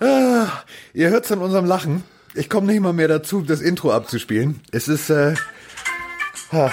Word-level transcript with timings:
ah, 0.00 0.46
ihr 0.94 1.10
hört's 1.10 1.32
an 1.32 1.40
unserem 1.40 1.64
Lachen. 1.64 2.04
Ich 2.34 2.48
komme 2.48 2.68
nicht 2.68 2.80
mal 2.80 2.92
mehr 2.92 3.08
dazu, 3.08 3.42
das 3.42 3.60
Intro 3.60 3.92
abzuspielen. 3.92 4.60
Es 4.70 4.88
ist, 4.88 5.10
äh, 5.10 5.34
ah. 6.52 6.70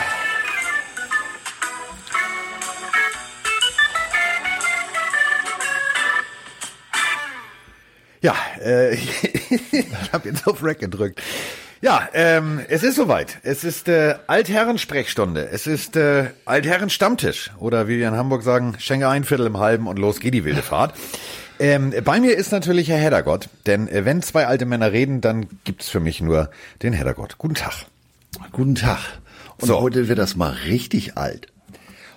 Ja, 8.22 8.36
äh, 8.62 8.94
ich 9.72 9.86
habe 10.14 10.30
jetzt 10.30 10.48
auf 10.48 10.64
Rack 10.64 10.80
gedrückt. 10.80 11.22
Ja, 11.82 12.08
ähm, 12.14 12.62
es 12.70 12.84
ist 12.84 12.96
soweit. 12.96 13.40
Es 13.44 13.66
ist 13.66 13.90
äh, 13.90 14.16
Altherren-Sprechstunde. 14.28 15.50
Es 15.52 15.68
ist 15.68 15.98
äh, 15.98 16.30
Altherren-Stammtisch. 16.46 17.52
Oder 17.58 17.90
wie 17.90 18.00
wir 18.00 18.08
in 18.08 18.16
Hamburg 18.16 18.44
sagen, 18.44 18.76
schenke 18.80 19.10
ein 19.10 19.26
Viertel 19.26 19.48
im 19.48 19.58
Halben 19.58 19.88
und 19.88 20.00
los 20.00 20.22
geht 20.22 20.34
die 20.34 20.46
wilde 20.46 20.62
Fahrt. 20.62 20.94
Ähm, 21.64 21.94
bei 22.04 22.20
mir 22.20 22.36
ist 22.36 22.52
natürlich 22.52 22.90
Herr 22.90 22.98
Heddergott, 22.98 23.48
denn 23.68 23.88
äh, 23.88 24.04
wenn 24.04 24.22
zwei 24.22 24.48
alte 24.48 24.66
Männer 24.66 24.92
reden, 24.92 25.22
dann 25.22 25.46
gibt's 25.64 25.88
für 25.88 26.02
mich 26.02 26.20
nur 26.20 26.50
den 26.82 26.92
Heddergott. 26.92 27.38
Guten 27.38 27.56
Tag. 27.56 27.86
Guten 28.52 28.76
Tag. 28.76 29.00
Und 29.62 29.70
so. 29.70 29.80
heute 29.80 30.10
wird 30.10 30.20
das 30.20 30.36
mal 30.36 30.52
richtig 30.68 31.16
alt. 31.16 31.48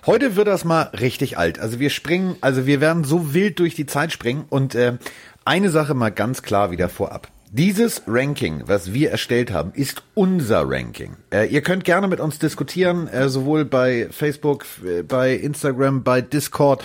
Heute 0.05 0.35
wird 0.35 0.49
das 0.49 0.65
mal 0.65 0.91
richtig 0.99 1.37
alt. 1.37 1.59
Also 1.59 1.79
wir 1.79 1.91
springen, 1.91 2.35
also 2.41 2.65
wir 2.65 2.81
werden 2.81 3.05
so 3.05 3.33
wild 3.33 3.59
durch 3.59 3.73
die 3.73 3.85
Zeit 3.85 4.11
springen 4.11 4.43
und 4.49 4.75
äh, 4.75 4.97
eine 5.45 5.69
Sache 5.69 5.93
mal 5.93 6.09
ganz 6.09 6.41
klar 6.41 6.71
wieder 6.71 6.89
vorab. 6.89 7.29
Dieses 7.49 8.01
Ranking, 8.05 8.63
was 8.65 8.91
wir 8.91 9.11
erstellt 9.11 9.53
haben, 9.53 9.71
ist 9.75 10.03
unser 10.13 10.69
Ranking. 10.69 11.15
Äh, 11.31 11.47
ihr 11.47 11.61
könnt 11.61 11.85
gerne 11.85 12.09
mit 12.09 12.19
uns 12.19 12.37
diskutieren, 12.37 13.07
äh, 13.07 13.29
sowohl 13.29 13.63
bei 13.63 14.09
Facebook, 14.11 14.65
äh, 14.85 15.03
bei 15.03 15.35
Instagram, 15.35 16.03
bei 16.03 16.19
Discord, 16.19 16.83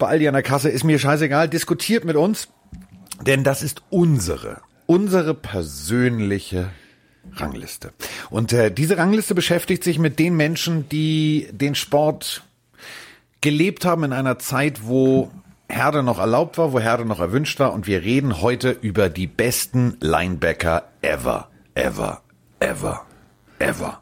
bei 0.00 0.08
Aldi 0.08 0.26
an 0.26 0.34
der 0.34 0.42
Kasse, 0.42 0.68
ist 0.68 0.82
mir 0.82 0.98
scheißegal. 0.98 1.48
Diskutiert 1.48 2.04
mit 2.04 2.16
uns, 2.16 2.48
denn 3.24 3.44
das 3.44 3.62
ist 3.62 3.82
unsere, 3.90 4.60
unsere 4.86 5.34
persönliche 5.34 6.70
Rangliste. 7.34 7.92
Und 8.30 8.52
äh, 8.52 8.72
diese 8.72 8.96
Rangliste 8.96 9.34
beschäftigt 9.34 9.84
sich 9.84 9.98
mit 9.98 10.18
den 10.18 10.36
Menschen, 10.36 10.88
die 10.88 11.48
den 11.52 11.74
Sport 11.74 12.42
gelebt 13.40 13.84
haben 13.84 14.04
in 14.04 14.12
einer 14.12 14.38
Zeit, 14.38 14.80
wo 14.84 15.30
Herde 15.68 16.02
noch 16.02 16.18
erlaubt 16.18 16.58
war, 16.58 16.72
wo 16.72 16.80
Herde 16.80 17.04
noch 17.04 17.20
erwünscht 17.20 17.60
war. 17.60 17.72
Und 17.72 17.86
wir 17.86 18.02
reden 18.02 18.40
heute 18.40 18.70
über 18.70 19.08
die 19.08 19.26
besten 19.26 19.96
Linebacker 20.00 20.84
ever, 21.02 21.48
ever, 21.74 22.22
ever, 22.58 23.06
ever. 23.58 24.00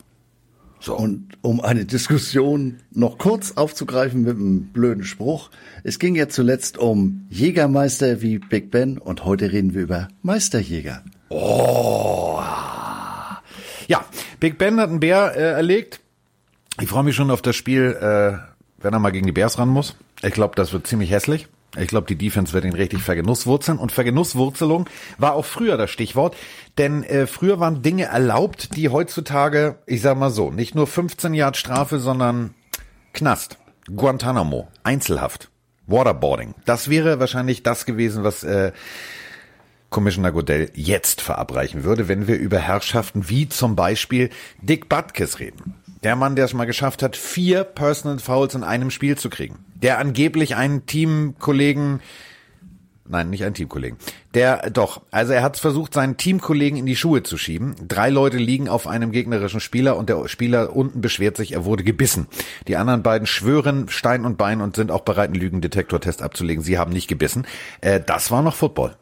So. 0.80 0.96
Und 0.96 1.38
um 1.42 1.60
eine 1.60 1.84
Diskussion 1.84 2.78
noch 2.92 3.18
kurz 3.18 3.52
aufzugreifen 3.52 4.22
mit 4.22 4.36
einem 4.36 4.68
blöden 4.68 5.04
Spruch. 5.04 5.50
Es 5.82 5.98
ging 5.98 6.14
ja 6.14 6.28
zuletzt 6.28 6.78
um 6.78 7.26
Jägermeister 7.30 8.22
wie 8.22 8.38
Big 8.38 8.70
Ben 8.70 8.98
und 8.98 9.24
heute 9.24 9.50
reden 9.52 9.74
wir 9.74 9.82
über 9.82 10.08
Meisterjäger. 10.22 11.02
Oh. 11.30 12.40
Ja, 13.88 14.04
Big 14.40 14.58
Ben 14.58 14.78
hat 14.78 14.90
einen 14.90 15.00
Bär 15.00 15.34
äh, 15.34 15.52
erlegt. 15.52 16.00
Ich 16.80 16.88
freue 16.88 17.02
mich 17.02 17.16
schon 17.16 17.30
auf 17.30 17.42
das 17.42 17.56
Spiel, 17.56 17.96
äh, 18.00 18.38
wenn 18.82 18.92
er 18.92 19.00
mal 19.00 19.10
gegen 19.10 19.26
die 19.26 19.32
Bears 19.32 19.58
ran 19.58 19.68
muss. 19.68 19.96
Ich 20.22 20.32
glaube, 20.32 20.54
das 20.54 20.72
wird 20.72 20.86
ziemlich 20.86 21.10
hässlich. 21.10 21.48
Ich 21.78 21.88
glaube, 21.88 22.06
die 22.06 22.16
Defense 22.16 22.52
wird 22.52 22.64
ihn 22.64 22.74
richtig 22.74 23.02
vergenusswurzeln. 23.02 23.78
Und 23.78 23.92
Vergenusswurzelung 23.92 24.88
war 25.18 25.34
auch 25.34 25.44
früher 25.44 25.76
das 25.76 25.90
Stichwort. 25.90 26.36
Denn 26.76 27.02
äh, 27.04 27.26
früher 27.26 27.60
waren 27.60 27.82
Dinge 27.82 28.04
erlaubt, 28.04 28.76
die 28.76 28.88
heutzutage, 28.88 29.76
ich 29.86 30.02
sag 30.02 30.18
mal 30.18 30.30
so, 30.30 30.50
nicht 30.50 30.74
nur 30.74 30.86
15 30.86 31.34
Jahre 31.34 31.54
Strafe, 31.54 31.98
sondern 31.98 32.54
Knast, 33.12 33.58
Guantanamo, 33.94 34.68
Einzelhaft, 34.82 35.50
Waterboarding. 35.86 36.54
Das 36.64 36.88
wäre 36.88 37.20
wahrscheinlich 37.20 37.62
das 37.62 37.86
gewesen, 37.86 38.24
was 38.24 38.44
äh, 38.44 38.72
Commissioner 39.90 40.32
Godell 40.32 40.70
jetzt 40.74 41.20
verabreichen 41.20 41.84
würde, 41.84 42.08
wenn 42.08 42.28
wir 42.28 42.36
über 42.38 42.58
Herrschaften 42.58 43.28
wie 43.28 43.48
zum 43.48 43.74
Beispiel 43.74 44.30
Dick 44.60 44.88
Butkus 44.88 45.38
reden. 45.38 45.74
Der 46.02 46.16
Mann, 46.16 46.36
der 46.36 46.44
es 46.44 46.54
mal 46.54 46.64
geschafft 46.64 47.02
hat, 47.02 47.16
vier 47.16 47.64
Personal 47.64 48.18
Fouls 48.18 48.54
in 48.54 48.64
einem 48.64 48.90
Spiel 48.90 49.16
zu 49.16 49.30
kriegen. 49.30 49.58
Der 49.74 49.98
angeblich 49.98 50.56
einen 50.56 50.86
Teamkollegen 50.86 52.00
Nein, 53.10 53.30
nicht 53.30 53.42
einen 53.44 53.54
Teamkollegen. 53.54 53.96
Der 54.34 54.68
doch, 54.70 55.00
also 55.10 55.32
er 55.32 55.42
hat 55.42 55.56
versucht, 55.56 55.94
seinen 55.94 56.18
Teamkollegen 56.18 56.78
in 56.78 56.84
die 56.84 56.96
Schuhe 56.96 57.22
zu 57.22 57.38
schieben. 57.38 57.74
Drei 57.88 58.10
Leute 58.10 58.36
liegen 58.36 58.68
auf 58.68 58.86
einem 58.86 59.12
gegnerischen 59.12 59.60
Spieler 59.60 59.96
und 59.96 60.10
der 60.10 60.28
Spieler 60.28 60.76
unten 60.76 61.00
beschwert 61.00 61.36
sich, 61.36 61.52
er 61.52 61.64
wurde 61.64 61.84
gebissen. 61.84 62.28
Die 62.66 62.76
anderen 62.76 63.02
beiden 63.02 63.26
schwören 63.26 63.88
Stein 63.88 64.26
und 64.26 64.36
Bein 64.36 64.60
und 64.60 64.76
sind 64.76 64.90
auch 64.90 65.00
bereit, 65.00 65.30
einen 65.30 65.40
Lügendetektortest 65.40 66.20
abzulegen. 66.20 66.62
Sie 66.62 66.78
haben 66.78 66.92
nicht 66.92 67.08
gebissen. 67.08 67.46
Äh, 67.80 68.00
das 68.04 68.30
war 68.30 68.42
noch 68.42 68.54
Football. 68.54 68.94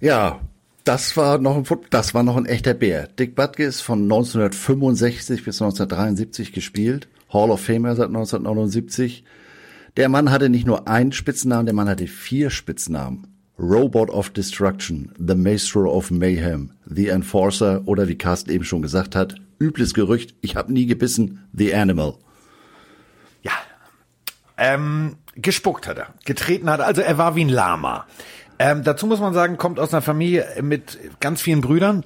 Ja, 0.00 0.40
das 0.86 1.16
war 1.16 1.38
noch 1.38 1.56
ein, 1.56 1.64
das 1.90 2.14
war 2.14 2.22
noch 2.22 2.36
ein 2.36 2.46
echter 2.46 2.72
Bär. 2.72 3.08
Dick 3.08 3.34
Butke 3.34 3.64
ist 3.64 3.80
von 3.80 4.02
1965 4.04 5.44
bis 5.44 5.60
1973 5.60 6.52
gespielt. 6.52 7.08
Hall 7.32 7.50
of 7.50 7.60
Famer 7.60 7.96
seit 7.96 8.06
1979. 8.06 9.24
Der 9.96 10.08
Mann 10.08 10.30
hatte 10.30 10.48
nicht 10.48 10.66
nur 10.66 10.86
einen 10.86 11.12
Spitznamen, 11.12 11.66
der 11.66 11.74
Mann 11.74 11.88
hatte 11.88 12.06
vier 12.06 12.50
Spitznamen. 12.50 13.26
Robot 13.58 14.10
of 14.10 14.30
Destruction, 14.30 15.12
The 15.18 15.34
Maestro 15.34 15.90
of 15.90 16.10
Mayhem, 16.10 16.72
The 16.84 17.08
Enforcer 17.08 17.82
oder 17.86 18.06
wie 18.06 18.16
Carsten 18.16 18.50
eben 18.50 18.64
schon 18.64 18.82
gesagt 18.82 19.16
hat, 19.16 19.36
übles 19.58 19.94
Gerücht, 19.94 20.34
ich 20.42 20.56
habe 20.56 20.72
nie 20.72 20.86
gebissen, 20.86 21.48
The 21.54 21.74
Animal. 21.74 22.14
Ja, 23.42 23.52
ähm, 24.58 25.16
gespuckt 25.34 25.88
hat 25.88 25.96
er, 25.96 26.14
getreten 26.26 26.68
hat, 26.68 26.80
also 26.80 27.00
er 27.00 27.16
war 27.16 27.34
wie 27.34 27.44
ein 27.44 27.48
Lama. 27.48 28.06
Ähm, 28.58 28.84
dazu 28.84 29.06
muss 29.06 29.20
man 29.20 29.34
sagen, 29.34 29.56
kommt 29.56 29.78
aus 29.78 29.92
einer 29.92 30.02
Familie 30.02 30.46
mit 30.62 30.98
ganz 31.20 31.42
vielen 31.42 31.60
Brüdern, 31.60 32.04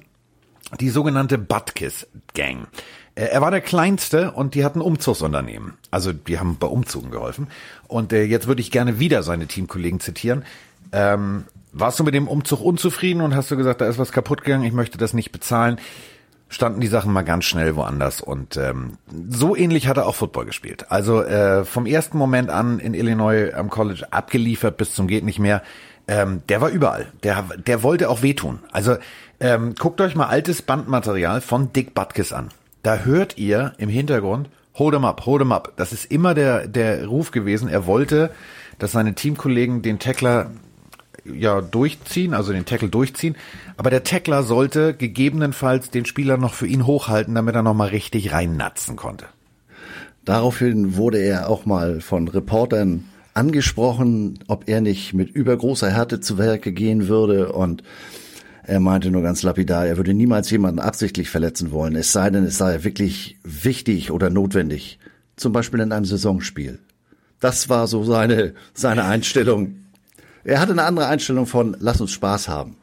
die 0.79 0.89
sogenannte 0.89 1.37
Butkiss 1.37 2.07
Gang. 2.33 2.67
Äh, 3.15 3.25
er 3.25 3.41
war 3.41 3.51
der 3.51 3.61
Kleinste 3.61 4.31
und 4.31 4.55
die 4.55 4.63
hatten 4.63 4.81
Umzugsunternehmen. 4.81 5.73
Also 5.91 6.13
die 6.13 6.39
haben 6.39 6.57
bei 6.57 6.67
Umzügen 6.67 7.11
geholfen. 7.11 7.47
Und 7.87 8.13
äh, 8.13 8.23
jetzt 8.23 8.47
würde 8.47 8.61
ich 8.61 8.71
gerne 8.71 8.99
wieder 8.99 9.23
seine 9.23 9.47
Teamkollegen 9.47 9.99
zitieren. 9.99 10.43
Ähm, 10.91 11.45
warst 11.73 11.99
du 11.99 12.03
mit 12.03 12.13
dem 12.13 12.27
Umzug 12.27 12.61
unzufrieden 12.61 13.21
und 13.21 13.35
hast 13.35 13.49
du 13.49 13.57
gesagt, 13.57 13.81
da 13.81 13.87
ist 13.87 13.97
was 13.97 14.11
kaputt 14.11 14.43
gegangen, 14.43 14.65
ich 14.65 14.73
möchte 14.73 14.97
das 14.97 15.13
nicht 15.13 15.31
bezahlen? 15.31 15.79
Standen 16.49 16.81
die 16.81 16.87
Sachen 16.87 17.13
mal 17.13 17.21
ganz 17.21 17.45
schnell 17.45 17.77
woanders 17.77 18.19
und 18.19 18.57
ähm, 18.57 18.97
so 19.29 19.55
ähnlich 19.55 19.87
hat 19.87 19.95
er 19.95 20.05
auch 20.05 20.15
Football 20.15 20.43
gespielt. 20.45 20.91
Also 20.91 21.23
äh, 21.23 21.63
vom 21.63 21.85
ersten 21.85 22.17
Moment 22.17 22.49
an 22.49 22.79
in 22.79 22.93
Illinois 22.93 23.53
am 23.53 23.69
College 23.69 24.11
abgeliefert 24.11 24.75
bis 24.75 24.93
zum 24.93 25.07
geht 25.07 25.23
nicht 25.23 25.39
mehr 25.39 25.63
ähm, 26.11 26.41
der 26.49 26.59
war 26.59 26.69
überall. 26.69 27.07
Der, 27.23 27.45
der 27.65 27.83
wollte 27.83 28.09
auch 28.09 28.21
wehtun. 28.21 28.59
Also 28.73 28.97
ähm, 29.39 29.75
guckt 29.79 30.01
euch 30.01 30.13
mal 30.13 30.27
altes 30.27 30.61
Bandmaterial 30.61 31.39
von 31.39 31.71
Dick 31.71 31.93
Butkus 31.93 32.33
an. 32.33 32.49
Da 32.83 32.97
hört 32.97 33.37
ihr 33.37 33.73
im 33.77 33.87
Hintergrund, 33.87 34.49
hold 34.75 34.93
him 34.93 35.05
up, 35.05 35.25
hold 35.25 35.41
him 35.41 35.53
up. 35.53 35.71
Das 35.77 35.93
ist 35.93 36.11
immer 36.11 36.33
der, 36.33 36.67
der 36.67 37.05
Ruf 37.05 37.31
gewesen. 37.31 37.69
Er 37.69 37.85
wollte, 37.85 38.29
dass 38.77 38.91
seine 38.91 39.15
Teamkollegen 39.15 39.83
den 39.83 39.99
Tackler 39.99 40.51
ja 41.23 41.61
durchziehen, 41.61 42.33
also 42.33 42.51
den 42.51 42.65
Tackle 42.65 42.89
durchziehen. 42.89 43.37
Aber 43.77 43.89
der 43.89 44.03
Tackler 44.03 44.43
sollte 44.43 44.93
gegebenenfalls 44.93 45.91
den 45.91 46.03
Spieler 46.03 46.35
noch 46.35 46.53
für 46.53 46.67
ihn 46.67 46.85
hochhalten, 46.85 47.35
damit 47.35 47.55
er 47.55 47.63
noch 47.63 47.73
mal 47.73 47.87
richtig 47.87 48.33
reinnatzen 48.33 48.97
konnte. 48.97 49.27
Daraufhin 50.25 50.97
wurde 50.97 51.19
er 51.19 51.49
auch 51.49 51.65
mal 51.65 52.01
von 52.01 52.27
Reportern 52.27 53.05
angesprochen, 53.33 54.39
ob 54.47 54.67
er 54.67 54.81
nicht 54.81 55.13
mit 55.13 55.29
übergroßer 55.29 55.89
Härte 55.89 56.19
zu 56.19 56.37
Werke 56.37 56.71
gehen 56.71 57.07
würde 57.07 57.51
und 57.51 57.83
er 58.63 58.79
meinte 58.79 59.09
nur 59.09 59.21
ganz 59.21 59.43
lapidar, 59.43 59.87
er 59.87 59.97
würde 59.97 60.13
niemals 60.13 60.49
jemanden 60.49 60.79
absichtlich 60.79 61.29
verletzen 61.29 61.71
wollen, 61.71 61.95
es 61.95 62.11
sei 62.11 62.29
denn, 62.29 62.43
es 62.43 62.57
sei 62.57 62.83
wirklich 62.83 63.37
wichtig 63.43 64.11
oder 64.11 64.29
notwendig, 64.29 64.99
zum 65.35 65.51
Beispiel 65.51 65.79
in 65.79 65.91
einem 65.91 66.05
Saisonspiel. 66.05 66.79
Das 67.39 67.69
war 67.69 67.87
so 67.87 68.03
seine, 68.03 68.53
seine 68.73 69.05
Einstellung. 69.05 69.75
Er 70.43 70.59
hatte 70.59 70.73
eine 70.73 70.83
andere 70.83 71.07
Einstellung 71.07 71.47
von, 71.47 71.75
lass 71.79 71.99
uns 71.99 72.11
Spaß 72.11 72.47
haben. 72.47 72.75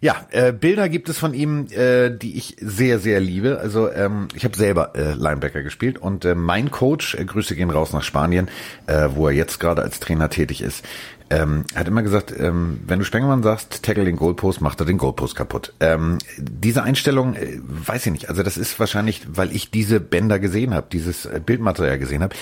Ja, 0.00 0.26
äh, 0.30 0.52
Bilder 0.52 0.88
gibt 0.88 1.08
es 1.08 1.18
von 1.18 1.34
ihm, 1.34 1.66
äh, 1.70 2.10
die 2.10 2.36
ich 2.36 2.56
sehr, 2.60 2.98
sehr 2.98 3.20
liebe. 3.20 3.58
Also 3.58 3.90
ähm, 3.90 4.28
ich 4.34 4.44
habe 4.44 4.56
selber 4.56 4.94
äh, 4.94 5.14
Linebacker 5.14 5.62
gespielt 5.62 5.98
und 5.98 6.24
äh, 6.24 6.34
mein 6.34 6.70
Coach, 6.70 7.14
äh, 7.14 7.24
Grüße 7.24 7.56
gehen 7.56 7.70
raus 7.70 7.92
nach 7.92 8.04
Spanien, 8.04 8.48
äh, 8.86 9.08
wo 9.14 9.26
er 9.26 9.34
jetzt 9.34 9.58
gerade 9.58 9.82
als 9.82 9.98
Trainer 9.98 10.30
tätig 10.30 10.62
ist, 10.62 10.84
ähm, 11.30 11.64
hat 11.74 11.88
immer 11.88 12.02
gesagt, 12.02 12.32
ähm, 12.38 12.80
wenn 12.86 13.00
du 13.00 13.04
Spengemann 13.04 13.42
sagst, 13.42 13.82
tackle 13.82 14.04
den 14.04 14.16
Goalpost, 14.16 14.60
macht 14.60 14.80
er 14.80 14.86
den 14.86 14.98
Goalpost 14.98 15.34
kaputt. 15.34 15.74
Ähm, 15.80 16.18
diese 16.38 16.84
Einstellung, 16.84 17.34
äh, 17.34 17.58
weiß 17.62 18.06
ich 18.06 18.12
nicht. 18.12 18.28
Also 18.28 18.42
das 18.42 18.56
ist 18.56 18.78
wahrscheinlich, 18.78 19.26
weil 19.28 19.54
ich 19.54 19.70
diese 19.70 20.00
Bänder 20.00 20.38
gesehen 20.38 20.74
habe, 20.74 20.86
dieses 20.92 21.26
äh, 21.26 21.40
Bildmaterial 21.44 21.98
gesehen 21.98 22.22
habe. 22.22 22.34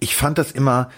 Ich 0.00 0.16
fand 0.16 0.38
das 0.38 0.50
immer 0.50 0.90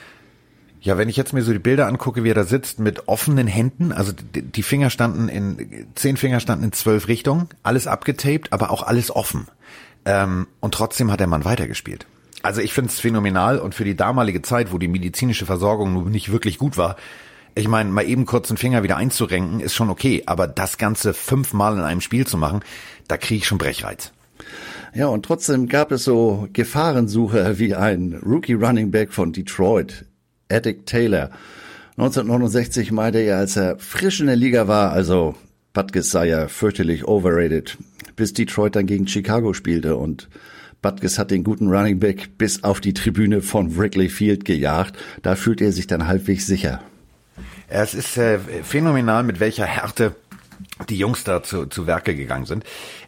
ja, 0.80 0.96
wenn 0.96 1.08
ich 1.08 1.16
jetzt 1.16 1.32
mir 1.32 1.42
so 1.42 1.52
die 1.52 1.58
Bilder 1.58 1.86
angucke, 1.86 2.24
wie 2.24 2.30
er 2.30 2.34
da 2.34 2.44
sitzt 2.44 2.78
mit 2.78 3.08
offenen 3.08 3.46
Händen, 3.46 3.92
also 3.92 4.12
die 4.12 4.62
Finger 4.62 4.90
standen 4.90 5.28
in, 5.28 5.88
zehn 5.94 6.16
Finger 6.16 6.40
standen 6.40 6.64
in 6.64 6.72
zwölf 6.72 7.08
Richtungen, 7.08 7.48
alles 7.62 7.86
abgetaped, 7.86 8.52
aber 8.52 8.70
auch 8.70 8.82
alles 8.82 9.14
offen. 9.14 9.48
Ähm, 10.04 10.46
und 10.60 10.74
trotzdem 10.74 11.10
hat 11.10 11.20
der 11.20 11.26
Mann 11.26 11.44
weitergespielt. 11.44 12.06
Also 12.42 12.60
ich 12.60 12.72
finde 12.72 12.90
es 12.90 13.00
phänomenal 13.00 13.58
und 13.58 13.74
für 13.74 13.84
die 13.84 13.96
damalige 13.96 14.42
Zeit, 14.42 14.72
wo 14.72 14.78
die 14.78 14.88
medizinische 14.88 15.46
Versorgung 15.46 15.92
nun 15.92 16.10
nicht 16.10 16.30
wirklich 16.30 16.58
gut 16.58 16.76
war, 16.76 16.96
Ich 17.54 17.66
meine, 17.66 17.90
mal 17.90 18.06
eben 18.06 18.24
kurz 18.24 18.46
den 18.46 18.56
Finger 18.56 18.84
wieder 18.84 18.96
einzurenken, 18.96 19.58
ist 19.58 19.74
schon 19.74 19.90
okay, 19.90 20.22
aber 20.26 20.46
das 20.46 20.78
Ganze 20.78 21.12
fünfmal 21.12 21.74
in 21.76 21.82
einem 21.82 22.00
Spiel 22.00 22.24
zu 22.24 22.36
machen, 22.36 22.60
da 23.08 23.16
kriege 23.16 23.38
ich 23.38 23.48
schon 23.48 23.58
Brechreiz. 23.58 24.12
Ja, 24.94 25.08
und 25.08 25.24
trotzdem 25.24 25.68
gab 25.68 25.90
es 25.90 26.04
so 26.04 26.48
Gefahrensucher 26.52 27.58
wie 27.58 27.74
ein 27.74 28.20
Rookie 28.24 28.54
Running 28.54 28.92
Back 28.92 29.12
von 29.12 29.32
Detroit, 29.32 30.04
Attic 30.50 30.86
Taylor. 30.86 31.30
1969 31.96 32.92
meinte 32.92 33.18
er, 33.18 33.38
als 33.38 33.56
er 33.56 33.78
frisch 33.78 34.20
in 34.20 34.26
der 34.26 34.36
Liga 34.36 34.68
war, 34.68 34.92
also 34.92 35.34
Butkus 35.72 36.10
sei 36.10 36.28
ja 36.28 36.48
fürchterlich 36.48 37.06
overrated, 37.06 37.76
bis 38.16 38.32
Detroit 38.32 38.76
dann 38.76 38.86
gegen 38.86 39.06
Chicago 39.06 39.52
spielte 39.52 39.96
und 39.96 40.28
Butkus 40.80 41.18
hat 41.18 41.32
den 41.32 41.42
guten 41.42 41.68
Running 41.68 41.98
Back 41.98 42.38
bis 42.38 42.62
auf 42.62 42.80
die 42.80 42.94
Tribüne 42.94 43.42
von 43.42 43.76
Wrigley 43.76 44.08
Field 44.08 44.44
gejagt. 44.44 44.96
Da 45.22 45.34
fühlt 45.34 45.60
er 45.60 45.72
sich 45.72 45.88
dann 45.88 46.06
halbwegs 46.06 46.46
sicher. 46.46 46.80
Es 47.66 47.94
ist 47.94 48.16
äh, 48.16 48.38
phänomenal, 48.38 49.24
mit 49.24 49.40
welcher 49.40 49.66
Härte 49.66 50.14
die 50.88 50.96
Jungs 50.96 51.24
da 51.24 51.42
zu, 51.42 51.66
zu 51.66 51.86
Werke 51.86 52.14
gegangen 52.14 52.46
sind. 52.46 52.64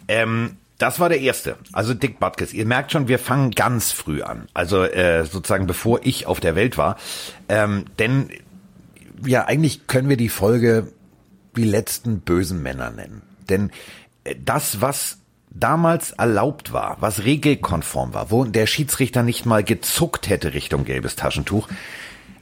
Ähm, 0.09 0.57
das 0.81 0.99
war 0.99 1.11
der 1.11 1.21
erste, 1.21 1.57
also 1.73 1.93
Dick 1.93 2.19
Butkus. 2.19 2.55
Ihr 2.55 2.65
merkt 2.65 2.91
schon, 2.91 3.07
wir 3.07 3.19
fangen 3.19 3.51
ganz 3.51 3.93
früh 3.93 4.23
an, 4.23 4.49
also 4.55 4.83
äh, 4.83 5.25
sozusagen 5.25 5.67
bevor 5.67 6.01
ich 6.03 6.27
auf 6.27 6.41
der 6.41 6.55
Welt 6.55 6.79
war. 6.79 6.97
Ähm, 7.49 7.85
denn 7.99 8.31
ja, 9.25 9.45
eigentlich 9.45 9.87
können 9.87 10.09
wir 10.09 10.17
die 10.17 10.31
Folge 10.31 10.91
die 11.55 11.65
letzten 11.65 12.21
bösen 12.21 12.63
Männer 12.63 12.91
nennen. 12.91 13.21
Denn 13.51 13.71
äh, 14.25 14.35
das, 14.43 14.81
was 14.81 15.19
damals 15.51 16.13
erlaubt 16.13 16.73
war, 16.73 16.97
was 17.01 17.25
regelkonform 17.25 18.15
war, 18.15 18.31
wo 18.31 18.45
der 18.45 18.67
Schiedsrichter 18.67 19.23
nicht 19.23 19.45
mal 19.45 19.63
gezuckt 19.63 20.31
hätte 20.31 20.55
Richtung 20.55 20.85
gelbes 20.85 21.15
Taschentuch, 21.15 21.69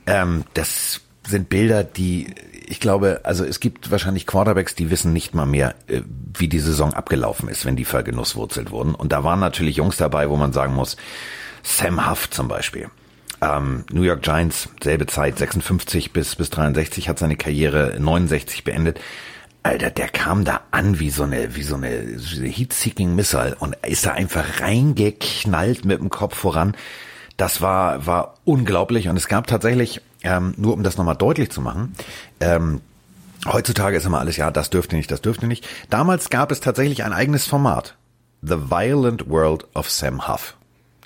ähm, 0.06 0.44
das 0.54 1.00
sind 1.26 1.48
Bilder, 1.48 1.82
die 1.82 2.34
ich 2.68 2.80
glaube, 2.80 3.20
also 3.24 3.44
es 3.44 3.60
gibt 3.60 3.90
wahrscheinlich 3.90 4.26
Quarterbacks, 4.26 4.74
die 4.74 4.90
wissen 4.90 5.12
nicht 5.12 5.34
mal 5.34 5.46
mehr, 5.46 5.74
äh, 5.86 6.02
wie 6.36 6.48
die 6.48 6.58
Saison 6.58 6.92
abgelaufen 6.92 7.48
ist, 7.48 7.64
wenn 7.64 7.76
die 7.76 7.84
vergenusswurzelt 7.84 8.70
wurden. 8.70 8.94
Und 8.94 9.12
da 9.12 9.24
waren 9.24 9.40
natürlich 9.40 9.76
Jungs 9.76 9.96
dabei, 9.96 10.28
wo 10.28 10.36
man 10.36 10.52
sagen 10.52 10.74
muss, 10.74 10.96
Sam 11.62 12.08
Huff 12.08 12.30
zum 12.30 12.48
Beispiel. 12.48 12.88
Ähm, 13.40 13.84
New 13.92 14.02
York 14.02 14.22
Giants, 14.22 14.68
selbe 14.82 15.06
Zeit, 15.06 15.38
56 15.38 16.12
bis, 16.12 16.36
bis 16.36 16.50
63, 16.50 17.08
hat 17.08 17.18
seine 17.18 17.36
Karriere 17.36 17.96
69 17.98 18.64
beendet. 18.64 19.00
Alter, 19.62 19.90
der 19.90 20.08
kam 20.08 20.44
da 20.44 20.60
an 20.70 20.98
wie 20.98 21.10
so 21.10 21.24
eine, 21.24 21.54
wie 21.54 21.62
so 21.62 21.74
eine 21.74 21.88
Heat-Seeking 21.88 23.14
Missile 23.14 23.56
und 23.58 23.76
ist 23.86 24.06
da 24.06 24.12
einfach 24.12 24.60
reingeknallt 24.60 25.84
mit 25.84 26.00
dem 26.00 26.10
Kopf 26.10 26.36
voran. 26.36 26.76
Das 27.36 27.60
war, 27.60 28.06
war 28.06 28.34
unglaublich 28.44 29.08
und 29.08 29.16
es 29.16 29.28
gab 29.28 29.46
tatsächlich, 29.46 30.00
ähm, 30.22 30.54
nur 30.56 30.74
um 30.74 30.82
das 30.82 30.96
nochmal 30.96 31.16
deutlich 31.16 31.50
zu 31.50 31.60
machen, 31.60 31.94
ähm, 32.40 32.80
heutzutage 33.46 33.96
ist 33.96 34.06
immer 34.06 34.20
alles, 34.20 34.36
ja, 34.36 34.50
das 34.50 34.70
dürfte 34.70 34.96
nicht, 34.96 35.10
das 35.10 35.20
dürfte 35.20 35.46
nicht. 35.46 35.66
Damals 35.90 36.30
gab 36.30 36.50
es 36.50 36.60
tatsächlich 36.60 37.04
ein 37.04 37.12
eigenes 37.12 37.46
Format. 37.46 37.96
The 38.42 38.70
Violent 38.70 39.28
World 39.28 39.66
of 39.74 39.90
Sam 39.90 40.28
Huff. 40.28 40.56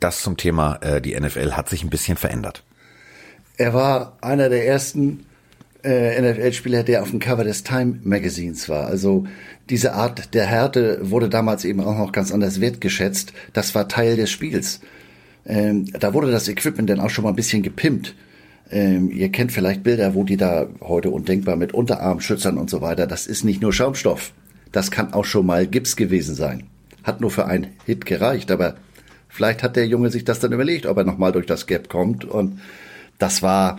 Das 0.00 0.20
zum 0.20 0.36
Thema, 0.36 0.76
äh, 0.82 1.00
die 1.00 1.18
NFL 1.18 1.52
hat 1.52 1.68
sich 1.68 1.82
ein 1.82 1.90
bisschen 1.90 2.16
verändert. 2.16 2.64
Er 3.56 3.74
war 3.74 4.18
einer 4.20 4.48
der 4.48 4.66
ersten 4.66 5.26
äh, 5.84 6.20
NFL-Spieler, 6.20 6.82
der 6.82 7.02
auf 7.02 7.10
dem 7.10 7.20
Cover 7.20 7.44
des 7.44 7.64
Time 7.64 8.00
Magazins 8.02 8.68
war. 8.68 8.86
Also 8.86 9.26
diese 9.70 9.94
Art 9.94 10.34
der 10.34 10.46
Härte 10.46 10.98
wurde 11.02 11.28
damals 11.28 11.64
eben 11.64 11.80
auch 11.80 11.96
noch 11.96 12.12
ganz 12.12 12.32
anders 12.32 12.60
wertgeschätzt. 12.60 13.32
Das 13.52 13.74
war 13.74 13.88
Teil 13.88 14.16
des 14.16 14.30
Spiels. 14.30 14.80
Ähm, 15.46 15.86
da 15.98 16.14
wurde 16.14 16.30
das 16.30 16.48
Equipment 16.48 16.88
dann 16.88 17.00
auch 17.00 17.10
schon 17.10 17.24
mal 17.24 17.30
ein 17.30 17.36
bisschen 17.36 17.62
gepimpt. 17.62 18.14
Ähm, 18.72 19.10
ihr 19.10 19.28
kennt 19.28 19.52
vielleicht 19.52 19.82
Bilder, 19.82 20.14
wo 20.14 20.24
die 20.24 20.38
da 20.38 20.66
heute 20.80 21.10
undenkbar 21.10 21.56
mit 21.56 21.74
Unterarmschützern 21.74 22.56
und 22.56 22.70
so 22.70 22.80
weiter. 22.80 23.06
Das 23.06 23.26
ist 23.26 23.44
nicht 23.44 23.60
nur 23.60 23.72
Schaumstoff. 23.72 24.32
Das 24.72 24.90
kann 24.90 25.12
auch 25.12 25.26
schon 25.26 25.44
mal 25.44 25.66
Gips 25.66 25.94
gewesen 25.94 26.34
sein. 26.34 26.64
Hat 27.04 27.20
nur 27.20 27.30
für 27.30 27.44
einen 27.44 27.66
Hit 27.84 28.06
gereicht, 28.06 28.50
aber 28.50 28.76
vielleicht 29.28 29.62
hat 29.62 29.76
der 29.76 29.86
Junge 29.86 30.10
sich 30.10 30.24
das 30.24 30.40
dann 30.40 30.52
überlegt, 30.52 30.86
ob 30.86 30.96
er 30.96 31.04
nochmal 31.04 31.32
durch 31.32 31.44
das 31.44 31.66
Gap 31.66 31.90
kommt. 31.90 32.24
Und 32.24 32.60
das 33.19 33.42
war, 33.42 33.78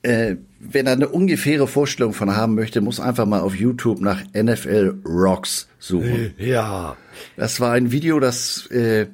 äh, 0.00 0.36
wenn 0.58 0.86
er 0.86 0.94
eine 0.94 1.08
ungefähre 1.08 1.66
Vorstellung 1.66 2.14
von 2.14 2.34
haben 2.34 2.54
möchte, 2.54 2.80
muss 2.80 3.00
einfach 3.00 3.26
mal 3.26 3.40
auf 3.40 3.54
YouTube 3.54 4.00
nach 4.00 4.22
NFL 4.32 4.94
Rocks 5.04 5.68
suchen. 5.78 6.32
Ja. 6.38 6.96
Das 7.36 7.60
war 7.60 7.72
ein 7.72 7.92
Video, 7.92 8.18
das 8.18 8.66
äh, 8.70 9.08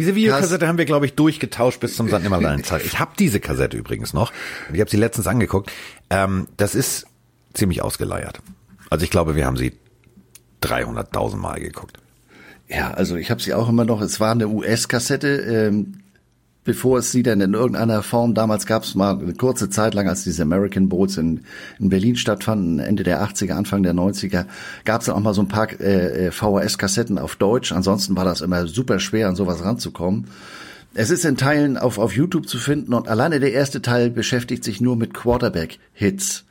diese 0.00 0.14
Videokassette 0.14 0.66
haben 0.66 0.78
wir, 0.78 0.86
glaube 0.86 1.04
ich, 1.04 1.14
durchgetauscht 1.14 1.78
bis 1.78 1.94
zum 1.94 2.08
Sand 2.08 2.24
Zeit. 2.64 2.84
Ich 2.86 2.98
habe 2.98 3.12
diese 3.18 3.38
Kassette 3.38 3.76
übrigens 3.76 4.14
noch. 4.14 4.32
Ich 4.72 4.80
habe 4.80 4.90
sie 4.90 4.96
letztens 4.96 5.26
angeguckt. 5.26 5.70
Ähm, 6.08 6.48
das 6.56 6.74
ist 6.74 7.06
ziemlich 7.52 7.82
ausgeleiert. 7.82 8.40
Also 8.88 9.04
ich 9.04 9.10
glaube, 9.10 9.36
wir 9.36 9.44
haben 9.44 9.58
sie 9.58 9.74
300.000 10.62 11.36
Mal 11.36 11.60
geguckt. 11.60 11.98
Ja, 12.66 12.92
also 12.92 13.16
ich 13.16 13.30
habe 13.30 13.42
sie 13.42 13.52
auch 13.52 13.68
immer 13.68 13.84
noch. 13.84 14.00
Es 14.00 14.20
war 14.20 14.30
eine 14.30 14.48
US-Kassette. 14.48 15.28
Ähm, 15.28 15.98
bevor 16.64 16.98
es 16.98 17.10
sie 17.10 17.22
dann 17.22 17.40
in 17.40 17.54
irgendeiner 17.54 18.02
Form, 18.02 18.34
damals 18.34 18.66
gab 18.66 18.84
es 18.84 18.94
mal 18.94 19.18
eine 19.18 19.34
kurze 19.34 19.70
Zeit 19.70 19.94
lang, 19.94 20.08
als 20.08 20.24
diese 20.24 20.42
American 20.42 20.88
Bowls 20.88 21.16
in, 21.16 21.40
in 21.78 21.88
Berlin 21.88 22.16
stattfanden, 22.16 22.78
Ende 22.78 23.02
der 23.02 23.22
80er, 23.22 23.52
Anfang 23.52 23.82
der 23.82 23.94
90er, 23.94 24.46
gab 24.84 25.00
es 25.00 25.06
dann 25.06 25.16
auch 25.16 25.20
mal 25.20 25.34
so 25.34 25.42
ein 25.42 25.48
paar 25.48 25.68
äh, 25.80 26.26
äh 26.26 26.30
VHS-Kassetten 26.30 27.18
auf 27.18 27.36
Deutsch. 27.36 27.72
Ansonsten 27.72 28.16
war 28.16 28.24
das 28.24 28.40
immer 28.40 28.66
super 28.66 29.00
schwer, 29.00 29.28
an 29.28 29.36
sowas 29.36 29.64
ranzukommen. 29.64 30.26
Es 30.92 31.10
ist 31.10 31.24
in 31.24 31.36
Teilen 31.36 31.76
auf, 31.76 31.98
auf 31.98 32.14
YouTube 32.14 32.48
zu 32.48 32.58
finden 32.58 32.94
und 32.94 33.08
alleine 33.08 33.38
der 33.40 33.52
erste 33.52 33.80
Teil 33.80 34.10
beschäftigt 34.10 34.64
sich 34.64 34.80
nur 34.80 34.96
mit 34.96 35.14
Quarterback-Hits. 35.14 36.44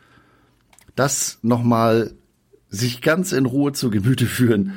Das 0.96 1.40
nochmal 1.42 2.12
sich 2.70 3.02
ganz 3.02 3.32
in 3.32 3.46
Ruhe 3.46 3.74
zu 3.74 3.90
Gemüte 3.90 4.26
führen, 4.26 4.74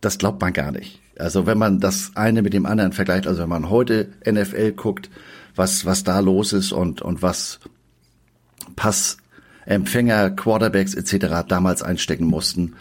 das 0.00 0.18
glaubt 0.18 0.40
man 0.40 0.52
gar 0.52 0.70
nicht. 0.70 0.99
Also 1.20 1.46
wenn 1.46 1.58
man 1.58 1.80
das 1.80 2.12
eine 2.14 2.42
mit 2.42 2.54
dem 2.54 2.66
anderen 2.66 2.92
vergleicht, 2.92 3.26
also 3.26 3.42
wenn 3.42 3.48
man 3.48 3.70
heute 3.70 4.08
NFL 4.28 4.72
guckt, 4.72 5.10
was, 5.54 5.84
was 5.84 6.04
da 6.04 6.20
los 6.20 6.52
ist 6.52 6.72
und, 6.72 7.02
und 7.02 7.22
was 7.22 7.60
Passempfänger, 8.76 10.30
Quarterbacks 10.30 10.94
etc. 10.94 11.46
damals 11.46 11.82
einstecken 11.82 12.24
mussten, 12.24 12.76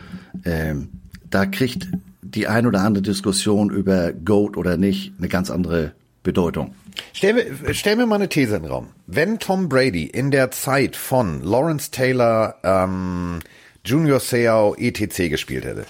ähm, 0.45 0.89
da 1.29 1.45
kriegt 1.45 1.87
die 2.21 2.47
ein 2.47 2.65
oder 2.65 2.81
andere 2.81 3.01
Diskussion 3.01 3.69
über 3.69 4.13
Goat 4.13 4.55
oder 4.55 4.77
nicht 4.77 5.13
eine 5.17 5.27
ganz 5.27 5.49
andere 5.49 5.93
Bedeutung. 6.23 6.75
Stell 7.13 7.33
mir, 7.33 7.73
stell 7.73 7.95
mir 7.95 8.05
mal 8.05 8.15
eine 8.15 8.29
These 8.29 8.55
in 8.55 8.63
den 8.63 8.71
Raum. 8.71 8.87
Wenn 9.07 9.39
Tom 9.39 9.69
Brady 9.69 10.05
in 10.05 10.31
der 10.31 10.51
Zeit 10.51 10.95
von 10.95 11.41
Lawrence 11.41 11.91
Taylor, 11.91 12.55
ähm, 12.63 13.39
Junior 13.85 14.19
Seau, 14.19 14.75
etc. 14.75 15.29
gespielt 15.29 15.65
hätte, 15.65 15.85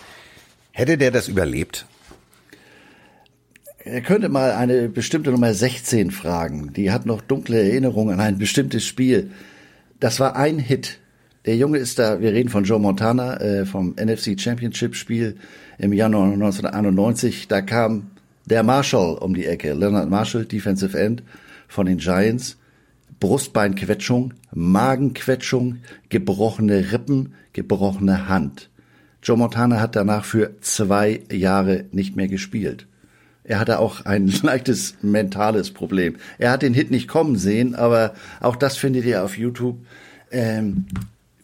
hätte 0.72 0.98
der 0.98 1.12
das 1.12 1.28
überlebt? 1.28 1.86
Er 3.92 4.02
könnte 4.02 4.30
mal 4.30 4.52
eine 4.52 4.88
bestimmte 4.88 5.32
Nummer 5.32 5.52
16 5.52 6.12
fragen. 6.12 6.74
Die 6.74 6.92
hat 6.92 7.08
noch 7.08 7.22
dunkle 7.22 7.60
Erinnerungen 7.60 8.14
an 8.14 8.20
ein 8.20 8.38
bestimmtes 8.38 8.86
Spiel. 8.86 9.32
Das 10.00 10.20
war 10.20 10.36
ein 10.36 10.60
Hit. 10.60 11.00
Der 11.46 11.58
Junge 11.58 11.80
ist 11.80 11.98
da, 11.98 12.22
wir 12.22 12.32
reden 12.32 12.50
von 12.50 12.66
Joe 12.66 12.80
Montana, 12.80 13.38
äh, 13.42 13.66
vom 13.66 13.96
NFC 13.96 14.40
Championship 14.40 14.96
Spiel 14.96 15.38
im 15.80 15.92
Januar 15.92 16.26
1991. 16.26 17.48
Da 17.48 17.62
kam 17.62 18.12
der 18.46 18.62
Marshall 18.62 19.18
um 19.18 19.34
die 19.34 19.48
Ecke, 19.48 19.74
Leonard 19.74 20.08
Marshall, 20.08 20.46
Defensive 20.46 20.96
End 20.96 21.24
von 21.68 21.88
den 21.88 21.98
Giants. 21.98 22.58
Brustbeinquetschung, 23.20 24.36
Magenquetschung, 24.54 25.78
gebrochene 26.10 26.92
Rippen, 26.92 27.34
gebrochene 27.54 28.30
Hand. 28.30 28.70
Joe 29.24 29.36
Montana 29.36 29.82
hat 29.82 29.96
danach 29.96 30.26
für 30.26 30.62
zwei 30.62 31.22
Jahre 31.32 31.86
nicht 31.92 32.16
mehr 32.16 32.28
gespielt. 32.28 32.86
Er 33.50 33.60
hatte 33.60 33.80
auch 33.80 34.06
ein 34.06 34.28
leichtes 34.44 34.94
mentales 35.02 35.72
Problem. 35.72 36.16
Er 36.38 36.52
hat 36.52 36.62
den 36.62 36.76
Hit 36.76 36.92
nicht 36.92 37.08
kommen 37.08 37.36
sehen, 37.36 37.74
aber 37.74 38.14
auch 38.40 38.56
das 38.56 38.78
findet 38.78 39.06
ihr 39.06 39.24
auf 39.24 39.38
YouTube. 39.38 39.80
Ähm, 40.32 40.86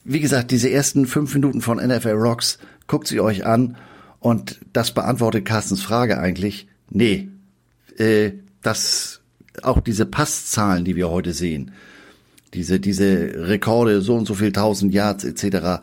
wie 0.03 0.19
gesagt, 0.19 0.51
diese 0.51 0.69
ersten 0.69 1.07
fünf 1.07 1.33
Minuten 1.33 1.61
von 1.61 1.79
NFL 1.79 2.11
Rocks, 2.11 2.59
guckt 2.85 3.07
sie 3.07 3.19
euch 3.19 3.47
an 3.47 3.75
und 4.19 4.59
das 4.71 4.91
beantwortet 4.91 5.45
Carstens 5.45 5.81
Frage 5.81 6.19
eigentlich. 6.19 6.67
Nee, 6.91 7.29
äh, 7.97 8.33
das 8.61 9.21
auch 9.63 9.79
diese 9.79 10.05
Passzahlen, 10.05 10.85
die 10.85 10.95
wir 10.95 11.09
heute 11.09 11.33
sehen, 11.33 11.71
diese 12.53 12.79
diese 12.79 13.47
Rekorde, 13.47 14.01
so 14.01 14.15
und 14.15 14.27
so 14.27 14.35
viel 14.35 14.51
tausend 14.51 14.93
Yards 14.93 15.23
etc. 15.23 15.81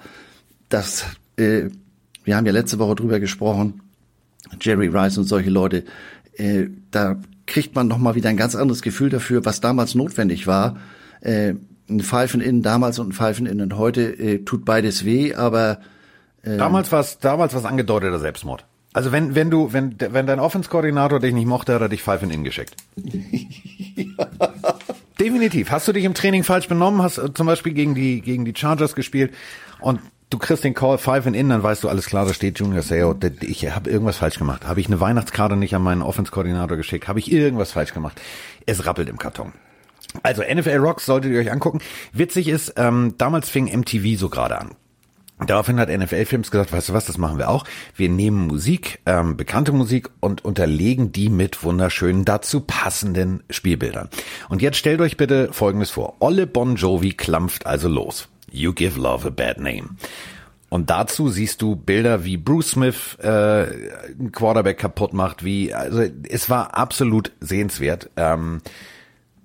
Das, 0.69 1.05
äh, 1.37 1.65
wir 2.23 2.37
haben 2.37 2.47
ja 2.47 2.53
letzte 2.53 2.79
Woche 2.79 2.95
drüber 2.95 3.19
gesprochen. 3.19 3.81
Jerry 4.61 4.89
Rice 4.89 5.19
und 5.19 5.25
solche 5.25 5.51
Leute, 5.51 5.85
äh, 6.37 6.67
da 6.91 7.17
kriegt 7.47 7.75
man 7.75 7.89
noch 7.89 7.99
mal 7.99 8.15
wieder 8.15 8.31
ein 8.31 8.37
ganz 8.37 8.55
anderes 8.55 8.83
Gefühl 8.83 9.11
dafür, 9.11 9.45
was 9.45 9.61
damals 9.61 9.95
notwendig 9.95 10.47
war. 10.47 10.77
Äh, 11.21 11.55
ein 11.89 12.01
Pfeifen 12.01 12.41
innen 12.41 12.63
damals 12.63 12.99
und 12.99 13.09
ein 13.09 13.13
Pfeifen 13.13 13.47
innen 13.47 13.77
heute 13.77 14.03
äh, 14.03 14.45
tut 14.45 14.65
beides 14.65 15.05
weh, 15.05 15.35
aber 15.35 15.81
äh, 16.43 16.57
damals 16.57 16.91
war 16.93 17.01
es 17.01 17.19
damals 17.19 17.55
was 17.55 17.65
angedeuteter 17.65 18.19
Selbstmord. 18.19 18.65
Also 18.95 19.11
wenn 19.11 19.35
wenn 19.35 19.51
du 19.51 19.73
wenn 19.73 19.97
wenn 19.99 20.27
dein 20.27 20.39
Offenskoordinator 20.39 21.19
dich 21.19 21.33
nicht 21.33 21.47
mochte, 21.47 21.75
hat 21.75 21.81
er 21.81 21.89
dich 21.89 22.03
Pfeifen 22.03 22.31
innen 22.31 22.45
geschickt. 22.45 22.77
ja. 22.97 24.29
definitiv. 25.23 25.71
Hast 25.71 25.89
du 25.89 25.93
dich 25.93 26.05
im 26.05 26.15
Training 26.15 26.45
falsch 26.45 26.69
benommen? 26.69 27.03
Hast 27.03 27.19
äh, 27.19 27.33
zum 27.33 27.47
Beispiel 27.47 27.73
gegen 27.73 27.95
die, 27.95 28.21
gegen 28.21 28.45
die 28.45 28.55
Chargers 28.55 28.95
gespielt 28.95 29.33
und 29.81 30.01
du 30.33 30.39
kriegst 30.39 30.65
den 30.65 30.75
Call 30.75 30.99
five 30.99 31.27
and 31.27 31.37
in, 31.37 31.51
dann 31.51 31.63
weißt 31.63 31.85
du, 31.85 31.89
alles 31.89 32.07
klar, 32.07 32.25
da 32.25 32.33
steht 32.33 32.59
Junior 32.59 32.83
Seo. 32.83 33.15
Ich 33.41 33.71
habe 33.71 33.91
irgendwas 33.91 34.17
falsch 34.17 34.39
gemacht. 34.39 34.67
Habe 34.67 34.81
ich 34.81 34.87
eine 34.87 35.01
Weihnachtskarte 35.01 35.57
nicht 35.57 35.75
an 35.75 35.83
meinen 35.83 36.03
Offense-Koordinator 36.03 36.77
geschickt? 36.77 37.09
Habe 37.09 37.19
ich 37.19 37.31
irgendwas 37.31 37.73
falsch 37.73 37.93
gemacht? 37.93 38.21
Es 38.67 38.87
rappelt 38.87 39.09
im 39.09 39.19
Karton. 39.19 39.53
Also 40.23 40.43
NFL 40.43 40.77
Rocks 40.77 41.07
solltet 41.07 41.33
ihr 41.33 41.41
euch 41.41 41.53
angucken. 41.53 41.81
Witzig 42.13 42.49
ist, 42.49 42.75
ähm, 42.77 43.15
damals 43.19 43.49
fing 43.49 43.67
MTV 43.67 44.19
so 44.19 44.29
gerade 44.29 44.59
an. 44.59 44.71
Daraufhin 45.47 45.81
hat 45.81 45.89
NFL 45.89 46.25
Films 46.27 46.51
gesagt, 46.51 46.73
weißt 46.73 46.91
du 46.91 46.93
was, 46.93 47.07
das 47.07 47.19
machen 47.19 47.39
wir 47.39 47.49
auch. 47.49 47.65
Wir 47.97 48.09
nehmen 48.09 48.47
Musik, 48.47 49.01
ähm, 49.07 49.37
bekannte 49.37 49.73
Musik 49.73 50.11
und 50.21 50.45
unterlegen 50.45 51.11
die 51.11 51.31
mit 51.31 51.65
wunderschönen, 51.65 52.25
dazu 52.25 52.61
passenden 52.61 53.43
Spielbildern. 53.51 54.09
Und 54.49 54.63
jetzt 54.63 54.77
stellt 54.77 55.01
euch 55.01 55.17
bitte 55.17 55.53
Folgendes 55.53 55.91
vor. 55.91 56.15
Olle 56.21 56.47
Bon 56.47 56.77
Jovi 56.77 57.13
klampft 57.13 57.67
also 57.67 57.89
los. 57.89 58.29
You 58.53 58.73
give 58.73 58.99
love 58.99 59.27
a 59.27 59.31
bad 59.31 59.59
name. 59.59 59.97
Und 60.69 60.89
dazu 60.89 61.29
siehst 61.29 61.61
du 61.61 61.77
Bilder, 61.77 62.25
wie 62.25 62.39
Bruce 62.39 62.71
Smith 62.71 63.19
äh, 63.21 63.27
einen 63.29 64.33
Quarterback 64.33 64.79
kaputt 64.79 65.13
macht, 65.13 65.45
wie 65.45 65.75
also 65.75 66.03
es 66.29 66.49
war 66.49 66.75
absolut 66.75 67.33
sehenswert. 67.41 68.09
Ähm, 68.17 68.63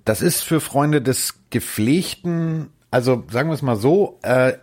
das 0.05 0.21
ist 0.21 0.43
für 0.43 0.61
Freunde 0.61 1.01
des 1.01 1.33
gepflegten, 1.49 2.69
also 2.91 3.25
sagen 3.29 3.49
wir 3.49 3.55
es 3.55 3.61
mal 3.61 3.75
so, 3.75 4.19
äh, 4.21 4.53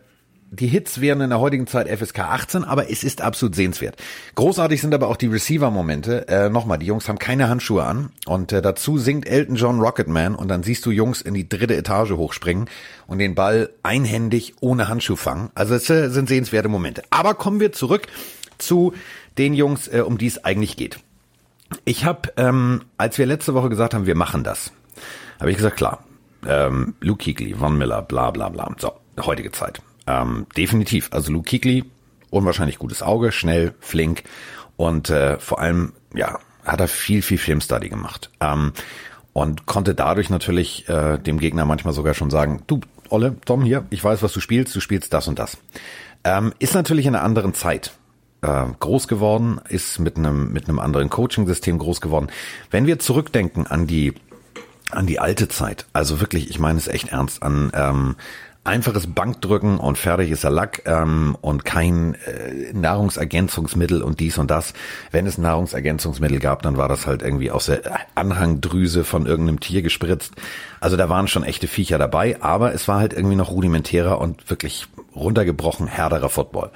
die 0.55 0.67
Hits 0.67 1.01
wären 1.01 1.21
in 1.21 1.31
der 1.31 1.41
heutigen 1.41 1.67
Zeit 1.67 1.89
FSK 1.89 2.21
18, 2.21 2.65
aber 2.65 2.91
es 2.91 3.05
ist 3.05 3.21
absolut 3.21 3.55
sehenswert. 3.55 3.97
Großartig 4.35 4.81
sind 4.81 4.95
aber 4.95 5.09
auch 5.09 5.17
die 5.17 5.27
Receiver-Momente. 5.27 6.29
Äh, 6.29 6.49
Nochmal, 6.49 6.79
die 6.79 6.87
Jungs 6.87 7.09
haben 7.09 7.19
keine 7.19 7.49
Handschuhe 7.49 7.85
an 7.85 8.11
und 8.27 8.53
äh, 8.53 8.63
dazu 8.63 8.99
singt 8.99 9.27
Elton 9.27 9.57
John 9.57 9.81
Rocketman 9.81 10.35
und 10.35 10.49
dann 10.49 10.63
siehst 10.63 10.87
du 10.87 10.91
Jungs 10.91 11.21
in 11.21 11.35
die 11.35 11.49
dritte 11.49 11.77
Etage 11.77 12.13
hochspringen 12.13 12.69
und 13.07 13.19
den 13.19 13.35
Ball 13.35 13.71
einhändig 13.83 14.55
ohne 14.61 14.89
Handschuh 14.89 15.17
fangen. 15.17 15.51
Also 15.55 15.75
es 15.75 15.91
äh, 15.91 16.09
sind 16.09 16.29
sehenswerte 16.29 16.69
Momente. 16.69 17.03
Aber 17.11 17.35
kommen 17.35 17.61
wir 17.61 17.73
zurück 17.73 18.07
zu 18.59 18.95
den 19.39 19.55
Jungs, 19.55 19.89
äh, 19.89 20.01
um 20.01 20.19
die 20.19 20.27
es 20.27 20.45
eigentlich 20.45 20.77
geht. 20.77 20.99
Ich 21.85 22.05
habe, 22.05 22.33
ähm, 22.37 22.83
als 22.99 23.19
wir 23.19 23.27
letzte 23.27 23.55
Woche 23.55 23.69
gesagt 23.69 23.95
haben, 23.95 24.07
wir 24.07 24.15
machen 24.15 24.45
das, 24.45 24.73
habe 25.41 25.51
ich 25.51 25.57
gesagt, 25.57 25.77
klar, 25.77 26.05
ähm, 26.47 26.95
Luke 27.01 27.25
Kuechly, 27.25 27.55
Von 27.55 27.77
Miller, 27.77 28.03
bla 28.03 28.31
bla 28.31 28.49
bla. 28.49 28.71
So, 28.79 28.93
heutige 29.21 29.51
Zeit. 29.51 29.83
Ähm, 30.07 30.47
definitiv. 30.57 31.09
Also 31.13 31.33
Luke 31.33 31.49
Kuechly, 31.49 31.85
unwahrscheinlich 32.31 32.79
gutes 32.79 33.03
Auge, 33.03 33.33
schnell, 33.33 33.75
flink 33.81 34.25
und 34.77 35.11
äh, 35.11 35.39
vor 35.39 35.61
allem, 35.61 35.93
ja, 36.15 36.39
hat 36.65 36.81
er 36.81 36.89
viel, 36.89 37.23
viel 37.23 37.39
Filmstudy 37.39 37.89
gemacht. 37.89 38.31
Ähm, 38.41 38.73
und 39.33 39.67
konnte 39.67 39.95
dadurch 39.95 40.31
natürlich 40.31 40.89
äh, 40.89 41.19
dem 41.19 41.39
Gegner 41.39 41.65
manchmal 41.65 41.93
sogar 41.93 42.15
schon 42.15 42.31
sagen, 42.31 42.63
du, 42.67 42.81
Olle, 43.09 43.37
Tom, 43.45 43.63
hier, 43.63 43.85
ich 43.91 44.03
weiß, 44.03 44.23
was 44.23 44.33
du 44.33 44.41
spielst, 44.41 44.75
du 44.75 44.81
spielst 44.81 45.13
das 45.13 45.29
und 45.29 45.39
das. 45.39 45.59
Ähm, 46.23 46.55
ist 46.59 46.75
natürlich 46.75 47.07
in 47.07 47.15
einer 47.15 47.25
anderen 47.25 47.53
Zeit 47.53 47.93
äh, 48.43 48.65
groß 48.79 49.09
geworden, 49.09 49.61
ist 49.69 49.99
mit 49.99 50.17
einem 50.17 50.53
mit 50.53 50.69
einem 50.69 50.79
anderen 50.79 51.11
Coaching-System 51.11 51.79
groß 51.79 52.01
geworden. 52.01 52.29
Wenn 52.71 52.87
wir 52.87 52.99
zurückdenken 52.99 53.67
an 53.67 53.87
die 53.87 54.15
an 54.91 55.07
die 55.07 55.19
alte 55.19 55.49
Zeit. 55.49 55.87
Also 55.93 56.21
wirklich, 56.21 56.51
ich 56.51 56.59
meine 56.59 56.79
es 56.79 56.89
echt 56.89 57.09
ernst, 57.09 57.43
an 57.43 57.73
ähm, 57.75 58.17
einfaches 58.65 59.07
Bankdrücken 59.07 59.79
und 59.79 59.99
fertig 59.99 60.31
ist 60.31 60.43
der 60.43 60.51
Lack 60.51 60.83
ähm, 60.87 61.37
und 61.43 61.65
kein 61.65 62.15
äh, 62.15 62.73
Nahrungsergänzungsmittel 62.73 64.03
und 64.03 64.21
dies 64.21 64.39
und 64.39 64.51
das. 64.51 64.73
Wenn 65.11 65.27
es 65.27 65.39
Nahrungsergänzungsmittel 65.39 66.41
gab, 66.41 66.63
dann 66.63 66.79
war 66.79 66.89
das 66.89 67.07
halt 67.07 67.23
irgendwie 67.23 67.51
aus 67.51 67.67
der 67.67 67.83
Anhangdrüse 68.15 69.05
von 69.05 69.27
irgendeinem 69.27 69.61
Tier 69.61 69.83
gespritzt. 69.83 70.33
Also 70.81 70.97
da 70.97 71.09
waren 71.11 71.29
schon 71.29 71.45
echte 71.45 71.69
Viecher 71.69 71.99
dabei, 71.99 72.43
aber 72.43 72.73
es 72.73 72.89
war 72.89 72.99
halt 72.99 73.13
irgendwie 73.13 73.37
noch 73.37 73.51
rudimentärer 73.51 74.19
und 74.19 74.49
wirklich 74.49 74.87
runtergebrochen 75.15 75.87
härterer 75.87 76.31
Football. 76.31 76.71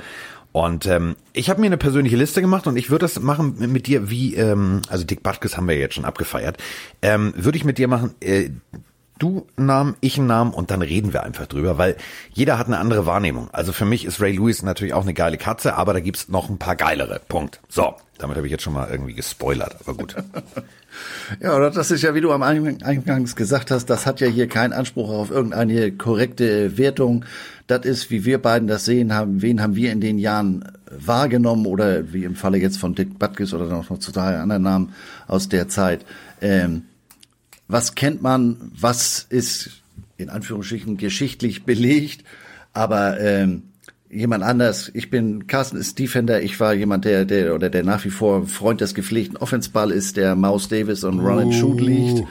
Und 0.52 0.86
ähm, 0.86 1.16
ich 1.32 1.50
habe 1.50 1.60
mir 1.60 1.66
eine 1.66 1.76
persönliche 1.76 2.16
Liste 2.16 2.40
gemacht 2.40 2.66
und 2.66 2.76
ich 2.76 2.90
würde 2.90 3.04
das 3.04 3.20
machen 3.20 3.56
mit 3.70 3.86
dir 3.86 4.10
wie, 4.10 4.34
ähm, 4.34 4.82
also 4.88 5.04
Dick 5.04 5.22
Butkus 5.22 5.56
haben 5.56 5.68
wir 5.68 5.76
jetzt 5.76 5.94
schon 5.94 6.04
abgefeiert, 6.04 6.56
ähm, 7.02 7.32
würde 7.36 7.58
ich 7.58 7.64
mit 7.64 7.78
dir 7.78 7.86
machen, 7.86 8.14
äh, 8.20 8.50
du 9.18 9.46
einen 9.56 9.66
Namen, 9.66 9.96
ich 10.00 10.18
einen 10.18 10.26
Namen 10.26 10.52
und 10.52 10.70
dann 10.70 10.82
reden 10.82 11.12
wir 11.12 11.22
einfach 11.22 11.46
drüber, 11.46 11.78
weil 11.78 11.96
jeder 12.32 12.58
hat 12.58 12.66
eine 12.66 12.78
andere 12.78 13.06
Wahrnehmung. 13.06 13.48
Also 13.52 13.72
für 13.72 13.84
mich 13.84 14.04
ist 14.04 14.20
Ray 14.20 14.36
Lewis 14.36 14.62
natürlich 14.62 14.94
auch 14.94 15.02
eine 15.02 15.14
geile 15.14 15.38
Katze, 15.38 15.74
aber 15.74 15.92
da 15.92 16.00
gibt's 16.00 16.28
noch 16.28 16.48
ein 16.48 16.58
paar 16.58 16.76
geilere. 16.76 17.20
Punkt. 17.28 17.60
So, 17.68 17.94
damit 18.18 18.36
habe 18.36 18.46
ich 18.46 18.50
jetzt 18.50 18.62
schon 18.62 18.72
mal 18.72 18.88
irgendwie 18.90 19.14
gespoilert, 19.14 19.76
aber 19.80 19.94
gut. 19.94 20.16
Ja, 21.40 21.54
oder 21.54 21.70
das 21.70 21.90
ist 21.90 22.02
ja, 22.02 22.14
wie 22.14 22.20
du 22.20 22.32
am 22.32 22.42
Eingangs 22.42 23.36
gesagt 23.36 23.70
hast, 23.70 23.86
das 23.86 24.06
hat 24.06 24.20
ja 24.20 24.26
hier 24.26 24.48
keinen 24.48 24.72
Anspruch 24.72 25.10
auf 25.10 25.30
irgendeine 25.30 25.92
korrekte 25.92 26.78
Wertung. 26.78 27.24
Das 27.66 27.84
ist, 27.84 28.10
wie 28.10 28.24
wir 28.24 28.40
beiden 28.40 28.66
das 28.66 28.84
sehen 28.84 29.14
haben, 29.14 29.42
wen 29.42 29.60
haben 29.60 29.76
wir 29.76 29.92
in 29.92 30.00
den 30.00 30.18
Jahren 30.18 30.64
wahrgenommen 30.90 31.66
oder 31.66 32.12
wie 32.12 32.24
im 32.24 32.34
Falle 32.34 32.58
jetzt 32.58 32.78
von 32.78 32.94
Dick 32.94 33.18
Butkus 33.18 33.52
oder 33.52 33.66
noch 33.66 33.98
zu 33.98 34.12
drei 34.12 34.38
anderen 34.38 34.62
Namen 34.62 34.92
aus 35.26 35.48
der 35.48 35.68
Zeit. 35.68 36.04
Ähm, 36.40 36.84
was 37.68 37.94
kennt 37.94 38.22
man, 38.22 38.72
was 38.78 39.26
ist 39.28 39.82
in 40.16 40.30
Anführungsstrichen 40.30 40.96
geschichtlich 40.96 41.64
belegt, 41.64 42.24
aber 42.72 43.20
ähm, 43.20 43.64
jemand 44.10 44.42
anders. 44.42 44.90
Ich 44.94 45.10
bin 45.10 45.46
Carsten 45.46 45.76
ist 45.76 45.98
Defender. 45.98 46.42
Ich 46.42 46.58
war 46.60 46.72
jemand, 46.74 47.04
der 47.04 47.24
der 47.24 47.54
oder 47.54 47.70
der 47.70 47.84
nach 47.84 48.04
wie 48.04 48.10
vor 48.10 48.46
Freund 48.46 48.80
des 48.80 48.94
gepflegten 48.94 49.36
Offensball 49.36 49.90
ist, 49.90 50.16
der 50.16 50.34
Maus 50.34 50.68
Davis 50.68 51.04
und 51.04 51.20
Run 51.20 51.38
and 51.38 51.54
Shoot 51.54 51.80
liegt. 51.80 52.24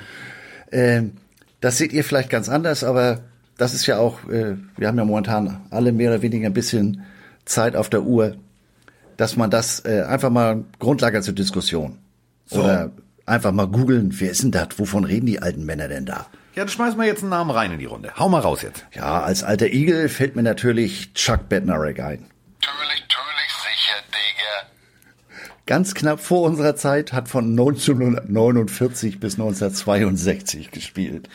Ähm, 0.71 1.13
das 1.61 1.77
seht 1.77 1.93
ihr 1.93 2.03
vielleicht 2.03 2.29
ganz 2.29 2.49
anders, 2.49 2.83
aber 2.83 3.21
das 3.57 3.73
ist 3.73 3.85
ja 3.85 3.97
auch, 3.97 4.27
äh, 4.29 4.55
wir 4.75 4.87
haben 4.87 4.97
ja 4.97 5.05
momentan 5.05 5.61
alle 5.69 5.91
mehr 5.91 6.11
oder 6.11 6.21
weniger 6.21 6.47
ein 6.47 6.53
bisschen 6.53 7.03
Zeit 7.45 7.75
auf 7.75 7.89
der 7.89 8.03
Uhr, 8.03 8.35
dass 9.15 9.35
man 9.35 9.49
das 9.49 9.83
äh, 9.85 10.03
einfach 10.07 10.29
mal 10.29 10.63
Grundlage 10.79 11.21
zur 11.21 11.33
Diskussion 11.33 11.97
so. 12.45 12.63
oder 12.63 12.91
einfach 13.27 13.51
mal 13.51 13.67
googeln, 13.67 14.19
wer 14.19 14.31
ist 14.31 14.43
denn 14.43 14.51
das? 14.51 14.69
Wovon 14.77 15.03
reden 15.03 15.25
die 15.25 15.41
alten 15.41 15.65
Männer 15.65 15.87
denn 15.87 16.05
da? 16.05 16.27
Ja, 16.55 16.63
dann 16.63 16.69
schmeiß 16.69 16.95
mal 16.95 17.05
jetzt 17.05 17.21
einen 17.21 17.29
Namen 17.29 17.51
rein 17.51 17.71
in 17.71 17.79
die 17.79 17.85
Runde. 17.85 18.11
Hau 18.17 18.29
mal 18.29 18.39
raus 18.39 18.63
jetzt. 18.63 18.83
Ja, 18.93 19.21
als 19.21 19.43
alter 19.43 19.67
Igel 19.67 20.09
fällt 20.09 20.35
mir 20.35 20.41
natürlich 20.41 21.13
Chuck 21.13 21.49
Bednarik 21.49 21.99
ein. 21.99 22.25
Natürlich, 22.61 23.01
natürlich 23.01 23.51
sicher, 23.61 23.97
Digga. 24.09 25.45
Ganz 25.67 25.93
knapp 25.93 26.19
vor 26.19 26.41
unserer 26.41 26.75
Zeit, 26.75 27.13
hat 27.13 27.27
von 27.27 27.51
1949 27.51 29.19
bis 29.19 29.33
1962 29.33 30.71
gespielt. 30.71 31.29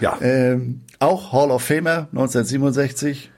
Ja. 0.00 0.16
Ähm, 0.20 0.82
auch 1.00 1.32
Hall 1.32 1.50
of 1.50 1.64
Famer 1.64 2.06
1967. 2.12 3.31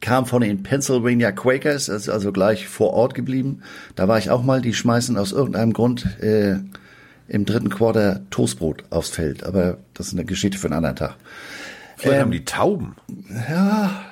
Kam 0.00 0.26
von 0.26 0.42
den 0.42 0.62
Pennsylvania 0.62 1.32
Quakers, 1.32 1.88
ist 1.88 2.08
also 2.08 2.32
gleich 2.32 2.68
vor 2.68 2.92
Ort 2.92 3.14
geblieben. 3.14 3.62
Da 3.94 4.08
war 4.08 4.18
ich 4.18 4.30
auch 4.30 4.42
mal, 4.42 4.60
die 4.60 4.74
schmeißen 4.74 5.16
aus 5.16 5.32
irgendeinem 5.32 5.72
Grund 5.72 6.20
äh, 6.20 6.56
im 7.28 7.44
dritten 7.44 7.70
Quarter 7.70 8.20
Toastbrot 8.30 8.84
aufs 8.90 9.10
Feld. 9.10 9.44
Aber 9.44 9.78
das 9.94 10.08
ist 10.08 10.12
eine 10.12 10.24
Geschichte 10.24 10.58
für 10.58 10.66
einen 10.66 10.76
anderen 10.76 10.96
Tag. 10.96 11.16
Vielleicht 11.96 12.18
ähm, 12.18 12.22
haben 12.22 12.30
die 12.32 12.44
Tauben. 12.44 12.96
Ja. 13.48 14.02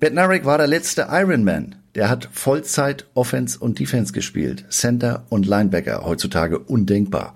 Bednarik 0.00 0.44
war 0.44 0.58
der 0.58 0.66
letzte 0.66 1.08
Ironman. 1.10 1.76
Der 1.94 2.08
hat 2.08 2.28
Vollzeit 2.32 3.06
Offense 3.14 3.58
und 3.58 3.78
Defense 3.78 4.12
gespielt. 4.12 4.64
Center 4.70 5.24
und 5.28 5.46
Linebacker. 5.46 6.04
Heutzutage 6.04 6.58
undenkbar. 6.58 7.34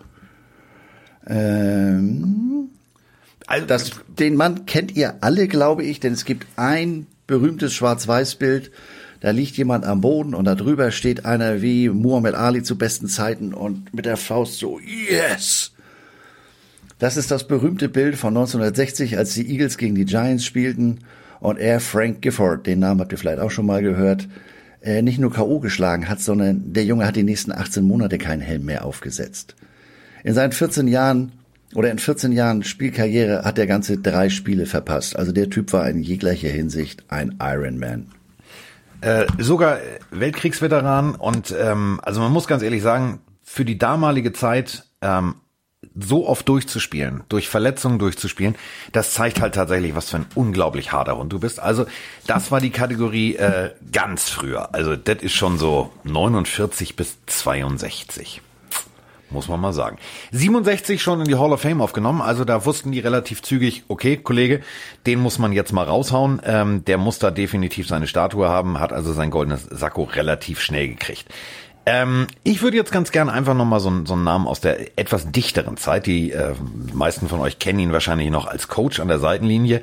Ähm, 1.27 2.69
also, 3.47 3.67
das, 3.67 3.93
den 4.07 4.37
Mann 4.37 4.67
kennt 4.67 4.97
ihr 4.97 5.15
alle, 5.21 5.49
glaube 5.49 5.85
ich, 5.85 6.01
denn 6.01 6.13
es 6.13 6.25
gibt 6.25 6.47
ein 6.57 7.07
berühmtes 7.33 7.73
Schwarz-Weiß-Bild 7.75 8.71
da 9.23 9.31
liegt 9.31 9.57
jemand 9.57 9.85
am 9.85 10.01
Boden 10.01 10.35
und 10.35 10.47
da 10.47 10.57
drüber 10.57 10.91
steht 10.91 11.25
einer 11.25 11.63
wie 11.63 11.89
Muhammad 11.89 12.35
Ali 12.35 12.65
zu 12.65 12.77
besten 12.77 13.07
Zeiten 13.07 13.55
und 13.55 13.95
mit 13.95 14.05
der 14.05 14.17
Faust 14.17 14.59
so, 14.59 14.81
yes! 14.81 15.71
Das 16.99 17.17
ist 17.17 17.31
das 17.31 17.47
berühmte 17.47 17.89
Bild 17.89 18.17
von 18.17 18.37
1960, 18.37 19.17
als 19.17 19.35
die 19.35 19.49
Eagles 19.49 19.79
gegen 19.79 19.95
die 19.95 20.07
Giants 20.07 20.45
spielten 20.45 20.99
und 21.39 21.61
er, 21.61 21.79
Frank 21.79 22.21
Gifford, 22.21 22.67
den 22.67 22.81
Namen 22.81 23.01
habt 23.01 23.13
ihr 23.13 23.19
vielleicht 23.19 23.39
auch 23.39 23.53
schon 23.53 23.67
mal 23.67 23.81
gehört, 23.81 24.27
äh, 24.81 25.03
nicht 25.03 25.21
nur 25.21 25.33
K.O. 25.33 25.61
geschlagen 25.61 26.09
hat, 26.09 26.21
sondern 26.21 26.73
der 26.73 26.85
Junge 26.85 27.07
hat 27.07 27.15
die 27.15 27.23
nächsten 27.23 27.53
18 27.53 27.85
Monate 27.85 28.19
keinen 28.19 28.43
Helm 28.43 28.65
mehr 28.65 28.85
aufgesetzt. 28.85 29.55
In 30.25 30.35
seinen 30.35 30.51
14 30.51 30.89
Jahren 30.89 31.31
oder 31.75 31.91
in 31.91 31.99
14 31.99 32.33
Jahren 32.33 32.63
Spielkarriere 32.63 33.45
hat 33.45 33.59
der 33.59 33.67
ganze 33.67 33.99
drei 33.99 34.29
Spiele 34.29 34.67
verpasst. 34.67 35.17
Also 35.17 35.33
der 35.33 35.51
Typ 35.51 35.73
war 35.73 35.89
in 35.89 36.03
jeglicher 36.03 36.49
Hinsicht 36.49 37.05
ein 37.09 37.39
Ironman. 37.41 38.09
Äh, 39.01 39.27
sogar 39.39 39.79
Weltkriegsveteran 40.11 41.17
und 41.17 41.55
ähm, 41.59 42.01
also 42.03 42.21
man 42.21 42.33
muss 42.33 42.47
ganz 42.47 42.63
ehrlich 42.63 42.83
sagen, 42.83 43.21
für 43.43 43.65
die 43.65 43.77
damalige 43.77 44.33
Zeit 44.33 44.85
ähm, 45.01 45.35
so 45.99 46.29
oft 46.29 46.49
durchzuspielen, 46.49 47.25
durch 47.29 47.49
Verletzungen 47.49 47.99
durchzuspielen, 47.99 48.55
das 48.93 49.13
zeigt 49.13 49.41
halt 49.41 49.55
tatsächlich, 49.55 49.95
was 49.95 50.11
für 50.11 50.19
ein 50.19 50.27
unglaublich 50.35 50.93
harter 50.93 51.19
Hund 51.19 51.33
du 51.33 51.41
bist. 51.41 51.61
Also 51.61 51.87
das 52.27 52.51
war 52.51 52.61
die 52.61 52.71
Kategorie 52.71 53.37
äh, 53.37 53.71
ganz 53.91 54.29
früher. 54.29 54.75
Also 54.75 54.97
das 54.97 55.23
ist 55.23 55.33
schon 55.33 55.59
so 55.59 55.93
49 56.05 56.97
bis 56.97 57.19
62. 57.27 58.41
muss 59.33 59.49
man 59.49 59.61
mal 59.61 59.73
sagen. 59.73 59.99
67 60.33 61.03
schon 61.03 61.21
in 61.21 61.27
die 61.27 61.37
Hall 61.37 61.53
of 61.53 61.61
Fame 61.61 61.81
aufgenommen, 61.81 62.21
also 62.21 62.45
da 62.45 62.65
wussten 62.65 62.93
die 62.93 63.01
relativ 63.01 63.43
zügig, 63.43 63.85
okay, 63.89 64.17
Kollege, 64.17 64.61
den 65.07 65.21
muss 65.21 65.39
man 65.39 65.53
jetzt 65.53 65.73
mal 65.73 65.85
raushauen. 65.85 66.41
Ähm, 66.45 66.85
der 66.85 66.99
muss 66.99 67.19
da 67.19 67.31
definitiv 67.31 67.89
seine 67.89 68.07
Statue 68.07 68.49
haben, 68.49 68.79
hat 68.79 68.93
also 68.93 69.13
sein 69.13 69.31
goldenes 69.31 69.65
Sakko 69.71 70.05
relativ 70.05 70.61
schnell 70.61 70.89
gekriegt. 70.89 71.29
Ähm, 71.85 72.29
ich 72.45 72.63
würde 72.63 72.77
jetzt 72.77 72.93
ganz 72.93 73.11
gerne 73.11 73.33
einfach 73.33 73.55
nochmal 73.55 73.81
so, 73.81 74.05
so 74.05 74.15
einen 74.15 74.25
Namen 74.25 74.47
aus 74.47 74.61
der 74.61 74.99
etwas 74.99 75.31
dichteren 75.33 75.77
Zeit. 75.77 76.07
Die 76.07 76.31
äh, 76.31 76.55
meisten 76.93 77.29
von 77.29 77.41
euch 77.41 77.59
kennen 77.59 77.81
ihn 77.81 77.93
wahrscheinlich 77.93 78.31
noch 78.31 78.47
als 78.47 78.69
Coach 78.69 79.01
an 79.01 79.09
der 79.09 79.19
Seitenlinie. 79.19 79.83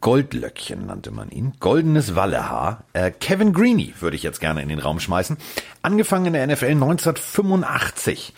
Goldlöckchen 0.00 0.86
nannte 0.86 1.10
man 1.10 1.30
ihn. 1.30 1.54
Goldenes 1.58 2.14
Wallehaar. 2.14 2.84
Äh, 2.92 3.10
Kevin 3.10 3.52
Greeny 3.52 3.94
würde 3.98 4.16
ich 4.16 4.22
jetzt 4.22 4.40
gerne 4.40 4.62
in 4.62 4.68
den 4.68 4.78
Raum 4.78 5.00
schmeißen. 5.00 5.36
Angefangen 5.82 6.26
in 6.26 6.32
der 6.34 6.46
NFL 6.46 6.66
1985 6.66 8.32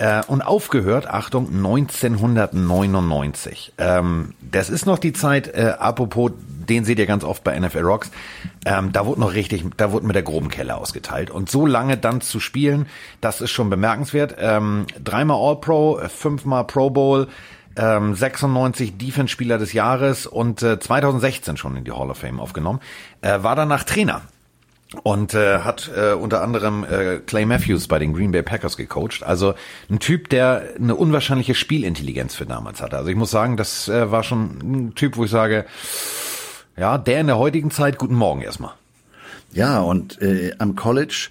äh, 0.00 0.22
und 0.26 0.42
aufgehört, 0.42 1.06
Achtung, 1.08 1.46
1999. 1.48 3.74
Ähm, 3.76 4.32
das 4.40 4.70
ist 4.70 4.86
noch 4.86 4.98
die 4.98 5.12
Zeit, 5.12 5.48
äh, 5.48 5.74
apropos, 5.78 6.32
den 6.38 6.86
seht 6.86 6.98
ihr 6.98 7.04
ganz 7.04 7.22
oft 7.22 7.44
bei 7.44 7.58
NFL 7.58 7.80
Rocks, 7.80 8.10
ähm, 8.64 8.92
da 8.92 9.04
wurde 9.04 9.20
noch 9.20 9.34
richtig, 9.34 9.62
da 9.76 9.92
wurde 9.92 10.06
mit 10.06 10.16
der 10.16 10.22
groben 10.22 10.48
Kelle 10.48 10.74
ausgeteilt. 10.76 11.28
Und 11.30 11.50
so 11.50 11.66
lange 11.66 11.98
dann 11.98 12.22
zu 12.22 12.40
spielen, 12.40 12.86
das 13.20 13.42
ist 13.42 13.50
schon 13.50 13.68
bemerkenswert. 13.68 14.36
Ähm, 14.38 14.86
dreimal 15.02 15.36
All-Pro, 15.36 16.00
fünfmal 16.08 16.64
Pro 16.64 16.88
Bowl, 16.88 17.28
ähm, 17.76 18.14
96 18.14 18.96
Defense-Spieler 18.96 19.58
des 19.58 19.74
Jahres 19.74 20.26
und 20.26 20.62
äh, 20.62 20.80
2016 20.80 21.58
schon 21.58 21.76
in 21.76 21.84
die 21.84 21.92
Hall 21.92 22.10
of 22.10 22.16
Fame 22.18 22.40
aufgenommen. 22.40 22.80
Äh, 23.20 23.42
war 23.42 23.54
danach 23.54 23.84
Trainer 23.84 24.22
und 25.02 25.34
äh, 25.34 25.60
hat 25.60 25.90
äh, 25.96 26.12
unter 26.12 26.42
anderem 26.42 26.84
äh, 26.84 27.18
Clay 27.18 27.46
Matthews 27.46 27.86
bei 27.86 27.98
den 27.98 28.12
Green 28.12 28.32
Bay 28.32 28.42
Packers 28.42 28.76
gecoacht. 28.76 29.22
Also 29.22 29.54
ein 29.88 30.00
Typ, 30.00 30.28
der 30.28 30.70
eine 30.76 30.96
unwahrscheinliche 30.96 31.54
Spielintelligenz 31.54 32.34
für 32.34 32.46
damals 32.46 32.82
hatte. 32.82 32.96
Also 32.96 33.08
ich 33.08 33.16
muss 33.16 33.30
sagen, 33.30 33.56
das 33.56 33.88
äh, 33.88 34.10
war 34.10 34.22
schon 34.24 34.58
ein 34.62 34.94
Typ, 34.94 35.16
wo 35.16 35.24
ich 35.24 35.30
sage, 35.30 35.64
ja, 36.76 36.98
der 36.98 37.20
in 37.20 37.28
der 37.28 37.38
heutigen 37.38 37.70
Zeit, 37.70 37.98
guten 37.98 38.14
Morgen 38.14 38.42
erstmal. 38.42 38.72
Ja, 39.52 39.80
und 39.80 40.20
äh, 40.22 40.52
am 40.58 40.76
College, 40.76 41.28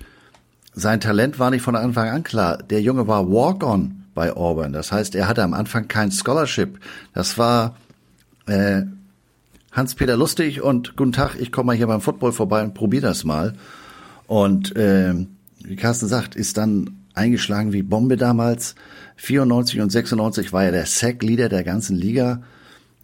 sein 0.73 1.01
Talent 1.01 1.39
war 1.39 1.51
nicht 1.51 1.61
von 1.61 1.75
Anfang 1.75 2.09
an 2.09 2.23
klar. 2.23 2.57
Der 2.57 2.81
Junge 2.81 3.07
war 3.07 3.29
Walk-on 3.29 4.05
bei 4.13 4.33
Auburn. 4.33 4.73
Das 4.73 4.91
heißt, 4.91 5.15
er 5.15 5.27
hatte 5.27 5.43
am 5.43 5.53
Anfang 5.53 5.87
kein 5.87 6.11
Scholarship. 6.11 6.79
Das 7.13 7.37
war 7.37 7.75
äh, 8.47 8.83
Hans-Peter 9.79 10.17
Lustig 10.17 10.61
und 10.61 10.97
guten 10.97 11.13
Tag, 11.13 11.37
ich 11.39 11.53
komme 11.53 11.67
mal 11.67 11.75
hier 11.75 11.87
beim 11.87 12.01
Football 12.01 12.33
vorbei 12.33 12.61
und 12.63 12.73
probier 12.73 12.99
das 12.99 13.23
mal. 13.23 13.53
Und 14.27 14.75
äh, 14.75 15.13
wie 15.63 15.75
Carsten 15.77 16.07
sagt, 16.07 16.35
ist 16.35 16.57
dann 16.57 16.97
eingeschlagen 17.13 17.71
wie 17.71 17.81
Bombe 17.81 18.17
damals. 18.17 18.75
94 19.15 19.79
und 19.79 19.89
96 19.89 20.51
war 20.51 20.65
er 20.65 20.73
der 20.73 20.85
Sack-Leader 20.85 21.47
der 21.47 21.63
ganzen 21.63 21.95
Liga. 21.95 22.43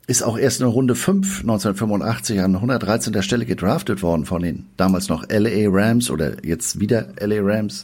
Ist 0.05 0.21
auch 0.21 0.37
erst 0.37 0.59
in 0.59 0.67
Runde 0.67 0.95
5 0.95 1.39
1985 1.43 2.41
an 2.41 2.55
113. 2.55 3.23
Stelle 3.23 3.45
gedraftet 3.45 4.03
worden 4.03 4.25
von 4.25 4.41
den 4.41 4.65
damals 4.75 5.07
noch 5.07 5.23
LA 5.29 5.69
Rams 5.69 6.09
oder 6.09 6.45
jetzt 6.45 6.81
wieder 6.81 7.07
LA 7.21 7.39
Rams. 7.39 7.83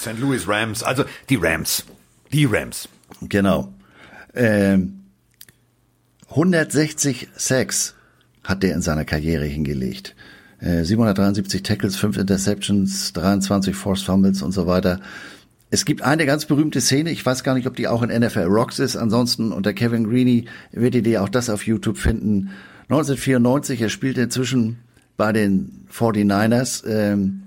St. 0.00 0.18
Louis 0.18 0.48
Rams, 0.48 0.82
also 0.82 1.04
die 1.30 1.36
Rams. 1.36 1.84
Die 2.32 2.46
Rams. 2.46 2.88
Genau. 3.20 3.72
Ähm, 4.34 5.04
160 6.30 7.28
Sacks 7.36 7.94
hat 8.44 8.62
der 8.62 8.74
in 8.74 8.82
seiner 8.82 9.04
Karriere 9.04 9.44
hingelegt. 9.44 10.14
Äh, 10.60 10.84
773 10.84 11.62
Tackles, 11.62 11.96
5 11.96 12.18
Interceptions, 12.18 13.12
23 13.12 13.74
Forced 13.74 14.06
Fumbles 14.06 14.42
und 14.42 14.52
so 14.52 14.66
weiter. 14.66 15.00
Es 15.70 15.84
gibt 15.84 16.02
eine 16.02 16.26
ganz 16.26 16.44
berühmte 16.44 16.80
Szene, 16.80 17.10
ich 17.10 17.24
weiß 17.24 17.44
gar 17.44 17.54
nicht, 17.54 17.66
ob 17.66 17.76
die 17.76 17.88
auch 17.88 18.02
in 18.02 18.10
NFL 18.10 18.44
Rocks 18.44 18.78
ist, 18.78 18.94
ansonsten 18.94 19.52
unter 19.52 19.72
Kevin 19.72 20.04
Greeny 20.04 20.46
werdet 20.70 21.06
ihr 21.06 21.22
auch 21.22 21.30
das 21.30 21.48
auf 21.48 21.66
YouTube 21.66 21.96
finden. 21.96 22.50
1994, 22.90 23.80
er 23.80 23.88
spielt 23.88 24.18
inzwischen 24.18 24.78
bei 25.16 25.32
den 25.32 25.86
49ers. 25.90 26.86
Ähm, 26.86 27.41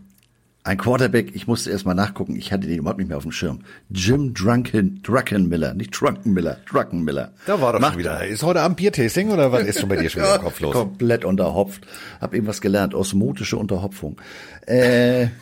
ein 0.66 0.78
Quarterback, 0.78 1.36
ich 1.36 1.46
musste 1.48 1.70
erst 1.70 1.86
mal 1.86 1.94
nachgucken, 1.94 2.36
ich 2.36 2.52
hatte 2.52 2.68
den 2.68 2.80
überhaupt 2.80 2.98
nicht 2.98 3.08
mehr 3.08 3.18
auf 3.18 3.24
dem 3.24 3.32
Schirm. 3.32 3.60
Jim 3.90 4.34
Drunken, 4.34 5.00
Druckenmiller, 5.04 5.76
nicht 5.76 5.92
Drunkenmiller, 6.00 6.58
Druckenmiller. 6.70 7.34
Da 7.46 7.62
war 7.62 7.74
doch 7.74 7.80
Macht- 7.80 7.94
schon 7.94 8.00
wieder. 8.00 8.26
Ist 8.26 8.42
heute 8.44 8.62
Abend 8.62 8.78
Biertasting 8.78 9.30
oder 9.30 9.52
was 9.52 9.64
ist 9.64 9.80
schon 9.80 9.90
bei 9.90 9.96
dir 9.98 10.10
schon 10.10 10.24
wieder 10.24 10.36
im 10.38 10.42
Kopf 10.42 10.60
los? 10.60 10.74
Komplett 10.74 11.24
unterhopft. 11.24 11.86
Hab 12.20 12.34
eben 12.34 12.48
was 12.48 12.62
gelernt, 12.62 12.96
osmotische 12.96 13.58
Unterhopfung. 13.58 14.20
Äh, 14.66 15.28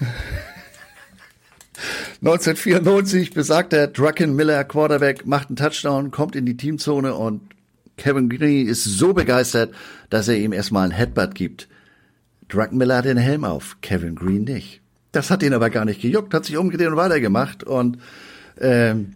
1994 2.21 3.31
besagter 3.33 3.87
Druckenmiller 3.87 4.63
Quarterback 4.63 5.25
macht 5.25 5.47
einen 5.49 5.55
Touchdown, 5.55 6.11
kommt 6.11 6.35
in 6.35 6.45
die 6.45 6.55
Teamzone 6.57 7.13
und 7.15 7.41
Kevin 7.97 8.29
Green 8.29 8.67
ist 8.67 8.83
so 8.83 9.13
begeistert, 9.13 9.73
dass 10.09 10.27
er 10.27 10.37
ihm 10.37 10.53
erstmal 10.53 10.83
einen 10.83 10.91
Headbutt 10.93 11.35
gibt. 11.35 11.67
Druckenmiller 12.49 12.97
hat 12.97 13.05
den 13.05 13.17
Helm 13.17 13.43
auf, 13.45 13.77
Kevin 13.81 14.15
Green 14.15 14.43
nicht. 14.43 14.81
Das 15.13 15.31
hat 15.31 15.43
ihn 15.43 15.53
aber 15.53 15.69
gar 15.69 15.85
nicht 15.85 16.01
gejuckt, 16.01 16.33
hat 16.33 16.43
sich 16.43 16.57
umgedreht 16.57 16.89
und 16.89 16.97
weitergemacht 16.97 17.63
und 17.63 17.99
ähm, 18.59 19.13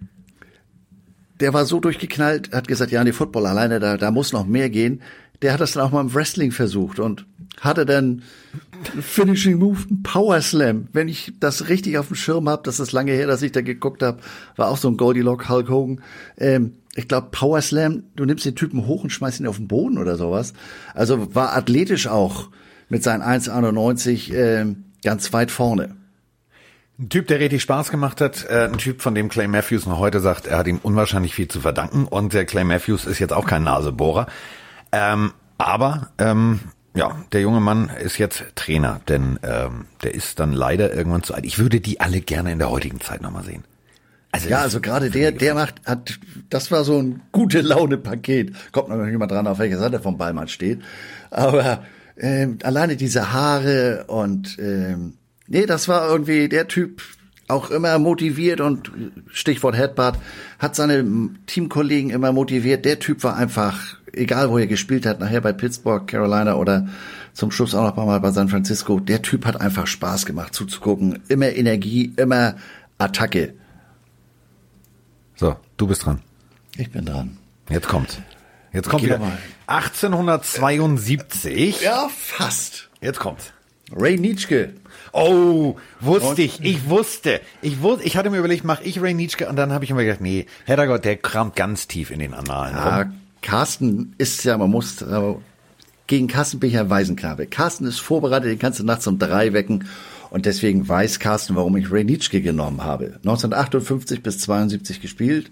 der 1.39 1.53
war 1.53 1.65
so 1.65 1.79
durchgeknallt, 1.79 2.53
hat 2.53 2.67
gesagt, 2.67 2.91
ja, 2.91 3.03
nee, 3.03 3.11
Football 3.11 3.47
alleine, 3.47 3.79
da, 3.79 3.97
da 3.97 4.11
muss 4.11 4.31
noch 4.31 4.45
mehr 4.45 4.69
gehen. 4.69 5.01
Der 5.41 5.53
hat 5.53 5.59
das 5.59 5.73
dann 5.73 5.83
auch 5.83 5.91
mal 5.91 6.01
im 6.01 6.13
Wrestling 6.13 6.51
versucht 6.51 6.99
und 6.99 7.25
hatte 7.59 7.85
dann 7.85 8.23
Finishing 9.01 9.57
Move, 9.57 9.79
einen 9.89 10.03
Power 10.03 10.41
Slam. 10.41 10.87
Wenn 10.93 11.07
ich 11.07 11.33
das 11.39 11.69
richtig 11.69 11.97
auf 11.97 12.07
dem 12.07 12.15
Schirm 12.15 12.47
habe, 12.47 12.63
das 12.63 12.79
ist 12.79 12.91
lange 12.91 13.11
her, 13.11 13.27
dass 13.27 13.41
ich 13.41 13.51
da 13.51 13.61
geguckt 13.61 14.01
habe, 14.01 14.19
war 14.55 14.69
auch 14.69 14.77
so 14.77 14.87
ein 14.87 14.97
Goldilocks 14.97 15.49
Hulk 15.49 15.69
Hogan. 15.69 16.01
Ähm, 16.37 16.73
ich 16.95 17.07
glaube, 17.07 17.27
Power 17.31 17.61
Slam, 17.61 18.03
du 18.15 18.25
nimmst 18.25 18.45
den 18.45 18.55
Typen 18.55 18.87
hoch 18.87 19.03
und 19.03 19.11
schmeißt 19.11 19.39
ihn 19.39 19.47
auf 19.47 19.57
den 19.57 19.67
Boden 19.67 19.97
oder 19.97 20.15
sowas. 20.15 20.53
Also 20.93 21.33
war 21.35 21.55
athletisch 21.55 22.07
auch 22.07 22.49
mit 22.89 23.03
seinen 23.03 23.21
1,91 23.21 24.33
ähm, 24.33 24.83
ganz 25.07 25.31
weit 25.31 25.51
vorne. 25.51 25.95
Ein 26.99 27.07
Typ, 27.07 27.27
der 27.27 27.39
richtig 27.39 27.61
Spaß 27.61 27.91
gemacht 27.91 28.19
hat, 28.19 28.45
äh, 28.49 28.65
ein 28.65 28.77
Typ, 28.77 29.01
von 29.01 29.15
dem 29.15 29.29
Clay 29.29 29.47
Matthews 29.47 29.85
noch 29.85 29.99
heute 29.99 30.19
sagt, 30.19 30.47
er 30.47 30.57
hat 30.57 30.67
ihm 30.67 30.79
unwahrscheinlich 30.83 31.33
viel 31.33 31.47
zu 31.47 31.61
verdanken 31.61 32.03
und 32.03 32.33
der 32.33 32.43
Clay 32.43 32.65
Matthews 32.65 33.05
ist 33.05 33.19
jetzt 33.19 33.31
auch 33.31 33.45
kein 33.45 33.63
Nasebohrer. 33.63 34.27
Ähm, 34.91 35.31
aber 35.57 36.09
ähm, 36.17 36.59
ja, 36.93 37.15
der 37.31 37.39
junge 37.39 37.61
Mann 37.61 37.89
ist 38.03 38.17
jetzt 38.17 38.43
Trainer, 38.55 38.99
denn 39.07 39.39
ähm, 39.43 39.85
der 40.03 40.13
ist 40.13 40.41
dann 40.41 40.51
leider 40.51 40.93
irgendwann 40.93 41.23
zu 41.23 41.33
alt. 41.33 41.45
Ich 41.45 41.57
würde 41.57 41.79
die 41.79 42.01
alle 42.01 42.19
gerne 42.19 42.51
in 42.51 42.59
der 42.59 42.69
heutigen 42.69 42.99
Zeit 42.99 43.21
nochmal 43.21 43.45
sehen. 43.45 43.63
Also 44.33 44.49
Ja, 44.49 44.59
also 44.59 44.81
gerade 44.81 45.09
der, 45.09 45.31
der 45.31 45.53
macht, 45.53 45.75
hat, 45.85 46.19
das 46.49 46.69
war 46.69 46.83
so 46.83 47.01
ein 47.01 47.21
gute 47.31 47.61
Laune-Paket. 47.61 48.73
Kommt 48.73 48.89
noch 48.89 48.97
nicht 48.97 49.17
mal 49.17 49.27
dran, 49.27 49.47
auf 49.47 49.59
welcher 49.59 49.77
Seite 49.77 50.01
vom 50.01 50.17
Ball 50.17 50.33
man 50.33 50.49
steht. 50.49 50.81
Aber 51.31 51.85
ähm, 52.19 52.57
alleine 52.63 52.95
diese 52.95 53.33
Haare 53.33 54.05
und 54.07 54.57
ähm, 54.59 55.13
nee, 55.47 55.65
das 55.65 55.87
war 55.87 56.09
irgendwie 56.09 56.49
der 56.49 56.67
Typ 56.67 57.01
auch 57.47 57.71
immer 57.71 57.97
motiviert 57.97 58.59
und 58.59 58.91
Stichwort 59.31 59.77
Headbutt, 59.77 60.15
hat 60.59 60.75
seine 60.75 61.05
Teamkollegen 61.45 62.09
immer 62.09 62.31
motiviert. 62.31 62.83
Der 62.83 62.99
Typ 62.99 63.23
war 63.23 63.37
einfach, 63.37 63.97
egal 64.11 64.49
wo 64.49 64.57
er 64.57 64.67
gespielt 64.67 65.05
hat, 65.05 65.19
nachher 65.19 65.41
bei 65.41 65.53
Pittsburgh, 65.53 66.05
Carolina 66.05 66.55
oder 66.55 66.87
zum 67.33 67.51
Schluss 67.51 67.73
auch 67.73 67.83
noch 67.83 67.89
ein 67.89 67.95
paar 67.95 68.05
Mal 68.05 68.19
bei 68.19 68.31
San 68.31 68.49
Francisco, 68.49 68.99
der 68.99 69.21
Typ 69.21 69.45
hat 69.45 69.61
einfach 69.61 69.87
Spaß 69.87 70.25
gemacht 70.25 70.53
zuzugucken. 70.53 71.19
Immer 71.29 71.49
Energie, 71.49 72.11
immer 72.17 72.55
Attacke. 72.97 73.53
So, 75.35 75.55
du 75.77 75.87
bist 75.87 76.05
dran. 76.05 76.21
Ich 76.75 76.91
bin 76.91 77.05
dran. 77.05 77.37
Jetzt 77.69 77.87
kommt. 77.87 78.21
Jetzt 78.73 78.89
kommt 78.89 79.03
wieder. 79.03 79.19
mal. 79.19 79.37
1872. 79.67 81.81
Ja, 81.81 82.09
fast. 82.09 82.89
Jetzt 83.01 83.19
kommt's. 83.19 83.53
Ray 83.95 84.17
Nietzsche. 84.17 84.73
Oh, 85.13 85.77
wusste 85.99 86.41
ich, 86.41 86.61
ich 86.61 86.89
wusste, 86.89 87.39
ich 87.61 87.81
wusste, 87.81 88.03
ich 88.03 88.17
hatte 88.17 88.29
mir 88.29 88.37
überlegt, 88.37 88.65
mache 88.65 88.83
ich 88.83 89.01
Ray 89.01 89.13
Nietzsche 89.13 89.47
und 89.47 89.55
dann 89.55 89.71
habe 89.71 89.85
ich 89.85 89.89
immer 89.89 90.03
gedacht, 90.03 90.21
nee, 90.21 90.45
Herrgott, 90.65 91.05
der 91.05 91.17
kramt 91.17 91.55
ganz 91.55 91.87
tief 91.87 92.11
in 92.11 92.19
den 92.19 92.33
Annalen 92.33 92.75
Ja, 92.75 93.01
rum. 93.01 93.13
Carsten 93.41 94.13
ist 94.17 94.43
ja, 94.43 94.57
man 94.57 94.69
muss, 94.69 95.01
äh, 95.01 95.33
gegen 96.07 96.27
Carsten 96.27 96.59
bin 96.59 96.69
ich 96.69 96.77
ein 96.77 96.89
Waisenknabe. 96.89 97.47
Carsten 97.47 97.85
ist 97.85 97.99
vorbereitet, 97.99 98.51
den 98.51 98.59
kannst 98.59 98.79
du 98.79 98.83
nachts 98.83 99.07
um 99.07 99.17
drei 99.17 99.53
wecken. 99.53 99.87
Und 100.29 100.45
deswegen 100.45 100.87
weiß 100.87 101.19
Carsten, 101.19 101.55
warum 101.55 101.77
ich 101.77 101.89
Ray 101.89 102.03
Nietzsche 102.03 102.41
genommen 102.41 102.83
habe. 102.83 103.15
1958 103.23 104.21
bis 104.21 104.39
72 104.39 105.01
gespielt, 105.01 105.49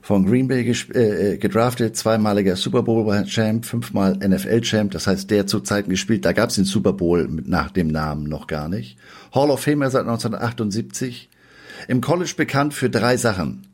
von 0.00 0.26
Green 0.26 0.48
Bay 0.48 0.62
äh, 0.64 1.32
äh, 1.34 1.38
gedraftet, 1.38 1.96
zweimaliger 1.96 2.56
Super 2.56 2.82
Bowl-Champ, 2.82 3.64
fünfmal 3.64 4.16
NFL-Champ, 4.16 4.92
das 4.92 5.06
heißt, 5.06 5.30
der 5.30 5.46
zu 5.46 5.60
Zeiten 5.60 5.90
gespielt, 5.90 6.24
da 6.24 6.32
gab 6.32 6.50
es 6.50 6.56
den 6.56 6.64
Super 6.64 6.92
Bowl 6.92 7.28
mit, 7.28 7.48
nach 7.48 7.70
dem 7.70 7.88
Namen 7.88 8.24
noch 8.24 8.46
gar 8.46 8.68
nicht. 8.68 8.98
Hall 9.34 9.50
of 9.50 9.60
Famer 9.60 9.90
seit 9.90 10.02
1978. 10.02 11.28
Im 11.86 12.00
College 12.00 12.34
bekannt 12.36 12.74
für 12.74 12.90
drei 12.90 13.16
Sachen. 13.16 13.66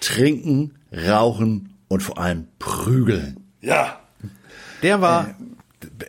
Trinken, 0.00 0.74
rauchen 0.92 1.74
und 1.88 2.02
vor 2.02 2.18
allem 2.18 2.46
prügeln. 2.58 3.40
Ja. 3.60 4.00
Der 4.82 5.00
war, 5.02 5.34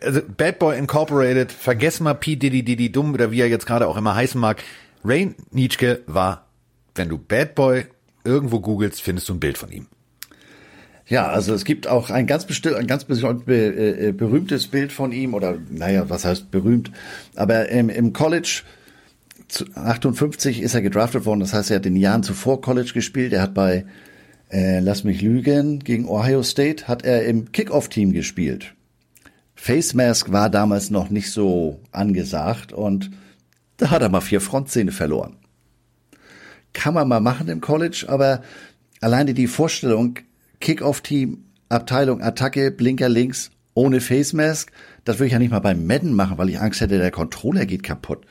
also 0.01 0.21
Bad 0.37 0.59
Boy 0.59 0.77
Incorporated, 0.77 1.51
vergess 1.51 1.99
mal 1.99 2.13
P. 2.13 2.35
Diddy 2.37 2.63
Diddy 2.63 2.91
Dumm 2.91 3.13
oder 3.13 3.31
wie 3.31 3.41
er 3.41 3.49
jetzt 3.49 3.65
gerade 3.65 3.87
auch 3.87 3.97
immer 3.97 4.15
heißen 4.15 4.39
mag. 4.39 4.63
Ray 5.03 5.35
Nietzsche 5.51 6.01
war, 6.07 6.45
wenn 6.95 7.09
du 7.09 7.17
Bad 7.17 7.55
Boy 7.55 7.85
irgendwo 8.23 8.59
googelst, 8.59 9.01
findest 9.01 9.29
du 9.29 9.33
ein 9.33 9.39
Bild 9.39 9.57
von 9.57 9.71
ihm. 9.71 9.87
Ja, 11.07 11.27
also 11.27 11.53
es 11.53 11.65
gibt 11.65 11.87
auch 11.87 12.09
ein 12.09 12.27
ganz 12.27 12.45
bestimmt, 12.45 12.75
ein 12.75 12.87
ganz 12.87 13.03
be, 13.05 13.15
äh, 13.55 14.11
berühmtes 14.13 14.67
Bild 14.67 14.91
von 14.91 15.11
ihm 15.11 15.33
oder 15.33 15.57
naja, 15.69 16.09
was 16.09 16.23
heißt 16.23 16.51
berühmt? 16.51 16.91
Aber 17.35 17.69
im, 17.69 17.89
im 17.89 18.13
College 18.13 18.63
58 19.75 20.61
ist 20.61 20.73
er 20.73 20.81
gedraftet 20.81 21.25
worden. 21.25 21.41
Das 21.41 21.53
heißt, 21.53 21.71
er 21.71 21.77
hat 21.77 21.85
in 21.85 21.95
den 21.95 22.01
Jahren 22.01 22.23
zuvor 22.23 22.61
College 22.61 22.91
gespielt. 22.93 23.33
Er 23.33 23.41
hat 23.41 23.53
bei 23.53 23.85
äh, 24.51 24.79
lass 24.81 25.03
mich 25.03 25.21
lügen 25.21 25.79
gegen 25.79 26.07
Ohio 26.07 26.43
State 26.43 26.87
hat 26.87 27.03
er 27.05 27.25
im 27.25 27.51
Kickoff-Team 27.51 28.11
gespielt. 28.11 28.73
Face 29.55 29.93
Mask 29.93 30.31
war 30.31 30.49
damals 30.49 30.89
noch 30.89 31.09
nicht 31.09 31.31
so 31.31 31.79
angesagt 31.91 32.73
und 32.73 33.11
da 33.77 33.91
hat 33.91 34.01
er 34.01 34.09
mal 34.09 34.21
vier 34.21 34.41
Frontzähne 34.41 34.91
verloren. 34.91 35.37
Kann 36.73 36.93
man 36.93 37.07
mal 37.07 37.19
machen 37.19 37.47
im 37.47 37.61
College, 37.61 38.05
aber 38.07 38.41
alleine 39.01 39.33
die 39.33 39.47
Vorstellung, 39.47 40.15
Kickoff-Team, 40.59 41.43
Abteilung 41.69 42.21
Attacke, 42.21 42.71
Blinker 42.71 43.09
links, 43.09 43.51
ohne 43.73 44.01
Face 44.01 44.33
Mask, 44.33 44.71
das 45.05 45.17
würde 45.17 45.27
ich 45.27 45.33
ja 45.33 45.39
nicht 45.39 45.51
mal 45.51 45.59
beim 45.59 45.85
Madden 45.87 46.13
machen, 46.13 46.37
weil 46.37 46.49
ich 46.49 46.59
Angst 46.59 46.81
hätte, 46.81 46.97
der 46.97 47.11
Controller 47.11 47.65
geht 47.65 47.83
kaputt. 47.83 48.25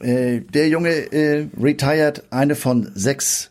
Äh, 0.00 0.40
der 0.40 0.68
Junge 0.68 0.90
äh, 1.12 1.46
retired, 1.60 2.24
eine 2.30 2.54
von 2.54 2.90
sechs 2.94 3.50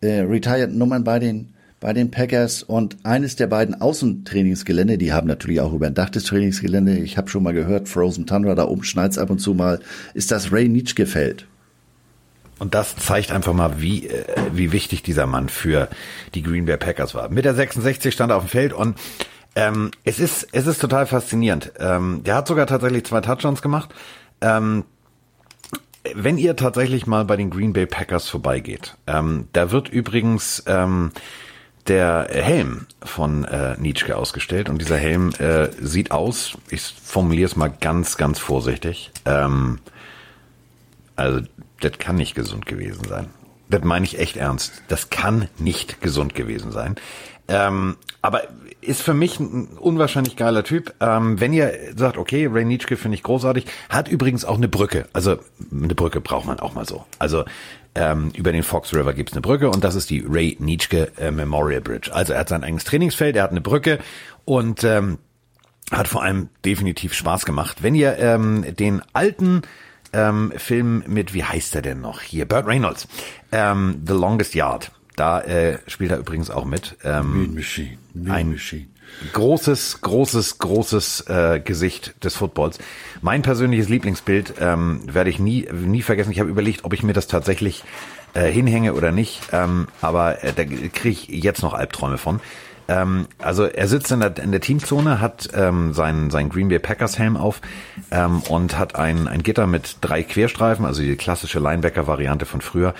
äh, 0.00 0.20
retired 0.20 0.74
Nummern 0.74 1.04
bei 1.04 1.18
den 1.18 1.52
bei 1.78 1.92
den 1.92 2.10
Packers 2.10 2.62
und 2.62 2.96
eines 3.02 3.36
der 3.36 3.46
beiden 3.48 3.80
Außentrainingsgelände, 3.80 4.96
die 4.96 5.12
haben 5.12 5.28
natürlich 5.28 5.60
auch 5.60 5.74
über 5.74 5.86
ein 5.86 5.94
Dach 5.94 6.08
des 6.08 6.24
Trainingsgelände, 6.24 6.96
ich 6.96 7.18
habe 7.18 7.28
schon 7.28 7.42
mal 7.42 7.52
gehört, 7.52 7.88
Frozen 7.88 8.26
Tundra, 8.26 8.54
da 8.54 8.66
oben 8.66 8.82
schneit's 8.82 9.18
ab 9.18 9.28
und 9.28 9.40
zu 9.40 9.52
mal, 9.52 9.80
ist 10.14 10.30
das 10.30 10.50
Ray 10.52 10.68
Nietzsche 10.68 11.06
Feld. 11.06 11.46
Und 12.58 12.74
das 12.74 12.96
zeigt 12.96 13.32
einfach 13.32 13.52
mal, 13.52 13.80
wie, 13.80 14.08
äh, 14.08 14.24
wie 14.52 14.72
wichtig 14.72 15.02
dieser 15.02 15.26
Mann 15.26 15.48
für 15.48 15.88
die 16.34 16.42
Green 16.42 16.64
Bay 16.64 16.76
Packers 16.76 17.14
war. 17.14 17.28
Mit 17.28 17.44
der 17.44 17.54
66 17.54 18.12
stand 18.12 18.32
er 18.32 18.36
auf 18.36 18.44
dem 18.44 18.48
Feld 18.48 18.72
und 18.72 18.96
ähm, 19.54 19.90
es 20.04 20.20
ist 20.20 20.48
es 20.52 20.66
ist 20.66 20.80
total 20.80 21.06
faszinierend. 21.06 21.72
Ähm, 21.78 22.22
der 22.24 22.36
hat 22.36 22.48
sogar 22.48 22.66
tatsächlich 22.66 23.04
zwei 23.04 23.20
Touchdowns 23.20 23.62
gemacht. 23.62 23.94
Ähm, 24.40 24.84
wenn 26.14 26.38
ihr 26.38 26.56
tatsächlich 26.56 27.06
mal 27.06 27.24
bei 27.24 27.36
den 27.36 27.50
Green 27.50 27.72
Bay 27.72 27.86
Packers 27.86 28.28
vorbeigeht, 28.28 28.96
ähm, 29.06 29.48
da 29.52 29.70
wird 29.70 29.88
übrigens 29.88 30.62
ähm, 30.66 31.10
der 31.88 32.28
Helm 32.30 32.86
von 33.02 33.44
äh, 33.44 33.76
Nietzsche 33.78 34.16
ausgestellt 34.16 34.68
und 34.68 34.78
dieser 34.80 34.96
Helm 34.96 35.30
äh, 35.38 35.68
sieht 35.80 36.10
aus, 36.10 36.56
ich 36.68 36.82
formuliere 36.82 37.46
es 37.46 37.56
mal 37.56 37.68
ganz, 37.68 38.16
ganz 38.16 38.38
vorsichtig, 38.38 39.10
ähm, 39.24 39.78
also 41.14 41.40
das 41.80 41.98
kann 41.98 42.16
nicht 42.16 42.34
gesund 42.34 42.66
gewesen 42.66 43.04
sein. 43.08 43.28
Das 43.68 43.82
meine 43.82 44.04
ich 44.04 44.18
echt 44.18 44.36
ernst. 44.36 44.82
Das 44.88 45.10
kann 45.10 45.48
nicht 45.58 46.00
gesund 46.00 46.34
gewesen 46.34 46.70
sein. 46.70 46.96
Ähm, 47.48 47.96
aber 48.22 48.42
ist 48.80 49.02
für 49.02 49.14
mich 49.14 49.40
ein 49.40 49.66
unwahrscheinlich 49.78 50.36
geiler 50.36 50.64
Typ. 50.64 50.94
Ähm, 51.00 51.40
wenn 51.40 51.52
ihr 51.52 51.72
sagt, 51.96 52.16
okay, 52.16 52.46
Ray 52.46 52.64
Nietzsche 52.64 52.96
finde 52.96 53.16
ich 53.16 53.22
großartig, 53.22 53.66
hat 53.88 54.08
übrigens 54.08 54.44
auch 54.44 54.56
eine 54.56 54.68
Brücke. 54.68 55.08
Also 55.12 55.38
eine 55.72 55.94
Brücke 55.94 56.20
braucht 56.20 56.46
man 56.46 56.60
auch 56.60 56.74
mal 56.74 56.86
so. 56.86 57.04
Also 57.18 57.44
ähm, 57.94 58.30
über 58.36 58.52
den 58.52 58.62
Fox 58.62 58.94
River 58.94 59.14
gibt's 59.14 59.32
eine 59.32 59.42
Brücke 59.42 59.70
und 59.70 59.82
das 59.82 59.94
ist 59.94 60.10
die 60.10 60.24
Ray 60.28 60.56
Nietzsche 60.60 61.10
äh, 61.18 61.30
Memorial 61.30 61.80
Bridge. 61.80 62.12
Also 62.12 62.32
er 62.32 62.40
hat 62.40 62.48
sein 62.48 62.62
eigenes 62.62 62.84
Trainingsfeld, 62.84 63.36
er 63.36 63.42
hat 63.42 63.50
eine 63.50 63.60
Brücke 63.60 63.98
und 64.44 64.84
ähm, 64.84 65.18
hat 65.90 66.08
vor 66.08 66.22
allem 66.22 66.48
definitiv 66.64 67.14
Spaß 67.14 67.44
gemacht. 67.44 67.82
Wenn 67.82 67.94
ihr 67.94 68.18
ähm, 68.18 68.64
den 68.76 69.02
alten 69.12 69.62
ähm, 70.16 70.52
Film 70.56 71.04
mit, 71.06 71.34
wie 71.34 71.44
heißt 71.44 71.74
er 71.76 71.82
denn 71.82 72.00
noch 72.00 72.22
hier, 72.22 72.46
Burt 72.46 72.66
Reynolds, 72.66 73.06
ähm, 73.52 74.02
The 74.06 74.14
Longest 74.14 74.54
Yard, 74.54 74.90
da 75.14 75.40
äh, 75.40 75.78
spielt 75.86 76.10
er 76.10 76.18
übrigens 76.18 76.50
auch 76.50 76.64
mit. 76.64 76.96
Ähm, 77.04 77.32
Mean 77.32 77.54
Machine. 77.54 77.98
Mean 78.14 78.34
ein 78.34 78.50
Machine. 78.52 78.86
großes, 79.32 80.00
großes, 80.00 80.58
großes 80.58 81.20
äh, 81.28 81.60
Gesicht 81.64 82.22
des 82.24 82.36
Footballs. 82.36 82.78
Mein 83.22 83.42
persönliches 83.42 83.88
Lieblingsbild 83.88 84.54
ähm, 84.60 85.02
werde 85.06 85.30
ich 85.30 85.38
nie, 85.38 85.68
nie 85.72 86.02
vergessen. 86.02 86.32
Ich 86.32 86.40
habe 86.40 86.50
überlegt, 86.50 86.84
ob 86.84 86.92
ich 86.92 87.02
mir 87.02 87.14
das 87.14 87.26
tatsächlich 87.26 87.82
äh, 88.34 88.50
hinhänge 88.50 88.94
oder 88.94 89.12
nicht. 89.12 89.40
Ähm, 89.52 89.88
aber 90.00 90.44
äh, 90.44 90.52
da 90.52 90.64
kriege 90.64 91.08
ich 91.08 91.28
jetzt 91.28 91.62
noch 91.62 91.72
Albträume 91.72 92.18
von. 92.18 92.40
Ähm, 92.88 93.26
also 93.38 93.64
er 93.64 93.88
sitzt 93.88 94.10
in 94.12 94.20
der, 94.20 94.36
in 94.38 94.52
der 94.52 94.60
Teamzone, 94.60 95.20
hat 95.20 95.48
ähm, 95.54 95.92
seinen, 95.92 96.30
seinen 96.30 96.48
Green 96.48 96.68
Bay 96.68 96.78
Packers 96.78 97.18
Helm 97.18 97.36
auf 97.36 97.60
ähm, 98.10 98.42
und 98.48 98.78
hat 98.78 98.96
ein, 98.96 99.28
ein 99.28 99.42
Gitter 99.42 99.66
mit 99.66 99.98
drei 100.00 100.22
Querstreifen, 100.22 100.84
also 100.84 101.02
die 101.02 101.16
klassische 101.16 101.58
Linebacker-Variante 101.58 102.46
von 102.46 102.60
früher 102.60 102.94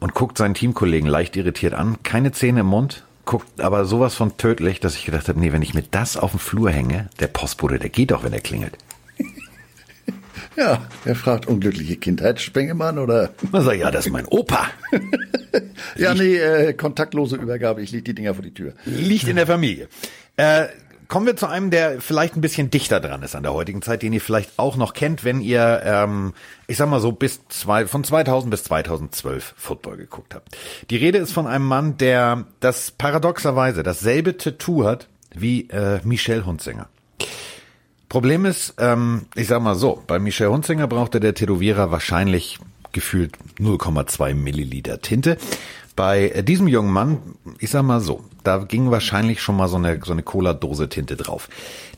und 0.00 0.14
guckt 0.14 0.38
seinen 0.38 0.54
Teamkollegen 0.54 1.08
leicht 1.08 1.36
irritiert 1.36 1.74
an, 1.74 1.98
keine 2.02 2.32
Zähne 2.32 2.60
im 2.60 2.66
Mund, 2.66 3.04
guckt 3.24 3.60
aber 3.60 3.84
sowas 3.84 4.14
von 4.14 4.36
tödlich, 4.36 4.80
dass 4.80 4.94
ich 4.94 5.04
gedacht 5.04 5.28
habe, 5.28 5.38
nee, 5.38 5.52
wenn 5.52 5.62
ich 5.62 5.74
mir 5.74 5.84
das 5.90 6.16
auf 6.16 6.30
dem 6.30 6.40
Flur 6.40 6.70
hänge, 6.70 7.08
der 7.20 7.26
Postbote, 7.28 7.78
der 7.78 7.90
geht 7.90 8.10
doch, 8.10 8.24
wenn 8.24 8.32
er 8.32 8.40
klingelt. 8.40 8.78
Ja, 10.58 10.82
er 11.04 11.14
fragt 11.14 11.46
unglückliche 11.46 11.96
Kindheit, 11.96 12.40
Spengemann 12.40 12.98
oder? 12.98 13.30
Man 13.52 13.62
sagt, 13.62 13.78
ja, 13.78 13.92
das 13.92 14.06
ist 14.06 14.12
mein 14.12 14.26
Opa. 14.26 14.66
ja, 15.96 16.14
nee, 16.14 16.36
äh, 16.36 16.72
kontaktlose 16.72 17.36
Übergabe, 17.36 17.80
ich 17.80 17.92
leg 17.92 18.04
die 18.04 18.14
Dinger 18.14 18.34
vor 18.34 18.42
die 18.42 18.52
Tür. 18.52 18.72
Liegt 18.84 19.28
in 19.28 19.36
der 19.36 19.46
Familie. 19.46 19.88
Äh, 20.36 20.66
kommen 21.06 21.26
wir 21.26 21.36
zu 21.36 21.46
einem, 21.46 21.70
der 21.70 22.00
vielleicht 22.00 22.36
ein 22.36 22.40
bisschen 22.40 22.70
dichter 22.70 22.98
dran 22.98 23.22
ist 23.22 23.36
an 23.36 23.44
der 23.44 23.54
heutigen 23.54 23.82
Zeit, 23.82 24.02
den 24.02 24.12
ihr 24.12 24.20
vielleicht 24.20 24.58
auch 24.58 24.76
noch 24.76 24.94
kennt, 24.94 25.22
wenn 25.22 25.40
ihr, 25.40 25.80
ähm, 25.84 26.34
ich 26.66 26.76
sag 26.76 26.88
mal 26.88 27.00
so, 27.00 27.12
bis 27.12 27.46
zwei, 27.48 27.86
von 27.86 28.02
2000 28.02 28.50
bis 28.50 28.64
2012 28.64 29.54
Football 29.56 29.96
geguckt 29.96 30.34
habt. 30.34 30.56
Die 30.90 30.96
Rede 30.96 31.18
ist 31.18 31.30
von 31.30 31.46
einem 31.46 31.66
Mann, 31.66 31.98
der 31.98 32.46
das 32.58 32.90
paradoxerweise 32.90 33.84
dasselbe 33.84 34.36
Tattoo 34.36 34.84
hat 34.84 35.06
wie 35.32 35.68
äh, 35.70 36.00
Michel 36.02 36.44
Hunzinger. 36.44 36.88
Problem 38.08 38.44
ist, 38.44 38.74
ähm, 38.78 39.26
ich 39.34 39.48
sag 39.48 39.62
mal 39.62 39.74
so, 39.74 40.02
bei 40.06 40.18
Michel 40.18 40.48
Hunzinger 40.48 40.86
brauchte 40.86 41.20
der 41.20 41.34
Tätowierer 41.34 41.90
wahrscheinlich 41.90 42.58
gefühlt 42.92 43.36
0,2 43.58 44.34
Milliliter 44.34 45.00
Tinte. 45.00 45.36
Bei 45.94 46.30
äh, 46.30 46.42
diesem 46.42 46.68
jungen 46.68 46.92
Mann, 46.92 47.18
ich 47.58 47.70
sag 47.70 47.82
mal 47.82 48.00
so, 48.00 48.24
da 48.44 48.58
ging 48.58 48.90
wahrscheinlich 48.90 49.42
schon 49.42 49.56
mal 49.56 49.68
so 49.68 49.76
eine, 49.76 50.00
so 50.02 50.12
eine 50.12 50.22
Cola-Dose 50.22 50.88
Tinte 50.88 51.16
drauf. 51.16 51.50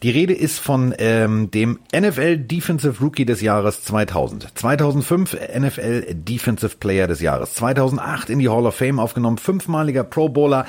Die 0.02 0.10
Rede 0.10 0.32
ist 0.32 0.58
von 0.58 0.94
ähm, 0.98 1.50
dem 1.50 1.78
NFL 1.94 2.38
Defensive 2.38 3.00
Rookie 3.00 3.24
des 3.26 3.40
Jahres 3.40 3.84
2000. 3.84 4.48
2005 4.58 5.36
NFL 5.58 6.14
Defensive 6.14 6.76
Player 6.80 7.06
des 7.06 7.20
Jahres. 7.20 7.54
2008 7.54 8.30
in 8.30 8.40
die 8.40 8.48
Hall 8.48 8.66
of 8.66 8.74
Fame 8.74 8.98
aufgenommen, 8.98 9.38
fünfmaliger 9.38 10.02
Pro 10.02 10.28
Bowler 10.28 10.66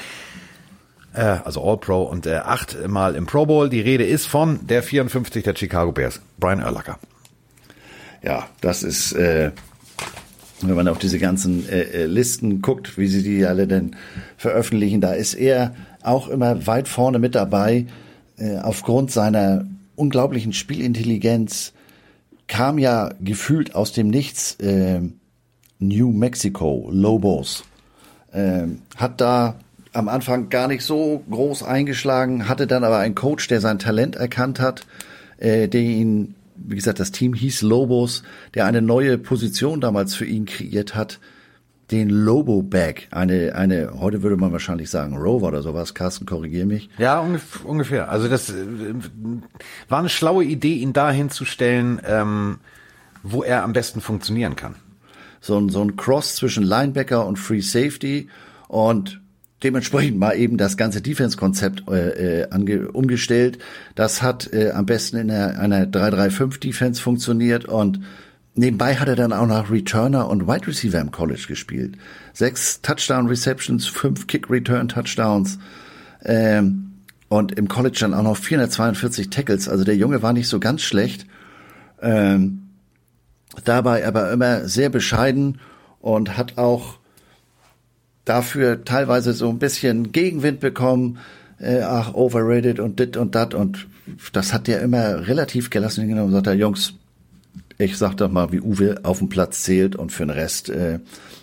äh, 1.14 1.38
also 1.44 1.64
All-Pro 1.64 2.04
und 2.04 2.26
äh, 2.26 2.36
achtmal 2.36 3.16
im 3.16 3.26
Pro 3.26 3.46
Bowl. 3.46 3.70
Die 3.70 3.82
Rede 3.82 4.06
ist 4.06 4.26
von 4.26 4.66
der 4.68 4.84
54 4.84 5.44
der 5.44 5.56
Chicago 5.56 5.92
Bears, 5.92 6.22
Brian 6.40 6.64
Urlacher. 6.64 7.00
Ja, 8.24 8.48
das 8.62 8.84
ist, 8.84 9.14
äh, 9.14 9.52
wenn 10.62 10.76
man 10.76 10.88
auf 10.88 11.00
diese 11.00 11.20
ganzen 11.20 11.68
äh, 11.68 11.82
äh, 11.82 12.06
Listen 12.06 12.62
guckt, 12.62 12.98
wie 12.98 13.08
sie 13.08 13.24
die 13.24 13.46
alle 13.46 13.68
denn 13.68 13.96
veröffentlichen, 14.38 15.02
da 15.02 15.14
ist 15.14 15.34
er 15.34 15.76
auch 16.04 16.28
immer 16.28 16.68
weit 16.68 16.88
vorne 16.88 17.20
mit 17.20 17.36
dabei. 17.36 17.88
Äh, 18.38 18.60
aufgrund 18.60 19.12
seiner 19.12 19.66
unglaublichen 19.96 20.54
Spielintelligenz 20.54 21.74
kam 22.48 22.78
ja 22.78 23.12
gefühlt 23.20 23.76
aus 23.76 23.94
dem 23.94 24.10
Nichts 24.10 24.56
äh, 24.56 25.02
New 25.80 26.12
Mexico, 26.12 26.90
Lobos. 26.92 27.64
Äh, 28.32 28.68
hat 28.98 29.20
da 29.20 29.56
am 29.94 30.08
Anfang 30.08 30.50
gar 30.50 30.68
nicht 30.68 30.84
so 30.84 31.24
groß 31.30 31.64
eingeschlagen, 31.64 32.48
hatte 32.48 32.68
dann 32.68 32.84
aber 32.84 32.98
einen 32.98 33.16
Coach, 33.16 33.48
der 33.48 33.62
sein 33.62 33.80
Talent 33.80 34.16
erkannt 34.16 34.60
hat, 34.60 34.86
äh, 35.38 35.68
der 35.68 35.82
ihn, 35.82 36.36
wie 36.56 36.76
gesagt, 36.76 37.00
das 37.00 37.12
Team 37.12 37.34
hieß 37.34 37.62
Lobos, 37.62 38.24
der 38.54 38.66
eine 38.66 38.82
neue 38.82 39.18
Position 39.18 39.82
damals 39.82 40.16
für 40.16 40.26
ihn 40.26 40.46
kreiert 40.46 40.96
hat, 40.96 41.20
den 41.92 42.10
Lobo 42.10 42.62
Bag, 42.62 43.08
eine, 43.12 43.54
eine, 43.56 44.00
heute 44.00 44.24
würde 44.24 44.38
man 44.38 44.54
wahrscheinlich 44.54 44.90
sagen 44.90 45.18
Rover 45.18 45.50
oder 45.50 45.62
sowas. 45.62 45.94
Carsten, 45.94 46.26
korrigier 46.26 46.66
mich. 46.66 46.90
Ja, 46.98 47.20
ungef 47.20 47.66
ungefähr. 47.66 48.10
Also 48.10 48.30
das 48.30 48.50
äh, 48.50 48.94
war 49.90 50.00
eine 50.00 50.08
schlaue 50.08 50.46
Idee, 50.46 50.76
ihn 50.76 50.94
dahin 50.94 51.30
zu 51.30 51.44
stellen, 51.44 52.02
ähm, 52.06 52.60
wo 53.24 53.44
er 53.44 53.64
am 53.64 53.74
besten 53.74 54.00
funktionieren 54.00 54.56
kann. 54.56 54.76
So 55.42 55.58
ein, 55.58 55.70
so 55.70 55.82
ein 55.82 55.98
Cross 55.98 56.36
zwischen 56.38 56.64
Linebacker 56.64 57.26
und 57.26 57.38
Free 57.38 57.62
Safety 57.62 58.30
und 58.70 59.21
dementsprechend 59.64 60.18
mal 60.18 60.34
eben 60.34 60.58
das 60.58 60.78
ganze 60.78 61.02
Defense-Konzept 61.02 61.88
äh, 61.90 62.42
äh, 62.42 62.86
umgestellt. 62.86 63.60
Das 63.96 64.22
hat 64.22 64.52
äh, 64.54 64.72
am 64.72 64.86
besten 64.86 65.18
in 65.18 65.32
einer, 65.32 65.60
einer 65.60 65.86
3-3-5-Defense 65.86 67.02
funktioniert 67.02 67.66
und 67.66 68.02
nebenbei 68.56 68.96
hat 68.96 69.08
er 69.08 69.16
dann 69.16 69.34
auch 69.34 69.48
noch 69.48 69.70
Returner 69.70 70.30
und 70.30 70.48
Wide 70.48 70.68
Receiver 70.68 71.00
im 71.00 71.12
College 71.12 71.46
gespielt. 71.48 71.98
Sechs 72.34 72.82
Touchdown-Receptions, 72.82 73.88
fünf 73.88 74.28
Kick-Return-Touchdowns 74.28 75.60
ähm, 76.26 76.94
und 77.30 77.58
im 77.58 77.68
College 77.68 77.98
dann 78.02 78.14
auch 78.14 78.24
noch 78.24 78.38
442 78.38 79.30
Tackles. 79.30 79.70
Also 79.70 79.84
der 79.84 79.96
Junge 79.96 80.22
war 80.22 80.34
nicht 80.34 80.48
so 80.48 80.60
ganz 80.60 80.82
schlecht. 80.82 81.26
Ähm, 82.02 82.64
dabei 83.64 84.08
aber 84.08 84.32
immer 84.32 84.68
sehr 84.68 84.90
bescheiden 84.90 85.60
und 86.00 86.38
hat 86.38 86.58
auch 86.58 87.01
dafür 88.32 88.86
teilweise 88.86 89.34
so 89.34 89.50
ein 89.50 89.60
bisschen 89.60 90.14
Gegenwind 90.14 90.62
bekommen, 90.62 91.20
äh, 91.60 91.82
ach, 91.82 92.14
overrated 92.14 92.80
und 92.80 92.98
dit 92.98 93.18
und 93.18 93.36
dat 93.36 93.54
und 93.54 93.88
das 94.32 94.54
hat 94.54 94.68
der 94.68 94.82
immer 94.82 95.28
relativ 95.28 95.70
gelassen 95.70 96.08
genommen 96.08 96.28
und 96.28 96.32
sagt, 96.32 96.48
er, 96.48 96.54
Jungs, 96.54 96.94
ich 97.78 97.98
sag 97.98 98.16
doch 98.16 98.32
mal, 98.32 98.54
wie 98.54 98.62
Uwe 98.62 99.02
auf 99.04 99.20
dem 99.20 99.28
Platz 99.28 99.64
zählt 99.64 99.98
und 99.98 100.14
für 100.14 100.26
den 100.26 100.30
Rest 100.30 100.70
äh, 100.70 101.00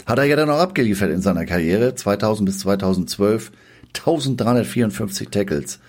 hat 0.07 0.19
er 0.19 0.25
ja 0.25 0.37
dann 0.37 0.49
auch 0.49 0.61
abgeliefert 0.61 1.11
in 1.11 1.21
seiner 1.21 1.45
Karriere, 1.45 1.95
2000 1.95 2.47
bis 2.47 2.61
2012, 2.61 3.53
1354 3.89 5.29
Tackles, 5.29 5.81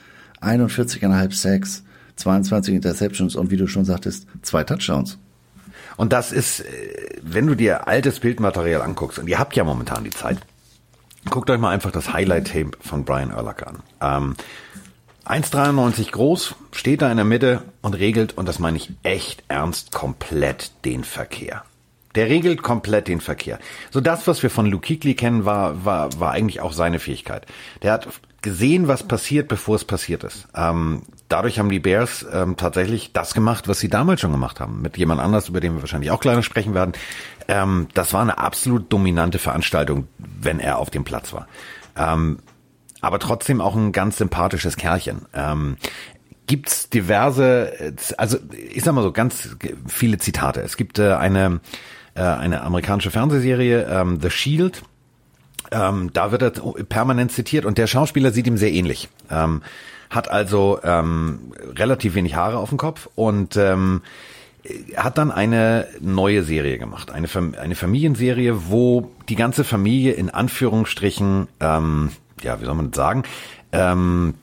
41,5 0.41 1.33
Sacks, 1.33 1.83
22 2.17 2.75
Interceptions 2.75 3.37
und 3.37 3.51
wie 3.51 3.57
du 3.57 3.67
schon 3.67 3.85
sagtest, 3.85 4.27
zwei 4.41 4.65
Touchdowns. 4.65 5.17
Und 5.95 6.11
das 6.11 6.33
ist, 6.33 6.59
äh, 6.59 6.65
wenn 7.23 7.47
du 7.47 7.55
dir 7.55 7.87
altes 7.87 8.19
Bildmaterial 8.19 8.81
anguckst, 8.81 9.17
und 9.17 9.29
ihr 9.29 9.39
habt 9.39 9.55
ja 9.55 9.63
momentan 9.63 10.03
die 10.03 10.09
Zeit, 10.09 10.39
guckt 11.29 11.49
euch 11.49 11.59
mal 11.59 11.71
einfach 11.71 11.91
das 11.91 12.13
Highlight-Tape 12.13 12.71
von 12.81 13.05
Brian 13.05 13.33
Urlacher 13.33 13.67
an. 13.67 13.83
Ähm, 14.01 14.35
1,93 15.25 16.11
groß, 16.11 16.55
steht 16.71 17.01
da 17.01 17.11
in 17.11 17.17
der 17.17 17.25
Mitte 17.25 17.61
und 17.81 17.93
regelt, 17.93 18.37
und 18.37 18.47
das 18.47 18.57
meine 18.57 18.77
ich 18.77 18.91
echt 19.03 19.43
ernst, 19.47 19.91
komplett 19.91 20.71
den 20.85 21.03
Verkehr. 21.03 21.63
Der 22.15 22.27
regelt 22.27 22.63
komplett 22.63 23.07
den 23.07 23.21
Verkehr. 23.21 23.59
So 23.91 24.01
das, 24.01 24.25
was 24.27 24.41
wir 24.41 24.49
von 24.49 24.65
Luke 24.65 24.87
Kuechly 24.87 25.13
kennen, 25.13 25.45
war, 25.45 25.85
war, 25.85 26.19
war 26.19 26.31
eigentlich 26.31 26.61
auch 26.61 26.73
seine 26.73 26.97
Fähigkeit. 26.97 27.45
Der 27.83 27.93
hat 27.93 28.07
gesehen, 28.41 28.87
was 28.87 29.03
passiert, 29.03 29.47
bevor 29.47 29.75
es 29.75 29.85
passiert 29.85 30.23
ist. 30.23 30.47
Ähm, 30.55 31.03
dadurch 31.27 31.59
haben 31.59 31.69
die 31.69 31.79
Bears 31.79 32.25
ähm, 32.31 32.57
tatsächlich 32.57 33.13
das 33.13 33.35
gemacht, 33.35 33.67
was 33.67 33.79
sie 33.79 33.89
damals 33.89 34.21
schon 34.21 34.31
gemacht 34.31 34.59
haben. 34.59 34.81
Mit 34.81 34.97
jemand 34.97 35.21
anders, 35.21 35.49
über 35.49 35.59
den 35.59 35.75
wir 35.75 35.81
wahrscheinlich 35.81 36.09
auch 36.09 36.21
gleich 36.21 36.43
sprechen 36.43 36.73
werden. 36.73 36.93
Ähm, 37.49 37.87
das 37.93 38.13
war 38.13 38.21
eine 38.21 38.37
absolut 38.37 38.93
dominante 38.93 39.39
Veranstaltung, 39.39 40.07
wenn 40.17 40.59
er 40.59 40.77
auf 40.77 40.89
dem 40.89 41.03
Platz 41.03 41.33
war. 41.33 41.47
Ähm, 41.97 42.39
aber 43.01 43.19
trotzdem 43.19 43.59
auch 43.59 43.75
ein 43.75 43.91
ganz 43.91 44.17
sympathisches 44.17 44.77
Kerlchen. 44.77 45.25
Ähm, 45.33 45.77
gibt's 46.47 46.89
diverse, 46.89 47.93
also 48.17 48.37
ich 48.73 48.83
sag 48.83 48.93
mal 48.93 49.03
so 49.03 49.11
ganz 49.11 49.55
viele 49.87 50.17
Zitate. 50.19 50.61
Es 50.61 50.77
gibt 50.77 50.99
äh, 50.99 51.13
eine 51.13 51.59
äh, 52.15 52.21
eine 52.21 52.61
amerikanische 52.61 53.11
Fernsehserie 53.11 53.87
ähm, 53.89 54.19
The 54.21 54.29
Shield. 54.29 54.83
Ähm, 55.71 56.11
da 56.13 56.31
wird 56.31 56.41
er 56.41 56.51
permanent 56.85 57.31
zitiert 57.31 57.65
und 57.65 57.77
der 57.77 57.87
Schauspieler 57.87 58.31
sieht 58.31 58.47
ihm 58.47 58.57
sehr 58.57 58.71
ähnlich. 58.71 59.09
Ähm, 59.29 59.61
hat 60.09 60.29
also 60.29 60.79
ähm, 60.83 61.53
relativ 61.75 62.15
wenig 62.15 62.35
Haare 62.35 62.57
auf 62.57 62.69
dem 62.69 62.77
Kopf 62.77 63.07
und 63.15 63.55
ähm, 63.57 64.01
hat 64.95 65.17
dann 65.17 65.31
eine 65.31 65.87
neue 66.01 66.43
Serie 66.43 66.77
gemacht, 66.77 67.11
eine, 67.11 67.27
eine 67.59 67.75
Familienserie, 67.75 68.69
wo 68.69 69.11
die 69.29 69.35
ganze 69.35 69.63
Familie 69.63 70.13
in 70.13 70.29
Anführungsstrichen 70.29 71.47
ähm, 71.59 72.09
ja, 72.43 72.61
wie 72.61 72.65
soll 72.65 72.75
man 72.75 72.91
das 72.91 72.97
sagen, 72.97 73.23
ähm, 73.71 74.35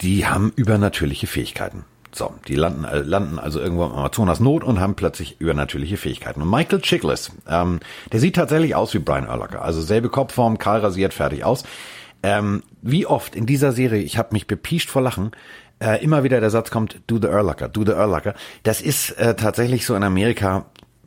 die 0.00 0.26
haben 0.26 0.52
übernatürliche 0.56 1.26
Fähigkeiten. 1.26 1.84
So, 2.12 2.32
die 2.48 2.54
landen, 2.54 2.84
äh, 2.84 3.00
landen 3.00 3.38
also 3.38 3.60
irgendwo 3.60 3.84
im 3.84 3.92
Amazonas 3.92 4.40
Not 4.40 4.64
und 4.64 4.80
haben 4.80 4.94
plötzlich 4.94 5.40
übernatürliche 5.40 5.96
Fähigkeiten. 5.96 6.42
Und 6.42 6.50
Michael 6.50 6.80
Chiklis, 6.80 7.32
ähm, 7.48 7.80
der 8.12 8.20
sieht 8.20 8.36
tatsächlich 8.36 8.74
aus 8.74 8.94
wie 8.94 8.98
Brian 8.98 9.28
Urlacher. 9.28 9.62
Also 9.62 9.82
selbe 9.82 10.08
Kopfform, 10.08 10.58
kahl 10.58 10.80
rasiert, 10.80 11.12
fertig 11.12 11.44
aus. 11.44 11.64
Ähm, 12.22 12.62
wie 12.80 13.06
oft 13.06 13.36
in 13.36 13.44
dieser 13.44 13.72
Serie, 13.72 14.02
ich 14.02 14.16
habe 14.16 14.30
mich 14.32 14.46
bepiescht 14.46 14.88
vor 14.88 15.02
Lachen, 15.02 15.32
äh, 15.80 16.02
immer 16.02 16.24
wieder 16.24 16.40
der 16.40 16.50
Satz 16.50 16.70
kommt, 16.70 17.00
do 17.06 17.18
the 17.20 17.28
Urlacher, 17.28 17.68
do 17.68 17.84
the 17.84 17.92
Urlacher. 17.92 18.34
Das 18.62 18.80
ist 18.80 19.10
äh, 19.12 19.34
tatsächlich 19.34 19.86
so 19.86 19.94
in 19.94 20.02
Amerika 20.02 20.66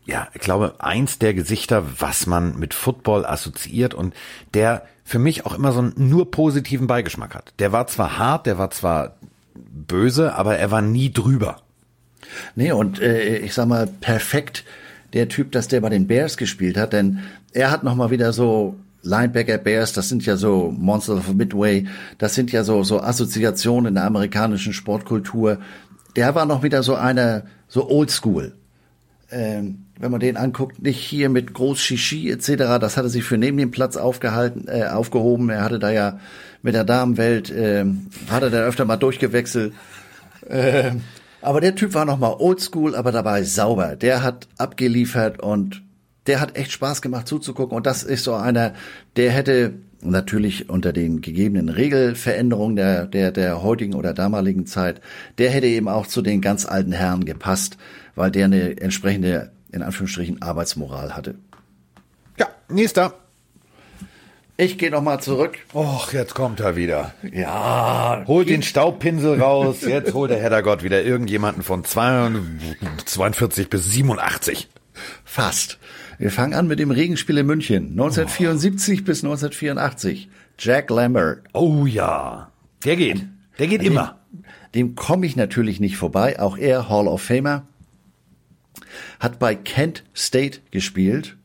ja, 0.10 0.28
ich 0.34 0.42
glaube, 0.42 0.74
eins 0.80 1.20
der 1.20 1.36
Gesichter, 1.36 1.84
was 2.00 2.26
man 2.26 2.58
mit 2.58 2.74
Football 2.74 3.28
assoziiert 3.28 3.94
und 3.94 4.16
der 4.56 4.84
für 5.06 5.20
mich 5.20 5.46
auch 5.46 5.54
immer 5.54 5.72
so 5.72 5.80
einen 5.80 5.94
nur 5.98 6.32
positiven 6.32 6.88
Beigeschmack 6.88 7.36
hat. 7.36 7.54
Der 7.60 7.72
war 7.72 7.86
zwar 7.86 8.18
hart, 8.18 8.48
der 8.48 8.58
war 8.58 8.72
zwar 8.72 9.18
böse, 9.56 10.34
aber 10.34 10.58
er 10.58 10.72
war 10.72 10.82
nie 10.82 11.12
drüber. 11.12 11.62
Nee, 12.56 12.72
und 12.72 13.00
äh, 13.00 13.38
ich 13.38 13.54
sag 13.54 13.68
mal, 13.68 13.88
perfekt 13.88 14.64
der 15.14 15.30
Typ, 15.30 15.52
dass 15.52 15.68
der 15.68 15.82
bei 15.82 15.90
den 15.90 16.08
Bears 16.08 16.38
gespielt 16.38 16.78
hat, 16.78 16.94
denn 16.94 17.20
er 17.54 17.72
hat 17.72 17.84
nochmal 17.84 18.10
wieder 18.10 18.34
so 18.34 18.76
Linebacker 19.02 19.58
Bears, 19.58 19.94
das 19.94 20.10
sind 20.10 20.26
ja 20.26 20.36
so 20.36 20.74
Monsters 20.78 21.20
of 21.20 21.34
Midway, 21.34 21.88
das 22.18 22.36
sind 22.36 22.52
ja 22.52 22.64
so, 22.64 22.84
so 22.84 23.02
Assoziationen 23.02 23.90
in 23.90 23.96
der 23.96 24.06
amerikanischen 24.06 24.74
Sportkultur. 24.74 25.60
Der 26.16 26.36
war 26.36 26.46
noch 26.46 26.64
wieder 26.64 26.84
so 26.84 26.96
einer, 26.96 27.44
so 27.68 27.90
oldschool. 27.90 28.54
Ähm, 29.32 29.86
wenn 30.00 30.12
man 30.12 30.20
den 30.20 30.38
anguckt, 30.38 30.82
nicht 30.82 31.00
hier 31.00 31.30
mit 31.30 31.54
groß 31.54 31.80
Shishi 31.80 32.32
etc. 32.32 32.80
Das 32.80 32.98
hatte 32.98 33.10
sich 33.10 33.24
für 33.24 33.38
neben 33.38 33.58
dem 33.58 33.70
Platz 33.70 33.96
aufgehalten, 33.96 34.68
äh, 34.68 34.86
aufgehoben. 34.86 35.50
Er 35.50 35.64
hatte 35.64 35.78
da 35.78 35.92
ja 35.92 36.20
mit 36.62 36.74
der 36.74 36.86
Damenwelt, 36.86 37.52
äh, 37.52 37.86
hatte 38.30 38.50
da 38.50 38.60
öfter 38.64 38.86
mal 38.86 38.98
durchgewechselt. 38.98 39.74
Äh, 40.48 40.92
aber 41.42 41.62
der 41.62 41.76
Typ 41.76 41.94
war 41.94 42.06
noch 42.06 42.18
mal 42.18 42.34
oldschool, 42.40 42.96
aber 42.96 43.12
dabei 43.12 43.44
sauber. 43.44 43.96
Der 43.96 44.24
hat 44.24 44.48
abgeliefert 44.58 45.40
und 45.40 45.84
der 46.28 46.42
hat 46.42 46.56
echt 46.56 46.72
Spaß 46.72 47.02
gemacht 47.02 47.28
zuzugucken. 47.28 47.76
Und 47.76 47.86
das 47.86 48.04
ist 48.04 48.24
so 48.24 48.34
einer, 48.34 48.74
der 49.16 49.32
hätte 49.32 49.74
natürlich 50.02 50.70
unter 50.70 50.94
den 50.94 51.22
gegebenen 51.22 51.70
Regelveränderungen 51.70 52.76
der, 52.76 53.06
der, 53.06 53.32
der 53.32 53.62
heutigen 53.62 53.96
oder 53.96 54.14
damaligen 54.14 54.66
Zeit, 54.66 55.02
der 55.38 55.50
hätte 55.50 55.68
eben 55.68 55.90
auch 55.90 56.08
zu 56.08 56.22
den 56.22 56.42
ganz 56.42 56.66
alten 56.66 56.92
Herren 56.92 57.26
gepasst, 57.26 57.78
weil 58.16 58.32
der 58.32 58.46
eine 58.46 58.80
entsprechende 58.80 59.52
in 59.72 59.82
Anführungsstrichen 59.82 60.42
Arbeitsmoral 60.42 61.16
hatte. 61.16 61.36
Ja, 62.38 62.48
nächster. 62.70 63.14
Ich 64.58 64.78
gehe 64.78 64.92
noch 64.92 65.02
mal 65.02 65.20
zurück. 65.22 65.58
Och, 65.74 66.12
jetzt 66.12 66.36
kommt 66.36 66.60
er 66.60 66.76
wieder. 66.76 67.14
Ja. 67.32 68.26
Holt 68.28 68.50
den 68.50 68.62
Staubpinsel 68.62 69.42
raus. 69.42 69.82
Jetzt 69.82 70.14
holt 70.14 70.32
der 70.32 70.42
Heddergott 70.42 70.84
wieder 70.84 71.02
irgendjemanden 71.02 71.64
von 71.64 71.86
42 71.86 73.70
bis 73.70 73.86
87. 73.86 74.68
Fast. 75.24 75.80
Wir 76.20 76.32
fangen 76.32 76.54
an 76.54 76.68
mit 76.68 76.80
dem 76.80 76.92
Regenspiel 76.92 77.38
in 77.38 77.46
München. 77.46 77.92
1974 77.92 79.00
oh. 79.00 79.04
bis 79.06 79.24
1984. 79.24 80.30
Jack 80.60 80.90
Lambert. 80.90 81.46
Oh 81.54 81.86
ja. 81.86 82.52
Der 82.84 82.98
geht. 82.98 83.26
Der 83.58 83.68
geht 83.68 83.82
dem, 83.82 83.94
immer. 83.94 84.20
Dem 84.76 84.96
komme 84.96 85.26
ich 85.26 85.38
natürlich 85.38 85.80
nicht 85.80 85.96
vorbei. 85.96 86.38
Auch 86.38 86.58
er 86.58 86.90
Hall 86.90 87.08
of 87.08 87.22
Famer 87.22 87.66
hat 89.22 89.40
bei 89.40 89.56
Kent 89.56 90.04
State 90.14 90.60
gespielt. 90.72 91.38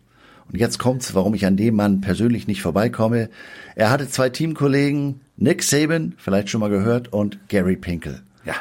Und 0.50 0.58
jetzt 0.58 0.80
kommt's, 0.80 1.14
warum 1.14 1.34
ich 1.34 1.46
an 1.46 1.56
dem 1.56 1.76
Mann 1.76 2.00
persönlich 2.00 2.48
nicht 2.48 2.60
vorbeikomme. 2.60 3.30
Er 3.76 3.90
hatte 3.90 4.08
zwei 4.08 4.28
Teamkollegen, 4.28 5.20
Nick 5.36 5.62
Saban, 5.62 6.14
vielleicht 6.18 6.50
schon 6.50 6.60
mal 6.60 6.70
gehört, 6.70 7.12
und 7.12 7.48
Gary 7.48 7.76
Pinkel. 7.76 8.22
Ja. 8.44 8.54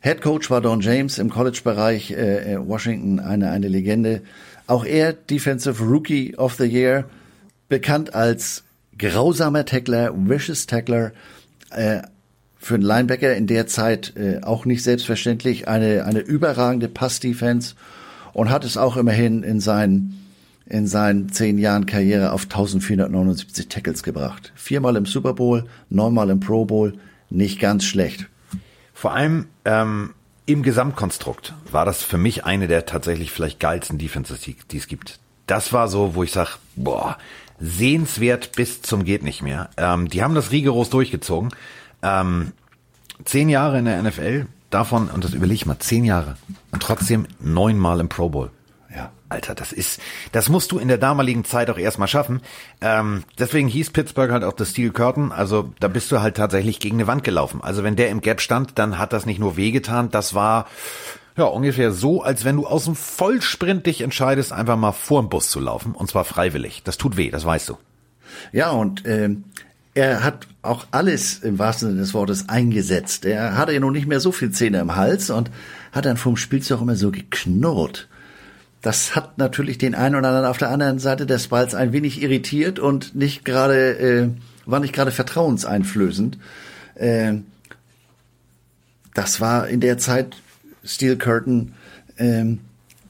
Head 0.00 0.22
Coach 0.22 0.48
war 0.48 0.60
Don 0.60 0.80
James 0.80 1.18
im 1.18 1.28
College-Bereich 1.28 2.12
äh, 2.12 2.54
äh, 2.54 2.58
Washington, 2.68 3.18
eine, 3.18 3.50
eine 3.50 3.66
Legende. 3.66 4.22
Auch 4.66 4.84
er 4.84 5.12
Defensive 5.12 5.82
Rookie 5.82 6.36
of 6.36 6.54
the 6.54 6.64
Year, 6.64 7.04
bekannt 7.68 8.14
als 8.14 8.64
grausamer 8.98 9.64
Tackler, 9.64 10.12
vicious 10.16 10.66
Tackler, 10.66 11.12
äh, 11.70 12.02
für 12.58 12.74
einen 12.74 12.82
Linebacker 12.82 13.36
in 13.36 13.46
der 13.46 13.66
Zeit 13.66 14.14
äh, 14.16 14.40
auch 14.42 14.64
nicht 14.64 14.82
selbstverständlich, 14.82 15.68
eine, 15.68 16.04
eine 16.04 16.20
überragende 16.20 16.88
Pass-Defense 16.88 17.74
und 18.32 18.50
hat 18.50 18.64
es 18.64 18.76
auch 18.76 18.96
immerhin 18.96 19.42
in 19.42 19.60
seinen 19.60 20.22
in 20.68 20.88
seinen 20.88 21.28
zehn 21.30 21.58
Jahren 21.58 21.86
Karriere 21.86 22.32
auf 22.32 22.42
1479 22.42 23.68
Tackles 23.68 24.02
gebracht. 24.02 24.52
Viermal 24.56 24.96
im 24.96 25.06
Super 25.06 25.32
Bowl, 25.32 25.66
neunmal 25.90 26.28
im 26.28 26.40
Pro 26.40 26.64
Bowl, 26.64 26.94
nicht 27.30 27.60
ganz 27.60 27.84
schlecht. 27.84 28.26
Vor 28.92 29.14
allem 29.14 29.46
ähm, 29.64 30.14
im 30.46 30.62
Gesamtkonstrukt 30.62 31.54
war 31.70 31.84
das 31.84 32.02
für 32.02 32.18
mich 32.18 32.44
eine 32.44 32.68
der 32.68 32.86
tatsächlich 32.86 33.32
vielleicht 33.32 33.60
geilsten 33.60 33.98
Defenses, 33.98 34.40
die, 34.40 34.56
die 34.70 34.78
es 34.78 34.86
gibt. 34.86 35.18
Das 35.46 35.72
war 35.72 35.88
so, 35.88 36.14
wo 36.14 36.22
ich 36.22 36.32
sag, 36.32 36.58
boah, 36.76 37.18
sehenswert 37.60 38.52
bis 38.52 38.82
zum 38.82 39.04
geht 39.04 39.22
nicht 39.22 39.42
mehr. 39.42 39.70
Ähm, 39.76 40.08
die 40.08 40.22
haben 40.22 40.34
das 40.34 40.52
rigoros 40.52 40.90
durchgezogen. 40.90 41.50
Ähm, 42.02 42.52
zehn 43.24 43.48
Jahre 43.48 43.78
in 43.78 43.86
der 43.86 44.02
NFL, 44.02 44.46
davon, 44.70 45.08
und 45.08 45.24
das 45.24 45.34
überlege 45.34 45.54
ich 45.54 45.66
mal, 45.66 45.78
zehn 45.78 46.04
Jahre. 46.04 46.36
Und 46.70 46.82
trotzdem 46.82 47.26
neunmal 47.40 48.00
im 48.00 48.08
Pro 48.08 48.28
Bowl. 48.28 48.50
Alter, 49.28 49.54
das 49.54 49.72
ist, 49.72 50.00
das 50.32 50.48
musst 50.48 50.70
du 50.72 50.78
in 50.78 50.88
der 50.88 50.98
damaligen 50.98 51.44
Zeit 51.44 51.68
auch 51.70 51.78
erstmal 51.78 52.08
schaffen. 52.08 52.40
Ähm, 52.80 53.24
deswegen 53.38 53.68
hieß 53.68 53.90
Pittsburgh 53.90 54.30
halt 54.30 54.44
auch 54.44 54.52
das 54.52 54.70
Steel 54.70 54.90
Curtain. 54.90 55.32
Also 55.32 55.72
da 55.80 55.88
bist 55.88 56.12
du 56.12 56.20
halt 56.20 56.36
tatsächlich 56.36 56.78
gegen 56.78 56.96
eine 56.96 57.06
Wand 57.06 57.24
gelaufen. 57.24 57.60
Also 57.62 57.82
wenn 57.82 57.96
der 57.96 58.10
im 58.10 58.20
Gap 58.20 58.40
stand, 58.40 58.78
dann 58.78 58.98
hat 58.98 59.12
das 59.12 59.26
nicht 59.26 59.40
nur 59.40 59.56
wehgetan, 59.56 60.10
das 60.10 60.34
war 60.34 60.66
ja 61.36 61.44
ungefähr 61.44 61.92
so, 61.92 62.22
als 62.22 62.44
wenn 62.44 62.56
du 62.56 62.66
aus 62.66 62.84
dem 62.84 62.94
Vollsprint 62.94 63.86
dich 63.86 64.00
entscheidest, 64.00 64.52
einfach 64.52 64.76
mal 64.76 64.92
vor 64.92 65.22
dem 65.22 65.28
Bus 65.28 65.50
zu 65.50 65.60
laufen. 65.60 65.92
Und 65.92 66.08
zwar 66.08 66.24
freiwillig. 66.24 66.82
Das 66.84 66.96
tut 66.96 67.16
weh, 67.16 67.30
das 67.30 67.44
weißt 67.44 67.68
du. 67.68 67.78
Ja, 68.52 68.70
und 68.70 69.06
ähm, 69.06 69.44
er 69.94 70.22
hat 70.22 70.46
auch 70.62 70.86
alles 70.90 71.38
im 71.38 71.58
wahrsten 71.58 71.88
Sinne 71.88 72.00
des 72.00 72.14
Wortes 72.14 72.48
eingesetzt. 72.48 73.24
Er 73.24 73.56
hatte 73.56 73.72
ja 73.72 73.80
nun 73.80 73.92
nicht 73.92 74.06
mehr 74.06 74.20
so 74.20 74.30
viel 74.30 74.50
Zähne 74.50 74.78
im 74.78 74.94
Hals 74.94 75.30
und 75.30 75.50
hat 75.92 76.04
dann 76.04 76.16
vom 76.16 76.36
Spielzeug 76.36 76.80
immer 76.80 76.96
so 76.96 77.10
geknurrt 77.10 78.08
das 78.86 79.16
hat 79.16 79.36
natürlich 79.36 79.78
den 79.78 79.96
einen 79.96 80.14
oder 80.14 80.28
anderen 80.28 80.46
auf 80.46 80.58
der 80.58 80.70
anderen 80.70 81.00
Seite 81.00 81.26
des 81.26 81.48
Balls 81.48 81.74
ein 81.74 81.92
wenig 81.92 82.22
irritiert 82.22 82.78
und 82.78 83.16
nicht 83.16 83.44
gerade, 83.44 83.98
äh, 83.98 84.28
war 84.64 84.78
nicht 84.78 84.92
gerade 84.92 85.10
vertrauenseinflößend. 85.10 86.38
Äh, 86.94 87.38
das 89.12 89.40
war 89.40 89.66
in 89.66 89.80
der 89.80 89.98
Zeit 89.98 90.36
Steel 90.84 91.16
Curtain, 91.16 91.74
äh, 92.16 92.44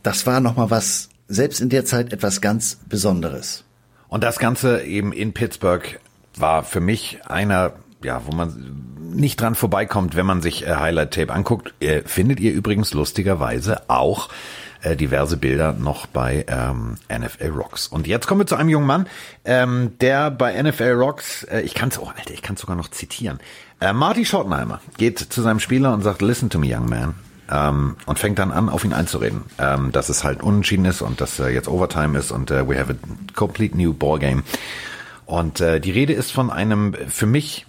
das 0.02 0.24
war 0.24 0.40
nochmal 0.40 0.70
was, 0.70 1.10
selbst 1.28 1.60
in 1.60 1.68
der 1.68 1.84
Zeit 1.84 2.10
etwas 2.10 2.40
ganz 2.40 2.78
Besonderes. 2.88 3.62
Und 4.08 4.24
das 4.24 4.38
Ganze 4.38 4.82
eben 4.82 5.12
in 5.12 5.34
Pittsburgh 5.34 6.00
war 6.36 6.64
für 6.64 6.80
mich 6.80 7.18
einer, 7.26 7.74
ja, 8.02 8.22
wo 8.24 8.34
man 8.34 9.12
nicht 9.12 9.38
dran 9.38 9.54
vorbeikommt, 9.54 10.16
wenn 10.16 10.24
man 10.24 10.40
sich 10.40 10.66
äh, 10.66 10.76
Highlight 10.76 11.12
Tape 11.12 11.34
anguckt. 11.34 11.74
Äh, 11.80 12.00
findet 12.06 12.40
ihr 12.40 12.52
übrigens 12.54 12.94
lustigerweise 12.94 13.90
auch 13.90 14.30
äh, 14.86 14.96
diverse 14.96 15.36
Bilder 15.36 15.72
noch 15.72 16.06
bei 16.06 16.46
ähm, 16.48 16.96
NFL 17.10 17.48
Rocks. 17.48 17.88
Und 17.88 18.06
jetzt 18.06 18.26
kommen 18.26 18.42
wir 18.42 18.46
zu 18.46 18.54
einem 18.56 18.68
jungen 18.68 18.86
Mann, 18.86 19.06
ähm, 19.44 19.92
der 20.00 20.30
bei 20.30 20.60
NFL 20.62 20.92
Rocks, 20.92 21.42
äh, 21.44 21.60
ich 21.60 21.74
kann 21.74 21.88
es, 21.88 21.98
oh 21.98 22.06
Alter, 22.16 22.32
ich 22.32 22.42
kann 22.42 22.56
sogar 22.56 22.76
noch 22.76 22.88
zitieren. 22.88 23.40
Äh, 23.80 23.92
Marty 23.92 24.24
Schottenheimer 24.24 24.80
geht 24.96 25.18
zu 25.18 25.42
seinem 25.42 25.60
Spieler 25.60 25.92
und 25.92 26.02
sagt, 26.02 26.22
listen 26.22 26.50
to 26.50 26.58
me, 26.58 26.74
young 26.74 26.88
man. 26.88 27.14
Ähm, 27.50 27.96
und 28.06 28.18
fängt 28.18 28.38
dann 28.38 28.50
an, 28.50 28.68
auf 28.68 28.84
ihn 28.84 28.92
einzureden, 28.92 29.42
ähm, 29.58 29.92
dass 29.92 30.08
es 30.08 30.24
halt 30.24 30.42
unentschieden 30.42 30.84
ist 30.84 31.00
und 31.00 31.20
dass 31.20 31.38
äh, 31.38 31.48
jetzt 31.48 31.68
Overtime 31.68 32.18
ist 32.18 32.32
und 32.32 32.50
äh, 32.50 32.68
we 32.68 32.78
have 32.78 32.92
a 32.92 32.96
complete 33.34 33.76
new 33.76 33.92
ball 33.92 34.18
game. 34.18 34.42
Und 35.26 35.60
äh, 35.60 35.80
die 35.80 35.92
Rede 35.92 36.12
ist 36.12 36.32
von 36.32 36.50
einem 36.50 36.94
für 37.08 37.26
mich 37.26 37.66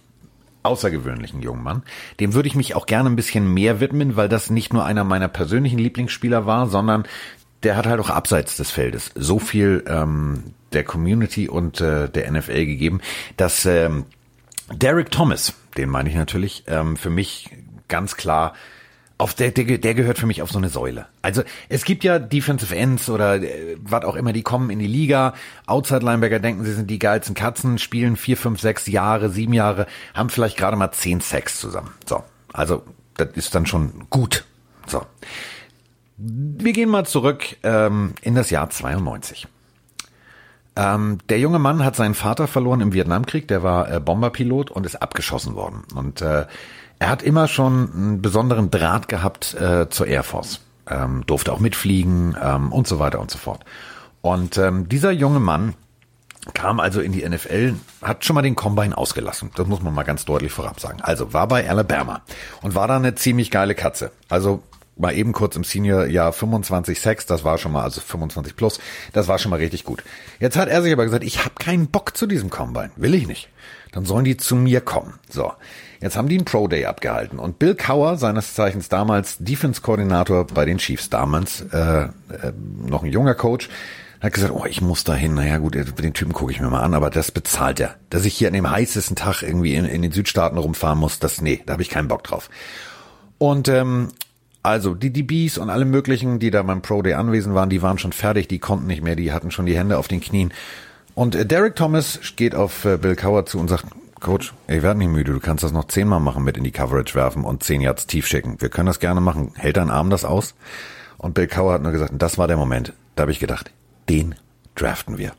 außergewöhnlichen 0.64 1.42
jungen 1.42 1.64
Mann. 1.64 1.84
Dem 2.20 2.34
würde 2.34 2.48
ich 2.48 2.56
mich 2.56 2.76
auch 2.76 2.86
gerne 2.86 3.10
ein 3.10 3.16
bisschen 3.16 3.54
mehr 3.54 3.80
widmen, 3.80 4.16
weil 4.16 4.30
das 4.30 4.50
nicht 4.50 4.74
nur 4.74 4.86
einer 4.86 5.04
meiner 5.04 5.28
persönlichen 5.28 5.80
Lieblingsspieler 5.80 6.46
war, 6.46 6.68
sondern 6.68 7.06
der 7.64 7.76
hat 7.76 7.88
halt 7.88 8.00
auch 8.00 8.10
abseits 8.10 8.58
des 8.58 8.72
Feldes 8.72 9.12
so 9.16 9.40
viel 9.40 9.84
ähm, 9.88 10.54
der 10.74 10.84
Community 10.84 11.50
und 11.50 11.82
äh, 11.82 12.10
der 12.10 12.32
NFL 12.32 12.66
gegeben, 12.66 13.02
dass 13.36 13.66
ähm, 13.66 14.06
Derek 14.72 15.12
Thomas, 15.12 15.54
den 15.78 15.90
meine 15.90 16.10
ich 16.10 16.16
natürlich, 16.16 16.64
ähm, 16.68 16.98
für 16.98 17.10
mich 17.10 17.50
ganz 17.88 18.16
klar 18.16 18.54
auf 19.18 19.34
der, 19.34 19.52
der, 19.52 19.78
der 19.78 19.94
gehört 19.96 20.20
für 20.20 20.28
mich 20.28 20.42
auf 20.42 20.52
so 20.52 20.60
eine 20.60 20.70
Säule. 20.70 21.08
Also 21.22 21.44
es 21.70 21.86
gibt 21.86 22.04
ja 22.04 22.20
Defensive 22.20 22.76
Ends 22.76 23.10
oder 23.10 23.42
äh, 23.42 23.78
was 23.82 24.06
auch 24.06 24.16
immer, 24.16 24.32
die 24.32 24.44
kommen 24.44 24.70
in 24.70 24.80
die 24.80 24.88
Liga. 24.88 25.34
Outside 25.66 26.06
Linebacker 26.06 26.40
denken, 26.40 26.64
sie 26.64 26.74
sind 26.74 26.90
die 26.90 27.00
geilsten 27.00 27.34
Katzen, 27.34 27.80
spielen 27.80 28.16
vier, 28.16 28.38
fünf, 28.38 28.62
sechs 28.62 28.86
Jahre, 28.88 29.30
sieben 29.30 29.54
Jahre, 29.54 29.88
haben 30.14 30.30
vielleicht 30.30 30.58
gerade 30.58 30.78
mal 30.78 30.92
zehn 30.92 31.20
Sacks 31.20 31.60
zusammen. 31.60 31.92
So, 32.06 32.24
also 32.54 32.84
das 33.16 33.30
ist 33.34 33.56
dann 33.56 33.66
schon 33.66 34.08
gut. 34.10 34.46
So, 34.86 35.02
wir 36.18 36.74
gehen 36.74 36.90
mal 36.90 37.06
zurück 37.06 37.58
ähm, 37.64 38.14
in 38.22 38.36
das 38.36 38.52
Jahr 38.52 38.70
92. 38.70 39.48
Ähm, 40.76 41.18
der 41.30 41.40
junge 41.40 41.58
Mann 41.58 41.84
hat 41.84 41.96
seinen 41.96 42.14
Vater 42.14 42.48
verloren 42.48 42.82
im 42.82 42.94
Vietnamkrieg, 42.94 43.48
der 43.48 43.64
war 43.64 43.92
äh, 43.92 44.00
Bomberpilot 44.00 44.70
und 44.70 44.86
ist 44.86 44.96
abgeschossen 44.96 45.56
worden. 45.56 45.84
Und 45.96 46.22
äh, 46.22 46.46
er 47.00 47.10
hat 47.10 47.24
immer 47.24 47.48
schon 47.48 47.92
einen 47.94 48.22
besonderen 48.22 48.72
Draht 48.72 49.08
gehabt 49.08 49.54
äh, 49.56 49.90
zur 49.90 50.08
Air 50.08 50.24
Force, 50.24 50.62
ähm, 50.90 51.24
durfte 51.26 51.54
auch 51.54 51.60
mitfliegen 51.60 52.36
ähm, 52.42 52.72
und 52.72 52.88
so 52.88 53.00
weiter 53.00 53.20
und 53.20 53.32
so 53.32 53.38
fort. 53.38 53.64
Und 54.22 54.58
ähm, 54.58 54.90
dieser 54.90 55.12
junge 55.12 55.40
Mann 55.40 55.76
kam 56.54 56.80
also 56.80 57.02
in 57.02 57.12
die 57.12 57.28
NFL, 57.28 57.76
hat 58.02 58.26
schon 58.26 58.34
mal 58.34 58.42
den 58.42 58.56
Combine 58.56 58.98
ausgelassen. 58.98 59.52
Das 59.56 59.68
muss 59.68 59.82
man 59.82 59.94
mal 59.94 60.04
ganz 60.04 60.26
deutlich 60.26 60.52
vorab 60.52 60.80
sagen. 60.80 61.02
Also 61.02 61.34
war 61.34 61.48
bei 61.48 61.70
Alabama 61.70 62.22
und 62.62 62.76
war 62.76 62.88
da 62.88 62.96
eine 62.96 63.16
ziemlich 63.16 63.52
geile 63.52 63.76
Katze. 63.76 64.12
Also 64.30 64.64
mal 64.96 65.16
eben 65.16 65.34
kurz 65.34 65.56
im 65.56 65.64
Senior-Jahr 65.64 66.34
25 66.34 67.00
Sex, 67.00 67.26
das 67.26 67.44
war 67.44 67.58
schon 67.58 67.72
mal, 67.72 67.84
also 67.84 68.02
25 68.02 68.56
plus, 68.56 68.80
das 69.14 69.28
war 69.28 69.38
schon 69.38 69.52
mal 69.52 69.58
richtig 69.58 69.84
gut. 69.84 70.04
Jetzt 70.40 70.58
hat 70.58 70.70
er 70.70 70.82
sich 70.82 70.92
aber 70.94 71.06
gesagt, 71.06 71.24
ich 71.24 71.44
habe 71.44 71.56
keinen 71.60 71.88
Bock 71.88 72.18
zu 72.18 72.26
diesem 72.26 72.50
Combine, 72.50 72.92
will 72.96 73.14
ich 73.14 73.28
nicht. 73.28 73.50
Dann 73.92 74.06
sollen 74.06 74.26
die 74.26 74.38
zu 74.38 74.56
mir 74.56 74.82
kommen. 74.82 75.14
So, 75.30 75.54
Jetzt 76.02 76.16
haben 76.16 76.28
die 76.28 76.36
einen 76.36 76.46
Pro 76.46 76.68
Day 76.68 76.86
abgehalten 76.86 77.40
und 77.40 77.60
Bill 77.60 77.76
Cower, 77.76 78.18
seines 78.18 78.54
Zeichens 78.54 78.90
damals 78.90 79.38
Defense-Koordinator 79.40 80.46
bei 80.48 80.66
den 80.66 80.78
Chiefs, 80.78 81.10
damals 81.10 81.62
äh, 81.72 82.04
äh, 82.04 82.10
noch 82.86 83.04
ein 83.04 83.12
junger 83.12 83.36
Coach, 83.36 83.70
hat 84.20 84.34
gesagt, 84.34 84.54
oh, 84.54 84.66
ich 84.66 84.82
muss 84.82 85.04
da 85.04 85.14
hin. 85.14 85.36
Naja 85.36 85.58
gut, 85.58 85.76
den 85.76 86.14
Typen 86.14 86.34
gucke 86.34 86.52
ich 86.52 86.60
mir 86.60 86.70
mal 86.70 86.82
an, 86.82 86.94
aber 86.94 87.10
das 87.10 87.32
bezahlt 87.32 87.80
er. 87.80 87.96
Dass 88.10 88.26
ich 88.26 88.36
hier 88.36 88.48
an 88.48 88.54
dem 88.54 88.70
heißesten 88.70 89.16
Tag 89.16 89.44
irgendwie 89.44 89.76
in, 89.76 89.86
in 89.86 90.02
den 90.02 90.12
Südstaaten 90.12 90.58
rumfahren 90.58 91.00
muss, 91.00 91.20
das, 91.20 91.42
nee, 91.42 91.62
da 91.66 91.74
habe 91.74 91.84
ich 91.84 91.90
keinen 91.90 92.08
Bock 92.08 92.24
drauf. 92.24 92.50
Und 93.38 93.68
ähm, 93.68 94.10
also 94.64 94.96
die 94.96 95.14
DBs 95.14 95.60
und 95.60 95.70
alle 95.70 95.86
möglichen, 95.86 96.40
die 96.40 96.52
da 96.52 96.64
beim 96.64 96.82
Pro 96.82 97.02
Day 97.02 97.14
anwesend 97.14 97.56
waren, 97.56 97.70
die 97.70 97.82
waren 97.82 98.00
schon 98.00 98.12
fertig, 98.12 98.48
die 98.48 98.60
konnten 98.60 98.88
nicht 98.88 99.04
mehr, 99.04 99.16
die 99.16 99.32
hatten 99.32 99.52
schon 99.52 99.66
die 99.66 99.78
Hände 99.78 99.98
auf 99.98 100.08
den 100.08 100.20
Knien. 100.20 100.52
Und 101.14 101.36
äh, 101.36 101.46
Derek 101.46 101.76
Thomas 101.76 102.20
geht 102.36 102.56
auf 102.56 102.86
äh, 102.86 102.98
Bill 102.98 103.16
Cower 103.16 103.46
zu 103.46 103.60
und 103.60 103.68
sagt, 103.68 103.86
Coach, 104.20 104.54
ich 104.68 104.82
werde 104.82 105.00
nicht 105.00 105.10
müde, 105.10 105.32
du 105.32 105.40
kannst 105.40 105.64
das 105.64 105.72
noch 105.72 105.86
zehnmal 105.86 106.20
machen, 106.20 106.44
mit 106.44 106.58
in 106.58 106.64
die 106.64 106.72
Coverage 106.72 107.16
werfen 107.16 107.44
und 107.44 107.64
zehn 107.64 107.82
Yards 107.82 108.08
tief 108.08 108.28
schicken. 108.28 108.60
Wir 108.60 108.70
können 108.70 108.88
das 108.88 109.00
gerne 109.00 109.22
machen. 109.22 109.52
Hält 109.56 109.78
dein 109.78 109.90
Arm 109.90 110.10
das 110.10 110.26
aus? 110.26 110.56
Und 111.18 111.34
Bill 111.34 111.48
Cower 111.48 111.74
hat 111.74 111.84
nur 111.84 111.92
gesagt, 111.92 112.14
das 112.18 112.38
war 112.38 112.48
der 112.48 112.58
Moment. 112.58 112.94
Da 113.16 113.22
habe 113.22 113.32
ich 113.32 113.40
gedacht, 113.40 113.72
den 114.10 114.36
draften 114.76 115.18
wir. 115.18 115.34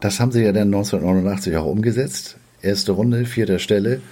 Das 0.00 0.20
haben 0.20 0.32
sie 0.32 0.42
ja 0.42 0.52
dann 0.52 0.68
1989 0.68 1.56
auch 1.56 1.66
umgesetzt. 1.66 2.36
Erste 2.60 2.92
Runde, 2.92 3.24
vierte 3.24 3.58
Stelle. 3.58 4.02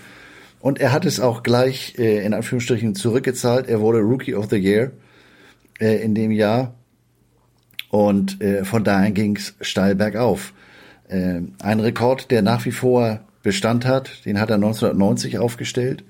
Und 0.60 0.80
er 0.80 0.92
hat 0.92 1.04
es 1.04 1.20
auch 1.20 1.42
gleich 1.42 1.98
äh, 1.98 2.24
in 2.24 2.32
Anführungsstrichen 2.32 2.94
zurückgezahlt. 2.94 3.68
Er 3.68 3.80
wurde 3.80 3.98
Rookie 3.98 4.34
of 4.34 4.48
the 4.48 4.56
Year 4.56 4.92
äh, 5.78 6.02
in 6.02 6.14
dem 6.14 6.30
Jahr. 6.30 6.74
Und 7.90 8.40
äh, 8.40 8.64
von 8.64 8.82
daher 8.82 9.10
ging 9.10 9.36
es 9.36 9.54
steil 9.60 9.94
bergauf. 9.94 10.53
Äh, 11.08 11.40
ein 11.62 11.80
Rekord, 11.80 12.30
der 12.30 12.42
nach 12.42 12.64
wie 12.64 12.72
vor 12.72 13.20
Bestand 13.42 13.84
hat, 13.84 14.24
den 14.24 14.40
hat 14.40 14.50
er 14.50 14.56
1990 14.56 15.38
aufgestellt. 15.38 16.04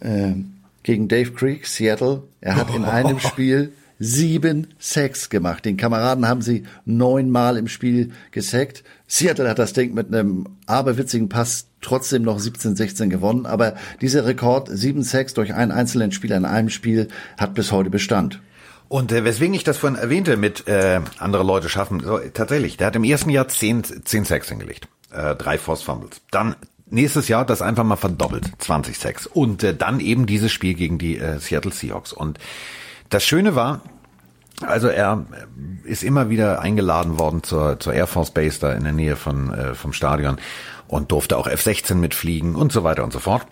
Äh, 0.00 0.34
gegen 0.82 1.08
Dave 1.08 1.32
Creek, 1.32 1.66
Seattle. 1.66 2.22
Er 2.40 2.56
hat 2.56 2.74
in 2.74 2.84
einem 2.84 3.18
Spiel 3.20 3.72
sieben 3.98 4.68
Sacks 4.78 5.28
gemacht. 5.28 5.66
Den 5.66 5.76
Kameraden 5.76 6.26
haben 6.26 6.40
sie 6.40 6.64
neunmal 6.86 7.58
im 7.58 7.68
Spiel 7.68 8.12
gesackt. 8.30 8.82
Seattle 9.06 9.48
hat 9.48 9.58
das 9.58 9.74
Ding 9.74 9.92
mit 9.92 10.08
einem 10.08 10.46
aberwitzigen 10.66 11.28
Pass 11.28 11.66
trotzdem 11.82 12.22
noch 12.22 12.40
17-16 12.40 13.08
gewonnen. 13.08 13.44
Aber 13.44 13.74
dieser 14.00 14.24
Rekord, 14.24 14.70
sieben 14.72 15.02
Sacks 15.02 15.34
durch 15.34 15.52
einen 15.52 15.70
einzelnen 15.70 16.12
Spieler 16.12 16.38
in 16.38 16.46
einem 16.46 16.70
Spiel, 16.70 17.08
hat 17.36 17.54
bis 17.54 17.72
heute 17.72 17.90
Bestand. 17.90 18.40
Und 18.90 19.12
äh, 19.12 19.22
weswegen 19.22 19.54
ich 19.54 19.62
das 19.62 19.78
vorhin 19.78 19.96
erwähnte 19.96 20.36
mit 20.36 20.66
äh, 20.66 21.00
andere 21.20 21.44
Leute 21.44 21.68
schaffen, 21.68 22.00
so, 22.00 22.18
tatsächlich, 22.34 22.76
der 22.76 22.88
hat 22.88 22.96
im 22.96 23.04
ersten 23.04 23.30
Jahr 23.30 23.46
zehn, 23.46 23.84
zehn 23.84 24.24
Sacks 24.24 24.48
hingelegt, 24.48 24.88
äh, 25.12 25.36
drei 25.36 25.58
Force 25.58 25.82
Fumbles. 25.82 26.20
Dann 26.32 26.56
nächstes 26.86 27.28
Jahr 27.28 27.44
das 27.44 27.62
einfach 27.62 27.84
mal 27.84 27.94
verdoppelt, 27.94 28.50
20 28.58 28.98
Sacks. 28.98 29.28
Und 29.28 29.62
äh, 29.62 29.76
dann 29.76 30.00
eben 30.00 30.26
dieses 30.26 30.50
Spiel 30.50 30.74
gegen 30.74 30.98
die 30.98 31.18
äh, 31.18 31.38
Seattle 31.38 31.70
Seahawks. 31.70 32.12
Und 32.12 32.40
das 33.10 33.24
Schöne 33.24 33.54
war, 33.54 33.82
also 34.60 34.88
er 34.88 35.24
äh, 35.84 35.88
ist 35.88 36.02
immer 36.02 36.28
wieder 36.28 36.60
eingeladen 36.60 37.16
worden 37.16 37.44
zur, 37.44 37.78
zur 37.78 37.92
Air 37.92 38.08
Force 38.08 38.32
Base 38.32 38.58
da 38.58 38.72
in 38.72 38.82
der 38.82 38.92
Nähe 38.92 39.14
von, 39.14 39.54
äh, 39.54 39.74
vom 39.76 39.92
Stadion 39.92 40.38
und 40.88 41.12
durfte 41.12 41.38
auch 41.38 41.46
F-16 41.46 41.94
mitfliegen 41.94 42.56
und 42.56 42.72
so 42.72 42.82
weiter 42.82 43.04
und 43.04 43.12
so 43.12 43.20
fort. 43.20 43.46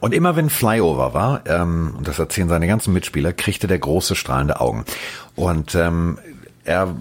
Und 0.00 0.12
immer 0.12 0.36
wenn 0.36 0.50
Flyover 0.50 1.14
war, 1.14 1.42
ähm, 1.46 1.94
und 1.96 2.06
das 2.06 2.18
erzählen 2.18 2.48
seine 2.48 2.66
ganzen 2.66 2.92
Mitspieler, 2.92 3.32
kriegte 3.32 3.66
der 3.66 3.78
große 3.78 4.16
strahlende 4.16 4.60
Augen. 4.60 4.84
Und 5.34 5.74
ähm, 5.74 6.18
er, 6.64 6.94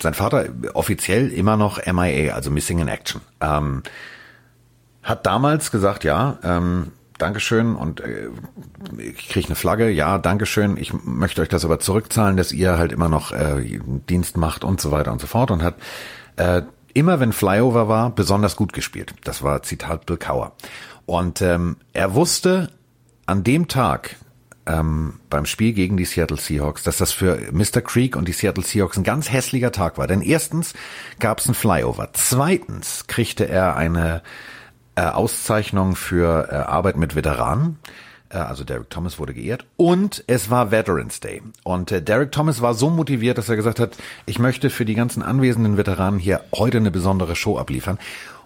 sein 0.00 0.14
Vater 0.14 0.46
offiziell 0.74 1.30
immer 1.30 1.56
noch 1.56 1.84
MIA, 1.86 2.34
also 2.34 2.50
Missing 2.50 2.80
in 2.80 2.88
Action, 2.88 3.20
ähm, 3.40 3.82
hat 5.02 5.26
damals 5.26 5.70
gesagt, 5.70 6.04
ja, 6.04 6.38
ähm, 6.42 6.92
Dankeschön 7.18 7.76
und 7.76 8.00
äh, 8.00 8.28
ich 8.98 9.28
kriege 9.28 9.46
eine 9.46 9.54
Flagge, 9.54 9.88
ja, 9.88 10.18
Dankeschön, 10.18 10.76
ich 10.76 10.92
möchte 11.04 11.42
euch 11.42 11.48
das 11.48 11.64
aber 11.64 11.78
zurückzahlen, 11.78 12.36
dass 12.36 12.50
ihr 12.50 12.76
halt 12.76 12.90
immer 12.90 13.08
noch 13.08 13.32
äh, 13.32 13.80
Dienst 14.08 14.36
macht 14.36 14.64
und 14.64 14.80
so 14.80 14.90
weiter 14.90 15.12
und 15.12 15.20
so 15.20 15.26
fort 15.26 15.50
und 15.50 15.62
hat 15.62 15.76
äh, 16.36 16.62
immer 16.92 17.20
wenn 17.20 17.32
Flyover 17.32 17.88
war, 17.88 18.10
besonders 18.10 18.56
gut 18.56 18.72
gespielt. 18.72 19.14
Das 19.24 19.42
war 19.42 19.62
Zitat 19.62 20.06
Bill 20.06 20.16
Cower. 20.16 20.52
Und 21.06 21.42
ähm, 21.42 21.76
er 21.92 22.14
wusste 22.14 22.70
an 23.26 23.44
dem 23.44 23.68
Tag 23.68 24.16
ähm, 24.66 25.20
beim 25.28 25.46
Spiel 25.46 25.72
gegen 25.72 25.96
die 25.96 26.04
Seattle 26.04 26.38
Seahawks, 26.38 26.82
dass 26.82 26.98
das 26.98 27.12
für 27.12 27.38
Mr. 27.52 27.80
Creek 27.82 28.16
und 28.16 28.26
die 28.26 28.32
Seattle 28.32 28.64
Seahawks 28.64 28.96
ein 28.96 29.04
ganz 29.04 29.30
hässlicher 29.30 29.72
Tag 29.72 29.98
war. 29.98 30.06
Denn 30.06 30.22
erstens 30.22 30.74
gab 31.18 31.40
es 31.40 31.48
ein 31.48 31.54
Flyover. 31.54 32.10
Zweitens 32.12 33.06
kriegte 33.06 33.48
er 33.48 33.76
eine 33.76 34.22
äh, 34.94 35.02
Auszeichnung 35.02 35.96
für 35.96 36.48
äh, 36.50 36.54
Arbeit 36.54 36.96
mit 36.96 37.14
Veteranen. 37.14 37.78
Äh, 38.30 38.38
also 38.38 38.64
Derek 38.64 38.90
Thomas 38.90 39.18
wurde 39.18 39.34
geehrt 39.34 39.66
und 39.76 40.24
es 40.26 40.50
war 40.50 40.70
Veterans 40.70 41.20
Day. 41.20 41.42
Und 41.62 41.92
äh, 41.92 42.02
Derek 42.02 42.32
Thomas 42.32 42.62
war 42.62 42.74
so 42.74 42.90
motiviert, 42.90 43.38
dass 43.38 43.48
er 43.48 43.56
gesagt 43.56 43.80
hat, 43.80 43.96
ich 44.26 44.38
möchte 44.38 44.70
für 44.70 44.84
die 44.84 44.94
ganzen 44.94 45.22
anwesenden 45.22 45.76
Veteranen 45.76 46.18
hier 46.18 46.40
heute 46.54 46.78
eine 46.78 46.90
besondere 46.90 47.36
Show 47.36 47.58
abliefern. 47.58 47.98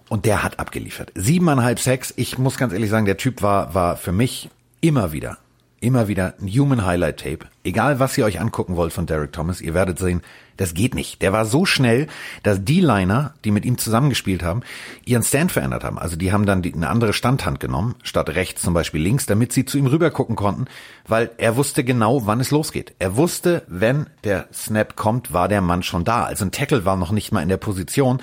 Und 0.08 0.24
der 0.24 0.42
hat 0.42 0.58
abgeliefert. 0.58 1.12
Siebeneinhalb 1.14 1.78
Sex. 1.80 2.14
Ich 2.16 2.38
muss 2.38 2.56
ganz 2.56 2.72
ehrlich 2.72 2.90
sagen, 2.90 3.06
der 3.06 3.18
Typ 3.18 3.42
war, 3.42 3.74
war 3.74 3.96
für 3.96 4.12
mich 4.12 4.48
immer 4.80 5.12
wieder 5.12 5.38
immer 5.80 6.08
wieder 6.08 6.34
ein 6.40 6.48
Human 6.48 6.84
Highlight 6.84 7.20
Tape. 7.20 7.46
Egal, 7.62 8.00
was 8.00 8.16
ihr 8.18 8.24
euch 8.24 8.40
angucken 8.40 8.76
wollt 8.76 8.92
von 8.92 9.06
Derek 9.06 9.32
Thomas, 9.32 9.60
ihr 9.60 9.74
werdet 9.74 9.98
sehen, 9.98 10.22
das 10.56 10.74
geht 10.74 10.96
nicht. 10.96 11.22
Der 11.22 11.32
war 11.32 11.44
so 11.44 11.64
schnell, 11.66 12.08
dass 12.42 12.64
die 12.64 12.80
Liner, 12.80 13.34
die 13.44 13.52
mit 13.52 13.64
ihm 13.64 13.78
zusammengespielt 13.78 14.42
haben, 14.42 14.62
ihren 15.04 15.22
Stand 15.22 15.52
verändert 15.52 15.84
haben. 15.84 15.98
Also 15.98 16.16
die 16.16 16.32
haben 16.32 16.46
dann 16.46 16.62
die, 16.62 16.74
eine 16.74 16.88
andere 16.88 17.12
Standhand 17.12 17.60
genommen, 17.60 17.94
statt 18.02 18.30
rechts 18.30 18.62
zum 18.62 18.74
Beispiel 18.74 19.00
links, 19.00 19.26
damit 19.26 19.52
sie 19.52 19.64
zu 19.64 19.78
ihm 19.78 19.86
rüber 19.86 20.10
gucken 20.10 20.34
konnten, 20.34 20.64
weil 21.06 21.30
er 21.38 21.56
wusste 21.56 21.84
genau, 21.84 22.26
wann 22.26 22.40
es 22.40 22.50
losgeht. 22.50 22.94
Er 22.98 23.14
wusste, 23.14 23.62
wenn 23.68 24.06
der 24.24 24.48
Snap 24.52 24.96
kommt, 24.96 25.32
war 25.32 25.46
der 25.46 25.60
Mann 25.60 25.84
schon 25.84 26.04
da. 26.04 26.24
Also 26.24 26.44
ein 26.44 26.50
Tackle 26.50 26.84
war 26.84 26.96
noch 26.96 27.12
nicht 27.12 27.30
mal 27.30 27.42
in 27.42 27.48
der 27.48 27.56
Position. 27.56 28.20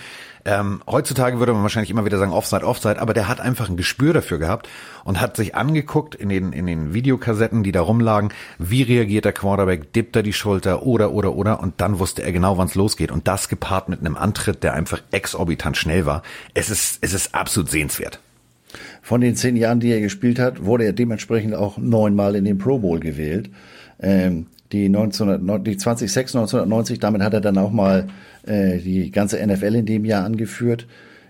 Ähm, 0.48 0.82
heutzutage 0.86 1.39
würde 1.39 1.54
man 1.54 1.64
wahrscheinlich 1.64 1.89
immer 1.89 2.06
wieder 2.06 2.20
sagen 2.20 2.32
Offside, 2.32 2.66
Offside, 2.66 3.02
aber 3.02 3.16
der 3.16 3.28
hat 3.28 3.41
einfach 3.41 3.68
ein 3.68 3.78
Gespür 3.78 4.14
dafür 4.14 4.38
gehabt 4.38 4.70
und 5.04 5.20
hat 5.20 5.36
sich 5.36 5.56
angeguckt 5.56 6.14
in 6.14 6.30
den, 6.30 6.54
in 6.54 6.68
den 6.68 6.93
Videokassetten, 6.93 7.64
die 7.64 7.72
da 7.72 7.82
rumlagen, 7.82 8.30
wie 8.60 8.84
reagiert 8.84 9.26
der 9.26 9.34
Quarterback, 9.34 9.91
dippt 9.91 10.16
er 10.16 10.22
die 10.22 10.34
Schulter 10.34 10.84
oder, 10.84 11.12
oder, 11.12 11.34
oder 11.34 11.60
und 11.60 11.82
dann 11.82 11.98
wusste 11.98 12.22
er 12.22 12.32
genau, 12.32 12.60
wann 12.60 12.68
es 12.68 12.76
losgeht 12.76 13.12
und 13.12 13.28
das 13.28 13.50
gepaart 13.50 13.89
mit 13.89 14.02
einem 14.02 14.16
Antritt, 14.16 14.62
der 14.64 14.74
einfach 14.74 15.02
exorbitant 15.10 15.78
schnell 15.78 16.06
war. 16.06 16.22
Es 16.54 16.70
ist, 16.70 17.00
es 17.02 17.14
ist 17.14 17.34
absolut 17.34 17.72
sehenswert. 17.72 18.20
Von 19.02 19.22
den 19.22 19.36
zehn 19.36 19.56
Jahren, 19.56 19.80
die 19.80 19.91
er 19.91 20.02
gespielt 20.02 20.38
hat, 20.38 20.64
wurde 20.64 20.84
er 20.84 20.93
dementsprechend 20.93 21.56
auch 21.56 21.78
neunmal 21.78 22.36
in 22.36 22.46
den 22.46 22.60
Pro 22.60 22.78
Bowl 22.78 23.00
gewählt. 23.00 23.50
Ähm, 24.00 24.48
die, 24.76 24.86
1900, 24.86 25.65
die 25.65 25.78
2006, 25.78 26.36
1990, 26.36 26.99
damit 26.99 27.21
hat 27.21 27.34
er 27.34 27.41
dann 27.41 27.57
auch 27.57 27.71
mal 27.71 28.07
äh, 28.45 28.78
die 28.80 29.09
ganze 29.11 29.45
NFL 29.45 29.76
in 29.76 29.86
dem 29.86 30.05
Jahr 30.05 30.26
angeführt. 30.26 30.88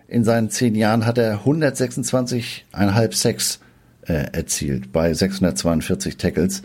In 0.08 0.24
seinen 0.24 0.50
zehn 0.50 0.76
Jahren 0.76 1.06
hat 1.06 1.18
er 1.18 1.46
126,5 1.46 3.14
Sex 3.14 3.60
äh, 4.08 4.26
erzielt 4.32 4.92
bei 4.92 5.14
642 5.14 6.18
Tackles. 6.18 6.64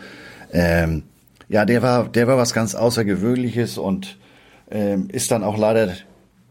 Ähm, 0.51 1.03
ja, 1.49 1.65
der 1.65 1.81
war, 1.81 2.07
der 2.07 2.27
war 2.27 2.37
was 2.37 2.53
ganz 2.53 2.75
Außergewöhnliches 2.75 3.77
und 3.77 4.17
ähm, 4.69 5.07
ist 5.11 5.31
dann 5.31 5.43
auch 5.43 5.57
leider 5.57 5.93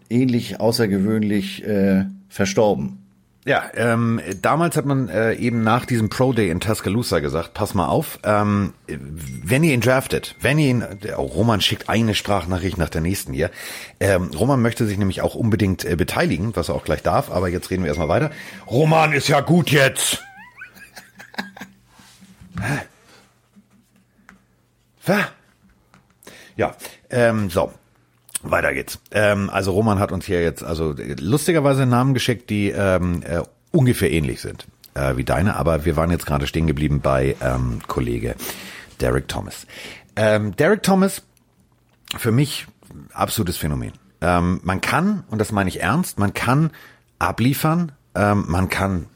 ähnlich 0.09 0.61
außergewöhnlich 0.61 1.65
äh, 1.67 2.05
verstorben. 2.29 3.00
Ja, 3.47 3.71
ähm, 3.73 4.21
damals 4.43 4.77
hat 4.77 4.85
man 4.85 5.09
äh, 5.09 5.33
eben 5.33 5.63
nach 5.63 5.87
diesem 5.87 6.11
Pro 6.11 6.35
Day 6.35 6.51
in 6.51 6.61
Tuscaloosa 6.61 7.21
gesagt, 7.21 7.55
pass 7.55 7.73
mal 7.73 7.87
auf, 7.87 8.19
ähm, 8.23 8.75
wenn 8.87 9.65
ihr 9.65 9.73
ihn 9.73 9.81
draftet, 9.81 10.37
wenn 10.41 10.59
ihr 10.59 10.69
ihn, 10.69 10.85
oh, 11.17 11.23
Roman 11.23 11.63
schickt 11.63 11.89
eine 11.89 12.15
Sprachnachricht 12.15 12.77
nach 12.77 12.91
der 12.91 13.01
nächsten 13.01 13.33
hier. 13.33 13.51
Ähm, 13.99 14.31
Roman 14.39 14.61
möchte 14.61 14.85
sich 14.87 14.99
nämlich 14.99 15.23
auch 15.23 15.35
unbedingt 15.35 15.87
äh, 15.87 15.97
beteiligen, 15.97 16.55
was 16.55 16.69
er 16.69 16.75
auch 16.75 16.85
gleich 16.85 17.03
darf, 17.03 17.31
aber 17.31 17.49
jetzt 17.49 17.71
reden 17.71 17.83
wir 17.83 17.89
erstmal 17.89 18.11
weiter. 18.11 18.31
Roman 18.71 19.15
ist 19.15 19.29
ja 19.29 19.41
gut 19.41 19.71
jetzt. 19.71 20.23
ja, 26.57 26.77
ähm, 27.09 27.49
so. 27.49 27.73
Weiter 28.43 28.73
geht's. 28.73 28.99
Ähm, 29.11 29.51
also 29.51 29.73
Roman 29.73 29.99
hat 29.99 30.13
uns 30.13 30.25
hier 30.25 30.43
jetzt 30.43 30.63
also 30.63 30.95
lustigerweise 31.19 31.87
Namen 31.87 32.15
geschickt, 32.15 32.51
die 32.51 32.71
ähm, 32.71 33.23
äh, 33.23 33.43
ungefähr 33.71 34.11
ähnlich 34.11 34.41
sind 34.41 34.67
äh, 34.95 35.17
wie 35.17 35.25
deine, 35.25 35.57
aber 35.57 35.85
wir 35.85 35.97
waren 35.97 36.11
jetzt 36.11 36.27
gerade 36.27 36.47
stehen 36.47 36.67
geblieben 36.67 37.01
bei 37.01 37.37
ähm, 37.41 37.81
Kollege 37.87 38.35
Derek 39.01 39.29
Thomas. 39.29 39.67
Ähm, 40.17 40.57
Derek 40.57 40.83
Thomas, 40.83 41.23
für 42.17 42.33
mich 42.33 42.67
absolutes 43.13 43.57
Phänomen. 43.57 43.93
Ähm, 44.21 44.61
man 44.63 44.81
kann, 44.81 45.25
und 45.31 45.39
das 45.39 45.53
meine 45.53 45.69
ich 45.69 45.81
ernst, 45.81 46.19
man 46.19 46.35
kann 46.35 46.71
abliefern, 47.19 47.93
ähm, 48.15 48.45
man 48.49 48.69
kann 48.69 49.07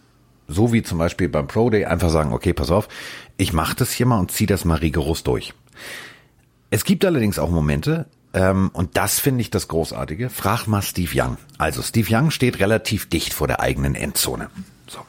so 0.47 0.73
wie 0.73 0.83
zum 0.83 0.99
Beispiel 0.99 1.29
beim 1.29 1.47
Pro 1.47 1.71
Day 1.71 1.87
einfach 1.87 2.11
sagen, 2.11 2.33
okay, 2.33 2.53
pass 2.53 2.71
auf, 2.71 2.89
ich 3.37 3.53
mache 3.53 3.77
das 3.77 3.93
hier 3.93 4.07
mal 4.07 4.19
und 4.19 4.31
ziehe 4.31 4.47
das 4.47 4.65
mal 4.65 4.77
rigoros 4.77 5.25
durch. 5.25 5.55
Es 6.71 6.85
gibt 6.85 7.05
allerdings 7.05 7.39
auch 7.39 7.51
Momente, 7.51 8.07
ähm, 8.35 8.71
und 8.73 8.97
das 8.97 9.21
finde 9.21 9.41
ich 9.41 9.51
das 9.51 9.69
Großartige. 9.69 10.29
Frag 10.29 10.67
mal 10.67 10.83
Steve 10.83 11.11
Young. 11.15 11.39
Also 11.57 11.83
Steve 11.83 12.09
Young 12.15 12.31
steht 12.31 12.59
relativ 12.59 13.09
dicht 13.09 13.33
vor 13.33 13.47
der 13.47 13.61
eigenen 13.61 13.95
Endzone. 13.95 14.51
So. 14.89 15.01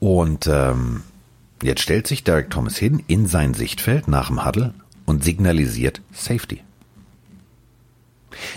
Und 0.00 0.46
ähm, 0.46 1.02
jetzt 1.62 1.80
stellt 1.80 2.06
sich 2.06 2.22
Derek 2.22 2.50
Thomas 2.50 2.76
hin 2.76 3.02
in 3.06 3.26
sein 3.26 3.54
Sichtfeld 3.54 4.06
nach 4.06 4.28
dem 4.28 4.44
Huddle 4.44 4.74
und 5.06 5.24
signalisiert 5.24 6.02
Safety. 6.12 6.62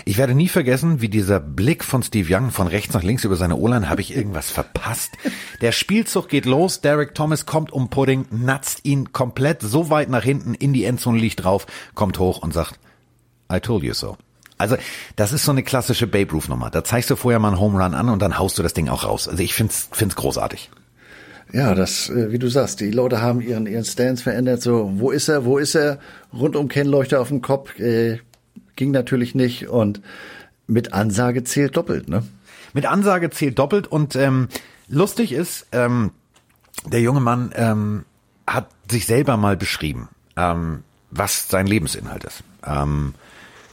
Ich 0.04 0.18
werde 0.18 0.34
nie 0.34 0.48
vergessen, 0.48 1.00
wie 1.00 1.08
dieser 1.08 1.40
Blick 1.40 1.84
von 1.84 2.02
Steve 2.02 2.32
Young 2.32 2.50
von 2.50 2.68
rechts 2.68 2.94
nach 2.94 3.02
links 3.02 3.24
über 3.24 3.36
seine 3.36 3.56
O-Line, 3.56 3.88
habe 3.88 4.00
ich 4.00 4.14
irgendwas 4.14 4.50
verpasst? 4.50 5.12
Der 5.62 5.72
Spielzug 5.72 6.28
geht 6.28 6.46
los, 6.46 6.80
Derek 6.80 7.14
Thomas 7.14 7.44
kommt 7.44 7.72
um 7.72 7.90
Pudding, 7.90 8.26
natzt 8.30 8.84
ihn 8.84 9.12
komplett 9.12 9.62
so 9.62 9.90
weit 9.90 10.10
nach 10.10 10.22
hinten 10.22 10.54
in 10.54 10.72
die 10.72 10.84
Endzone, 10.84 11.18
liegt 11.18 11.44
drauf, 11.44 11.66
kommt 11.94 12.18
hoch 12.18 12.38
und 12.38 12.54
sagt, 12.54 12.78
I 13.54 13.60
told 13.60 13.82
you 13.82 13.94
so. 13.94 14.16
Also, 14.56 14.76
das 15.16 15.32
ist 15.32 15.44
so 15.44 15.50
eine 15.50 15.62
klassische 15.62 16.06
Babe 16.06 16.32
Ruth 16.32 16.48
Nummer. 16.48 16.70
Da 16.70 16.84
zeigst 16.84 17.10
du 17.10 17.16
vorher 17.16 17.40
mal 17.40 17.48
einen 17.48 17.60
Home 17.60 17.82
Run 17.82 17.94
an 17.94 18.08
und 18.08 18.22
dann 18.22 18.38
haust 18.38 18.58
du 18.58 18.62
das 18.62 18.72
Ding 18.72 18.88
auch 18.88 19.04
raus. 19.04 19.28
Also 19.28 19.42
ich 19.42 19.54
find's, 19.54 19.88
find's 19.92 20.14
großartig. 20.16 20.70
Ja, 21.52 21.74
das, 21.74 22.08
äh, 22.08 22.32
wie 22.32 22.38
du 22.38 22.48
sagst, 22.48 22.80
die 22.80 22.90
Leute 22.90 23.20
haben 23.20 23.40
ihren, 23.40 23.66
ihren 23.66 23.84
Stance 23.84 24.22
verändert. 24.22 24.62
So, 24.62 24.92
wo 24.94 25.10
ist 25.10 25.28
er, 25.28 25.44
wo 25.44 25.58
ist 25.58 25.74
er? 25.74 25.98
Rundum 26.32 26.68
Kennleuchter 26.68 27.20
auf 27.20 27.28
dem 27.28 27.42
Kopf, 27.42 27.78
äh, 27.78 28.18
ging 28.76 28.90
natürlich 28.90 29.34
nicht 29.34 29.68
und 29.68 30.00
mit 30.66 30.92
Ansage 30.92 31.44
zählt 31.44 31.76
doppelt, 31.76 32.08
ne? 32.08 32.24
Mit 32.72 32.86
Ansage 32.86 33.30
zählt 33.30 33.58
doppelt 33.58 33.86
und 33.86 34.16
ähm, 34.16 34.48
lustig 34.88 35.32
ist, 35.32 35.66
ähm, 35.70 36.10
der 36.86 37.00
junge 37.00 37.20
Mann 37.20 37.52
ähm, 37.54 38.04
hat 38.46 38.68
sich 38.90 39.06
selber 39.06 39.36
mal 39.36 39.56
beschrieben, 39.56 40.08
ähm, 40.36 40.82
was 41.10 41.48
sein 41.48 41.66
Lebensinhalt 41.66 42.24
ist. 42.24 42.42
Ähm, 42.66 43.14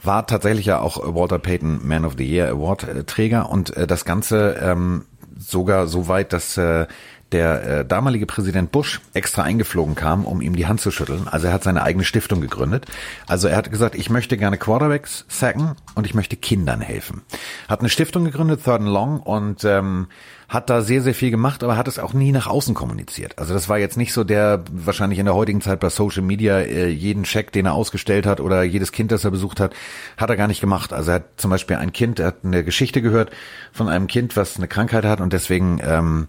war 0.03 0.27
tatsächlich 0.27 0.65
ja 0.65 0.79
auch 0.79 1.15
Walter 1.15 1.39
Payton 1.39 1.87
Man 1.87 2.05
of 2.05 2.15
the 2.17 2.25
Year 2.25 2.49
Award 2.49 2.87
äh, 2.87 3.03
Träger 3.03 3.49
und 3.49 3.75
äh, 3.75 3.87
das 3.87 4.05
Ganze 4.05 4.57
ähm, 4.61 5.05
sogar 5.37 5.87
so 5.87 6.07
weit, 6.07 6.33
dass 6.33 6.57
äh, 6.57 6.87
der 7.31 7.63
äh, 7.63 7.85
damalige 7.85 8.25
Präsident 8.25 8.71
Bush 8.71 8.99
extra 9.13 9.43
eingeflogen 9.43 9.95
kam, 9.95 10.25
um 10.25 10.41
ihm 10.41 10.55
die 10.55 10.67
Hand 10.67 10.81
zu 10.81 10.91
schütteln. 10.91 11.27
Also 11.29 11.47
er 11.47 11.53
hat 11.53 11.63
seine 11.63 11.83
eigene 11.83 12.03
Stiftung 12.03 12.41
gegründet. 12.41 12.85
Also 13.25 13.47
er 13.47 13.55
hat 13.57 13.71
gesagt, 13.71 13.95
ich 13.95 14.09
möchte 14.09 14.37
gerne 14.37 14.57
Quarterbacks 14.57 15.25
sacken 15.29 15.75
und 15.95 16.05
ich 16.05 16.13
möchte 16.13 16.35
Kindern 16.35 16.81
helfen. 16.81 17.21
Hat 17.69 17.79
eine 17.79 17.89
Stiftung 17.89 18.25
gegründet, 18.25 18.63
Third 18.63 18.81
and 18.81 18.89
Long, 18.89 19.19
und 19.21 19.63
ähm, 19.63 20.07
hat 20.51 20.69
da 20.69 20.81
sehr, 20.81 21.01
sehr 21.01 21.15
viel 21.15 21.31
gemacht, 21.31 21.63
aber 21.63 21.77
hat 21.77 21.87
es 21.87 21.97
auch 21.97 22.11
nie 22.11 22.33
nach 22.33 22.45
außen 22.45 22.75
kommuniziert. 22.75 23.39
Also 23.39 23.53
das 23.53 23.69
war 23.69 23.79
jetzt 23.79 23.95
nicht 23.95 24.11
so 24.11 24.25
der, 24.25 24.65
wahrscheinlich 24.69 25.17
in 25.17 25.25
der 25.25 25.33
heutigen 25.33 25.61
Zeit 25.61 25.79
bei 25.79 25.87
Social 25.87 26.23
Media, 26.23 26.59
äh, 26.59 26.89
jeden 26.89 27.23
Check, 27.23 27.53
den 27.53 27.67
er 27.67 27.73
ausgestellt 27.73 28.25
hat 28.25 28.41
oder 28.41 28.61
jedes 28.63 28.91
Kind, 28.91 29.13
das 29.13 29.23
er 29.23 29.31
besucht 29.31 29.61
hat, 29.61 29.73
hat 30.17 30.29
er 30.29 30.35
gar 30.35 30.49
nicht 30.49 30.59
gemacht. 30.59 30.91
Also 30.91 31.11
er 31.11 31.15
hat 31.15 31.25
zum 31.37 31.51
Beispiel 31.51 31.77
ein 31.77 31.93
Kind, 31.93 32.19
er 32.19 32.27
hat 32.27 32.39
eine 32.43 32.65
Geschichte 32.65 33.01
gehört 33.01 33.31
von 33.71 33.87
einem 33.87 34.07
Kind, 34.07 34.35
was 34.35 34.57
eine 34.57 34.67
Krankheit 34.67 35.05
hat 35.05 35.21
und 35.21 35.31
deswegen 35.31 35.79
ähm, 35.85 36.27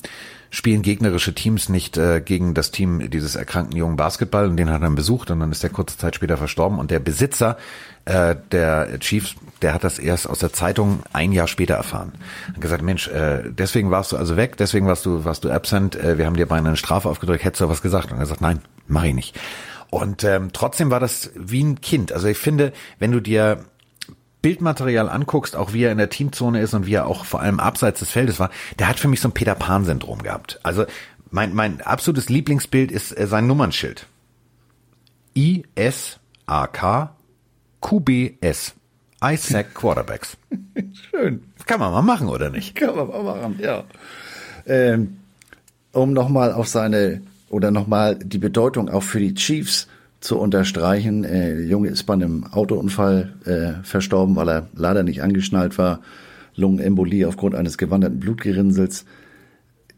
spielen 0.53 0.83
gegnerische 0.83 1.35
Teams 1.35 1.71
nicht 1.71 1.97
äh, 1.97 2.21
gegen 2.21 2.53
das 2.53 2.71
Team 2.71 3.11
dieses 3.11 3.37
erkrankten 3.37 3.77
jungen 3.77 3.97
Basketball 3.97 4.49
und 4.49 4.59
den 4.59 4.69
hat 4.69 4.77
er 4.77 4.81
dann 4.81 4.95
besucht 4.95 5.31
und 5.31 5.41
dann 5.41 5.51
ist 5.51 5.65
er 5.65 5.71
kurze 5.71 5.97
Zeit 5.97 6.15
später 6.15 6.37
verstorben 6.37 6.79
und 6.79 6.91
der 6.91 7.01
Besitzer 7.01 7.57
äh, 8.05 8.37
der 8.53 8.99
Chiefs, 9.01 9.35
der 9.63 9.73
hat 9.73 9.83
das 9.83 9.99
erst 9.99 10.29
aus 10.29 10.41
der 10.41 10.53
Zeitung 10.53 11.01
ein 11.15 11.33
Jahr 11.33 11.49
später 11.49 11.75
erfahren. 11.75 12.13
Hat 12.49 12.61
gesagt, 12.61 12.83
Mensch, 12.83 13.09
äh, 13.09 13.45
deswegen 13.51 13.91
warst 13.91 14.13
du 14.13 14.19
also 14.19 14.37
weg, 14.37 14.59
deswegen 14.59 14.87
warst 14.87 15.07
du 15.07 15.25
warst 15.25 15.45
du 15.45 15.51
absent, 15.51 15.97
äh, 15.97 16.19
wir 16.19 16.27
haben 16.27 16.37
dir 16.37 16.47
beinahe 16.47 16.69
eine 16.69 16.77
Strafe 16.77 17.09
aufgedrückt, 17.09 17.45
hättest 17.45 17.63
du 17.63 17.69
was 17.71 17.81
gesagt? 17.81 18.13
Und 18.13 18.19
er 18.19 18.27
sagt, 18.27 18.43
nein, 18.43 18.61
mach 18.87 19.05
ich 19.05 19.15
nicht. 19.15 19.41
Und 19.89 20.23
ähm, 20.23 20.51
trotzdem 20.53 20.91
war 20.91 21.01
das 21.01 21.31
wie 21.35 21.63
ein 21.63 21.81
Kind. 21.81 22.13
Also 22.13 22.29
ich 22.29 22.39
finde, 22.39 22.73
wenn 22.99 23.11
du 23.11 23.21
dir 23.21 23.65
Bildmaterial 24.43 25.09
anguckst, 25.09 25.57
auch 25.57 25.73
wie 25.73 25.85
er 25.85 25.93
in 25.93 25.99
der 25.99 26.11
Teamzone 26.11 26.61
ist 26.61 26.75
und 26.75 26.87
wie 26.87 26.95
er 26.95 27.07
auch 27.07 27.25
vor 27.25 27.41
allem 27.41 27.61
abseits 27.61 28.01
des 28.01 28.11
Feldes 28.11 28.41
war, 28.41 28.51
der 28.79 28.89
hat 28.89 28.99
für 28.99 29.09
mich 29.09 29.21
so 29.21 29.29
ein 29.29 29.33
Peter 29.33 29.55
Pan-Syndrom 29.55 30.23
gehabt. 30.23 30.61
Also 30.65 30.85
mein, 31.31 31.55
mein 31.55 31.81
absolutes 31.81 32.29
Lieblingsbild 32.29 32.91
ist 32.93 33.17
äh, 33.17 33.27
sein 33.27 33.47
Nummernschild. 33.47 34.07
I-S-A-K 35.37 37.15
QBS. 37.81 38.75
ISAC 39.23 39.75
Quarterbacks. 39.75 40.37
Schön. 41.11 41.45
Kann 41.67 41.81
man 41.81 41.93
mal 41.93 42.03
machen, 42.03 42.29
oder 42.29 42.51
nicht? 42.51 42.75
Kann 42.75 42.97
man 42.97 43.09
mal 43.09 43.23
machen, 43.23 43.59
ja. 43.61 43.85
Ähm, 44.67 45.19
um 45.93 46.13
nochmal 46.13 46.53
auf 46.53 46.69
seine, 46.69 47.23
oder 47.49 47.71
nochmal 47.71 48.17
die 48.17 48.39
Bedeutung 48.39 48.89
auch 48.89 49.03
für 49.03 49.21
die 49.21 49.35
Chiefs 49.35 49.89
zu 50.23 50.39
unterstreichen. 50.39 51.25
Äh, 51.25 51.57
der 51.57 51.67
Junge 51.67 51.89
ist 51.89 52.05
bei 52.05 52.15
einem 52.15 52.45
Autounfall 52.45 53.35
äh, 53.45 53.85
verstorben, 53.85 54.37
weil 54.37 54.49
er 54.49 54.69
leider 54.75 55.03
nicht 55.03 55.23
angeschnallt 55.23 55.77
war. 55.77 56.01
Lungenembolie 56.55 57.27
aufgrund 57.27 57.55
eines 57.55 57.77
gewanderten 57.77 58.21
Blutgerinnsels. 58.21 59.05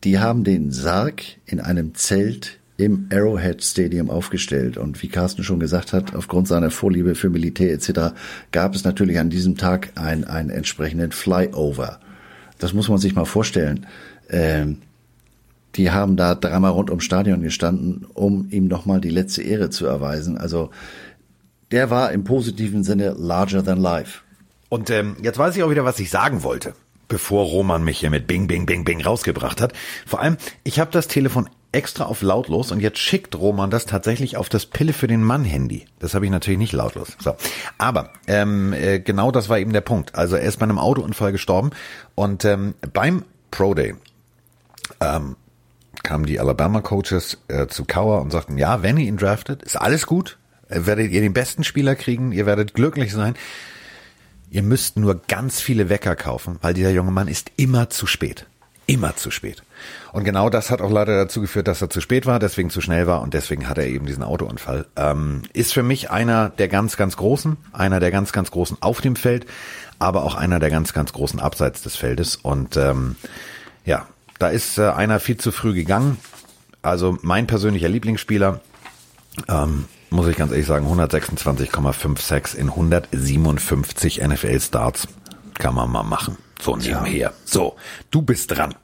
Die 0.02 0.18
haben 0.18 0.44
den 0.44 0.70
Sarg 0.70 1.22
in 1.46 1.60
einem 1.60 1.94
Zelt 1.94 2.58
im 2.76 3.08
Arrowhead 3.12 3.62
Stadium 3.62 4.10
aufgestellt. 4.10 4.76
Und 4.76 5.02
wie 5.02 5.08
Carsten 5.08 5.44
schon 5.44 5.60
gesagt 5.60 5.92
hat, 5.92 6.14
aufgrund 6.14 6.48
seiner 6.48 6.70
Vorliebe 6.70 7.14
für 7.14 7.30
Militär 7.30 7.72
etc. 7.72 8.14
gab 8.50 8.74
es 8.74 8.84
natürlich 8.84 9.18
an 9.18 9.30
diesem 9.30 9.56
Tag 9.56 9.92
einen, 9.94 10.24
einen 10.24 10.50
entsprechenden 10.50 11.12
Flyover. 11.12 12.00
Das 12.58 12.72
muss 12.72 12.88
man 12.88 12.98
sich 12.98 13.14
mal 13.14 13.24
vorstellen. 13.24 13.86
Ähm, 14.30 14.78
die 15.76 15.90
haben 15.90 16.16
da 16.16 16.34
dreimal 16.34 16.72
rund 16.72 16.90
ums 16.90 17.04
Stadion 17.04 17.42
gestanden, 17.42 18.06
um 18.14 18.48
ihm 18.50 18.68
nochmal 18.68 19.00
die 19.00 19.10
letzte 19.10 19.42
Ehre 19.42 19.70
zu 19.70 19.86
erweisen. 19.86 20.38
Also 20.38 20.70
der 21.70 21.90
war 21.90 22.12
im 22.12 22.24
positiven 22.24 22.84
Sinne 22.84 23.14
larger 23.18 23.64
than 23.64 23.80
life. 23.80 24.20
Und 24.68 24.90
ähm, 24.90 25.16
jetzt 25.22 25.38
weiß 25.38 25.56
ich 25.56 25.62
auch 25.62 25.70
wieder, 25.70 25.84
was 25.84 25.98
ich 25.98 26.10
sagen 26.10 26.42
wollte, 26.42 26.74
bevor 27.08 27.44
Roman 27.44 27.84
mich 27.84 27.98
hier 27.98 28.10
mit 28.10 28.26
Bing, 28.26 28.46
Bing, 28.46 28.66
Bing, 28.66 28.84
Bing 28.84 29.02
rausgebracht 29.02 29.60
hat. 29.60 29.72
Vor 30.06 30.20
allem, 30.20 30.36
ich 30.62 30.80
habe 30.80 30.90
das 30.90 31.08
Telefon 31.08 31.48
extra 31.74 32.04
auf 32.04 32.22
lautlos 32.22 32.70
und 32.70 32.80
jetzt 32.80 32.98
schickt 32.98 33.34
Roman 33.34 33.70
das 33.70 33.84
tatsächlich 33.84 34.36
auf 34.36 34.48
das 34.48 34.66
Pille 34.66 34.92
für 34.92 35.08
den 35.08 35.24
Mann 35.24 35.44
Handy. 35.44 35.86
Das 35.98 36.14
habe 36.14 36.24
ich 36.24 36.30
natürlich 36.30 36.58
nicht 36.58 36.72
lautlos. 36.72 37.16
So, 37.18 37.34
aber 37.78 38.10
ähm, 38.28 38.72
äh, 38.72 39.00
genau 39.00 39.32
das 39.32 39.48
war 39.48 39.58
eben 39.58 39.72
der 39.72 39.80
Punkt. 39.80 40.14
Also 40.14 40.36
er 40.36 40.42
ist 40.42 40.58
bei 40.58 40.64
einem 40.64 40.78
Autounfall 40.78 41.32
gestorben 41.32 41.70
und 42.14 42.44
ähm, 42.44 42.74
beim 42.92 43.24
Pro 43.50 43.74
Day 43.74 43.96
ähm, 45.00 45.36
kamen 46.04 46.26
die 46.26 46.38
Alabama 46.38 46.80
Coaches 46.80 47.38
äh, 47.48 47.66
zu 47.66 47.84
Kauer 47.84 48.20
und 48.20 48.30
sagten, 48.30 48.58
ja, 48.58 48.82
wenn 48.82 48.96
ihr 48.96 49.08
ihn 49.08 49.16
draftet, 49.16 49.62
ist 49.64 49.76
alles 49.76 50.06
gut, 50.06 50.38
äh, 50.68 50.86
werdet 50.86 51.10
ihr 51.10 51.20
den 51.20 51.32
besten 51.32 51.64
Spieler 51.64 51.96
kriegen, 51.96 52.30
ihr 52.30 52.46
werdet 52.46 52.74
glücklich 52.74 53.12
sein. 53.12 53.34
Ihr 54.50 54.62
müsst 54.62 54.96
nur 54.96 55.20
ganz 55.26 55.60
viele 55.60 55.88
Wecker 55.88 56.14
kaufen, 56.14 56.58
weil 56.62 56.74
dieser 56.74 56.90
junge 56.90 57.10
Mann 57.10 57.26
ist 57.26 57.50
immer 57.56 57.90
zu 57.90 58.06
spät. 58.06 58.46
Immer 58.86 59.16
zu 59.16 59.30
spät. 59.30 59.62
Und 60.12 60.24
genau 60.24 60.50
das 60.50 60.70
hat 60.70 60.82
auch 60.82 60.90
leider 60.90 61.16
dazu 61.16 61.40
geführt, 61.40 61.66
dass 61.68 61.80
er 61.80 61.88
zu 61.88 62.02
spät 62.02 62.26
war, 62.26 62.38
deswegen 62.38 62.68
zu 62.68 62.82
schnell 62.82 63.06
war 63.06 63.22
und 63.22 63.32
deswegen 63.32 63.66
hat 63.68 63.78
er 63.78 63.86
eben 63.86 64.04
diesen 64.04 64.22
Autounfall. 64.22 64.86
Ähm, 64.94 65.42
ist 65.54 65.72
für 65.72 65.82
mich 65.82 66.10
einer 66.10 66.50
der 66.50 66.68
ganz, 66.68 66.98
ganz 66.98 67.16
Großen, 67.16 67.56
einer 67.72 67.98
der 67.98 68.10
ganz, 68.10 68.32
ganz 68.32 68.50
Großen 68.50 68.76
auf 68.80 69.00
dem 69.00 69.16
Feld, 69.16 69.46
aber 69.98 70.22
auch 70.22 70.34
einer 70.34 70.60
der 70.60 70.70
ganz, 70.70 70.92
ganz 70.92 71.14
Großen 71.14 71.40
abseits 71.40 71.82
des 71.82 71.96
Feldes. 71.96 72.36
Und 72.36 72.76
ähm, 72.76 73.16
ja, 73.86 74.06
da 74.44 74.50
ist 74.50 74.76
äh, 74.76 74.82
einer 74.82 75.20
viel 75.20 75.38
zu 75.38 75.52
früh 75.52 75.72
gegangen. 75.72 76.18
Also 76.82 77.16
mein 77.22 77.46
persönlicher 77.46 77.88
Lieblingsspieler, 77.88 78.60
ähm, 79.48 79.86
muss 80.10 80.28
ich 80.28 80.36
ganz 80.36 80.52
ehrlich 80.52 80.66
sagen, 80.66 80.86
126,56 80.86 82.54
in 82.54 82.68
157 82.68 84.20
NFL 84.20 84.60
Starts 84.60 85.08
kann 85.54 85.74
man 85.74 85.90
mal 85.90 86.02
machen. 86.02 86.36
So 86.60 86.76
nebenher. 86.76 87.16
Ja. 87.16 87.32
So, 87.46 87.76
du 88.10 88.20
bist 88.20 88.50
dran. 88.50 88.74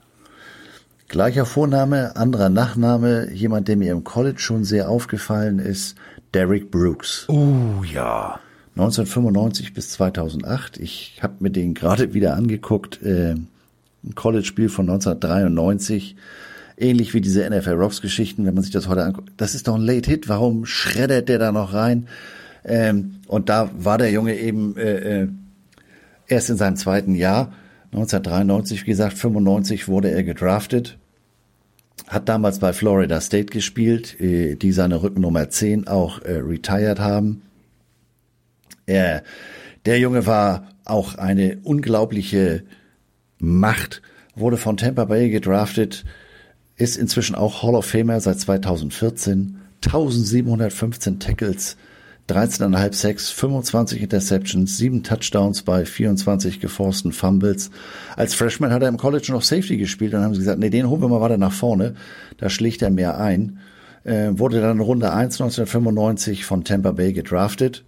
Gleicher 1.09 1.45
Vorname, 1.45 2.17
anderer 2.17 2.49
Nachname, 2.49 3.31
jemand, 3.31 3.69
der 3.69 3.77
mir 3.77 3.93
im 3.93 4.03
College 4.03 4.39
schon 4.39 4.65
sehr 4.65 4.89
aufgefallen 4.89 5.59
ist, 5.59 5.95
Derek 6.33 6.71
Brooks. 6.71 7.27
Oh 7.29 7.83
ja. 7.85 8.41
1995 8.77 9.75
bis 9.75 9.91
2008. 9.91 10.79
Ich 10.79 11.19
habe 11.21 11.35
mir 11.41 11.51
den 11.51 11.75
gerade 11.75 12.15
wieder 12.15 12.35
angeguckt. 12.35 13.03
Äh, 13.03 13.35
ein 14.05 14.15
College-Spiel 14.15 14.69
von 14.69 14.89
1993 14.89 16.17
ähnlich 16.81 17.15
wie 17.15 17.21
diese 17.21 17.49
NFL 17.49 17.75
Rocks 17.75 18.01
Geschichten, 18.01 18.47
wenn 18.47 18.55
man 18.55 18.63
sich 18.63 18.73
das 18.73 18.89
heute 18.89 19.05
anguckt. 19.05 19.33
Das 19.37 19.55
ist 19.55 19.69
doch 19.69 19.75
ein 19.75 19.83
Late 19.83 20.11
Hit. 20.11 20.29
Warum 20.29 20.65
schreddert 20.65 21.29
der 21.29 21.39
da 21.39 21.53
noch 21.53 21.75
rein? 21.75 22.09
Ähm, 22.65 23.17
und 23.27 23.49
da 23.49 23.71
war 23.77 23.99
der 23.99 24.11
Junge 24.11 24.37
eben 24.37 24.77
äh, 24.77 25.23
äh, 25.23 25.29
erst 26.27 26.51
in 26.51 26.57
seinem 26.57 26.77
zweiten 26.77 27.15
Jahr, 27.15 27.53
1993, 27.93 28.83
wie 28.87 28.91
gesagt, 28.91 29.19
95 29.19 29.89
wurde 29.89 30.11
er 30.11 30.23
gedraftet, 30.23 30.99
hat 32.07 32.29
damals 32.29 32.59
bei 32.59 32.73
Florida 32.73 33.21
State 33.21 33.47
gespielt, 33.47 34.21
äh, 34.21 34.57
die 34.57 34.73
seine 34.73 35.03
Rückennummer 35.03 35.49
10 35.49 35.89
auch 35.89 36.23
äh, 36.23 36.37
retired 36.37 37.01
haben. 37.01 37.43
Er, 38.87 39.23
der 39.87 39.99
Junge 39.99 40.27
war 40.27 40.69
auch 40.85 41.15
eine 41.15 41.59
unglaubliche 41.63 42.63
Macht, 43.41 44.03
wurde 44.37 44.57
von 44.57 44.77
Tampa 44.77 45.07
Bay 45.07 45.31
gedraftet, 45.31 46.05
ist 46.77 46.97
inzwischen 46.97 47.35
auch 47.35 47.63
Hall 47.63 47.75
of 47.75 47.87
Famer 47.87 48.21
seit 48.21 48.39
2014, 48.39 49.59
1715 49.85 51.19
Tackles, 51.19 51.77
13,5 52.29 52.95
Sacks, 52.95 53.31
25 53.31 54.03
Interceptions, 54.03 54.77
7 54.77 55.03
Touchdowns 55.03 55.63
bei 55.63 55.85
24 55.85 56.61
geforsten 56.61 57.13
Fumbles. 57.13 57.71
Als 58.17 58.35
Freshman 58.35 58.73
hat 58.73 58.83
er 58.83 58.89
im 58.89 58.99
College 58.99 59.33
noch 59.33 59.43
Safety 59.43 59.77
gespielt, 59.77 60.13
dann 60.13 60.23
haben 60.23 60.35
sie 60.35 60.41
gesagt, 60.41 60.61
nee, 60.61 60.71
den 60.71 60.89
holen 60.89 61.03
wir 61.03 61.09
mal 61.09 61.21
weiter 61.21 61.39
nach 61.39 61.53
vorne, 61.53 61.95
da 62.39 62.49
schlägt 62.49 62.83
er 62.83 62.91
mehr 62.91 63.19
ein. 63.19 63.59
Äh, 64.05 64.31
wurde 64.33 64.61
dann 64.61 64.81
Runde 64.81 65.13
1 65.13 65.41
1995 65.41 66.45
von 66.45 66.65
Tampa 66.65 66.93
Bay 66.93 67.13
gedraftet. 67.13 67.85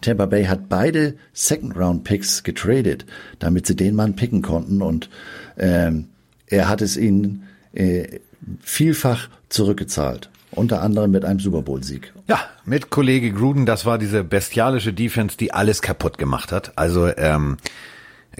Tampa 0.00 0.26
Bay 0.26 0.44
hat 0.44 0.68
beide 0.68 1.14
Second 1.32 1.76
Round 1.76 2.04
Picks 2.04 2.42
getradet, 2.42 3.06
damit 3.38 3.66
sie 3.66 3.76
den 3.76 3.94
Mann 3.94 4.16
picken 4.16 4.42
konnten 4.42 4.82
und 4.82 5.10
ähm, 5.58 6.08
er 6.46 6.68
hat 6.68 6.82
es 6.82 6.96
ihnen 6.96 7.44
äh, 7.72 8.20
vielfach 8.60 9.28
zurückgezahlt. 9.48 10.30
Unter 10.52 10.82
anderem 10.82 11.12
mit 11.12 11.24
einem 11.24 11.38
Super 11.38 11.62
Bowl-Sieg. 11.62 12.12
Ja, 12.26 12.40
mit 12.64 12.90
Kollege 12.90 13.32
Gruden, 13.32 13.66
das 13.66 13.86
war 13.86 13.98
diese 13.98 14.24
bestialische 14.24 14.92
Defense, 14.92 15.36
die 15.36 15.52
alles 15.52 15.80
kaputt 15.80 16.18
gemacht 16.18 16.50
hat. 16.50 16.76
Also 16.76 17.06
ähm, 17.16 17.56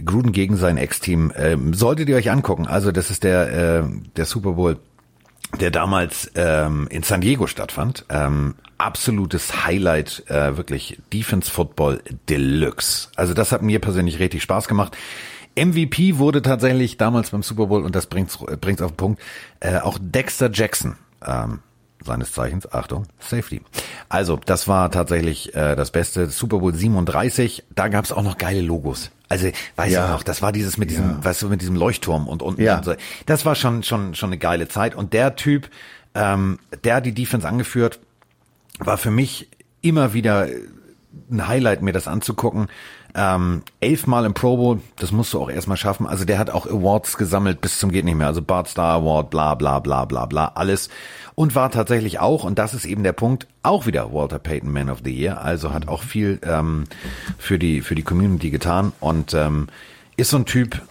Gruden 0.04 0.32
gegen 0.32 0.56
sein 0.56 0.76
Ex-Team. 0.76 1.32
Ähm, 1.36 1.72
solltet 1.72 2.08
ihr 2.08 2.16
euch 2.16 2.30
angucken. 2.30 2.66
Also 2.66 2.90
das 2.90 3.10
ist 3.10 3.22
der, 3.22 3.52
äh, 3.52 3.82
der 4.16 4.24
Super 4.24 4.52
Bowl, 4.52 4.78
der 5.58 5.70
damals 5.70 6.30
ähm, 6.34 6.86
in 6.90 7.02
San 7.02 7.20
Diego 7.20 7.46
stattfand. 7.46 8.04
Ähm, 8.08 8.54
absolutes 8.78 9.66
Highlight, 9.66 10.24
äh, 10.28 10.56
wirklich 10.56 10.98
Defense 11.12 11.50
Football 11.50 12.02
Deluxe. 12.28 13.08
Also 13.16 13.34
das 13.34 13.52
hat 13.52 13.62
mir 13.62 13.80
persönlich 13.80 14.18
richtig 14.18 14.42
Spaß 14.42 14.68
gemacht. 14.68 14.96
MVP 15.56 16.18
wurde 16.18 16.42
tatsächlich 16.42 16.96
damals 16.96 17.30
beim 17.30 17.42
Super 17.42 17.66
Bowl, 17.66 17.84
und 17.84 17.94
das 17.94 18.06
bringt's, 18.06 18.38
bringt's 18.60 18.82
auf 18.82 18.92
den 18.92 18.96
Punkt, 18.96 19.22
äh, 19.58 19.78
auch 19.78 19.98
Dexter 20.00 20.50
Jackson. 20.52 20.96
Ähm, 21.26 21.60
seines 22.04 22.32
Zeichens, 22.32 22.72
Achtung, 22.72 23.06
Safety. 23.18 23.60
Also, 24.08 24.38
das 24.44 24.68
war 24.68 24.90
tatsächlich 24.90 25.54
äh, 25.54 25.76
das 25.76 25.90
Beste. 25.90 26.28
Super 26.28 26.58
Bowl 26.58 26.74
37, 26.74 27.64
da 27.74 27.88
gab's 27.88 28.12
auch 28.12 28.22
noch 28.22 28.38
geile 28.38 28.60
Logos. 28.60 29.10
Also, 29.28 29.48
weiß 29.76 29.92
ja. 29.92 30.04
ich 30.04 30.10
noch, 30.10 30.22
das 30.22 30.42
war 30.42 30.52
dieses 30.52 30.76
mit 30.76 30.90
diesem, 30.90 31.10
ja. 31.10 31.24
weißt 31.24 31.42
du, 31.42 31.48
mit 31.48 31.60
diesem 31.60 31.76
Leuchtturm 31.76 32.28
und 32.28 32.42
unten 32.42 32.62
ja. 32.62 32.78
und 32.78 32.84
so. 32.84 32.94
Das 33.26 33.44
war 33.44 33.54
schon, 33.54 33.82
schon, 33.82 34.14
schon 34.14 34.30
eine 34.30 34.38
geile 34.38 34.68
Zeit. 34.68 34.94
Und 34.94 35.12
der 35.12 35.36
Typ, 35.36 35.70
ähm, 36.14 36.58
der 36.84 37.00
die 37.00 37.12
Defense 37.12 37.46
angeführt, 37.46 38.00
war 38.78 38.98
für 38.98 39.10
mich 39.10 39.48
immer 39.82 40.14
wieder 40.14 40.48
ein 41.30 41.48
Highlight, 41.48 41.82
mir 41.82 41.92
das 41.92 42.08
anzugucken. 42.08 42.68
Ähm, 43.14 43.62
elfmal 43.80 44.24
im 44.24 44.34
Pro 44.34 44.56
Bowl, 44.56 44.80
das 44.96 45.12
musst 45.12 45.32
du 45.32 45.40
auch 45.40 45.50
erstmal 45.50 45.76
schaffen. 45.76 46.06
Also 46.06 46.24
der 46.24 46.38
hat 46.38 46.50
auch 46.50 46.66
Awards 46.66 47.16
gesammelt 47.16 47.60
bis 47.60 47.78
zum 47.78 47.90
geht 47.90 48.04
nicht 48.04 48.16
mehr. 48.16 48.26
Also 48.26 48.42
Bart 48.42 48.68
Star 48.68 48.94
Award, 48.94 49.30
bla 49.30 49.54
bla 49.54 49.78
bla 49.78 50.04
bla 50.04 50.26
bla, 50.26 50.52
alles. 50.54 50.88
Und 51.34 51.54
war 51.54 51.70
tatsächlich 51.70 52.20
auch, 52.20 52.44
und 52.44 52.58
das 52.58 52.74
ist 52.74 52.84
eben 52.84 53.02
der 53.02 53.12
Punkt, 53.12 53.46
auch 53.62 53.86
wieder 53.86 54.12
Walter 54.12 54.38
Payton 54.38 54.72
Man 54.72 54.90
of 54.90 55.00
the 55.04 55.14
Year. 55.14 55.42
Also 55.42 55.72
hat 55.72 55.88
auch 55.88 56.02
viel 56.02 56.38
ähm, 56.42 56.84
für 57.38 57.58
die 57.58 57.80
für 57.80 57.94
die 57.94 58.02
Community 58.02 58.50
getan 58.50 58.92
und 59.00 59.34
ähm, 59.34 59.68
ist 60.16 60.30
so 60.30 60.36
ein 60.36 60.44
Typ, 60.44 60.82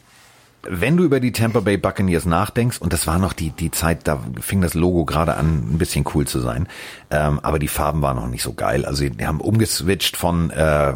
wenn 0.64 0.98
du 0.98 1.04
über 1.04 1.20
die 1.20 1.32
Tampa 1.32 1.62
Bay 1.62 1.78
Buccaneers 1.78 2.26
nachdenkst, 2.26 2.80
und 2.80 2.92
das 2.92 3.08
war 3.08 3.20
noch 3.20 3.34
die, 3.34 3.52
die 3.52 3.72
Zeit, 3.72 4.08
da 4.08 4.20
fing 4.42 4.62
das 4.62 4.74
Logo 4.74 5.06
gerade 5.06 5.36
an, 5.36 5.74
ein 5.74 5.78
bisschen 5.78 6.06
cool 6.14 6.28
zu 6.28 6.40
sein, 6.40 6.68
ähm, 7.10 7.40
aber 7.42 7.60
die 7.60 7.68
Farben 7.68 8.02
waren 8.02 8.18
noch 8.18 8.28
nicht 8.28 8.44
so 8.44 8.54
geil. 8.54 8.86
Also 8.86 9.08
die 9.08 9.26
haben 9.26 9.42
umgeswitcht 9.42 10.18
von 10.18 10.50
äh, 10.52 10.94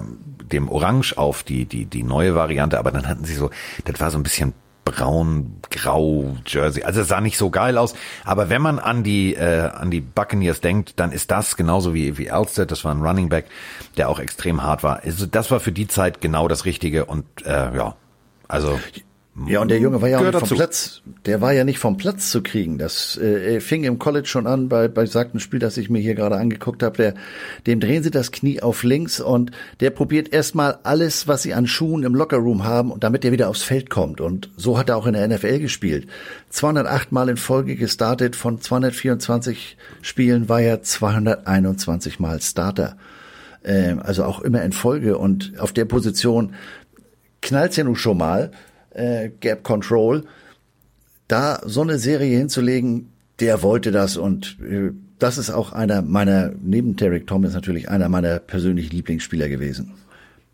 dem 0.51 0.69
Orange 0.69 1.17
auf 1.17 1.43
die, 1.43 1.65
die, 1.65 1.85
die 1.85 2.03
neue 2.03 2.35
Variante, 2.35 2.77
aber 2.77 2.91
dann 2.91 3.07
hatten 3.07 3.25
sie 3.25 3.35
so, 3.35 3.49
das 3.85 3.99
war 3.99 4.11
so 4.11 4.17
ein 4.17 4.23
bisschen 4.23 4.53
braun, 4.85 5.61
grau 5.69 6.35
Jersey. 6.45 6.83
Also 6.83 7.01
es 7.01 7.07
sah 7.07 7.21
nicht 7.21 7.37
so 7.37 7.49
geil 7.49 7.77
aus. 7.77 7.93
Aber 8.25 8.49
wenn 8.49 8.61
man 8.61 8.79
an 8.79 9.03
die 9.03 9.33
äh, 9.33 9.69
an 9.69 9.91
die 9.91 10.01
Buccaneers 10.01 10.59
denkt, 10.61 10.99
dann 10.99 11.13
ist 11.13 11.31
das 11.31 11.55
genauso 11.55 11.93
wie 11.93 12.17
wie 12.17 12.29
Alstead. 12.29 12.69
Das 12.69 12.83
war 12.83 12.93
ein 12.93 13.01
Running 13.01 13.29
Back, 13.29 13.45
der 13.95 14.09
auch 14.09 14.19
extrem 14.19 14.61
hart 14.61 14.83
war. 14.83 15.01
Also 15.03 15.25
das 15.25 15.51
war 15.51 15.61
für 15.61 15.71
die 15.71 15.87
Zeit 15.87 16.19
genau 16.19 16.49
das 16.49 16.65
Richtige 16.65 17.05
und 17.05 17.25
äh, 17.45 17.75
ja, 17.75 17.95
also 18.47 18.77
ja, 19.47 19.61
und 19.61 19.71
der 19.71 19.79
Junge 19.79 19.99
war 19.99 20.09
ja 20.09 20.19
auch 20.19 20.23
nicht 20.23 20.37
vom 20.37 20.57
Platz. 20.57 21.01
Der 21.25 21.41
war 21.41 21.53
ja 21.53 21.63
nicht 21.63 21.79
vom 21.79 21.97
Platz 21.97 22.29
zu 22.29 22.43
kriegen. 22.43 22.77
Das 22.77 23.17
äh, 23.17 23.59
fing 23.61 23.83
im 23.83 23.97
College 23.97 24.27
schon 24.27 24.45
an 24.45 24.69
bei 24.69 24.87
bei 24.87 25.07
sagten 25.07 25.39
Spiel, 25.39 25.59
das 25.59 25.77
ich 25.77 25.89
mir 25.89 25.99
hier 25.99 26.13
gerade 26.13 26.37
angeguckt 26.37 26.83
habe. 26.83 26.97
Der, 26.97 27.13
dem 27.65 27.79
drehen 27.79 28.03
sie 28.03 28.11
das 28.11 28.31
Knie 28.31 28.61
auf 28.61 28.83
links 28.83 29.19
und 29.19 29.49
der 29.79 29.89
probiert 29.89 30.31
erstmal 30.31 30.77
alles, 30.83 31.27
was 31.27 31.41
sie 31.41 31.55
an 31.55 31.65
Schuhen 31.65 32.03
im 32.03 32.13
Lockerroom 32.13 32.63
haben, 32.63 32.91
und 32.91 33.03
damit 33.03 33.25
er 33.25 33.31
wieder 33.31 33.49
aufs 33.49 33.63
Feld 33.63 33.89
kommt. 33.89 34.21
Und 34.21 34.51
so 34.55 34.77
hat 34.77 34.89
er 34.89 34.97
auch 34.97 35.07
in 35.07 35.13
der 35.13 35.27
NFL 35.27 35.59
gespielt. 35.59 36.07
208 36.49 37.11
Mal 37.11 37.29
in 37.29 37.37
Folge 37.37 37.75
gestartet. 37.75 38.35
Von 38.35 38.61
224 38.61 39.77
Spielen 40.03 40.47
war 40.47 40.61
er 40.61 40.83
221 40.83 42.19
Mal 42.19 42.39
Starter. 42.39 42.97
Ähm, 43.63 43.99
also 43.99 44.25
auch 44.25 44.41
immer 44.41 44.61
in 44.61 44.73
Folge. 44.73 45.17
Und 45.17 45.53
auf 45.57 45.73
der 45.73 45.85
Position 45.85 46.53
knallt's 47.41 47.77
ja 47.77 47.83
nun 47.83 47.95
schon 47.95 48.19
mal 48.19 48.51
äh, 48.93 49.29
Gap 49.39 49.63
Control, 49.63 50.23
da 51.27 51.61
so 51.65 51.81
eine 51.81 51.97
Serie 51.97 52.37
hinzulegen, 52.37 53.09
der 53.39 53.61
wollte 53.61 53.91
das 53.91 54.17
und 54.17 54.57
äh, 54.61 54.91
das 55.19 55.37
ist 55.37 55.51
auch 55.51 55.71
einer 55.71 56.01
meiner, 56.01 56.51
neben 56.61 56.95
Derek 56.95 57.27
Thomas 57.27 57.53
natürlich 57.53 57.89
einer 57.89 58.09
meiner 58.09 58.39
persönlichen 58.39 58.91
Lieblingsspieler 58.95 59.47
gewesen. 59.49 59.93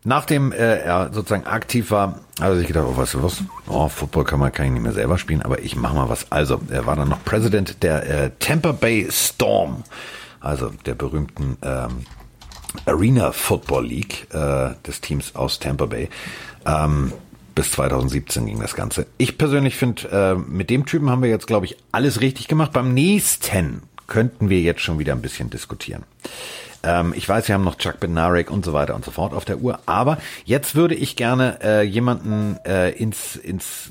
nachdem 0.04 0.52
äh, 0.52 0.78
er 0.78 1.12
sozusagen 1.12 1.44
aktiv 1.44 1.90
war, 1.90 2.20
er 2.40 2.56
sich 2.56 2.66
gedacht, 2.66 2.86
oh, 2.88 2.96
weißt 2.96 3.14
du 3.14 3.22
was, 3.22 3.42
oh, 3.68 3.88
Football 3.88 4.24
kann 4.24 4.40
man 4.40 4.52
kann 4.52 4.66
ich 4.66 4.72
nicht 4.72 4.82
mehr 4.82 4.92
selber 4.92 5.18
spielen, 5.18 5.42
aber 5.42 5.60
ich 5.60 5.76
mache 5.76 5.94
mal 5.94 6.08
was. 6.08 6.30
Also, 6.30 6.60
er 6.70 6.86
war 6.86 6.96
dann 6.96 7.08
noch 7.08 7.24
President 7.24 7.82
der 7.82 8.08
äh, 8.08 8.30
Tampa 8.38 8.72
Bay 8.72 9.08
Storm, 9.10 9.84
also 10.40 10.70
der 10.86 10.94
berühmten 10.94 11.58
ähm, 11.62 12.06
Arena 12.86 13.32
Football 13.32 13.86
League 13.86 14.28
äh, 14.32 14.70
des 14.86 15.00
Teams 15.00 15.34
aus 15.34 15.58
Tampa 15.58 15.86
Bay. 15.86 16.08
Ähm, 16.64 17.12
bis 17.60 17.72
2017 17.72 18.46
ging 18.46 18.58
das 18.58 18.74
Ganze. 18.74 19.06
Ich 19.18 19.36
persönlich 19.36 19.76
finde, 19.76 20.08
äh, 20.10 20.34
mit 20.34 20.70
dem 20.70 20.86
Typen 20.86 21.10
haben 21.10 21.22
wir 21.22 21.28
jetzt, 21.28 21.46
glaube 21.46 21.66
ich, 21.66 21.76
alles 21.92 22.22
richtig 22.22 22.48
gemacht. 22.48 22.72
Beim 22.72 22.94
nächsten 22.94 23.82
könnten 24.06 24.48
wir 24.48 24.62
jetzt 24.62 24.80
schon 24.80 24.98
wieder 24.98 25.12
ein 25.12 25.20
bisschen 25.20 25.50
diskutieren. 25.50 26.04
Ähm, 26.82 27.12
ich 27.14 27.28
weiß, 27.28 27.48
wir 27.48 27.54
haben 27.54 27.64
noch 27.64 27.76
Chuck 27.76 28.00
Benarek 28.00 28.50
und 28.50 28.64
so 28.64 28.72
weiter 28.72 28.94
und 28.94 29.04
so 29.04 29.10
fort 29.10 29.34
auf 29.34 29.44
der 29.44 29.58
Uhr, 29.58 29.78
aber 29.84 30.16
jetzt 30.46 30.74
würde 30.74 30.94
ich 30.94 31.16
gerne 31.16 31.58
äh, 31.62 31.82
jemanden 31.82 32.56
äh, 32.64 32.92
ins, 32.92 33.36
ins 33.36 33.90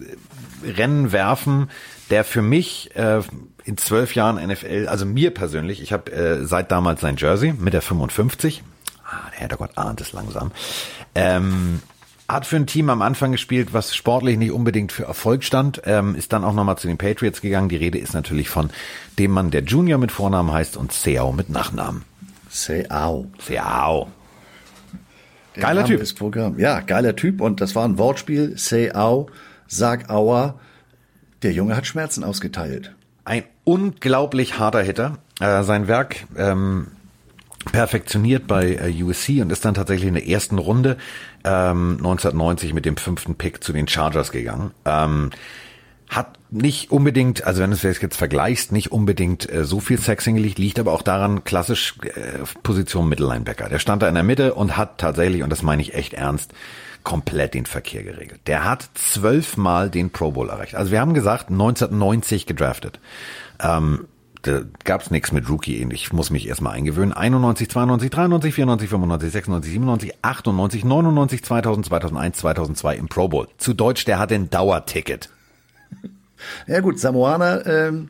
Rennen 0.63 1.11
werfen, 1.11 1.69
der 2.09 2.23
für 2.23 2.41
mich 2.41 2.95
äh, 2.95 3.21
in 3.65 3.77
zwölf 3.77 4.15
Jahren 4.15 4.43
NFL, 4.43 4.87
also 4.87 5.05
mir 5.05 5.31
persönlich, 5.31 5.79
ich 5.79 5.93
habe 5.93 6.11
äh, 6.11 6.43
seit 6.43 6.71
damals 6.71 7.01
sein 7.01 7.17
Jersey 7.17 7.53
mit 7.53 7.75
der 7.75 7.83
55, 7.83 8.63
ah, 9.05 9.29
der 9.31 9.41
Hintergott 9.41 9.77
ahnt 9.77 10.01
es 10.01 10.11
langsam, 10.11 10.51
ähm, 11.13 11.81
hat 12.29 12.45
für 12.45 12.57
ein 12.57 12.67
Team 12.67 12.89
am 12.89 13.01
Anfang 13.01 13.31
gespielt, 13.31 13.73
was 13.73 13.95
sportlich 13.95 14.37
nicht 14.37 14.51
unbedingt 14.51 14.91
für 14.91 15.03
Erfolg 15.03 15.43
stand, 15.43 15.81
ähm, 15.85 16.15
ist 16.15 16.31
dann 16.31 16.43
auch 16.43 16.53
nochmal 16.53 16.77
zu 16.77 16.87
den 16.87 16.97
Patriots 16.97 17.41
gegangen. 17.41 17.69
Die 17.69 17.75
Rede 17.75 17.97
ist 17.97 18.13
natürlich 18.13 18.49
von 18.49 18.69
dem 19.17 19.31
Mann, 19.31 19.51
der 19.51 19.63
Junior 19.63 19.99
mit 19.99 20.11
Vornamen 20.11 20.51
heißt 20.51 20.77
und 20.77 20.91
Seau 20.91 21.31
mit 21.31 21.49
Nachnamen. 21.49 22.03
Seau. 22.49 23.27
Seau. 23.39 24.07
Geiler 25.55 25.85
Typ. 25.85 26.01
ist 26.01 26.13
Programm. 26.13 26.59
Ja, 26.59 26.79
geiler 26.79 27.15
Typ. 27.15 27.41
Und 27.41 27.61
das 27.61 27.75
war 27.75 27.83
ein 27.83 27.97
Wortspiel. 27.97 28.53
Seau, 28.57 29.27
sag 29.67 30.09
Aua. 30.09 30.59
Der 31.41 31.51
Junge 31.51 31.75
hat 31.75 31.87
Schmerzen 31.87 32.23
ausgeteilt. 32.23 32.93
Ein 33.25 33.43
unglaublich 33.63 34.59
harter 34.59 34.81
Hitter. 34.81 35.17
Äh, 35.39 35.63
sein 35.63 35.87
Werk 35.87 36.27
ähm, 36.37 36.87
perfektioniert 37.65 38.47
bei 38.47 38.75
äh, 38.75 39.03
USC 39.03 39.41
und 39.41 39.51
ist 39.51 39.65
dann 39.65 39.73
tatsächlich 39.73 40.07
in 40.07 40.13
der 40.13 40.27
ersten 40.27 40.57
Runde 40.57 40.97
ähm, 41.43 41.97
1990 41.97 42.73
mit 42.73 42.85
dem 42.85 42.97
fünften 42.97 43.35
Pick 43.35 43.63
zu 43.63 43.73
den 43.73 43.87
Chargers 43.87 44.31
gegangen. 44.31 44.71
Ähm, 44.85 45.31
hat 46.09 46.39
nicht 46.49 46.91
unbedingt, 46.91 47.45
also 47.45 47.61
wenn 47.61 47.69
du 47.69 47.75
es 47.75 47.83
jetzt 47.83 48.15
vergleichst, 48.15 48.71
nicht 48.71 48.91
unbedingt 48.91 49.51
äh, 49.51 49.63
so 49.63 49.79
viel 49.79 49.99
Sex 49.99 50.23
hingelegt, 50.23 50.57
liegt 50.57 50.79
aber 50.79 50.93
auch 50.93 51.03
daran, 51.03 51.43
klassisch 51.43 51.95
äh, 52.03 52.39
Position 52.63 53.07
Mittellinebacker. 53.07 53.69
Der 53.69 53.79
stand 53.79 54.01
da 54.01 54.09
in 54.09 54.15
der 54.15 54.23
Mitte 54.23 54.55
und 54.55 54.75
hat 54.75 54.97
tatsächlich, 54.97 55.43
und 55.43 55.51
das 55.51 55.61
meine 55.61 55.81
ich 55.81 55.93
echt 55.93 56.13
ernst, 56.13 56.51
komplett 57.03 57.53
den 57.53 57.65
Verkehr 57.65 58.03
geregelt. 58.03 58.41
Der 58.47 58.65
hat 58.65 58.89
zwölfmal 58.95 59.89
den 59.89 60.09
Pro 60.09 60.31
Bowl 60.31 60.49
erreicht. 60.49 60.75
Also 60.75 60.91
wir 60.91 60.99
haben 60.99 61.13
gesagt, 61.13 61.49
1990 61.49 62.45
gedraftet. 62.45 62.99
Ähm, 63.61 64.07
da 64.43 64.61
gab's 64.85 65.11
nichts 65.11 65.31
mit 65.31 65.49
Rookie. 65.49 65.85
Ich 65.91 66.13
muss 66.13 66.29
mich 66.29 66.47
erstmal 66.47 66.75
eingewöhnen. 66.75 67.13
91, 67.13 67.69
92, 67.69 68.09
93, 68.09 68.53
94, 68.53 68.89
95, 68.89 69.31
96, 69.31 69.71
97, 69.73 70.13
98, 70.21 70.85
99, 70.85 71.43
2000, 71.43 71.85
2001, 71.87 72.37
2002 72.37 72.95
im 72.95 73.07
Pro 73.07 73.27
Bowl. 73.27 73.47
Zu 73.57 73.73
Deutsch, 73.73 74.05
der 74.05 74.19
hat 74.19 74.31
ein 74.31 74.49
Dauerticket. 74.49 75.29
Ja 76.67 76.79
gut, 76.79 76.99
Samoaner, 76.99 77.65
ähm, 77.65 78.09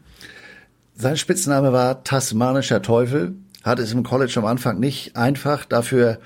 sein 0.96 1.18
Spitzname 1.18 1.74
war 1.74 2.04
Tasmanischer 2.04 2.82
Teufel. 2.82 3.34
Hatte 3.64 3.82
es 3.82 3.92
im 3.92 4.04
College 4.04 4.34
am 4.38 4.46
Anfang 4.46 4.80
nicht 4.80 5.16
einfach. 5.16 5.66
Dafür 5.66 6.20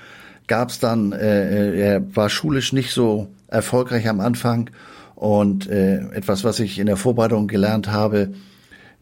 gab's 0.46 0.80
dann, 0.80 1.12
äh, 1.12 1.74
er 1.76 2.16
war 2.16 2.28
schulisch 2.28 2.72
nicht 2.72 2.92
so 2.92 3.28
erfolgreich 3.48 4.08
am 4.08 4.20
Anfang. 4.20 4.70
Und 5.14 5.68
äh, 5.68 6.00
etwas, 6.10 6.44
was 6.44 6.60
ich 6.60 6.78
in 6.78 6.86
der 6.86 6.96
Vorbereitung 6.96 7.46
gelernt 7.46 7.88
habe, 7.88 8.34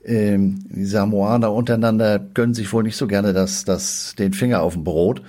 ähm, 0.05 0.65
die 0.69 0.85
Samoaner 0.85 1.53
untereinander 1.53 2.19
gönnen 2.19 2.55
sich 2.55 2.73
wohl 2.73 2.83
nicht 2.83 2.97
so 2.97 3.07
gerne 3.07 3.33
das, 3.33 3.65
das, 3.65 4.15
den 4.19 4.33
Finger 4.33 4.63
auf 4.63 4.75
dem 4.75 4.85
Brot. 4.85 5.23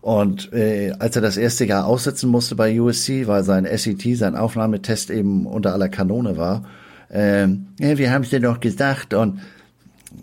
Und 0.00 0.52
äh, 0.52 0.92
als 0.98 1.16
er 1.16 1.22
das 1.22 1.36
erste 1.36 1.66
Jahr 1.66 1.86
aussetzen 1.86 2.30
musste 2.30 2.54
bei 2.54 2.80
USC, 2.80 3.26
weil 3.26 3.44
sein 3.44 3.66
SET, 3.76 4.16
sein 4.16 4.36
Aufnahmetest 4.36 5.10
eben 5.10 5.46
unter 5.46 5.72
aller 5.72 5.88
Kanone 5.88 6.36
war, 6.36 6.64
ähm, 7.10 7.68
wir 7.78 8.12
haben 8.12 8.22
es 8.22 8.30
dir 8.30 8.40
doch 8.40 8.60
gesagt. 8.60 9.14
Und 9.14 9.40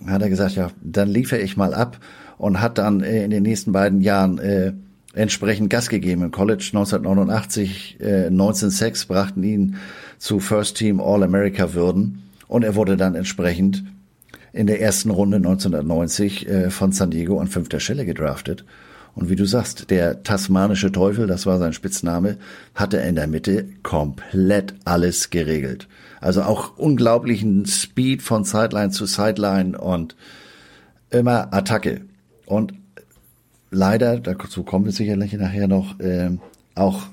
hat 0.08 0.22
er 0.22 0.30
gesagt, 0.30 0.56
ja, 0.56 0.72
dann 0.82 1.10
liefere 1.10 1.40
ich 1.40 1.58
mal 1.58 1.74
ab. 1.74 2.00
Und 2.38 2.62
hat 2.62 2.78
dann 2.78 3.02
äh, 3.02 3.24
in 3.24 3.32
den 3.32 3.44
nächsten 3.44 3.72
beiden 3.72 4.02
Jahren 4.02 4.38
äh, 4.38 4.74
entsprechend 5.14 5.70
Gas 5.70 5.90
gegeben 5.90 6.24
im 6.24 6.32
College. 6.32 6.70
1989, 6.74 7.98
äh, 8.00 8.28
1906 8.28 9.06
brachten 9.06 9.44
ihn 9.44 9.76
zu 10.20 10.40
First 10.40 10.78
Team 10.78 11.00
All-America 11.00 11.74
Würden 11.74 12.27
und 12.48 12.64
er 12.64 12.76
wurde 12.76 12.98
dann 12.98 13.16
entsprechend 13.16 13.84
in 14.54 14.68
der 14.68 14.82
ersten 14.82 15.10
Runde 15.10 15.38
1990 15.38 16.48
äh, 16.48 16.70
von 16.70 16.92
San 16.92 17.12
Diego 17.12 17.40
an 17.40 17.48
fünfter 17.48 17.80
Stelle 17.80 18.06
gedraftet. 18.06 18.66
Und 19.14 19.30
wie 19.30 19.36
du 19.36 19.46
sagst, 19.46 19.90
der 19.90 20.22
tasmanische 20.22 20.92
Teufel, 20.92 21.26
das 21.26 21.46
war 21.46 21.58
sein 21.58 21.74
Spitzname, 21.74 22.38
hatte 22.76 22.98
in 22.98 23.16
der 23.16 23.28
Mitte 23.28 23.66
komplett 23.82 24.76
alles 24.86 25.32
geregelt. 25.32 25.88
Also 26.22 26.44
auch 26.44 26.78
unglaublichen 26.78 27.66
Speed 27.66 28.22
von 28.22 28.44
Sideline 28.44 28.92
zu 28.92 29.06
Sideline 29.06 29.78
und 29.78 30.16
immer 31.10 31.52
Attacke. 31.52 32.02
Und 32.46 32.74
leider, 33.72 34.20
dazu 34.20 34.64
kommen 34.64 34.86
wir 34.86 34.92
sicherlich 34.92 35.34
nachher 35.34 35.68
noch, 35.68 36.00
äh, 36.00 36.38
auch 36.76 37.04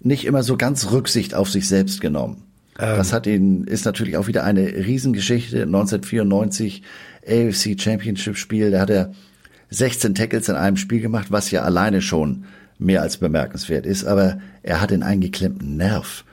nicht 0.00 0.26
immer 0.26 0.42
so 0.42 0.56
ganz 0.56 0.92
Rücksicht 0.92 1.34
auf 1.34 1.50
sich 1.50 1.66
selbst 1.66 2.00
genommen. 2.00 2.42
Das 2.76 3.12
hat 3.12 3.26
ihn, 3.26 3.64
ist 3.64 3.84
natürlich 3.84 4.16
auch 4.16 4.26
wieder 4.26 4.44
eine 4.44 4.66
Riesengeschichte. 4.66 5.62
1994 5.62 6.82
AFC 7.26 7.80
Championship 7.80 8.36
Spiel, 8.36 8.70
da 8.70 8.80
hat 8.80 8.90
er 8.90 9.12
16 9.70 10.14
Tackles 10.14 10.48
in 10.48 10.56
einem 10.56 10.76
Spiel 10.76 11.00
gemacht, 11.00 11.28
was 11.30 11.50
ja 11.50 11.62
alleine 11.62 12.02
schon 12.02 12.44
mehr 12.78 13.02
als 13.02 13.16
bemerkenswert 13.16 13.86
ist, 13.86 14.04
aber 14.04 14.38
er 14.62 14.80
hat 14.80 14.92
einen 14.92 15.02
eingeklemmten 15.02 15.76
Nerv. 15.76 16.24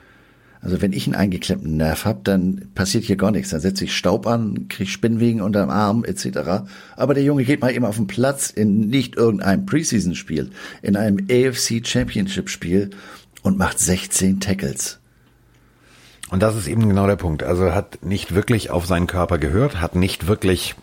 Also 0.60 0.80
wenn 0.80 0.92
ich 0.92 1.06
einen 1.06 1.16
eingeklemmten 1.16 1.76
Nerv 1.76 2.04
habe, 2.04 2.20
dann 2.22 2.68
passiert 2.74 3.04
hier 3.04 3.16
gar 3.16 3.32
nichts. 3.32 3.50
Dann 3.50 3.60
setze 3.60 3.84
ich 3.84 3.96
Staub 3.96 4.28
an, 4.28 4.68
kriege 4.68 4.88
Spinnwegen 4.88 5.40
unterm 5.40 5.70
Arm 5.70 6.04
etc. 6.04 6.64
Aber 6.94 7.14
der 7.14 7.24
Junge 7.24 7.42
geht 7.44 7.60
mal 7.60 7.74
eben 7.74 7.84
auf 7.84 7.96
den 7.96 8.06
Platz 8.06 8.50
in 8.50 8.88
nicht 8.88 9.16
irgendeinem 9.16 9.66
Preseason-Spiel, 9.66 10.50
in 10.82 10.96
einem 10.96 11.18
AFC 11.28 11.84
Championship-Spiel 11.84 12.90
und 13.42 13.58
macht 13.58 13.80
16 13.80 14.38
Tackles. 14.38 15.01
Und 16.32 16.42
das 16.42 16.56
ist 16.56 16.66
eben 16.66 16.88
genau 16.88 17.06
der 17.06 17.16
Punkt. 17.16 17.42
Also 17.42 17.74
hat 17.74 17.98
nicht 18.02 18.34
wirklich 18.34 18.70
auf 18.70 18.86
seinen 18.86 19.06
Körper 19.06 19.36
gehört, 19.36 19.82
hat 19.82 19.96
nicht 19.96 20.28
wirklich, 20.28 20.74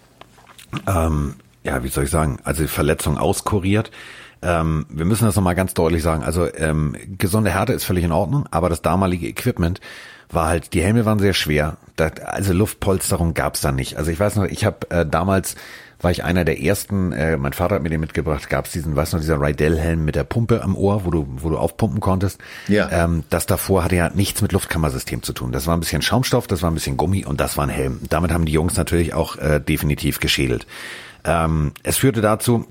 ähm, 0.88 1.38
ja, 1.64 1.84
wie 1.84 1.88
soll 1.88 2.04
ich 2.04 2.12
sagen, 2.12 2.38
also 2.44 2.68
Verletzung 2.68 3.18
auskuriert. 3.18 3.90
Ähm, 4.44 4.86
wir 4.90 5.06
müssen 5.06 5.26
das 5.26 5.36
nochmal 5.36 5.56
ganz 5.56 5.74
deutlich 5.74 6.04
sagen. 6.04 6.22
Also 6.22 6.48
ähm, 6.54 6.96
gesunde 7.18 7.50
Härte 7.50 7.74
ist 7.74 7.84
völlig 7.84 8.04
in 8.04 8.12
Ordnung, 8.12 8.46
aber 8.52 8.70
das 8.70 8.84
damalige 8.84 9.28
Equipment 9.28 9.82
war 10.30 10.46
halt, 10.46 10.76
die 10.76 10.84
Helme 10.84 11.06
waren 11.06 11.18
sehr 11.18 11.34
schwer. 11.34 11.78
Da, 11.96 12.10
also 12.26 12.54
Luftpolsterung 12.54 13.34
gab's 13.34 13.62
da 13.62 13.72
nicht. 13.72 13.98
Also 13.98 14.12
ich 14.12 14.20
weiß 14.20 14.36
noch, 14.36 14.46
ich 14.46 14.66
habe 14.66 14.92
äh, 14.92 15.04
damals 15.04 15.56
war 16.02 16.12
ich 16.12 16.24
einer 16.24 16.46
der 16.46 16.62
ersten, 16.62 17.12
äh, 17.12 17.38
mein 17.38 17.54
Vater 17.54 17.76
hat 17.76 17.84
mir 17.84 17.90
den 17.90 18.00
mitgebracht, 18.00 18.50
gab's 18.50 18.72
diesen, 18.72 18.96
weißt 18.96 19.14
du 19.14 19.18
noch, 19.18 19.22
dieser 19.22 19.40
Rydell-Helm 19.40 20.06
mit 20.06 20.16
der 20.16 20.24
Pumpe 20.24 20.64
am 20.64 20.76
Ohr, 20.76 21.06
wo 21.06 21.12
du, 21.12 21.28
wo 21.30 21.50
du 21.50 21.58
aufpumpen 21.58 22.00
konntest. 22.00 22.40
Ja. 22.68 22.90
Ähm, 22.92 23.24
das 23.30 23.46
davor 23.46 23.84
hatte 23.84 23.98
ja 23.98 24.10
nichts 24.10 24.42
mit 24.42 24.52
Luftkammersystem 24.52 25.24
zu 25.24 25.34
tun. 25.34 25.52
Das 25.52 25.68
war 25.68 25.76
ein 25.76 25.82
bisschen 25.82 26.02
Schaumstoff, 26.02 26.48
das 26.48 26.62
war 26.62 26.72
ein 26.72 26.76
bisschen 26.76 26.98
Gummi 26.98 27.26
und 27.26 27.42
das 27.42 27.58
war 27.58 27.66
ein 27.66 27.70
Helm. 27.70 28.00
Damit 28.10 28.32
haben 28.32 28.46
die 28.46 28.54
Jungs 28.54 28.78
natürlich 28.78 29.14
auch 29.14 29.36
äh, 29.38 29.60
definitiv 29.60 30.20
geschädelt. 30.20 30.68
Ähm, 31.26 31.74
es 31.84 31.98
führte 31.98 32.22
dazu, 32.22 32.66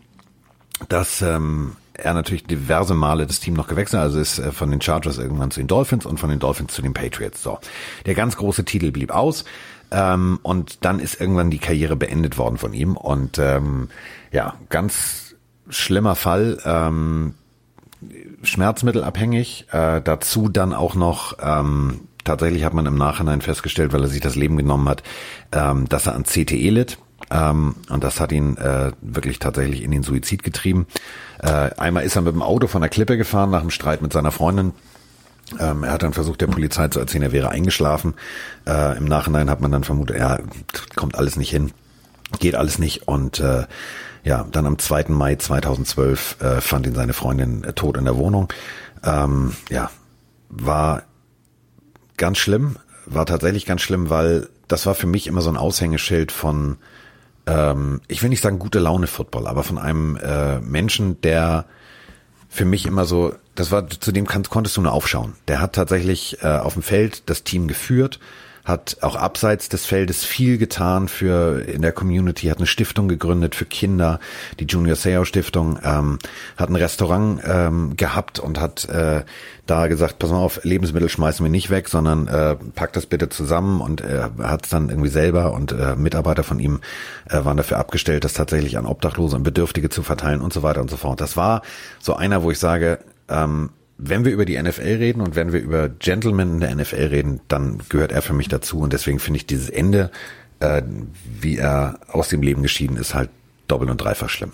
dass 0.89 1.21
ähm, 1.21 1.73
er 1.99 2.15
natürlich 2.15 2.45
diverse 2.45 2.95
Male 2.95 3.27
das 3.27 3.41
Team 3.41 3.55
noch 3.55 3.67
gewechselt, 3.67 4.01
also 4.01 4.19
ist 4.21 4.39
äh, 4.39 4.53
von 4.53 4.71
den 4.71 4.81
Chargers 4.81 5.19
irgendwann 5.19 5.51
zu 5.51 5.61
den 5.61 5.67
Dolphins 5.67 6.07
und 6.07 6.19
von 6.19 6.31
den 6.31 6.39
Dolphins 6.39 6.73
zu 6.73 6.81
den 6.81 6.95
Patriots. 6.95 7.43
So, 7.43 7.59
der 8.07 8.15
ganz 8.15 8.37
große 8.37 8.65
Titel 8.65 8.93
blieb 8.93 9.11
aus 9.11 9.45
ähm, 9.91 10.39
und 10.43 10.85
dann 10.85 11.01
ist 11.01 11.21
irgendwann 11.21 11.51
die 11.51 11.59
Karriere 11.59 11.97
beendet 11.97 12.39
worden 12.39 12.59
von 12.59 12.75
ihm 12.75 12.97
und 12.97 13.39
ähm, 13.39 13.89
ja, 14.33 14.55
ganz 14.69 15.35
schlimmer 15.69 16.15
Fall. 16.15 16.59
Ähm, 16.65 17.35
schmerzmittelabhängig, 18.43 19.67
äh, 19.73 20.01
dazu 20.01 20.49
dann 20.49 20.73
auch 20.73 20.95
noch 20.95 21.37
ähm, 21.43 22.01
tatsächlich 22.25 22.65
hat 22.65 22.75
man 22.75 22.87
im 22.87 22.97
Nachhinein 22.97 23.41
festgestellt, 23.41 23.93
weil 23.93 24.03
er 24.03 24.09
sich 24.09 24.21
das 24.21 24.37
Leben 24.37 24.57
genommen 24.57 24.89
hat, 24.89 25.03
ähm, 25.53 25.89
dass 25.89 26.07
er 26.07 26.15
an 26.15 26.25
CTE 26.25 26.71
litt. 26.71 26.99
Ähm, 27.31 27.75
und 27.89 28.05
das 28.05 28.21
hat 28.21 28.33
ihn 28.33 28.57
äh, 28.57 28.93
wirklich 29.01 29.39
tatsächlich 29.39 29.83
in 29.83 29.91
den 29.91 30.03
Suizid 30.03 30.43
getrieben. 30.43 30.87
Äh, 31.41 31.71
einmal 31.77 32.05
ist 32.05 32.17
er 32.17 32.23
mit 32.23 32.35
dem 32.35 32.43
Auto 32.43 32.67
von 32.67 32.81
der 32.81 32.91
Klippe 32.91 33.17
gefahren 33.17 33.51
nach 33.51 33.61
einem 33.61 33.71
Streit 33.71 34.03
mit 34.03 34.13
seiner 34.13 34.31
Freundin. 34.31 34.73
Ähm, 35.59 35.85
er 35.85 35.93
hat 35.93 36.03
dann 36.03 36.13
versucht, 36.13 36.41
der 36.41 36.47
Polizei 36.47 36.89
zu 36.89 37.01
erzählen, 37.01 37.25
er 37.25 37.33
wäre 37.33 37.51
eingeschlafen. 37.51 38.15
Äh, 38.67 38.97
Im 38.97 39.05
Nachhinein 39.05 39.51
hat 39.51 39.61
man 39.61 39.73
dann 39.73 39.85
vermutet, 39.85 40.19
ja, 40.19 40.39
kommt 40.97 41.17
alles 41.17 41.37
nicht 41.37 41.51
hin. 41.51 41.73
geht 42.39 42.55
alles 42.55 42.79
nicht 42.79 43.09
und 43.09 43.41
äh, 43.41 43.67
ja, 44.25 44.47
dann 44.51 44.67
am 44.67 44.79
2. 44.79 45.07
Mai 45.09 45.37
2012 45.37 46.37
äh, 46.41 46.61
fand 46.61 46.87
ihn 46.87 46.95
seine 46.95 47.15
Freundin 47.15 47.65
äh, 47.65 47.73
tot 47.73 47.97
in 47.97 48.05
der 48.05 48.17
Wohnung. 48.17 48.53
Ähm, 49.05 49.55
ja, 49.71 49.91
war 50.51 51.05
ganz 52.17 52.39
schlimm, 52.39 52.77
war 53.07 53.27
tatsächlich 53.27 53.65
ganz 53.65 53.81
schlimm, 53.81 54.11
weil 54.11 54.49
das 54.67 54.85
war 54.87 54.95
für 54.95 55.07
mich 55.07 55.27
immer 55.27 55.41
so 55.41 55.49
ein 55.49 55.57
Aushängeschild 55.57 56.33
von, 56.33 56.77
ähm, 57.47 58.01
ich 58.09 58.23
will 58.23 58.29
nicht 58.29 58.43
sagen 58.43 58.59
gute 58.59 58.81
Laune 58.81 59.07
Football, 59.07 59.47
aber 59.47 59.63
von 59.63 59.79
einem 59.79 60.17
äh, 60.17 60.61
Menschen, 60.61 61.21
der 61.23 61.65
für 62.49 62.65
mich 62.65 62.87
immer 62.87 63.05
so, 63.05 63.35
das 63.59 63.73
war, 63.73 63.89
zu 63.89 64.13
dem 64.13 64.27
kannst, 64.27 64.51
konntest 64.51 64.77
du 64.77 64.83
nur 64.83 64.93
aufschauen. 64.93 65.35
Der 65.49 65.61
hat 65.61 65.73
tatsächlich 65.75 66.39
äh, 66.43 66.47
auf 66.47 66.75
dem 66.75 66.83
Feld 66.83 67.29
das 67.29 67.43
Team 67.43 67.67
geführt, 67.67 68.21
hat 68.65 68.99
auch 69.01 69.17
abseits 69.17 69.69
des 69.69 69.85
Feldes 69.85 70.25
viel 70.25 70.59
getan 70.59 71.09
für 71.09 71.63
in 71.63 71.83
der 71.83 71.91
Community, 71.91 72.47
hat 72.47 72.59
eine 72.59 72.69
Stiftung 72.69 73.09
gegründet 73.09 73.57
für 73.57 73.65
Kinder, 73.65 74.21
die 74.61 74.67
Junior 74.67 74.95
Seo 74.95 75.25
Stiftung, 75.25 75.81
ähm, 75.83 76.21
hat 76.57 76.69
ein 76.69 76.77
Restaurant 76.77 77.41
ähm, 77.45 77.97
gehabt 77.97 78.39
und 78.39 78.61
hat 78.61 78.89
äh, 78.91 79.25
da 79.67 79.87
gesagt, 79.89 80.21
pass 80.21 80.31
mal 80.31 80.39
auf, 80.39 80.63
Lebensmittel 80.63 81.09
schmeißen 81.09 81.45
wir 81.45 81.51
nicht 81.51 81.69
weg, 81.69 81.89
sondern 81.89 82.29
äh, 82.29 82.55
packt 82.77 82.95
das 82.95 83.07
bitte 83.07 83.29
zusammen 83.29 83.81
und 83.81 84.03
äh, 84.03 84.29
hat 84.41 84.67
es 84.67 84.71
dann 84.71 84.89
irgendwie 84.89 85.11
selber 85.11 85.53
und 85.53 85.73
äh, 85.73 85.97
Mitarbeiter 85.97 86.45
von 86.45 86.61
ihm 86.61 86.81
äh, 87.29 87.45
waren 87.45 87.57
dafür 87.57 87.79
abgestellt, 87.79 88.23
das 88.23 88.35
tatsächlich 88.35 88.79
an 88.79 88.87
Obdachlose 88.87 89.35
und 89.35 89.43
Bedürftige 89.43 89.89
zu 89.89 90.05
verteilen 90.05 90.43
und 90.43 90.53
so 90.53 90.63
weiter 90.63 90.81
und 90.81 90.91
so 90.91 90.97
fort. 90.97 91.21
Das 91.21 91.37
war 91.37 91.63
so 91.99 92.15
einer, 92.15 92.45
wo 92.45 92.53
ich 92.53 92.61
sage, 92.61 93.01
ähm, 93.29 93.71
wenn 93.99 94.25
wir 94.25 94.33
über 94.33 94.45
die 94.45 94.61
NFL 94.61 94.83
reden 94.83 95.21
und 95.21 95.35
wenn 95.35 95.53
wir 95.53 95.61
über 95.61 95.89
Gentlemen 95.89 96.55
in 96.55 96.61
der 96.61 96.75
NFL 96.75 97.07
reden, 97.07 97.41
dann 97.49 97.81
gehört 97.89 98.13
er 98.13 98.23
für 98.23 98.33
mich 98.33 98.49
dazu 98.49 98.79
und 98.79 98.93
deswegen 98.93 99.19
finde 99.19 99.39
ich 99.39 99.47
dieses 99.47 99.69
Ende, 99.69 100.11
äh, 100.61 100.83
wie 101.41 101.57
er 101.57 101.99
aus 102.09 102.29
dem 102.29 102.43
Leben 102.43 102.63
geschieden 102.63 102.97
ist, 102.97 103.15
halt 103.15 103.31
doppelt 103.67 103.91
und 103.91 103.99
dreifach 103.99 104.29
schlimm. 104.29 104.53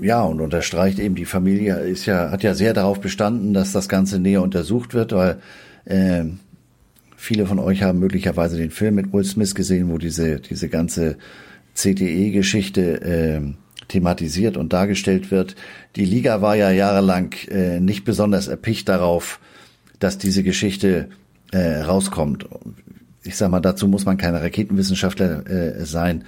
Ja, 0.00 0.22
und 0.22 0.40
unterstreicht 0.40 0.98
eben, 0.98 1.14
die 1.14 1.26
Familie 1.26 1.76
ist 1.80 2.06
ja, 2.06 2.30
hat 2.30 2.42
ja 2.42 2.54
sehr 2.54 2.72
darauf 2.72 3.00
bestanden, 3.00 3.52
dass 3.52 3.72
das 3.72 3.90
Ganze 3.90 4.18
näher 4.18 4.40
untersucht 4.40 4.94
wird, 4.94 5.12
weil 5.12 5.42
äh, 5.84 6.24
viele 7.16 7.44
von 7.44 7.58
euch 7.58 7.82
haben 7.82 7.98
möglicherweise 7.98 8.56
den 8.56 8.70
Film 8.70 8.94
mit 8.94 9.12
Will 9.12 9.24
Smith 9.24 9.54
gesehen, 9.54 9.90
wo 9.90 9.98
diese, 9.98 10.40
diese 10.40 10.70
ganze 10.70 11.18
CTE-Geschichte 11.74 13.02
äh, 13.02 13.40
thematisiert 13.88 14.56
und 14.56 14.72
dargestellt 14.72 15.30
wird. 15.30 15.56
Die 15.96 16.04
Liga 16.04 16.40
war 16.42 16.56
ja 16.56 16.70
jahrelang 16.70 17.32
äh, 17.48 17.80
nicht 17.80 18.04
besonders 18.04 18.48
erpicht 18.48 18.88
darauf, 18.88 19.40
dass 19.98 20.18
diese 20.18 20.42
Geschichte 20.42 21.08
äh, 21.52 21.80
rauskommt. 21.82 22.46
Ich 23.22 23.36
sag 23.36 23.50
mal, 23.50 23.60
dazu 23.60 23.86
muss 23.86 24.04
man 24.04 24.16
keine 24.16 24.42
Raketenwissenschaftler 24.42 25.46
äh, 25.46 25.84
sein. 25.84 26.24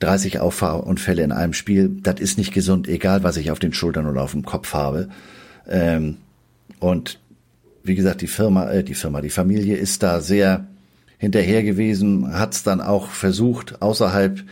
30 0.00 0.40
Auffahrunfälle 0.40 1.22
in 1.22 1.30
einem 1.30 1.52
Spiel, 1.52 1.88
das 2.02 2.18
ist 2.18 2.36
nicht 2.36 2.52
gesund, 2.52 2.88
egal 2.88 3.22
was 3.22 3.36
ich 3.36 3.52
auf 3.52 3.60
den 3.60 3.72
Schultern 3.72 4.06
oder 4.06 4.22
auf 4.22 4.32
dem 4.32 4.44
Kopf 4.44 4.74
habe. 4.74 5.08
Ähm, 5.68 6.16
und 6.80 7.20
wie 7.84 7.94
gesagt, 7.94 8.20
die 8.20 8.26
Firma, 8.26 8.70
äh, 8.70 8.82
die 8.82 8.94
Firma, 8.94 9.20
die 9.20 9.30
Familie 9.30 9.76
ist 9.76 10.02
da 10.02 10.20
sehr 10.20 10.66
hinterher 11.18 11.62
gewesen, 11.62 12.36
hat 12.36 12.54
es 12.54 12.64
dann 12.64 12.80
auch 12.80 13.08
versucht, 13.08 13.80
außerhalb 13.80 14.42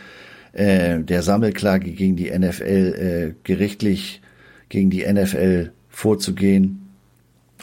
äh, 0.53 0.99
der 0.99 1.23
Sammelklage 1.23 1.91
gegen 1.91 2.15
die 2.15 2.29
NFL 2.29 3.33
äh, 3.33 3.33
gerichtlich 3.43 4.21
gegen 4.69 4.89
die 4.89 5.05
NFL 5.05 5.71
vorzugehen, 5.89 6.89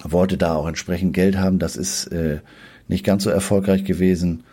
wollte 0.03 0.37
da 0.37 0.55
auch 0.55 0.69
entsprechend 0.69 1.15
Geld 1.15 1.39
haben. 1.39 1.59
Das 1.59 1.77
ist 1.77 2.07
äh, 2.09 2.41
nicht 2.87 3.05
ganz 3.05 3.25
so 3.25 3.31
erfolgreich 3.31 3.85
gewesen. 3.85 4.45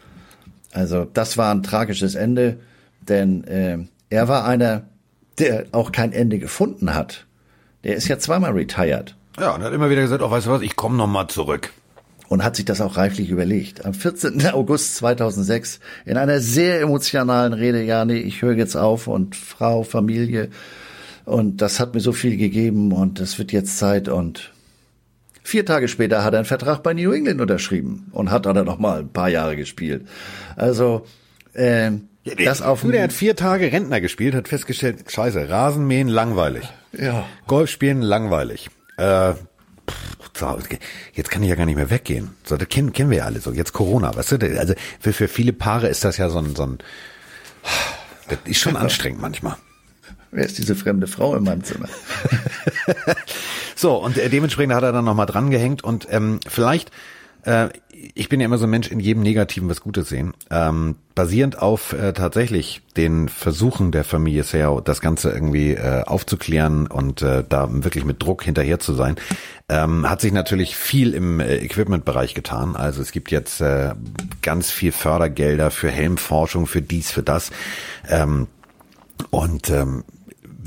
Also 0.71 1.05
das 1.05 1.37
war 1.37 1.53
ein 1.53 1.63
tragisches 1.63 2.15
Ende, 2.15 2.57
denn 3.01 3.43
äh, 3.45 3.77
er 4.09 4.27
war 4.27 4.45
einer, 4.45 4.83
der 5.37 5.65
auch 5.71 5.91
kein 5.91 6.13
Ende 6.13 6.39
gefunden 6.39 6.93
hat. 6.93 7.25
Der 7.83 7.95
ist 7.95 8.07
ja 8.07 8.17
zweimal 8.17 8.51
retired. 8.51 9.15
Ja, 9.39 9.53
und 9.53 9.63
hat 9.63 9.73
immer 9.73 9.89
wieder 9.89 10.01
gesagt, 10.01 10.23
oh, 10.23 10.31
weißt 10.31 10.47
du 10.47 10.51
was, 10.51 10.61
ich 10.61 10.75
komme 10.75 10.97
noch 10.97 11.07
mal 11.07 11.27
zurück 11.27 11.71
und 12.27 12.43
hat 12.43 12.55
sich 12.55 12.65
das 12.65 12.81
auch 12.81 12.97
reiflich 12.97 13.29
überlegt. 13.29 13.85
Am 13.85 13.93
14. 13.93 14.45
August 14.53 14.95
2006 14.97 15.79
in 16.05 16.17
einer 16.17 16.39
sehr 16.39 16.81
emotionalen 16.81 17.53
Rede, 17.53 17.83
ja, 17.83 18.05
nee, 18.05 18.17
ich 18.17 18.41
höre 18.41 18.55
jetzt 18.55 18.75
auf 18.75 19.07
und 19.07 19.35
Frau, 19.35 19.83
Familie 19.83 20.49
und 21.25 21.61
das 21.61 21.79
hat 21.79 21.93
mir 21.93 22.01
so 22.01 22.11
viel 22.11 22.37
gegeben 22.37 22.91
und 22.91 23.19
es 23.19 23.37
wird 23.39 23.51
jetzt 23.51 23.77
Zeit 23.77 24.07
und 24.07 24.51
vier 25.43 25.65
Tage 25.65 25.87
später 25.87 26.23
hat 26.23 26.33
er 26.33 26.39
einen 26.39 26.45
Vertrag 26.45 26.83
bei 26.83 26.93
New 26.93 27.11
England 27.11 27.41
unterschrieben 27.41 28.07
und 28.11 28.31
hat 28.31 28.45
dann 28.45 28.65
noch 28.65 28.79
mal 28.79 28.99
ein 28.99 29.09
paar 29.09 29.29
Jahre 29.29 29.55
gespielt. 29.55 30.07
Also 30.55 31.05
äh, 31.53 31.91
das 32.43 32.61
auf 32.61 32.81
du, 32.81 32.91
der 32.91 33.03
hat 33.03 33.13
vier 33.13 33.35
Tage 33.35 33.71
Rentner 33.71 34.01
gespielt, 34.01 34.33
hat 34.33 34.47
festgestellt, 34.47 35.11
scheiße, 35.11 35.47
Rasenmähen 35.47 36.07
langweilig. 36.07 36.67
Ja. 36.91 37.25
Golf 37.47 37.69
spielen 37.69 38.01
langweilig. 38.01 38.69
Äh, 38.97 39.33
jetzt 41.13 41.29
kann 41.29 41.43
ich 41.43 41.49
ja 41.49 41.55
gar 41.55 41.65
nicht 41.65 41.75
mehr 41.75 41.89
weggehen. 41.89 42.31
So, 42.43 42.57
das 42.57 42.67
kennen, 42.69 42.93
kennen 42.93 43.09
wir 43.09 43.19
ja 43.19 43.25
alle 43.25 43.39
so. 43.39 43.51
Jetzt 43.51 43.73
Corona, 43.73 44.15
weißt 44.15 44.33
du? 44.33 44.59
Also 44.59 44.73
für, 44.99 45.13
für 45.13 45.27
viele 45.27 45.53
Paare 45.53 45.87
ist 45.87 46.03
das 46.03 46.17
ja 46.17 46.29
so 46.29 46.39
ein, 46.39 46.55
so 46.55 46.63
ein 46.63 46.77
das 48.27 48.39
ist 48.45 48.59
schon 48.59 48.75
anstrengend 48.75 49.21
manchmal. 49.21 49.57
Wer 50.31 50.45
ist 50.45 50.57
diese 50.57 50.75
fremde 50.75 51.07
Frau 51.07 51.35
in 51.35 51.43
meinem 51.43 51.63
Zimmer? 51.63 51.87
so, 53.75 53.95
und 53.95 54.17
äh, 54.17 54.29
dementsprechend 54.29 54.73
hat 54.73 54.83
er 54.83 54.91
dann 54.91 55.05
nochmal 55.05 55.27
dran 55.27 55.49
gehängt 55.49 55.83
und 55.83 56.07
ähm, 56.11 56.39
vielleicht 56.47 56.91
äh, 57.45 57.69
ich 58.13 58.29
bin 58.29 58.39
ja 58.39 58.45
immer 58.45 58.57
so 58.57 58.65
ein 58.65 58.69
Mensch, 58.69 58.89
in 58.89 58.99
jedem 58.99 59.23
Negativen 59.23 59.69
was 59.69 59.81
Gutes 59.81 60.09
sehen. 60.09 60.33
Ähm, 60.51 60.95
basierend 61.15 61.61
auf 61.61 61.93
äh, 61.93 62.13
tatsächlich 62.13 62.81
den 62.97 63.29
Versuchen 63.29 63.91
der 63.91 64.03
Familie 64.03 64.43
Seo, 64.43 64.81
das 64.81 65.01
Ganze 65.01 65.31
irgendwie 65.31 65.71
äh, 65.71 66.03
aufzuklären 66.03 66.87
und 66.87 67.21
äh, 67.21 67.43
da 67.47 67.67
wirklich 67.71 68.03
mit 68.03 68.21
Druck 68.21 68.43
hinterher 68.43 68.79
zu 68.79 68.93
sein, 68.93 69.15
ähm, 69.69 70.09
hat 70.09 70.21
sich 70.21 70.33
natürlich 70.33 70.75
viel 70.75 71.13
im 71.13 71.39
äh, 71.39 71.55
Equipment-Bereich 71.57 72.33
getan. 72.33 72.75
Also 72.75 73.01
es 73.01 73.11
gibt 73.11 73.31
jetzt 73.31 73.61
äh, 73.61 73.93
ganz 74.41 74.71
viel 74.71 74.91
Fördergelder 74.91 75.71
für 75.71 75.89
Helmforschung, 75.89 76.67
für 76.67 76.81
dies, 76.81 77.11
für 77.11 77.23
das. 77.23 77.51
Ähm, 78.09 78.47
und 79.29 79.69
ähm, 79.69 80.03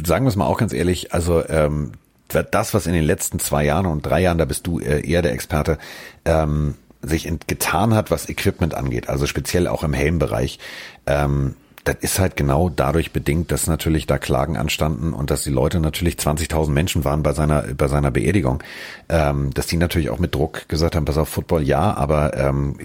sagen 0.04 0.24
wir 0.24 0.30
es 0.30 0.36
mal 0.36 0.46
auch 0.46 0.58
ganz 0.58 0.72
ehrlich, 0.72 1.12
also 1.12 1.46
ähm, 1.46 1.92
das, 2.28 2.74
was 2.74 2.86
in 2.86 2.92
den 2.92 3.04
letzten 3.04 3.38
zwei 3.38 3.64
Jahren 3.64 3.86
und 3.86 4.04
drei 4.04 4.20
Jahren, 4.20 4.38
da 4.38 4.44
bist 4.44 4.66
du 4.66 4.80
äh, 4.80 5.06
eher 5.06 5.22
der 5.22 5.32
Experte, 5.32 5.78
ähm, 6.24 6.74
sich 7.00 7.30
getan 7.46 7.94
hat, 7.94 8.10
was 8.10 8.28
Equipment 8.28 8.74
angeht, 8.74 9.08
also 9.08 9.26
speziell 9.26 9.68
auch 9.68 9.84
im 9.84 9.92
Helmbereich, 9.92 10.58
ähm, 11.06 11.54
das 11.88 11.96
ist 12.00 12.18
halt 12.18 12.36
genau 12.36 12.68
dadurch 12.68 13.12
bedingt, 13.12 13.50
dass 13.50 13.66
natürlich 13.66 14.06
da 14.06 14.18
Klagen 14.18 14.58
anstanden 14.58 15.14
und 15.14 15.30
dass 15.30 15.44
die 15.44 15.50
Leute 15.50 15.80
natürlich 15.80 16.16
20.000 16.16 16.70
Menschen 16.70 17.04
waren 17.04 17.22
bei 17.22 17.32
seiner 17.32 17.62
bei 17.62 17.88
seiner 17.88 18.10
Beerdigung, 18.10 18.62
ähm, 19.08 19.54
dass 19.54 19.68
die 19.68 19.78
natürlich 19.78 20.10
auch 20.10 20.18
mit 20.18 20.34
Druck 20.34 20.68
gesagt 20.68 20.96
haben, 20.96 21.06
pass 21.06 21.16
auf 21.16 21.30
Football 21.30 21.62
ja, 21.62 21.94
aber 21.96 22.36
ähm, 22.36 22.76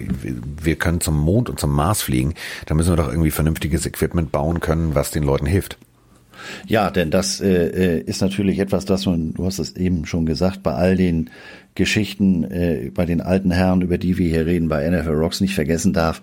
wir 0.62 0.76
können 0.76 1.02
zum 1.02 1.18
Mond 1.18 1.50
und 1.50 1.60
zum 1.60 1.72
Mars 1.72 2.00
fliegen, 2.00 2.34
da 2.64 2.74
müssen 2.74 2.92
wir 2.92 2.96
doch 2.96 3.08
irgendwie 3.08 3.30
vernünftiges 3.30 3.84
Equipment 3.84 4.32
bauen 4.32 4.60
können, 4.60 4.94
was 4.94 5.10
den 5.10 5.22
Leuten 5.22 5.46
hilft. 5.46 5.76
Ja, 6.66 6.90
denn 6.90 7.10
das 7.10 7.40
äh, 7.40 7.66
äh, 7.66 8.00
ist 8.00 8.20
natürlich 8.20 8.58
etwas, 8.58 8.84
das 8.84 9.06
man, 9.06 9.34
du 9.34 9.44
hast 9.44 9.58
es 9.58 9.76
eben 9.76 10.06
schon 10.06 10.26
gesagt, 10.26 10.62
bei 10.62 10.72
all 10.72 10.96
den 10.96 11.30
Geschichten, 11.74 12.44
äh, 12.44 12.90
bei 12.94 13.06
den 13.06 13.20
alten 13.20 13.50
Herren, 13.50 13.82
über 13.82 13.98
die 13.98 14.18
wir 14.18 14.28
hier 14.28 14.46
reden, 14.46 14.68
bei 14.68 14.88
NFL 14.88 15.10
Rocks 15.10 15.40
nicht 15.40 15.54
vergessen 15.54 15.92
darf. 15.92 16.22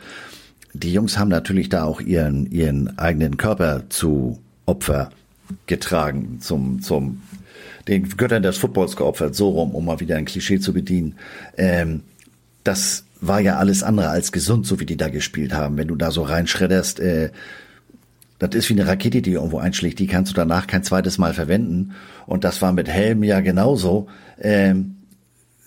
Die 0.74 0.94
Jungs 0.94 1.18
haben 1.18 1.30
natürlich 1.30 1.70
da 1.70 1.84
auch 1.84 2.02
ihren, 2.02 2.50
ihren 2.50 2.98
eigenen 2.98 3.38
Körper 3.38 3.84
zu 3.90 4.40
Opfer 4.66 5.10
getragen, 5.68 6.40
zum, 6.40 6.82
zum, 6.82 7.22
den 7.88 8.08
Göttern 8.10 8.44
des 8.44 8.58
Footballs 8.58 8.96
geopfert, 8.96 9.36
so 9.36 9.50
rum, 9.50 9.76
um 9.76 9.86
mal 9.86 10.00
wieder 10.00 10.16
ein 10.16 10.26
Klischee 10.26 10.60
zu 10.60 10.72
bedienen. 10.72 11.16
Ähm, 11.58 12.04
das 12.64 13.06
war 13.20 13.40
ja 13.40 13.58
alles 13.58 13.84
andere 13.84 14.10
als 14.10 14.32
gesund, 14.32 14.66
so 14.66 14.80
wie 14.80 14.86
die 14.86 14.98
da 14.98 15.10
gespielt 15.10 15.54
haben. 15.54 15.78
Wenn 15.78 15.88
du 15.88 15.96
da 15.96 16.12
so 16.12 16.24
reinschredderst, 16.24 17.00
äh, 17.00 17.32
das 18.42 18.56
ist 18.56 18.70
wie 18.70 18.74
eine 18.74 18.88
Rakete, 18.88 19.22
die 19.22 19.34
irgendwo 19.34 19.60
einschlägt, 19.60 20.00
die 20.00 20.08
kannst 20.08 20.32
du 20.32 20.36
danach 20.36 20.66
kein 20.66 20.84
zweites 20.84 21.20
Mal 21.20 21.36
verwenden. 21.36 21.92
Und 22.26 22.44
das 22.44 22.60
war 22.64 22.74
mit 22.74 22.90
Helm 22.90 23.22
ja 23.22 23.40
genauso. 23.40 24.08
Ähm, 24.42 24.96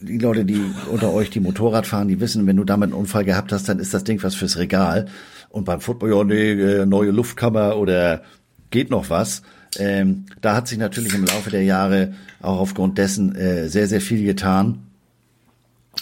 die 0.00 0.18
Leute, 0.18 0.44
die 0.44 0.60
unter 0.90 1.12
euch 1.12 1.30
die 1.30 1.38
Motorrad 1.38 1.86
fahren, 1.86 2.08
die 2.08 2.18
wissen, 2.18 2.48
wenn 2.48 2.56
du 2.56 2.64
damit 2.64 2.88
einen 2.88 2.98
Unfall 2.98 3.24
gehabt 3.24 3.52
hast, 3.52 3.68
dann 3.68 3.78
ist 3.78 3.94
das 3.94 4.02
Ding 4.02 4.20
was 4.24 4.34
fürs 4.34 4.58
Regal. 4.58 5.06
Und 5.50 5.66
beim 5.66 5.80
Football, 5.80 6.10
ja, 6.10 6.24
nee, 6.24 6.50
äh, 6.50 6.84
neue 6.84 7.12
Luftkammer 7.12 7.76
oder 7.76 8.22
geht 8.70 8.90
noch 8.90 9.08
was. 9.08 9.42
Ähm, 9.78 10.26
da 10.40 10.56
hat 10.56 10.66
sich 10.66 10.78
natürlich 10.78 11.14
im 11.14 11.26
Laufe 11.26 11.50
der 11.50 11.62
Jahre 11.62 12.14
auch 12.42 12.58
aufgrund 12.58 12.98
dessen 12.98 13.36
äh, 13.36 13.68
sehr, 13.68 13.86
sehr 13.86 14.00
viel 14.00 14.24
getan. 14.24 14.80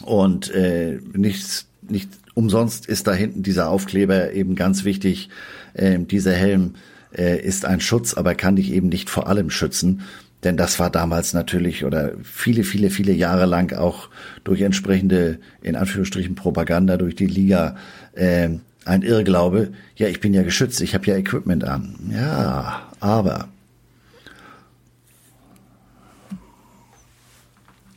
Und 0.00 0.50
äh, 0.54 1.00
nichts, 1.12 1.66
nicht 1.86 2.08
umsonst 2.32 2.86
ist 2.86 3.06
da 3.06 3.12
hinten 3.12 3.42
dieser 3.42 3.68
Aufkleber 3.68 4.32
eben 4.32 4.54
ganz 4.54 4.84
wichtig. 4.84 5.28
Ähm, 5.74 6.08
dieser 6.08 6.32
Helm 6.32 6.74
äh, 7.16 7.40
ist 7.40 7.64
ein 7.64 7.80
Schutz, 7.80 8.14
aber 8.14 8.34
kann 8.34 8.56
dich 8.56 8.72
eben 8.72 8.88
nicht 8.88 9.10
vor 9.10 9.28
allem 9.28 9.50
schützen. 9.50 10.02
Denn 10.44 10.56
das 10.56 10.80
war 10.80 10.90
damals 10.90 11.34
natürlich 11.34 11.84
oder 11.84 12.12
viele, 12.22 12.64
viele, 12.64 12.90
viele 12.90 13.12
Jahre 13.12 13.46
lang 13.46 13.72
auch 13.76 14.08
durch 14.42 14.60
entsprechende, 14.62 15.38
in 15.62 15.76
Anführungsstrichen, 15.76 16.34
Propaganda 16.34 16.96
durch 16.96 17.14
die 17.14 17.26
Liga 17.26 17.76
äh, 18.14 18.48
ein 18.84 19.02
Irrglaube, 19.02 19.72
ja, 19.94 20.08
ich 20.08 20.18
bin 20.18 20.34
ja 20.34 20.42
geschützt, 20.42 20.80
ich 20.80 20.94
habe 20.94 21.06
ja 21.06 21.16
Equipment 21.16 21.62
an. 21.62 21.94
Ja, 22.10 22.82
aber 22.98 23.48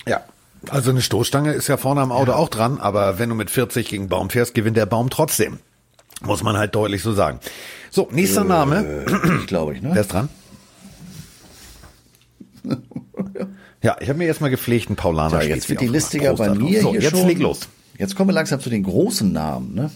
Ja. 0.08 0.24
Also 0.70 0.92
eine 0.92 1.02
Stoßstange 1.02 1.54
ist 1.54 1.68
ja 1.68 1.78
vorne 1.78 2.02
am 2.02 2.12
Auto 2.12 2.32
auch 2.32 2.50
dran, 2.50 2.80
aber 2.80 3.20
wenn 3.20 3.30
du 3.30 3.36
mit 3.36 3.52
40 3.52 3.88
gegen 3.88 4.10
Baum 4.10 4.30
fährst, 4.30 4.54
gewinnt 4.56 4.78
der 4.78 4.86
Baum 4.86 5.10
trotzdem. 5.10 5.60
Muss 6.22 6.43
man 6.43 6.57
halt 6.57 6.74
deutlich 6.76 7.01
so 7.03 7.13
sagen. 7.13 7.39
So, 7.91 8.09
nächster 8.11 8.43
Name. 8.43 9.05
ich 9.41 9.47
glaube 9.47 9.76
ich, 9.76 9.82
ne? 9.82 9.89
Wer 9.93 10.01
ist 10.01 10.13
dran? 10.13 10.30
Ja, 13.82 13.97
ich 13.99 14.09
habe 14.09 14.18
mir 14.18 14.26
erstmal 14.26 14.49
gepflegt 14.49 14.88
einen 14.88 14.95
Paulaner 14.95 15.41
Ja, 15.43 15.49
jetzt 15.55 15.70
wird 15.70 15.82
die 15.82 15.88
Liste 15.88 16.18
ja 16.18 16.34
bei 16.34 16.49
mir 16.49 16.82
so, 16.82 16.91
hier 16.91 17.01
jetzt 17.01 17.16
schon. 17.18 17.28
leg 17.28 17.38
los. 17.39 17.68
Jetzt 17.97 18.16
kommen 18.16 18.30
wir 18.30 18.34
langsam 18.34 18.59
zu 18.59 18.70
den 18.70 18.84
großen 18.84 19.32
Namen, 19.32 19.74
ne? 19.76 19.91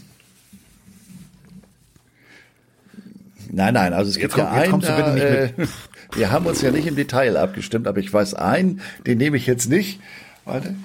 Nein, 3.52 3.74
nein, 3.74 3.94
also 3.94 4.10
es 4.10 4.16
Jetzt 4.18 4.36
gibt 4.36 4.38
ja 4.38 4.46
komm- 4.46 4.54
jetzt 4.54 4.62
einen, 4.64 4.72
kommst 4.72 4.90
du 4.90 4.96
bitte 4.96 5.12
nicht 5.58 5.70
äh, 5.74 6.18
wir 6.18 6.32
haben 6.32 6.46
uns 6.46 6.62
ja 6.62 6.70
nicht 6.72 6.86
im 6.88 6.96
Detail 6.96 7.36
abgestimmt, 7.38 7.88
aber 7.88 8.00
ich 8.00 8.12
weiß 8.14 8.36
einen, 8.36 8.82
den 9.08 9.18
nehme 9.18 9.38
ich 9.38 9.48
jetzt 9.48 9.70
nicht. 9.70 10.00
Warte. 10.46 10.76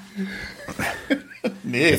nee, 1.62 1.98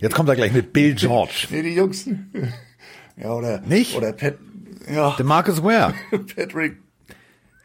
Jetzt 0.00 0.14
kommt 0.14 0.28
er 0.28 0.36
gleich 0.36 0.52
mit 0.52 0.72
Bill 0.72 0.94
George. 0.94 1.46
nee, 1.50 1.62
die 1.62 1.74
Jungs. 1.74 2.08
Ja, 3.16 3.32
oder, 3.32 3.60
Nicht? 3.60 3.96
oder 3.96 4.12
Pat, 4.12 4.34
ja, 4.92 5.14
DeMarcus 5.16 5.62
Ware. 5.62 5.94
Patrick, 6.36 6.76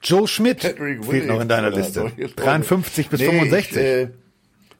Joe 0.03 0.27
Schmidt 0.27 0.59
Patrick 0.61 1.03
fehlt 1.03 1.27
noch 1.27 1.41
in 1.41 1.47
deiner 1.47 1.71
Liste. 1.71 2.01
oder 2.01 2.09
solche 2.09 2.21
Leute. 2.23 2.35
53 2.35 3.09
bis 3.09 3.19
Nee, 3.19 3.25
65. 3.27 3.71
Ich, 3.71 3.77
äh, 3.77 4.07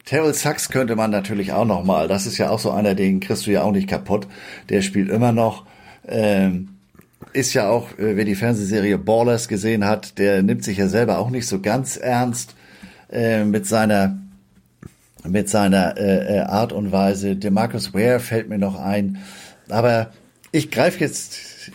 Terrell 0.05 0.33
Sachs 0.33 0.69
könnte 0.69 0.95
man 0.95 1.11
natürlich 1.11 1.51
auch 1.51 1.65
noch 1.65 1.83
mal. 1.83 2.07
Das 2.07 2.25
ist 2.25 2.37
ja 2.37 2.49
auch 2.49 2.59
so 2.59 2.71
einer, 2.71 2.95
den 2.95 3.19
kriegst 3.19 3.45
du 3.45 3.51
ja 3.51 3.63
auch 3.63 3.71
nicht 3.71 3.87
kaputt. 3.89 4.27
Der 4.69 4.81
spielt 4.81 5.09
immer 5.09 5.31
noch. 5.31 5.65
Ähm, 6.07 6.69
ist 7.33 7.53
ja 7.53 7.69
auch, 7.69 7.91
äh, 7.99 8.15
wer 8.15 8.25
die 8.25 8.35
Fernsehserie 8.35 8.97
Ballers 8.97 9.47
gesehen 9.47 9.85
hat, 9.85 10.17
der 10.17 10.41
nimmt 10.41 10.63
sich 10.63 10.77
ja 10.77 10.87
selber 10.87 11.19
auch 11.19 11.29
nicht 11.29 11.47
so 11.47 11.59
ganz 11.59 11.97
ernst 11.97 12.55
äh, 13.11 13.43
mit 13.43 13.67
seiner 13.67 14.17
mit 15.25 15.49
seiner 15.49 15.97
äh, 15.97 16.37
äh, 16.37 16.39
Art 16.41 16.71
und 16.73 16.91
Weise. 16.91 17.35
DeMarcus 17.35 17.93
Ware 17.93 18.19
fällt 18.19 18.49
mir 18.49 18.57
noch 18.57 18.79
ein, 18.79 19.19
aber 19.69 20.11
ich 20.51 20.71
greife 20.71 20.99
jetzt 20.99 21.71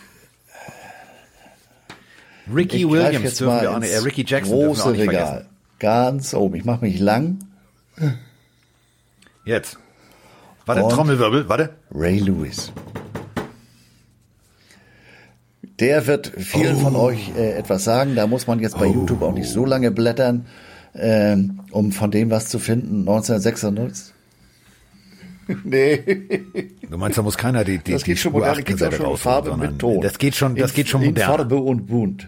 Ricky 2.53 2.87
Williams 2.89 3.23
jetzt 3.23 3.39
dürfen 3.39 3.55
mal 3.55 3.61
wir 3.61 3.71
auch 3.71 3.79
nicht, 3.79 3.91
äh, 3.93 3.97
Ricky 3.97 4.23
Jackson 4.27 4.51
dürfen 4.51 4.61
wir 4.61 4.67
große 4.67 4.83
auch 4.85 4.91
nicht 4.91 5.01
Regal. 5.01 5.25
vergessen. 5.27 5.49
Ganz 5.79 6.33
oben. 6.33 6.55
Ich 6.55 6.65
mache 6.65 6.83
mich 6.85 6.99
lang. 6.99 7.39
Jetzt. 9.45 9.77
Warte, 10.65 10.83
Und- 10.83 10.91
Trommelwirbel, 10.91 11.47
warte. 11.49 11.71
Ray 11.93 12.19
Lewis. 12.19 12.71
Der 15.79 16.07
wird 16.07 16.31
vielen 16.37 16.77
Oh. 16.77 16.79
von 16.79 16.95
euch 16.95 17.31
äh, 17.35 17.51
etwas 17.53 17.83
sagen. 17.83 18.15
Da 18.15 18.27
muss 18.27 18.47
man 18.47 18.59
jetzt 18.59 18.77
bei 18.79 18.85
YouTube 18.85 19.21
auch 19.21 19.33
nicht 19.33 19.49
so 19.49 19.65
lange 19.65 19.91
blättern, 19.91 20.45
ähm, 20.97 21.59
um 21.71 21.91
von 21.91 22.11
dem 22.11 22.29
was 22.31 22.47
zu 22.47 22.59
finden. 22.59 22.99
1996. 23.07 24.13
nee, 25.63 25.97
Du 26.89 26.97
meinst, 26.97 27.17
da 27.17 27.21
muss 27.21 27.37
keiner 27.37 27.63
die, 27.63 27.77
die, 27.77 27.91
das 27.91 28.03
die 28.03 28.11
geht 28.11 28.19
schon 28.19 28.31
Spur 28.31 28.41
modern. 28.41 28.57
8 28.57 28.65
Gibt's 28.65 28.81
auch 28.81 28.85
Kassette 28.87 29.03
schon 29.07 29.17
Farbe 29.17 29.57
mit 29.57 29.79
Ton. 29.79 30.01
Das 30.01 30.17
geht 30.17 30.35
schon, 30.35 30.55
das 30.55 30.71
In- 30.71 30.75
geht 30.75 30.87
schon 30.89 31.01
in 31.01 31.09
modern. 31.09 31.27
Farbe 31.27 31.55
und 31.57 31.85
bunt. 31.87 32.27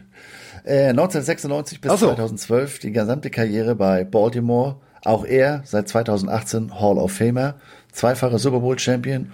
Äh, 0.63 0.89
1996 0.89 1.81
bis 1.81 1.91
so. 1.99 2.07
2012 2.07 2.79
die 2.79 2.91
gesamte 2.91 3.29
Karriere 3.29 3.75
bei 3.75 4.03
Baltimore. 4.03 4.75
Auch 5.03 5.25
er 5.25 5.61
seit 5.65 5.87
2018 5.87 6.79
Hall 6.79 6.97
of 6.97 7.11
Famer, 7.13 7.55
zweifacher 7.91 8.39
Super 8.39 8.59
Bowl 8.59 8.77
Champion 8.77 9.31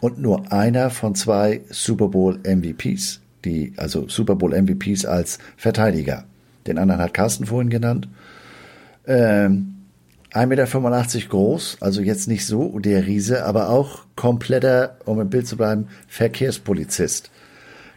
und 0.00 0.18
nur 0.20 0.50
einer 0.52 0.90
von 0.90 1.14
zwei 1.14 1.60
Super 1.70 2.08
Bowl 2.08 2.38
MVPs, 2.44 3.20
die 3.44 3.72
also 3.76 4.08
Super 4.08 4.34
Bowl 4.34 4.50
MVPs 4.60 5.04
als 5.04 5.38
Verteidiger. 5.56 6.24
Den 6.66 6.78
anderen 6.78 7.00
hat 7.00 7.14
Carsten 7.14 7.46
vorhin 7.46 7.70
genannt. 7.70 8.08
Ähm, 9.06 9.74
1,85 10.32 10.46
Meter 10.46 10.66
groß, 11.28 11.76
also 11.80 12.00
jetzt 12.00 12.26
nicht 12.26 12.46
so 12.46 12.78
der 12.78 13.06
Riese, 13.06 13.44
aber 13.44 13.68
auch 13.68 14.04
kompletter, 14.16 14.96
um 15.04 15.20
im 15.20 15.28
Bild 15.28 15.46
zu 15.46 15.58
bleiben, 15.58 15.88
Verkehrspolizist. 16.08 17.30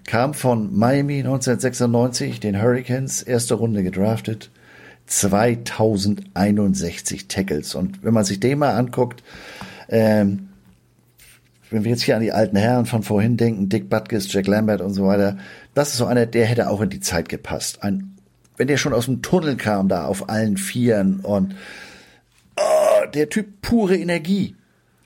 Kam 0.06 0.34
von 0.34 0.78
Miami 0.78 1.20
1996, 1.20 2.41
den 2.41 2.62
Hurricanes, 2.62 3.24
erste 3.24 3.53
Runde 3.56 3.84
gedraftet, 3.84 4.51
2061 5.08 7.28
Tackles. 7.28 7.74
Und 7.74 8.03
wenn 8.03 8.14
man 8.14 8.26
sich 8.26 8.41
den 8.41 8.60
mal 8.60 8.76
anguckt, 8.76 9.24
ähm, 9.88 10.49
wenn 11.70 11.84
wir 11.84 11.91
jetzt 11.91 12.03
hier 12.03 12.16
an 12.16 12.22
die 12.22 12.32
alten 12.32 12.58
Herren 12.58 12.86
von 12.86 13.03
vorhin 13.03 13.38
denken, 13.38 13.70
Dick 13.70 13.89
Butkus, 13.89 14.32
Jack 14.32 14.47
Lambert 14.47 14.82
und 14.82 14.93
so 14.93 15.08
weiter, 15.08 15.38
das 15.74 15.89
ist 15.89 15.97
so 15.97 16.06
einer, 16.06 16.26
der 16.26 16.45
hätte 16.45 16.70
auch 16.70 16.82
in 16.82 16.89
die 16.89 16.99
Zeit 16.99 17.30
gepasst. 17.30 17.82
Ein, 17.82 18.14
wenn 18.58 18.68
der 18.68 18.78
schon 18.78 18.93
aus 18.93 19.06
dem 19.06 19.22
Tunnel 19.22 19.56
kam, 19.58 19.88
da 19.88 20.06
auf 20.06 20.30
allen 20.30 20.58
Vieren 20.58 21.20
und 21.22 21.56
oh, 22.58 23.06
der 23.14 23.30
Typ 23.30 23.62
pure 23.62 23.97
Energie. 23.97 24.56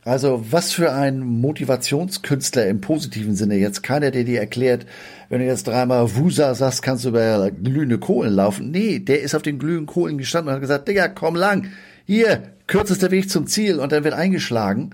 Also 0.05 0.45
was 0.49 0.71
für 0.71 0.93
ein 0.93 1.19
Motivationskünstler 1.19 2.67
im 2.67 2.81
positiven 2.81 3.35
Sinne. 3.35 3.57
Jetzt 3.57 3.83
keiner, 3.83 4.11
der 4.11 4.23
dir 4.23 4.39
erklärt, 4.39 4.85
wenn 5.27 5.39
du 5.39 5.45
jetzt 5.45 5.67
dreimal 5.67 6.15
Wusa 6.15 6.55
sagst, 6.55 6.81
kannst 6.81 7.05
du 7.05 7.09
über 7.09 7.51
glühende 7.51 7.99
Kohlen 7.99 8.33
laufen. 8.33 8.71
Nee, 8.71 8.99
der 8.99 9.21
ist 9.21 9.35
auf 9.35 9.41
den 9.41 9.59
glühenden 9.59 9.85
Kohlen 9.85 10.17
gestanden 10.17 10.49
und 10.49 10.55
hat 10.55 10.61
gesagt, 10.61 10.87
Digga, 10.87 11.09
komm 11.09 11.35
lang. 11.35 11.67
Hier, 12.05 12.41
kürzester 12.65 13.11
Weg 13.11 13.29
zum 13.29 13.45
Ziel 13.45 13.79
und 13.79 13.91
dann 13.91 14.03
wird 14.03 14.15
eingeschlagen. 14.15 14.91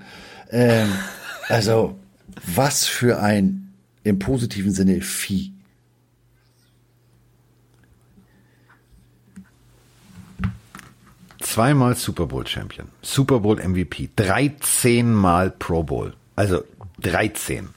Ähm, 0.51 0.89
also, 1.47 1.97
was 2.55 2.85
für 2.85 3.21
ein 3.21 3.73
im 4.03 4.19
positiven 4.19 4.71
Sinne 4.71 5.01
Vieh. 5.01 5.54
Zweimal 11.45 11.95
Super 11.95 12.25
Bowl 12.25 12.47
Champion, 12.47 12.87
Super 13.03 13.39
Bowl 13.39 13.57
MVP, 13.57 14.09
13 14.15 15.13
Mal 15.13 15.51
Pro 15.51 15.83
Bowl. 15.83 16.13
Also 16.35 16.63
13. 17.01 17.69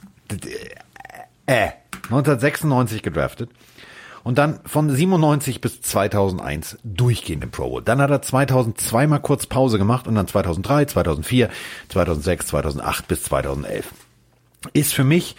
Äh, 1.44 1.72
1996 2.04 3.02
gedraftet. 3.02 3.50
Und 4.24 4.38
dann 4.38 4.60
von 4.64 4.88
97 4.88 5.60
bis 5.60 5.82
2001 5.82 6.78
durchgehend 6.82 7.44
im 7.44 7.50
Pro 7.50 7.68
Bowl. 7.68 7.82
Dann 7.82 8.00
hat 8.00 8.10
er 8.10 8.22
2002 8.22 9.06
mal 9.06 9.18
kurz 9.18 9.44
Pause 9.44 9.76
gemacht 9.76 10.06
und 10.06 10.14
dann 10.14 10.26
2003, 10.26 10.86
2004, 10.86 11.50
2006, 11.90 12.46
2008 12.46 13.06
bis 13.06 13.22
2011. 13.24 13.92
Ist 14.72 14.94
für 14.94 15.04
mich, 15.04 15.36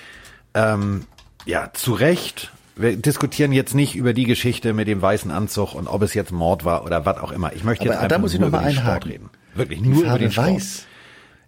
ähm, 0.53 1.07
ja, 1.45 1.71
zu 1.73 1.93
Recht. 1.93 2.51
Wir 2.82 2.95
diskutieren 2.95 3.51
jetzt 3.51 3.75
nicht 3.75 3.95
über 3.97 4.13
die 4.13 4.23
Geschichte 4.23 4.73
mit 4.73 4.88
dem 4.88 5.01
weißen 5.01 5.32
Anzug 5.32 5.75
und 5.75 5.88
ob 5.88 6.01
es 6.01 6.13
jetzt 6.13 6.32
Mord 6.32 6.63
war 6.63 6.86
oder 6.86 7.05
was 7.05 7.17
auch 7.17 7.32
immer. 7.34 7.51
Ich 7.53 7.65
möchte 7.65 7.84
jetzt 7.84 7.93
Aber 7.95 8.03
einfach 8.03 8.15
da 8.15 8.19
muss 8.19 8.34
ich 8.34 8.39
nur 8.39 8.49
noch 8.49 8.59
mal 8.61 8.61
über 8.61 8.69
den 8.69 8.75
Sport 8.75 8.88
einhaken. 8.88 9.11
reden. 9.11 9.30
Wirklich, 9.53 9.82
Die 9.82 9.88
nur 9.89 9.99
über 9.99 10.07
Farbe 10.11 10.19
den 10.23 10.32
Sport. 10.32 10.47
Ähm, 10.47 10.55
weiß. 10.55 10.86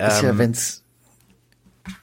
Ist 0.07 0.21
ja, 0.23 0.37
wenn's 0.37 0.80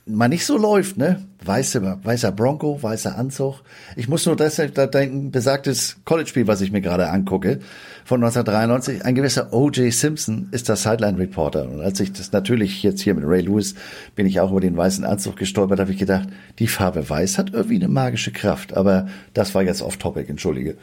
mal 0.06 0.28
nicht 0.28 0.44
so 0.44 0.56
läuft, 0.56 0.96
ne? 0.96 1.24
Weiße, 1.44 1.98
weißer 2.02 2.32
Bronco, 2.32 2.82
weißer 2.82 3.16
Anzug. 3.16 3.62
Ich 3.96 4.08
muss 4.08 4.26
nur 4.26 4.36
deshalb 4.36 4.74
da 4.74 4.86
denken, 4.86 5.30
besagtes 5.30 5.96
College-Spiel, 6.04 6.46
was 6.46 6.60
ich 6.60 6.72
mir 6.72 6.80
gerade 6.80 7.08
angucke, 7.10 7.60
von 8.04 8.22
1993. 8.22 9.04
Ein 9.04 9.14
gewisser 9.14 9.52
O.J. 9.52 9.92
Simpson 9.92 10.48
ist 10.50 10.68
der 10.68 10.76
Sideline-Reporter. 10.76 11.68
Und 11.68 11.80
als 11.80 12.00
ich 12.00 12.12
das 12.12 12.32
natürlich 12.32 12.82
jetzt 12.82 13.00
hier 13.00 13.14
mit 13.14 13.24
Ray 13.26 13.42
Lewis 13.42 13.74
bin 14.14 14.26
ich 14.26 14.40
auch 14.40 14.50
über 14.50 14.60
den 14.60 14.76
weißen 14.76 15.04
Anzug 15.04 15.36
gestolpert, 15.36 15.80
habe 15.80 15.92
ich 15.92 15.98
gedacht, 15.98 16.28
die 16.58 16.68
Farbe 16.68 17.08
weiß 17.08 17.38
hat 17.38 17.52
irgendwie 17.52 17.76
eine 17.76 17.88
magische 17.88 18.32
Kraft. 18.32 18.76
Aber 18.76 19.08
das 19.34 19.54
war 19.54 19.62
jetzt 19.62 19.82
off-topic, 19.82 20.28
entschuldige. 20.28 20.76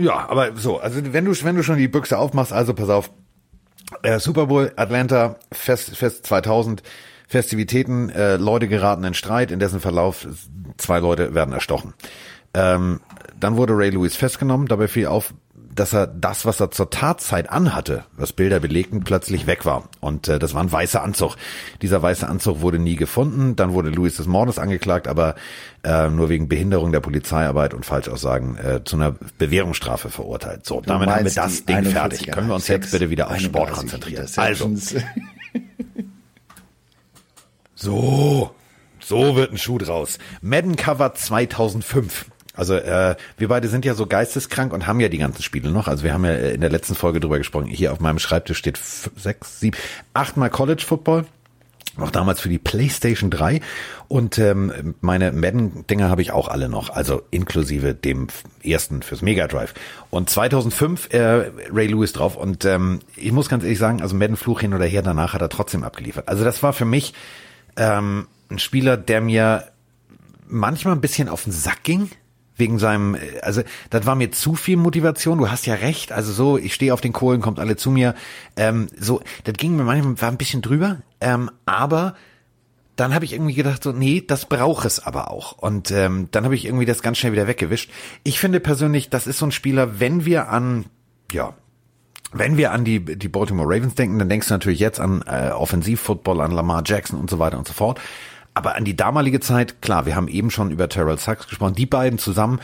Ja, 0.00 0.30
aber 0.30 0.56
so, 0.56 0.78
also 0.78 1.00
wenn 1.12 1.26
du, 1.26 1.44
wenn 1.44 1.56
du 1.56 1.62
schon 1.62 1.76
die 1.76 1.88
Büchse 1.88 2.16
aufmachst, 2.16 2.54
also 2.54 2.72
pass 2.72 2.88
auf, 2.88 3.10
äh, 4.02 4.18
Super 4.18 4.46
Bowl, 4.46 4.72
Atlanta, 4.76 5.36
Fest, 5.52 5.96
Fest 5.96 6.26
2000, 6.26 6.82
Festivitäten, 7.28 8.10
äh, 8.10 8.36
Leute 8.36 8.66
geraten 8.66 9.04
in 9.04 9.14
Streit, 9.14 9.50
in 9.50 9.60
dessen 9.60 9.80
Verlauf 9.80 10.26
zwei 10.78 10.98
Leute 10.98 11.34
werden 11.34 11.54
erstochen. 11.54 11.94
Ähm, 12.54 13.00
dann 13.38 13.56
wurde 13.56 13.76
Ray 13.76 13.90
Lewis 13.90 14.16
festgenommen, 14.16 14.66
dabei 14.66 14.88
fiel 14.88 15.06
auf, 15.06 15.32
dass 15.80 15.94
er 15.94 16.06
das, 16.06 16.44
was 16.44 16.60
er 16.60 16.70
zur 16.70 16.90
Tatzeit 16.90 17.48
anhatte, 17.48 18.04
was 18.12 18.34
Bilder 18.34 18.60
belegten, 18.60 19.02
plötzlich 19.02 19.46
weg 19.46 19.64
war. 19.64 19.88
Und 20.00 20.28
äh, 20.28 20.38
das 20.38 20.52
war 20.52 20.62
ein 20.62 20.70
weißer 20.70 21.02
Anzug. 21.02 21.36
Dieser 21.80 22.02
weiße 22.02 22.28
Anzug 22.28 22.60
wurde 22.60 22.78
nie 22.78 22.96
gefunden. 22.96 23.56
Dann 23.56 23.72
wurde 23.72 23.88
Lewis 23.88 24.16
des 24.16 24.26
Mordes 24.26 24.58
angeklagt, 24.58 25.08
aber 25.08 25.36
äh, 25.82 26.10
nur 26.10 26.28
wegen 26.28 26.48
Behinderung 26.48 26.92
der 26.92 27.00
Polizeiarbeit 27.00 27.72
und 27.72 27.86
Falschaussagen 27.86 28.58
äh, 28.58 28.84
zu 28.84 28.96
einer 28.96 29.16
Bewährungsstrafe 29.38 30.10
verurteilt. 30.10 30.66
So, 30.66 30.82
damit 30.82 31.08
haben 31.08 31.24
wir 31.24 31.32
das 31.32 31.64
Ding 31.64 31.78
41er 31.78 31.90
fertig. 31.90 32.30
Können 32.30 32.48
wir 32.48 32.54
uns 32.56 32.68
jetzt 32.68 32.92
bitte 32.92 33.08
wieder 33.08 33.30
auf 33.30 33.40
Sport 33.40 33.70
31 33.70 33.74
konzentrieren. 33.78 34.28
Also, 34.36 34.70
so, 37.74 38.54
so 39.00 39.34
wird 39.34 39.52
ein 39.52 39.58
Schuh 39.58 39.78
draus. 39.78 40.18
Madden 40.42 40.76
Cover 40.76 41.14
2005. 41.14 42.26
Also 42.54 42.74
äh, 42.74 43.16
wir 43.38 43.48
beide 43.48 43.68
sind 43.68 43.84
ja 43.84 43.94
so 43.94 44.06
geisteskrank 44.06 44.72
und 44.72 44.86
haben 44.86 45.00
ja 45.00 45.08
die 45.08 45.18
ganzen 45.18 45.42
Spiele 45.42 45.70
noch. 45.70 45.88
Also 45.88 46.04
wir 46.04 46.12
haben 46.12 46.24
ja 46.24 46.34
in 46.34 46.60
der 46.60 46.70
letzten 46.70 46.94
Folge 46.94 47.20
drüber 47.20 47.38
gesprochen. 47.38 47.66
Hier 47.66 47.92
auf 47.92 48.00
meinem 48.00 48.18
Schreibtisch 48.18 48.58
steht 48.58 48.78
sechs, 49.16 49.60
sieben, 49.60 49.76
achtmal 50.14 50.50
College 50.50 50.82
Football. 50.86 51.26
Noch 51.96 52.10
damals 52.12 52.40
für 52.40 52.48
die 52.48 52.58
PlayStation 52.58 53.30
3 53.30 53.60
und 54.06 54.38
ähm, 54.38 54.94
meine 55.00 55.32
Madden-Dinger 55.32 56.08
habe 56.08 56.22
ich 56.22 56.30
auch 56.30 56.46
alle 56.46 56.68
noch, 56.68 56.88
also 56.88 57.22
inklusive 57.32 57.94
dem 57.94 58.28
ersten 58.62 59.02
fürs 59.02 59.22
Mega 59.22 59.48
Drive. 59.48 59.74
Und 60.08 60.30
2005 60.30 61.12
äh, 61.12 61.50
Ray 61.72 61.88
Lewis 61.88 62.12
drauf 62.12 62.36
und 62.36 62.64
ähm, 62.64 63.00
ich 63.16 63.32
muss 63.32 63.48
ganz 63.48 63.64
ehrlich 63.64 63.80
sagen, 63.80 64.02
also 64.02 64.14
Madden 64.14 64.36
Fluch 64.36 64.60
hin 64.60 64.72
oder 64.72 64.86
her, 64.86 65.02
danach 65.02 65.34
hat 65.34 65.42
er 65.42 65.48
trotzdem 65.48 65.82
abgeliefert. 65.82 66.28
Also 66.28 66.44
das 66.44 66.62
war 66.62 66.72
für 66.72 66.84
mich 66.84 67.12
ähm, 67.76 68.28
ein 68.50 68.60
Spieler, 68.60 68.96
der 68.96 69.20
mir 69.20 69.64
manchmal 70.46 70.94
ein 70.94 71.00
bisschen 71.00 71.28
auf 71.28 71.44
den 71.44 71.52
Sack 71.52 71.82
ging. 71.82 72.10
Wegen 72.60 72.78
seinem, 72.78 73.16
also 73.42 73.62
das 73.90 74.06
war 74.06 74.14
mir 74.14 74.30
zu 74.30 74.54
viel 74.54 74.76
Motivation. 74.76 75.38
Du 75.38 75.50
hast 75.50 75.66
ja 75.66 75.74
recht. 75.74 76.12
Also 76.12 76.32
so, 76.32 76.56
ich 76.56 76.74
stehe 76.74 76.94
auf 76.94 77.00
den 77.00 77.12
Kohlen, 77.12 77.40
kommt 77.40 77.58
alle 77.58 77.74
zu 77.74 77.90
mir. 77.90 78.14
Ähm, 78.56 78.86
so, 78.96 79.20
das 79.42 79.54
ging 79.54 79.74
mir 79.74 79.82
manchmal 79.82 80.20
war 80.20 80.28
ein 80.28 80.38
bisschen 80.38 80.62
drüber. 80.62 80.98
Ähm, 81.20 81.50
aber 81.66 82.14
dann 82.94 83.14
habe 83.14 83.24
ich 83.24 83.32
irgendwie 83.32 83.54
gedacht, 83.54 83.82
so, 83.82 83.92
nee, 83.92 84.22
das 84.24 84.44
braucht 84.44 84.84
es 84.84 85.00
aber 85.00 85.30
auch. 85.30 85.52
Und 85.52 85.90
ähm, 85.90 86.28
dann 86.30 86.44
habe 86.44 86.54
ich 86.54 86.66
irgendwie 86.66 86.84
das 86.84 87.02
ganz 87.02 87.18
schnell 87.18 87.32
wieder 87.32 87.46
weggewischt. 87.46 87.90
Ich 88.24 88.38
finde 88.38 88.60
persönlich, 88.60 89.08
das 89.08 89.26
ist 89.26 89.38
so 89.38 89.46
ein 89.46 89.52
Spieler, 89.52 89.98
wenn 90.00 90.26
wir 90.26 90.50
an, 90.50 90.84
ja, 91.32 91.54
wenn 92.32 92.56
wir 92.56 92.72
an 92.72 92.84
die, 92.84 93.00
die 93.00 93.28
Baltimore 93.28 93.68
Ravens 93.68 93.94
denken, 93.94 94.18
dann 94.18 94.28
denkst 94.28 94.48
du 94.48 94.54
natürlich 94.54 94.78
jetzt 94.78 95.00
an 95.00 95.24
äh, 95.26 95.50
Offensivfootball, 95.50 96.40
an 96.42 96.52
Lamar 96.52 96.82
Jackson 96.84 97.18
und 97.18 97.30
so 97.30 97.38
weiter 97.38 97.58
und 97.58 97.66
so 97.66 97.72
fort. 97.72 98.00
Aber 98.54 98.76
an 98.76 98.84
die 98.84 98.96
damalige 98.96 99.40
Zeit, 99.40 99.80
klar, 99.80 100.06
wir 100.06 100.16
haben 100.16 100.28
eben 100.28 100.50
schon 100.50 100.70
über 100.70 100.88
Terrell 100.88 101.18
Sachs 101.18 101.48
gesprochen, 101.48 101.74
die 101.74 101.86
beiden 101.86 102.18
zusammen, 102.18 102.60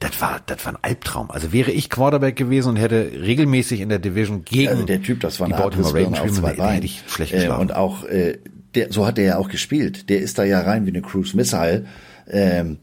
das 0.00 0.20
war, 0.20 0.40
das 0.46 0.64
war 0.64 0.72
ein 0.72 0.78
Albtraum. 0.82 1.30
Also 1.30 1.52
wäre 1.52 1.70
ich 1.70 1.90
Quarterback 1.90 2.34
gewesen 2.34 2.70
und 2.70 2.76
hätte 2.76 3.10
regelmäßig 3.20 3.80
in 3.80 3.90
der 3.90 3.98
Division 3.98 4.44
gegen 4.44 4.68
Also 4.68 4.84
der 4.84 5.02
Typ, 5.02 5.20
das 5.20 5.40
war 5.40 5.46
die 5.46 5.52
Baltimore 5.52 5.92
Ravens 5.92 6.18
spielen, 6.18 6.34
zwei 6.34 6.74
hätte 6.74 6.86
ich 6.86 7.02
schlecht 7.06 7.32
äh, 7.32 7.36
geschlafen. 7.36 7.60
Und 7.60 7.74
auch, 7.74 8.04
äh, 8.04 8.38
der, 8.74 8.92
so 8.92 9.06
hat 9.06 9.18
er 9.18 9.24
ja 9.24 9.38
auch 9.38 9.48
gespielt. 9.48 10.08
Der 10.08 10.20
ist 10.20 10.38
da 10.38 10.44
ja 10.44 10.60
rein 10.60 10.86
wie 10.86 10.90
eine 10.90 11.02
Cruise 11.02 11.36
Missile. 11.36 11.84
Ähm, 12.30 12.78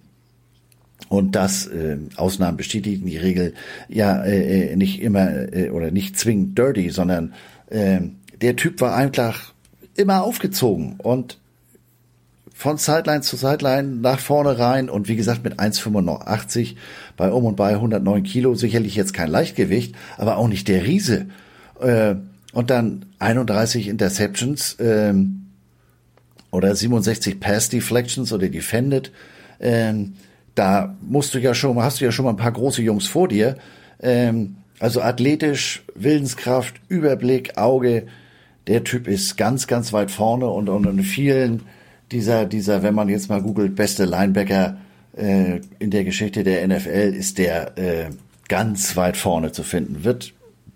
und 1.09 1.35
das 1.35 1.67
äh, 1.67 1.97
Ausnahmen 2.17 2.57
bestätigen 2.57 3.07
die 3.07 3.17
Regel 3.17 3.53
ja 3.87 4.23
äh, 4.23 4.71
äh, 4.71 4.75
nicht 4.75 5.01
immer 5.01 5.53
äh, 5.53 5.69
oder 5.69 5.89
nicht 5.89 6.19
zwingend 6.19 6.57
dirty, 6.57 6.89
sondern 6.89 7.33
äh, 7.69 8.01
der 8.41 8.55
Typ 8.55 8.81
war 8.81 8.95
einfach 8.95 9.53
immer 9.95 10.23
aufgezogen 10.23 10.95
und 10.99 11.39
von 12.57 12.77
Sideline 12.77 13.21
zu 13.21 13.35
Sideline 13.35 13.97
nach 13.97 14.19
vorne 14.19 14.57
rein 14.57 14.89
und 14.89 15.07
wie 15.07 15.15
gesagt 15.15 15.43
mit 15.43 15.59
1,85 15.59 16.75
bei 17.15 17.31
um 17.31 17.45
und 17.45 17.55
bei 17.55 17.73
109 17.75 18.23
Kilo 18.23 18.55
sicherlich 18.55 18.95
jetzt 18.95 19.13
kein 19.13 19.29
Leichtgewicht, 19.29 19.93
aber 20.17 20.37
auch 20.37 20.47
nicht 20.47 20.67
der 20.67 20.83
Riese. 20.83 21.27
Äh, 21.79 22.15
und 22.53 22.71
dann 22.71 23.05
31 23.19 23.87
Interceptions 23.87 24.75
ähm, 24.79 25.45
oder 26.49 26.75
67 26.75 27.39
Pass 27.39 27.69
Deflections 27.69 28.33
oder 28.33 28.49
Defended. 28.49 29.11
Ähm, 29.59 30.15
da 30.55 30.95
musst 31.07 31.35
du 31.35 31.37
ja 31.37 31.53
schon, 31.53 31.79
hast 31.79 32.01
du 32.01 32.05
ja 32.05 32.11
schon 32.11 32.25
mal 32.25 32.31
ein 32.31 32.37
paar 32.37 32.53
große 32.53 32.81
Jungs 32.81 33.05
vor 33.05 33.27
dir. 33.27 33.57
Ähm, 34.01 34.55
also 34.79 35.03
athletisch, 35.03 35.83
Willenskraft, 35.93 36.73
Überblick, 36.89 37.55
Auge. 37.55 38.07
Der 38.65 38.83
Typ 38.83 39.07
ist 39.07 39.37
ganz, 39.37 39.67
ganz 39.67 39.93
weit 39.93 40.09
vorne 40.09 40.47
und, 40.47 40.69
und 40.69 40.87
in 40.87 41.03
vielen 41.03 41.61
dieser, 42.11 42.45
dieser, 42.45 42.83
wenn 42.83 42.95
man 42.95 43.09
jetzt 43.09 43.29
mal 43.29 43.41
googelt, 43.41 43.75
beste 43.75 44.05
Linebacker 44.05 44.77
äh, 45.15 45.61
in 45.79 45.91
der 45.91 46.03
Geschichte 46.03 46.43
der 46.43 46.67
NFL 46.67 47.13
ist 47.15 47.37
der 47.37 47.77
äh, 47.77 48.09
ganz 48.47 48.95
weit 48.95 49.17
vorne 49.17 49.51
zu 49.51 49.63
finden. 49.63 50.03
Wird 50.03 50.33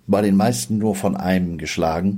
bei 0.07 0.21
den 0.21 0.35
meisten 0.35 0.77
nur 0.77 0.95
von 0.95 1.15
einem 1.15 1.57
geschlagen. 1.57 2.17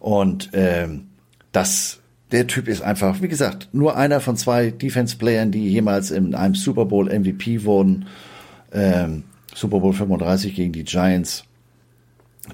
Und 0.00 0.50
ähm, 0.52 1.08
das, 1.52 2.00
der 2.32 2.46
Typ 2.46 2.68
ist 2.68 2.82
einfach, 2.82 3.22
wie 3.22 3.28
gesagt, 3.28 3.68
nur 3.72 3.96
einer 3.96 4.20
von 4.20 4.36
zwei 4.36 4.70
Defense-Playern, 4.70 5.50
die 5.50 5.68
jemals 5.68 6.10
in 6.10 6.34
einem 6.34 6.54
Super 6.54 6.84
Bowl 6.84 7.06
MVP 7.06 7.64
wurden. 7.64 8.06
Ähm, 8.72 9.24
Super 9.54 9.80
Bowl 9.80 9.92
35 9.92 10.54
gegen 10.54 10.72
die 10.72 10.84
Giants. 10.84 11.44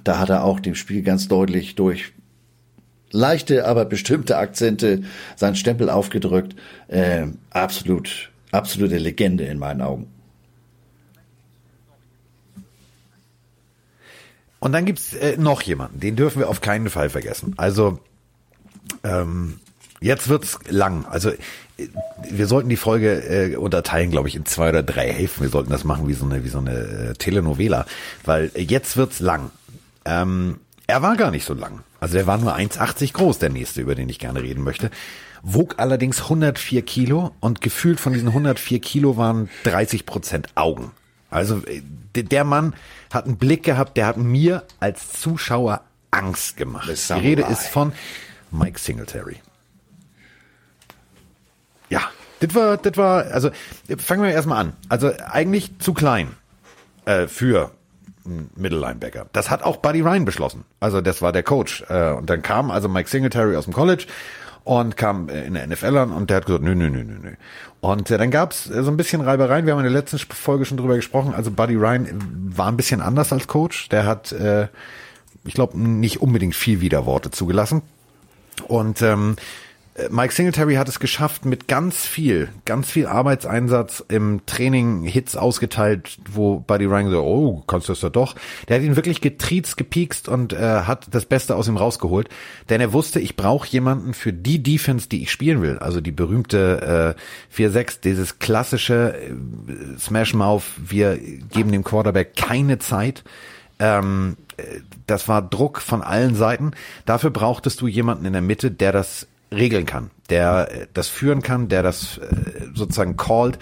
Da 0.02 0.18
hat 0.18 0.30
er 0.30 0.44
auch 0.44 0.60
dem 0.60 0.74
Spiel 0.74 1.02
ganz 1.02 1.28
deutlich 1.28 1.74
durch 1.74 2.13
leichte, 3.14 3.66
aber 3.66 3.84
bestimmte 3.84 4.36
Akzente 4.36 5.02
seinen 5.36 5.56
Stempel 5.56 5.88
aufgedrückt. 5.88 6.54
Ähm, 6.88 7.38
absolut, 7.50 8.30
absolute 8.50 8.98
Legende 8.98 9.44
in 9.44 9.58
meinen 9.58 9.80
Augen. 9.80 10.10
Und 14.58 14.72
dann 14.72 14.86
gibt's 14.86 15.12
äh, 15.14 15.36
noch 15.36 15.62
jemanden, 15.62 16.00
den 16.00 16.16
dürfen 16.16 16.38
wir 16.38 16.48
auf 16.48 16.60
keinen 16.60 16.88
Fall 16.88 17.10
vergessen. 17.10 17.54
Also 17.58 17.98
ähm, 19.02 19.60
jetzt 20.00 20.28
wird's 20.28 20.58
lang. 20.68 21.04
Also 21.04 21.30
äh, 21.30 21.88
wir 22.30 22.46
sollten 22.46 22.70
die 22.70 22.76
Folge 22.76 23.12
äh, 23.28 23.56
unterteilen, 23.56 24.10
glaube 24.10 24.28
ich, 24.28 24.36
in 24.36 24.46
zwei 24.46 24.70
oder 24.70 24.82
drei 24.82 25.12
Hälften. 25.12 25.42
Wir 25.42 25.50
sollten 25.50 25.70
das 25.70 25.84
machen 25.84 26.08
wie 26.08 26.14
so 26.14 26.24
eine 26.24 26.44
wie 26.44 26.48
so 26.48 26.58
eine 26.58 27.10
äh, 27.10 27.12
Telenovela, 27.12 27.84
weil 28.24 28.50
äh, 28.54 28.62
jetzt 28.62 28.96
wird's 28.96 29.20
lang. 29.20 29.50
Ähm, 30.06 30.60
er 30.86 31.02
war 31.02 31.16
gar 31.16 31.30
nicht 31.30 31.44
so 31.44 31.52
lang. 31.52 31.80
Also 32.04 32.18
er 32.18 32.26
war 32.26 32.36
nur 32.36 32.54
1,80 32.54 33.14
groß, 33.14 33.38
der 33.38 33.48
nächste, 33.48 33.80
über 33.80 33.94
den 33.94 34.10
ich 34.10 34.18
gerne 34.18 34.42
reden 34.42 34.62
möchte. 34.62 34.90
Wog 35.42 35.76
allerdings 35.78 36.24
104 36.24 36.82
Kilo 36.82 37.34
und 37.40 37.62
gefühlt 37.62 37.98
von 37.98 38.12
diesen 38.12 38.28
104 38.28 38.78
Kilo 38.80 39.16
waren 39.16 39.48
30 39.62 40.04
Prozent 40.04 40.48
Augen. 40.54 40.90
Also 41.30 41.62
äh, 41.64 41.80
der 42.22 42.44
Mann 42.44 42.74
hat 43.10 43.24
einen 43.24 43.38
Blick 43.38 43.62
gehabt, 43.62 43.96
der 43.96 44.04
hat 44.06 44.18
mir 44.18 44.64
als 44.80 45.12
Zuschauer 45.18 45.80
Angst 46.10 46.58
gemacht. 46.58 46.90
Die. 46.90 47.12
Rede 47.14 47.40
ist 47.44 47.68
von 47.68 47.94
Mike 48.50 48.78
Singletary. 48.78 49.40
Ja, 51.88 52.02
das 52.40 52.54
war, 52.54 52.76
das 52.76 52.98
war, 52.98 53.24
also 53.28 53.50
fangen 53.96 54.22
wir 54.22 54.30
erstmal 54.30 54.60
an. 54.60 54.72
Also 54.90 55.10
eigentlich 55.24 55.78
zu 55.78 55.94
klein 55.94 56.36
äh, 57.06 57.28
für 57.28 57.70
einen 58.24 58.50
Mittellinebacker. 58.56 59.26
Das 59.32 59.50
hat 59.50 59.62
auch 59.62 59.78
Buddy 59.78 60.00
Ryan 60.00 60.24
beschlossen. 60.24 60.64
Also 60.80 61.00
das 61.00 61.22
war 61.22 61.32
der 61.32 61.42
Coach. 61.42 61.84
Äh, 61.88 62.12
und 62.12 62.28
dann 62.30 62.42
kam 62.42 62.70
also 62.70 62.88
Mike 62.88 63.08
Singletary 63.08 63.56
aus 63.56 63.64
dem 63.64 63.72
College 63.72 64.06
und 64.64 64.96
kam 64.96 65.28
äh, 65.28 65.44
in 65.44 65.54
der 65.54 65.66
NFL 65.66 65.96
an 65.96 66.12
und 66.12 66.30
der 66.30 66.38
hat 66.38 66.46
gesagt, 66.46 66.64
nö, 66.64 66.74
nö, 66.74 66.90
nö, 66.90 67.04
nö, 67.04 67.18
nö. 67.22 67.32
Und 67.80 68.10
äh, 68.10 68.18
dann 68.18 68.30
gab's 68.30 68.68
äh, 68.70 68.82
so 68.82 68.90
ein 68.90 68.96
bisschen 68.96 69.20
Reibereien. 69.20 69.66
Wir 69.66 69.74
haben 69.74 69.80
in 69.80 69.92
der 69.92 70.00
letzten 70.00 70.18
Folge 70.18 70.64
schon 70.64 70.78
drüber 70.78 70.96
gesprochen. 70.96 71.34
Also 71.34 71.50
Buddy 71.50 71.76
Ryan 71.76 72.08
war 72.56 72.68
ein 72.68 72.76
bisschen 72.76 73.00
anders 73.00 73.32
als 73.32 73.46
Coach. 73.46 73.88
Der 73.90 74.06
hat, 74.06 74.34
ich 75.44 75.54
glaube, 75.54 75.78
nicht 75.78 76.22
unbedingt 76.22 76.54
viel 76.54 76.80
Widerworte 76.80 77.30
zugelassen. 77.30 77.82
Und 78.68 79.02
ähm, 79.02 79.36
äh, 79.36 79.42
Mike 80.10 80.34
Singletary 80.34 80.74
hat 80.74 80.88
es 80.88 80.98
geschafft, 80.98 81.44
mit 81.44 81.68
ganz 81.68 82.04
viel, 82.04 82.48
ganz 82.64 82.90
viel 82.90 83.06
Arbeitseinsatz 83.06 84.04
im 84.08 84.44
Training 84.44 85.04
Hits 85.04 85.36
ausgeteilt, 85.36 86.18
wo 86.28 86.58
Buddy 86.58 86.86
Ryan 86.86 87.10
so, 87.10 87.22
oh, 87.22 87.62
kannst 87.68 87.88
du 87.88 87.92
das 87.92 88.02
ja 88.02 88.10
doch. 88.10 88.34
Der 88.66 88.76
hat 88.76 88.84
ihn 88.84 88.96
wirklich 88.96 89.20
getriezt, 89.20 89.76
gepiekst 89.76 90.28
und 90.28 90.52
äh, 90.52 90.80
hat 90.80 91.06
das 91.12 91.26
Beste 91.26 91.54
aus 91.54 91.68
ihm 91.68 91.76
rausgeholt. 91.76 92.28
Denn 92.70 92.80
er 92.80 92.92
wusste, 92.92 93.20
ich 93.20 93.36
brauche 93.36 93.68
jemanden 93.68 94.14
für 94.14 94.32
die 94.32 94.60
Defense, 94.60 95.08
die 95.08 95.22
ich 95.22 95.30
spielen 95.30 95.62
will. 95.62 95.78
Also 95.78 96.00
die 96.00 96.12
berühmte 96.12 97.16
äh, 97.56 97.56
4-6, 97.56 98.00
dieses 98.00 98.40
klassische 98.40 99.14
äh, 99.14 99.98
Smash 100.00 100.34
Mouth, 100.34 100.64
wir 100.76 101.16
geben 101.16 101.70
dem 101.70 101.84
Quarterback 101.84 102.34
keine 102.34 102.80
Zeit. 102.80 103.22
Ähm, 103.78 104.36
äh, 104.56 104.80
das 105.06 105.28
war 105.28 105.40
Druck 105.40 105.80
von 105.80 106.02
allen 106.02 106.34
Seiten. 106.34 106.72
Dafür 107.06 107.30
brauchtest 107.30 107.80
du 107.80 107.86
jemanden 107.86 108.24
in 108.24 108.32
der 108.32 108.42
Mitte, 108.42 108.72
der 108.72 108.90
das 108.90 109.28
regeln 109.54 109.86
kann, 109.86 110.10
der 110.30 110.68
äh, 110.70 110.86
das 110.92 111.08
führen 111.08 111.42
kann, 111.42 111.68
der 111.68 111.82
das 111.82 112.18
äh, 112.18 112.66
sozusagen 112.74 113.16
called. 113.16 113.58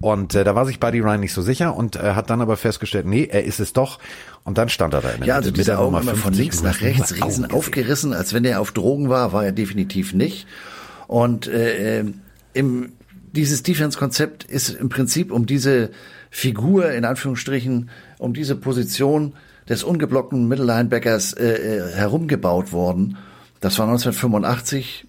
Und 0.00 0.34
äh, 0.34 0.44
da 0.44 0.54
war 0.54 0.64
sich 0.64 0.80
Buddy 0.80 1.00
Ryan 1.00 1.20
nicht 1.20 1.34
so 1.34 1.42
sicher 1.42 1.76
und 1.76 1.96
äh, 1.96 2.14
hat 2.14 2.30
dann 2.30 2.40
aber 2.40 2.56
festgestellt, 2.56 3.06
nee, 3.06 3.28
er 3.30 3.44
ist 3.44 3.60
es 3.60 3.74
doch. 3.74 3.98
Und 4.44 4.56
dann 4.56 4.70
stand 4.70 4.94
er 4.94 5.02
da 5.02 5.10
in 5.10 5.20
der 5.20 5.28
Ja, 5.28 5.34
also 5.36 5.50
diese 5.50 5.78
Augen 5.78 5.94
immer 5.94 6.14
von 6.14 6.34
50. 6.34 6.38
links 6.38 6.62
nach 6.62 6.80
rechts 6.80 7.14
riesen 7.14 7.50
aufgerissen, 7.50 8.14
als 8.14 8.32
wenn 8.32 8.44
er 8.44 8.60
auf 8.60 8.72
Drogen 8.72 9.10
war, 9.10 9.32
war 9.32 9.44
er 9.44 9.52
definitiv 9.52 10.14
nicht. 10.14 10.46
Und 11.06 11.46
äh, 11.48 11.98
ähm, 11.98 12.20
im, 12.54 12.92
dieses 13.32 13.62
Defense-Konzept 13.62 14.44
ist 14.44 14.70
im 14.70 14.88
Prinzip 14.88 15.30
um 15.30 15.44
diese 15.44 15.90
Figur, 16.30 16.92
in 16.92 17.04
Anführungsstrichen, 17.04 17.90
um 18.18 18.32
diese 18.32 18.56
Position 18.56 19.34
des 19.68 19.84
ungeblockten 19.84 20.48
Mittellinebackers 20.48 21.32
äh, 21.34 21.46
äh, 21.46 21.92
herumgebaut 21.94 22.72
worden. 22.72 23.18
Das 23.60 23.78
war 23.78 23.86
1985. 23.86 25.06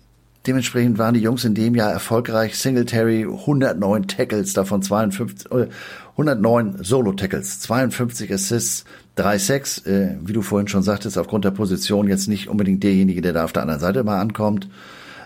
Dementsprechend 0.47 0.97
waren 0.97 1.13
die 1.13 1.21
Jungs 1.21 1.45
in 1.45 1.53
dem 1.53 1.75
Jahr 1.75 1.91
erfolgreich. 1.91 2.57
Singletary 2.57 3.23
109 3.25 4.07
Tackles, 4.07 4.53
davon 4.53 4.81
52, 4.81 5.51
äh, 5.51 5.67
109 6.11 6.83
Solo-Tackles, 6.83 7.59
52 7.59 8.33
Assists, 8.33 8.85
3 9.15 9.37
Sacks. 9.37 9.85
Äh, 9.85 10.17
wie 10.23 10.33
du 10.33 10.41
vorhin 10.41 10.67
schon 10.67 10.81
sagtest, 10.81 11.17
aufgrund 11.17 11.45
der 11.45 11.51
Position 11.51 12.07
jetzt 12.07 12.27
nicht 12.27 12.47
unbedingt 12.47 12.83
derjenige, 12.83 13.21
der 13.21 13.33
da 13.33 13.43
auf 13.43 13.53
der 13.53 13.61
anderen 13.61 13.81
Seite 13.81 14.03
mal 14.03 14.19
ankommt. 14.19 14.67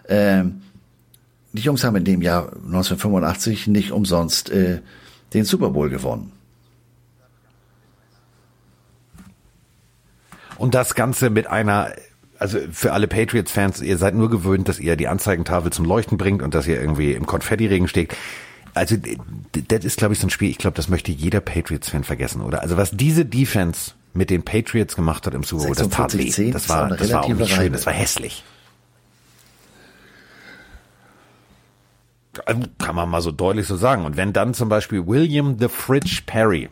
Ähm, 0.10 0.62
die 1.54 1.62
Jungs 1.62 1.86
haben 1.86 1.96
in 1.96 2.04
dem 2.04 2.22
Jahr 2.22 2.52
1985 2.54 3.68
nicht 3.68 3.92
umsonst 3.94 4.50
äh, 4.50 4.82
den 5.34 5.46
Super 5.46 5.70
Bowl 5.70 5.90
gewonnen. 5.90 6.34
Und 10.58 10.76
das 10.76 10.96
Ganze 10.96 11.30
mit 11.30 11.48
einer, 11.48 11.94
also 12.40 12.60
für 12.72 12.94
alle 12.94 13.08
Patriots-Fans, 13.08 13.82
ihr 13.82 13.98
seid 13.98 14.16
nur 14.16 14.30
gewöhnt, 14.30 14.68
dass 14.68 14.80
ihr 14.80 14.96
die 14.96 15.08
Anzeigentafel 15.08 15.72
zum 15.72 15.86
Leuchten 15.86 16.18
bringt 16.18 16.42
und 16.42 16.54
dass 16.54 16.68
ihr 16.68 16.80
irgendwie 16.80 17.14
im 17.14 17.26
Konfettiregen 17.26 17.88
steht. 17.88 18.16
Also 18.74 18.98
das 19.52 19.86
ist, 19.86 19.98
glaube 19.98 20.14
ich, 20.14 20.20
so 20.20 20.28
ein 20.28 20.30
Spiel, 20.30 20.50
ich 20.50 20.58
glaube, 20.58 20.76
das 20.76 20.90
möchte 20.90 21.12
jeder 21.12 21.40
Patriots-Fan 21.40 22.04
vergessen, 22.04 22.42
oder? 22.42 22.62
Also 22.62 22.76
was 22.76 22.92
diese 22.92 23.26
Defense 23.26 23.92
mit 24.14 24.30
den 24.30 24.44
Patriots 24.44 24.96
gemacht 24.96 25.26
hat 25.26 25.34
im 25.34 25.44
Super 25.44 25.66
Bowl, 25.66 25.76
das 25.76 25.90
tat 25.90 26.18
weh. 26.18 26.30
10, 26.30 26.52
Das 26.52 26.68
war, 26.70 26.90
das 26.90 27.12
war 27.12 27.24
auch 27.24 27.30
nicht 27.30 27.54
schön, 27.54 27.72
das 27.72 27.86
war 27.86 27.94
hässlich. 27.94 28.44
Also, 32.46 32.64
Kann 32.80 32.96
man 32.96 33.10
mal 33.10 33.22
so 33.22 33.32
deutlich 33.32 33.66
so 33.66 33.78
sagen. 33.78 34.04
Und 34.04 34.18
wenn 34.18 34.34
dann 34.34 34.54
zum 34.54 34.68
Beispiel 34.68 35.08
William 35.08 35.58
the 35.58 35.70
Fridge 35.70 36.24
Perry, 36.26 36.70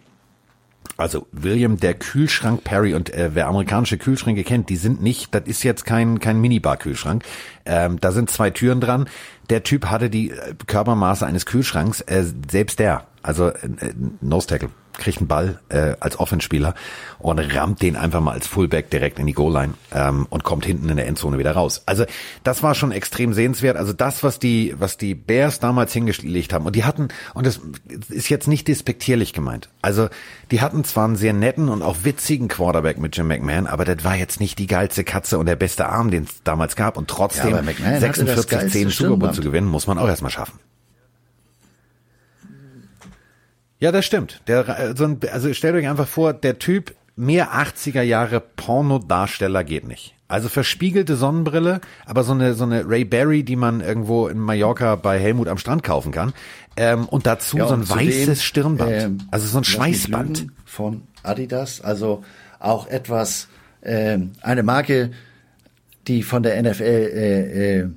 also 0.97 1.27
William 1.31 1.79
der 1.79 1.95
Kühlschrank 1.95 2.63
Perry 2.63 2.93
und 2.93 3.13
äh, 3.13 3.31
wer 3.33 3.47
amerikanische 3.47 3.97
Kühlschränke 3.97 4.43
kennt, 4.43 4.69
die 4.69 4.75
sind 4.75 5.01
nicht, 5.01 5.33
das 5.33 5.43
ist 5.45 5.63
jetzt 5.63 5.85
kein 5.85 6.19
kein 6.19 6.39
Minibar-Kühlschrank. 6.39 7.23
Ähm, 7.65 7.99
da 7.99 8.11
sind 8.11 8.29
zwei 8.29 8.49
Türen 8.49 8.79
dran. 8.79 9.09
Der 9.49 9.63
Typ 9.63 9.87
hatte 9.87 10.09
die 10.09 10.31
äh, 10.31 10.53
Körpermaße 10.67 11.25
eines 11.25 11.45
Kühlschranks, 11.45 12.01
äh, 12.01 12.23
selbst 12.49 12.79
der, 12.79 13.07
also 13.21 13.47
äh, 13.47 13.93
Nose 14.21 14.47
Tackle 14.47 14.69
kriegt 14.93 15.19
einen 15.19 15.27
Ball 15.27 15.59
äh, 15.69 15.95
als 15.99 16.19
Offenspieler 16.19 16.75
und 17.19 17.39
rammt 17.39 17.81
den 17.81 17.95
einfach 17.95 18.21
mal 18.21 18.31
als 18.33 18.47
Fullback 18.47 18.89
direkt 18.89 19.19
in 19.19 19.27
die 19.27 19.33
Goal-Line 19.33 19.73
ähm, 19.93 20.27
und 20.29 20.43
kommt 20.43 20.65
hinten 20.65 20.89
in 20.89 20.97
der 20.97 21.07
Endzone 21.07 21.37
wieder 21.37 21.51
raus. 21.51 21.83
Also 21.85 22.05
das 22.43 22.63
war 22.63 22.75
schon 22.75 22.91
extrem 22.91 23.33
sehenswert. 23.33 23.77
Also 23.77 23.93
das, 23.93 24.23
was 24.23 24.39
die, 24.39 24.75
was 24.77 24.97
die 24.97 25.15
Bears 25.15 25.59
damals 25.59 25.93
hingelegt 25.93 26.53
haben 26.53 26.65
und 26.65 26.75
die 26.75 26.83
hatten, 26.83 27.09
und 27.33 27.45
das 27.45 27.59
ist 28.09 28.29
jetzt 28.29 28.47
nicht 28.47 28.67
despektierlich 28.67 29.33
gemeint, 29.33 29.69
also 29.81 30.09
die 30.51 30.61
hatten 30.61 30.83
zwar 30.83 31.05
einen 31.05 31.15
sehr 31.15 31.33
netten 31.33 31.69
und 31.69 31.81
auch 31.81 31.97
witzigen 32.03 32.47
Quarterback 32.47 32.99
mit 32.99 33.17
Jim 33.17 33.27
McMahon, 33.27 33.67
aber 33.67 33.85
das 33.85 34.03
war 34.03 34.15
jetzt 34.15 34.39
nicht 34.39 34.59
die 34.59 34.67
geilste 34.67 35.03
Katze 35.03 35.37
und 35.39 35.47
der 35.47 35.55
beste 35.55 35.87
Arm, 35.87 36.11
den 36.11 36.23
es 36.23 36.43
damals 36.43 36.75
gab 36.75 36.97
und 36.97 37.07
trotzdem 37.07 37.49
Ja, 37.49 37.57
aber 37.57 37.63
McMahon 37.63 37.95
hatte 37.95 38.25
das 38.25 38.47
46-10 38.47 38.49
geilste 38.49 38.79
Super 38.79 38.83
Bowl 38.83 38.91
Stirnband. 38.91 39.35
zu 39.35 39.41
gewinnen, 39.41 39.67
muss 39.67 39.87
man 39.87 39.97
auch 39.97 40.07
erstmal 40.07 40.31
schaffen. 40.31 40.59
Ja, 43.83 43.91
das 43.91 44.05
stimmt. 44.05 44.39
Der, 44.47 44.95
so 44.95 45.03
ein, 45.03 45.19
also 45.29 45.53
stellt 45.53 45.75
euch 45.75 45.89
einfach 45.89 46.07
vor, 46.07 46.31
der 46.31 46.57
Typ, 46.57 46.95
mehr 47.17 47.49
80er 47.51 48.01
Jahre 48.01 48.39
Pornodarsteller 48.39 49.65
geht 49.65 49.85
nicht. 49.85 50.15
Also 50.29 50.47
verspiegelte 50.47 51.17
Sonnenbrille, 51.17 51.81
aber 52.05 52.23
so 52.23 52.31
eine, 52.31 52.53
so 52.53 52.63
eine 52.63 52.87
Ray 52.87 53.03
Berry, 53.03 53.43
die 53.43 53.57
man 53.57 53.81
irgendwo 53.81 54.29
in 54.29 54.39
Mallorca 54.39 54.95
bei 54.95 55.19
Helmut 55.19 55.49
am 55.49 55.57
Strand 55.57 55.83
kaufen 55.83 56.13
kann. 56.13 56.31
Ähm, 56.77 57.09
und 57.09 57.25
dazu 57.25 57.57
Ja, 57.57 57.67
so 57.67 57.73
ein 57.73 57.81
und 57.81 57.89
weißes 57.89 58.41
Stirnband. 58.41 58.91
ähm, 58.93 59.17
also 59.31 59.47
so 59.47 59.57
ein 59.57 59.65
Schweißband. 59.65 60.47
von 60.63 61.01
Adidas, 61.21 61.81
also 61.81 62.23
auch 62.59 62.87
etwas, 62.87 63.49
ähm, 63.83 64.31
eine 64.41 64.63
Marke, 64.63 65.11
die 66.07 66.23
von 66.23 66.41
der 66.41 66.63
NFL 66.63 66.83
äh, 66.83 67.79
äh, 67.79 67.89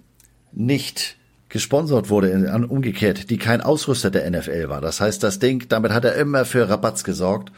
nicht 0.51 1.16
gesponsert 1.49 2.11
wurde, 2.11 2.33
an- 2.53 2.65
umgekehrt, 2.65 3.31
die 3.31 3.39
kein 3.39 3.61
Ausrüster 3.61 4.11
der 4.11 4.29
NFL 4.31 4.69
war. 4.69 4.81
Das 4.81 5.01
heißt, 5.01 5.23
das 5.23 5.39
Ding, 5.39 5.67
damit 5.69 5.93
hat 5.93 6.05
er 6.05 6.15
immer 6.17 6.45
für 6.45 6.69
Rabatz 6.69 7.05
gesorgt. 7.05 7.53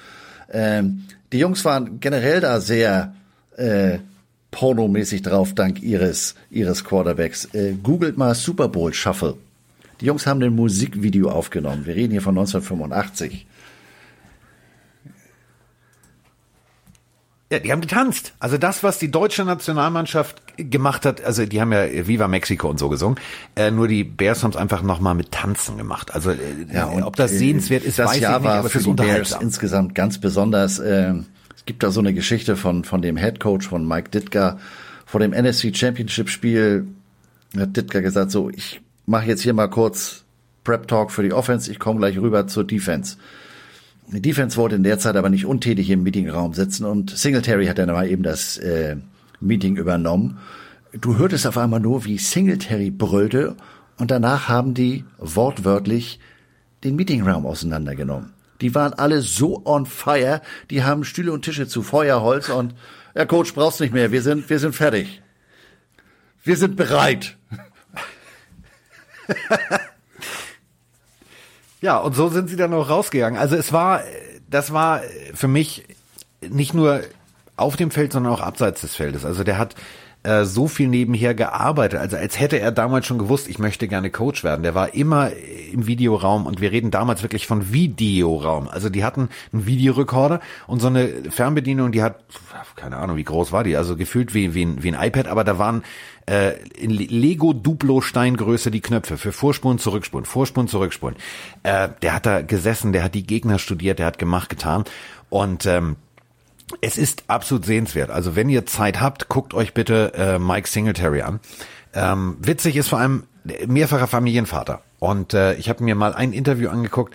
Ähm, 0.53 1.05
die 1.33 1.39
Jungs 1.39 1.65
waren 1.65 2.01
generell 2.01 2.41
da 2.41 2.61
sehr 2.61 3.15
äh, 3.57 3.99
pornomäßig 4.51 5.23
drauf, 5.23 5.55
dank 5.55 5.83
ihres, 5.83 6.35
ihres 6.51 6.85
Quarterbacks. 6.85 7.47
Äh, 7.55 7.73
googelt 7.83 8.17
mal 8.17 8.35
Super 8.35 8.69
Bowl 8.69 8.95
Shuffle. 8.95 9.35
Die 10.01 10.07
Jungs 10.07 10.27
haben 10.27 10.43
ein 10.43 10.55
Musikvideo 10.55 11.29
aufgenommen. 11.31 11.85
Wir 11.85 11.97
reden 11.97 12.13
hier 12.13 12.23
von 12.23 12.39
1985. 12.39 13.47
Ja, 17.51 17.59
die 17.61 17.73
haben 17.73 17.81
getanzt. 17.81 18.35
Also 18.41 18.59
das, 18.59 18.83
was 18.83 18.99
die 18.99 19.11
deutsche 19.11 19.45
Nationalmannschaft 19.45 20.43
gemacht 20.59 21.07
hat, 21.07 21.25
also 21.25 21.47
die 21.47 21.61
haben 21.61 21.73
ja 21.73 22.07
Viva 22.07 22.29
Mexico 22.29 22.69
und 22.69 22.79
so 22.79 22.91
gesungen, 22.91 23.19
äh, 23.57 23.71
nur 23.71 23.89
die 23.89 24.05
Bears 24.05 24.43
haben 24.43 24.51
es 24.51 24.57
einfach 24.57 24.83
nochmal 24.83 25.15
mit 25.15 25.33
Tanzen 25.33 25.79
gemacht. 25.79 26.15
Also 26.15 26.33
äh, 26.33 26.37
ob 27.03 27.17
das 27.17 27.33
äh, 27.33 27.39
sehenswert 27.39 27.85
ist, 27.85 27.99
das 27.99 28.11
weiß 28.11 28.21
Jahr 28.21 28.37
ich 28.37 28.43
nicht, 28.43 28.51
war 28.51 28.59
aber 28.59 28.69
für 28.69 28.83
die 28.83 28.93
Bears 28.93 29.37
insgesamt 29.41 29.95
ganz 29.95 30.19
besonders. 30.19 30.79
Ähm, 30.79 31.25
es 31.57 31.65
gibt 31.65 31.83
da 31.83 31.91
so 31.91 32.01
eine 32.01 32.13
Geschichte 32.13 32.55
von 32.55 32.85
von 32.85 33.01
dem 33.01 33.17
Head 33.17 33.41
Coach 33.41 33.67
von 33.67 33.87
Mike 33.87 34.11
Ditka 34.11 34.59
vor 35.07 35.21
dem 35.21 35.31
NFC 35.31 35.75
Championship 35.75 36.29
Spiel 36.29 36.87
hat 37.57 37.75
Ditka 37.75 38.01
gesagt 38.01 38.31
so 38.31 38.51
ich 38.51 38.83
mache 39.07 39.27
jetzt 39.27 39.41
hier 39.41 39.55
mal 39.55 39.69
kurz 39.69 40.25
Prep 40.65 40.87
Talk 40.87 41.11
für 41.11 41.23
die 41.23 41.33
Offense, 41.33 41.71
ich 41.71 41.79
komme 41.79 41.99
gleich 41.99 42.19
rüber 42.19 42.47
zur 42.47 42.63
Defense. 42.63 43.17
Die 44.11 44.23
Defense 44.23 44.57
wollte 44.57 44.77
in 44.77 44.83
der 44.83 44.99
Zeit 44.99 45.17
aber 45.17 45.29
nicht 45.29 45.45
untätig 45.45 45.91
im 45.91 46.03
Meetingraum 46.03 46.55
sitzen 46.55 46.87
und 46.87 47.11
Singletary 47.11 47.67
hat 47.67 47.79
dann 47.79 47.91
mal 47.91 48.09
eben 48.09 48.23
das 48.23 48.57
äh, 48.57 48.97
Meeting 49.39 49.77
übernommen. 49.77 50.39
Du 50.99 51.19
hörtest 51.19 51.47
auf 51.47 51.59
einmal 51.59 51.81
nur, 51.81 52.07
wie 52.07 52.17
Singletary 52.17 52.91
brüllte 52.91 53.55
und 53.99 54.11
danach 54.11 54.49
haben 54.49 54.73
die 54.73 55.05
wortwörtlich 55.19 56.21
den 56.85 56.97
Meetingraum 56.97 57.45
auseinandergenommen. 57.45 58.33
Die 58.63 58.75
waren 58.75 58.95
alle 58.95 59.21
so 59.21 59.65
on 59.67 59.85
fire, 59.85 60.41
die 60.71 60.83
haben 60.83 61.05
Stühle 61.05 61.33
und 61.33 61.43
Tische 61.43 61.69
zu 61.69 61.83
Feuerholz 61.83 62.49
und 62.49 62.75
ja, 63.15 63.27
Coach, 63.27 63.53
brauchst 63.53 63.81
nicht 63.81 63.93
mehr, 63.93 64.11
wir 64.11 64.23
sind, 64.23 64.49
wir 64.49 64.59
sind 64.59 64.75
fertig. 64.75 65.21
Wir 66.45 66.57
sind 66.57 66.77
bereit. 66.77 67.37
Ja, 71.81 71.99
und 71.99 72.15
so 72.15 72.29
sind 72.29 72.49
sie 72.49 72.57
dann 72.57 72.75
auch 72.75 72.89
rausgegangen. 72.89 73.39
Also 73.39 73.57
es 73.57 73.73
war, 73.73 74.03
das 74.51 74.73
war 74.73 75.01
für 75.35 75.49
mich 75.49 75.85
nicht 76.41 76.75
nur 76.75 77.03
auf 77.57 77.77
dem 77.77 77.91
Feld, 77.91 78.13
sondern 78.13 78.33
auch 78.33 78.41
abseits 78.41 78.81
des 78.81 78.95
Feldes. 78.95 79.25
Also 79.25 79.45
der 79.45 79.59
hat 79.59 79.75
äh, 80.23 80.45
so 80.45 80.67
viel 80.67 80.89
nebenher 80.89 81.35
gearbeitet, 81.35 82.01
also 82.01 82.17
als 82.17 82.41
hätte 82.41 82.59
er 82.59 82.73
damals 82.73 83.07
schon 83.07 83.19
gewusst, 83.19 83.49
ich 83.49 83.59
möchte 83.59 83.87
gerne 83.87 84.11
Coach 84.11 84.43
werden. 84.43 84.63
Der 84.63 84.75
war 84.75 84.95
immer 84.95 85.31
im 85.73 85.87
Videoraum 85.87 86.47
und 86.47 86.61
wir 86.61 86.73
reden 86.73 86.91
damals 86.91 87.23
wirklich 87.23 87.47
von 87.47 87.73
Videoraum. 87.73 88.69
Also 88.69 88.89
die 88.89 89.05
hatten 89.05 89.29
einen 89.53 89.67
Videorekorder 89.67 90.41
und 90.67 90.81
so 90.81 90.89
eine 90.89 91.09
Fernbedienung, 91.31 91.93
die 91.93 92.03
hat, 92.03 92.25
keine 92.77 92.97
Ahnung, 92.97 93.17
wie 93.17 93.25
groß 93.25 93.53
war 93.53 93.65
die, 93.65 93.77
also 93.77 93.97
gefühlt 93.97 94.35
wie, 94.35 94.55
wie, 94.55 94.65
ein, 94.65 94.83
wie 94.83 94.93
ein 94.93 95.07
iPad, 95.07 95.29
aber 95.29 95.45
da 95.45 95.59
waren 95.59 95.83
äh, 96.27 96.61
in 96.73 96.91
Lego 96.91 97.53
Duplo 97.53 98.01
Steingröße 98.01 98.71
die 98.71 98.81
Knöpfe 98.81 99.17
für 99.17 99.33
Vorspulen, 99.33 99.79
Zurückspulen, 99.79 100.25
Vorspulen, 100.25 100.69
Zurückspulen. 100.69 101.17
Äh, 101.63 101.89
der 102.03 102.15
hat 102.15 102.27
da 102.27 102.43
gesessen, 102.43 102.93
der 102.93 103.05
hat 103.05 103.15
die 103.15 103.27
Gegner 103.27 103.59
studiert, 103.59 103.99
der 103.99 104.07
hat 104.07 104.19
gemacht, 104.19 104.49
getan 104.49 104.85
und 105.31 105.67
ähm, 105.67 105.97
es 106.81 106.99
ist 106.99 107.25
absolut 107.29 107.65
sehenswert. 107.65 108.11
Also 108.11 108.37
wenn 108.37 108.49
ihr 108.49 108.67
Zeit 108.67 109.01
habt, 109.01 109.29
guckt 109.29 109.55
euch 109.55 109.73
bitte 109.75 110.13
äh, 110.15 110.39
Mike 110.39 110.69
Singletary 110.69 111.23
an. 111.23 111.41
Ähm, 111.95 112.37
witzig 112.41 112.77
ist 112.77 112.89
vor 112.89 112.99
allem 112.99 113.25
mehrfacher 113.67 114.07
Familienvater. 114.07 114.83
Und 114.99 115.35
äh, 115.35 115.55
ich 115.55 115.69
habe 115.69 115.85
mir 115.85 115.95
mal 115.95 116.15
ein 116.15 116.33
Interview 116.33 116.69
angeguckt, 116.71 117.15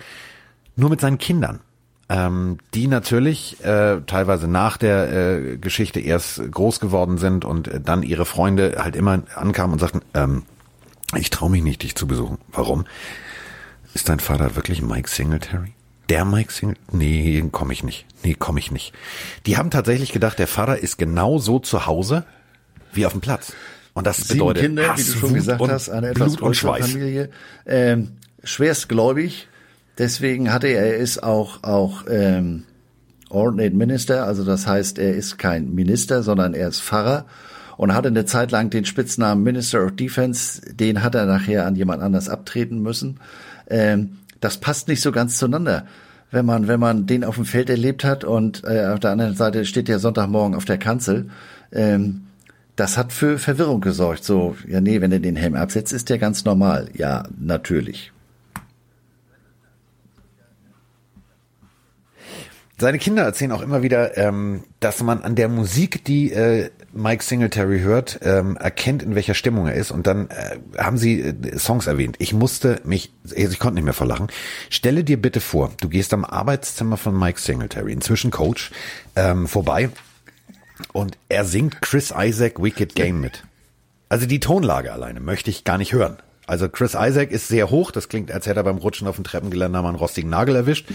nur 0.76 0.90
mit 0.90 1.00
seinen 1.00 1.18
Kindern. 1.18 1.60
Ähm, 2.08 2.58
die 2.74 2.86
natürlich 2.86 3.64
äh, 3.64 4.02
teilweise 4.06 4.46
nach 4.46 4.76
der 4.76 5.10
äh, 5.10 5.56
Geschichte 5.56 6.00
erst 6.00 6.50
groß 6.50 6.78
geworden 6.78 7.16
sind 7.16 7.46
und 7.46 7.68
äh, 7.68 7.80
dann 7.80 8.02
ihre 8.02 8.26
Freunde 8.26 8.76
halt 8.78 8.94
immer 8.94 9.22
ankamen 9.34 9.72
und 9.72 9.78
sagten, 9.78 10.02
ähm, 10.12 10.42
ich 11.16 11.30
traue 11.30 11.50
mich 11.50 11.62
nicht, 11.62 11.82
dich 11.82 11.94
zu 11.94 12.06
besuchen. 12.06 12.38
Warum? 12.52 12.84
Ist 13.94 14.08
dein 14.10 14.20
Vater 14.20 14.54
wirklich 14.54 14.82
Mike 14.82 15.08
Singletary? 15.08 15.72
Der 16.10 16.26
Mike 16.26 16.52
Singletary? 16.52 16.86
Nee, 16.92 17.48
komme 17.50 17.72
ich 17.72 17.84
nicht. 17.84 18.04
Nee, 18.22 18.34
komme 18.34 18.58
ich 18.58 18.70
nicht. 18.70 18.92
Die 19.46 19.56
haben 19.56 19.70
tatsächlich 19.70 20.12
gedacht, 20.12 20.38
der 20.38 20.48
Vater 20.48 20.78
ist 20.78 20.98
genauso 20.98 21.58
zu 21.58 21.86
Hause 21.86 22.24
wie 22.92 23.06
auf 23.06 23.12
dem 23.12 23.22
Platz. 23.22 23.54
Und 23.94 24.06
das 24.06 24.16
Sieben 24.18 24.40
bedeutet 24.40 24.62
Kinder, 24.62 24.88
Hass, 24.88 24.98
wie 24.98 25.04
du 25.04 25.18
schon 25.18 25.30
Wut 25.30 25.36
gesagt 25.36 25.68
hast, 25.68 25.88
eine 25.88 26.08
etwas 26.08 26.36
Blut 26.36 26.48
und 26.48 26.56
Schweiß. 26.56 26.90
Familie. 26.90 27.30
Ähm, 27.64 28.08
schwerstgläubig. 28.42 29.48
Deswegen 29.98 30.52
hatte 30.52 30.66
er, 30.66 30.86
er 30.86 30.96
ist 30.96 31.22
auch, 31.22 31.62
auch 31.62 32.04
ähm, 32.08 32.64
Ordinate 33.30 33.74
Minister, 33.74 34.26
also 34.26 34.44
das 34.44 34.66
heißt, 34.66 34.98
er 34.98 35.14
ist 35.14 35.38
kein 35.38 35.74
Minister, 35.74 36.22
sondern 36.22 36.54
er 36.54 36.68
ist 36.68 36.80
Pfarrer 36.80 37.26
und 37.76 37.94
hatte 37.94 38.08
eine 38.08 38.24
Zeit 38.24 38.50
lang 38.50 38.70
den 38.70 38.84
Spitznamen 38.84 39.42
Minister 39.42 39.84
of 39.84 39.92
Defense. 39.92 40.60
Den 40.74 41.02
hat 41.02 41.14
er 41.14 41.26
nachher 41.26 41.66
an 41.66 41.76
jemand 41.76 42.02
anders 42.02 42.28
abtreten 42.28 42.80
müssen. 42.82 43.20
Ähm, 43.68 44.18
das 44.40 44.58
passt 44.58 44.88
nicht 44.88 45.00
so 45.00 45.12
ganz 45.12 45.38
zueinander. 45.38 45.86
Wenn 46.30 46.46
man, 46.46 46.66
wenn 46.66 46.80
man 46.80 47.06
den 47.06 47.24
auf 47.24 47.36
dem 47.36 47.44
Feld 47.44 47.70
erlebt 47.70 48.04
hat 48.04 48.24
und 48.24 48.64
äh, 48.64 48.86
auf 48.86 49.00
der 49.00 49.12
anderen 49.12 49.36
Seite 49.36 49.64
steht 49.64 49.88
der 49.88 50.00
Sonntagmorgen 50.00 50.56
auf 50.56 50.64
der 50.64 50.78
Kanzel, 50.78 51.30
ähm, 51.72 52.26
das 52.76 52.96
hat 52.96 53.12
für 53.12 53.38
Verwirrung 53.38 53.80
gesorgt. 53.80 54.24
So, 54.24 54.56
ja, 54.66 54.80
nee, 54.80 55.00
wenn 55.00 55.12
er 55.12 55.20
den 55.20 55.36
Helm 55.36 55.54
absetzt, 55.54 55.92
ist 55.92 56.08
der 56.08 56.18
ganz 56.18 56.44
normal. 56.44 56.88
Ja, 56.94 57.24
natürlich. 57.38 58.12
Seine 62.76 62.98
Kinder 62.98 63.22
erzählen 63.22 63.52
auch 63.52 63.62
immer 63.62 63.82
wieder, 63.82 64.16
ähm, 64.18 64.64
dass 64.80 65.00
man 65.00 65.22
an 65.22 65.36
der 65.36 65.48
Musik, 65.48 66.04
die 66.04 66.32
äh, 66.32 66.70
Mike 66.92 67.22
Singletary 67.22 67.80
hört, 67.80 68.18
ähm, 68.22 68.56
erkennt, 68.56 69.04
in 69.04 69.14
welcher 69.14 69.34
Stimmung 69.34 69.68
er 69.68 69.74
ist. 69.74 69.92
Und 69.92 70.08
dann 70.08 70.28
äh, 70.30 70.58
haben 70.76 70.98
sie 70.98 71.20
äh, 71.20 71.56
Songs 71.56 71.86
erwähnt. 71.86 72.16
Ich 72.18 72.34
musste 72.34 72.80
mich, 72.82 73.12
also 73.24 73.52
ich 73.52 73.60
konnte 73.60 73.76
nicht 73.76 73.84
mehr 73.84 73.92
verlachen. 73.92 74.26
Stelle 74.70 75.04
dir 75.04 75.22
bitte 75.22 75.40
vor, 75.40 75.70
du 75.80 75.88
gehst 75.88 76.12
am 76.12 76.24
Arbeitszimmer 76.24 76.96
von 76.96 77.16
Mike 77.16 77.40
Singletary, 77.40 77.92
inzwischen 77.92 78.32
Coach, 78.32 78.72
ähm, 79.14 79.46
vorbei 79.46 79.90
und 80.92 81.18
er 81.28 81.44
singt 81.44 81.80
Chris 81.82 82.12
Isaac 82.16 82.62
Wicked 82.62 82.94
Game 82.94 83.20
mit. 83.20 83.44
Also 84.08 84.26
die 84.26 84.40
Tonlage 84.40 84.92
alleine 84.92 85.20
möchte 85.20 85.50
ich 85.50 85.64
gar 85.64 85.78
nicht 85.78 85.92
hören. 85.92 86.18
Also 86.46 86.68
Chris 86.68 86.94
Isaac 86.98 87.30
ist 87.30 87.48
sehr 87.48 87.70
hoch, 87.70 87.90
das 87.90 88.08
klingt, 88.08 88.30
als 88.30 88.46
hätte 88.46 88.60
er 88.60 88.64
beim 88.64 88.78
Rutschen 88.78 89.08
auf 89.08 89.16
dem 89.16 89.24
Treppengeländer 89.24 89.80
mal 89.80 89.88
einen 89.88 89.98
rostigen 89.98 90.30
Nagel 90.30 90.56
erwischt. 90.56 90.86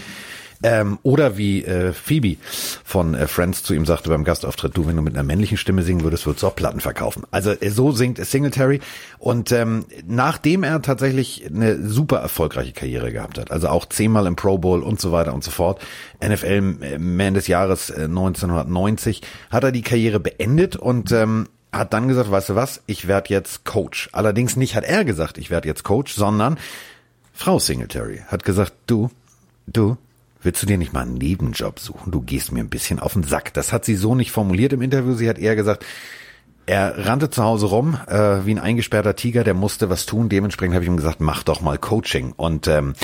Ähm, 0.62 0.98
oder 1.02 1.38
wie 1.38 1.64
äh, 1.64 1.92
Phoebe 1.92 2.36
von 2.84 3.14
äh, 3.14 3.26
Friends 3.26 3.62
zu 3.62 3.72
ihm 3.72 3.86
sagte 3.86 4.10
beim 4.10 4.24
Gastauftritt, 4.24 4.76
du, 4.76 4.86
wenn 4.86 4.96
du 4.96 5.02
mit 5.02 5.14
einer 5.14 5.22
männlichen 5.22 5.56
Stimme 5.56 5.82
singen 5.82 6.02
würdest, 6.02 6.26
würdest 6.26 6.42
du 6.42 6.48
auch 6.48 6.56
Platten 6.56 6.80
verkaufen. 6.80 7.22
Also 7.30 7.52
äh, 7.52 7.70
so 7.70 7.92
singt 7.92 8.24
Singletary. 8.24 8.80
Und 9.18 9.52
ähm, 9.52 9.86
nachdem 10.06 10.62
er 10.62 10.82
tatsächlich 10.82 11.46
eine 11.46 11.86
super 11.88 12.18
erfolgreiche 12.18 12.72
Karriere 12.72 13.10
gehabt 13.10 13.38
hat, 13.38 13.50
also 13.50 13.68
auch 13.68 13.86
zehnmal 13.86 14.26
im 14.26 14.36
Pro 14.36 14.58
Bowl 14.58 14.82
und 14.82 15.00
so 15.00 15.12
weiter 15.12 15.32
und 15.32 15.42
so 15.42 15.50
fort, 15.50 15.80
NFL 16.22 16.98
Man 16.98 17.34
des 17.34 17.46
Jahres 17.46 17.88
äh, 17.88 18.04
1990, 18.04 19.22
hat 19.50 19.64
er 19.64 19.72
die 19.72 19.82
Karriere 19.82 20.20
beendet 20.20 20.76
und 20.76 21.10
ähm, 21.12 21.48
hat 21.72 21.92
dann 21.92 22.08
gesagt, 22.08 22.30
weißt 22.30 22.50
du 22.50 22.54
was, 22.54 22.82
ich 22.86 23.06
werde 23.06 23.30
jetzt 23.30 23.64
Coach. 23.64 24.10
Allerdings 24.12 24.56
nicht 24.56 24.74
hat 24.74 24.84
er 24.84 25.04
gesagt, 25.04 25.38
ich 25.38 25.50
werde 25.50 25.68
jetzt 25.68 25.84
Coach, 25.84 26.12
sondern 26.14 26.58
Frau 27.32 27.58
Singletary 27.58 28.22
hat 28.26 28.44
gesagt, 28.44 28.74
du, 28.86 29.10
du, 29.66 29.96
willst 30.42 30.62
du 30.62 30.66
dir 30.66 30.78
nicht 30.78 30.92
mal 30.92 31.02
einen 31.02 31.14
Nebenjob 31.14 31.78
suchen? 31.78 32.12
Du 32.12 32.20
gehst 32.20 32.52
mir 32.52 32.60
ein 32.60 32.70
bisschen 32.70 32.98
auf 32.98 33.12
den 33.12 33.22
Sack. 33.22 33.52
Das 33.54 33.72
hat 33.72 33.84
sie 33.84 33.96
so 33.96 34.14
nicht 34.14 34.30
formuliert 34.30 34.72
im 34.72 34.82
Interview. 34.82 35.14
Sie 35.14 35.28
hat 35.28 35.38
eher 35.38 35.56
gesagt, 35.56 35.84
er 36.66 37.06
rannte 37.06 37.30
zu 37.30 37.42
Hause 37.42 37.66
rum 37.66 37.98
äh, 38.06 38.46
wie 38.46 38.52
ein 38.54 38.58
eingesperrter 38.58 39.16
Tiger, 39.16 39.42
der 39.42 39.54
musste 39.54 39.90
was 39.90 40.06
tun. 40.06 40.28
Dementsprechend 40.28 40.74
habe 40.74 40.84
ich 40.84 40.90
ihm 40.90 40.96
gesagt, 40.96 41.20
mach 41.20 41.42
doch 41.42 41.60
mal 41.60 41.78
Coaching. 41.78 42.32
Und 42.36 42.68
ähm, 42.68 42.94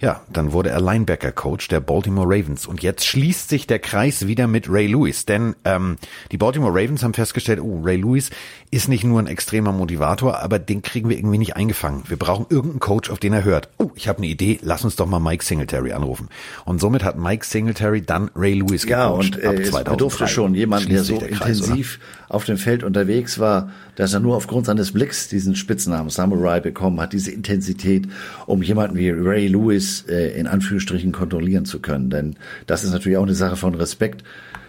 ja, 0.00 0.22
dann 0.32 0.52
wurde 0.52 0.70
er 0.70 0.80
Linebacker-Coach 0.80 1.68
der 1.68 1.80
Baltimore 1.80 2.26
Ravens. 2.26 2.66
Und 2.66 2.82
jetzt 2.82 3.06
schließt 3.06 3.48
sich 3.48 3.66
der 3.66 3.78
Kreis 3.78 4.26
wieder 4.26 4.46
mit 4.46 4.68
Ray 4.68 4.86
Lewis. 4.86 5.24
Denn 5.24 5.54
ähm, 5.64 5.96
die 6.32 6.36
Baltimore 6.36 6.72
Ravens 6.72 7.02
haben 7.02 7.14
festgestellt, 7.14 7.60
oh, 7.60 7.80
Ray 7.82 7.96
Lewis 7.96 8.30
ist 8.70 8.88
nicht 8.88 9.04
nur 9.04 9.20
ein 9.20 9.28
extremer 9.28 9.72
Motivator, 9.72 10.40
aber 10.40 10.58
den 10.58 10.82
kriegen 10.82 11.08
wir 11.08 11.16
irgendwie 11.16 11.38
nicht 11.38 11.56
eingefangen. 11.56 12.02
Wir 12.08 12.16
brauchen 12.16 12.46
irgendeinen 12.48 12.80
Coach, 12.80 13.10
auf 13.10 13.20
den 13.20 13.32
er 13.32 13.44
hört. 13.44 13.68
Oh, 13.78 13.90
ich 13.94 14.08
habe 14.08 14.18
eine 14.18 14.26
Idee, 14.26 14.58
lass 14.62 14.84
uns 14.84 14.96
doch 14.96 15.06
mal 15.06 15.20
Mike 15.20 15.44
Singletary 15.44 15.92
anrufen. 15.92 16.28
Und 16.64 16.80
somit 16.80 17.04
hat 17.04 17.16
Mike 17.16 17.44
Singletary 17.46 18.02
dann 18.02 18.30
Ray 18.34 18.54
Lewis 18.54 18.86
gecoacht. 18.86 18.90
Ja, 18.90 19.08
und 19.10 19.38
äh, 19.38 19.62
es 19.62 19.70
bedurfte 19.70 20.26
schon 20.26 20.54
jemand, 20.54 20.90
der 20.90 21.04
so 21.04 21.18
der 21.18 21.28
Kreis, 21.28 21.60
intensiv 21.60 21.98
oder? 21.98 22.34
auf 22.34 22.44
dem 22.44 22.56
Feld 22.56 22.82
unterwegs 22.82 23.38
war, 23.38 23.70
dass 23.94 24.12
er 24.12 24.20
nur 24.20 24.34
aufgrund 24.36 24.66
seines 24.66 24.92
Blicks 24.92 25.28
diesen 25.28 25.54
Spitznamen 25.54 26.10
Samurai 26.10 26.58
bekommen 26.58 27.00
hat, 27.00 27.12
diese 27.12 27.30
Intensität, 27.30 28.08
um 28.46 28.62
jemanden 28.62 28.96
wie 28.96 29.10
Ray 29.10 29.46
Lewis 29.46 29.83
äh, 30.08 30.38
in 30.38 30.46
Anführungsstrichen 30.46 31.12
kontrollieren 31.12 31.64
zu 31.64 31.80
können. 31.80 32.10
Denn 32.10 32.36
das 32.66 32.84
ist 32.84 32.92
natürlich 32.92 33.18
auch 33.18 33.24
eine 33.24 33.34
Sache 33.34 33.56
von 33.56 33.74
Respekt. 33.74 34.24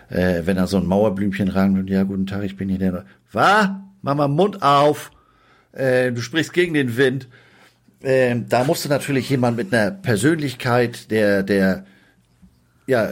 Äh, 0.09 0.43
wenn 0.45 0.57
er 0.57 0.67
so 0.67 0.77
ein 0.77 0.85
Mauerblümchen 0.85 1.49
rangt 1.49 1.79
und 1.79 1.89
ja, 1.89 2.03
guten 2.03 2.27
Tag, 2.27 2.43
ich 2.43 2.57
bin 2.57 2.69
hier 2.69 2.79
der. 2.79 3.05
Was? 3.31 3.69
Mach 4.01 4.15
mal 4.15 4.27
Mund 4.27 4.61
auf. 4.61 5.11
Äh, 5.71 6.11
du 6.11 6.21
sprichst 6.21 6.53
gegen 6.53 6.73
den 6.73 6.95
Wind. 6.97 7.27
Äh, 8.01 8.35
da 8.47 8.63
musste 8.63 8.87
natürlich 8.87 9.29
jemand 9.29 9.57
mit 9.57 9.73
einer 9.73 9.91
Persönlichkeit, 9.91 11.09
der, 11.11 11.43
der, 11.43 11.85
ja, 12.85 13.09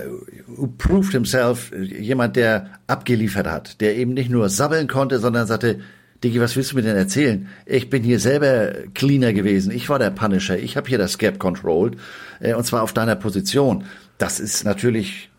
proved 0.78 1.12
himself, 1.12 1.72
jemand, 1.76 2.36
der 2.36 2.70
abgeliefert 2.86 3.48
hat, 3.48 3.82
der 3.82 3.96
eben 3.96 4.14
nicht 4.14 4.30
nur 4.30 4.50
sabbeln 4.50 4.88
konnte, 4.88 5.20
sondern 5.20 5.48
sagte, 5.48 5.80
Digi, 6.24 6.40
was 6.40 6.56
willst 6.56 6.72
du 6.72 6.76
mir 6.78 6.84
denn 6.84 6.96
erzählen? 6.96 7.50
Ich 7.66 7.90
bin 7.90 8.04
hier 8.04 8.20
selber 8.20 8.74
Cleaner 8.94 9.34
gewesen. 9.34 9.72
Ich 9.72 9.90
war 9.90 10.00
der 10.00 10.10
Punisher. 10.10 10.58
Ich 10.58 10.78
habe 10.78 10.88
hier 10.88 10.98
das 10.98 11.18
Gap 11.18 11.38
controlled. 11.38 11.98
Äh, 12.40 12.54
und 12.54 12.66
zwar 12.66 12.82
auf 12.82 12.94
deiner 12.94 13.16
Position. 13.16 13.86
Das 14.18 14.40
ist 14.40 14.64
natürlich 14.64 15.30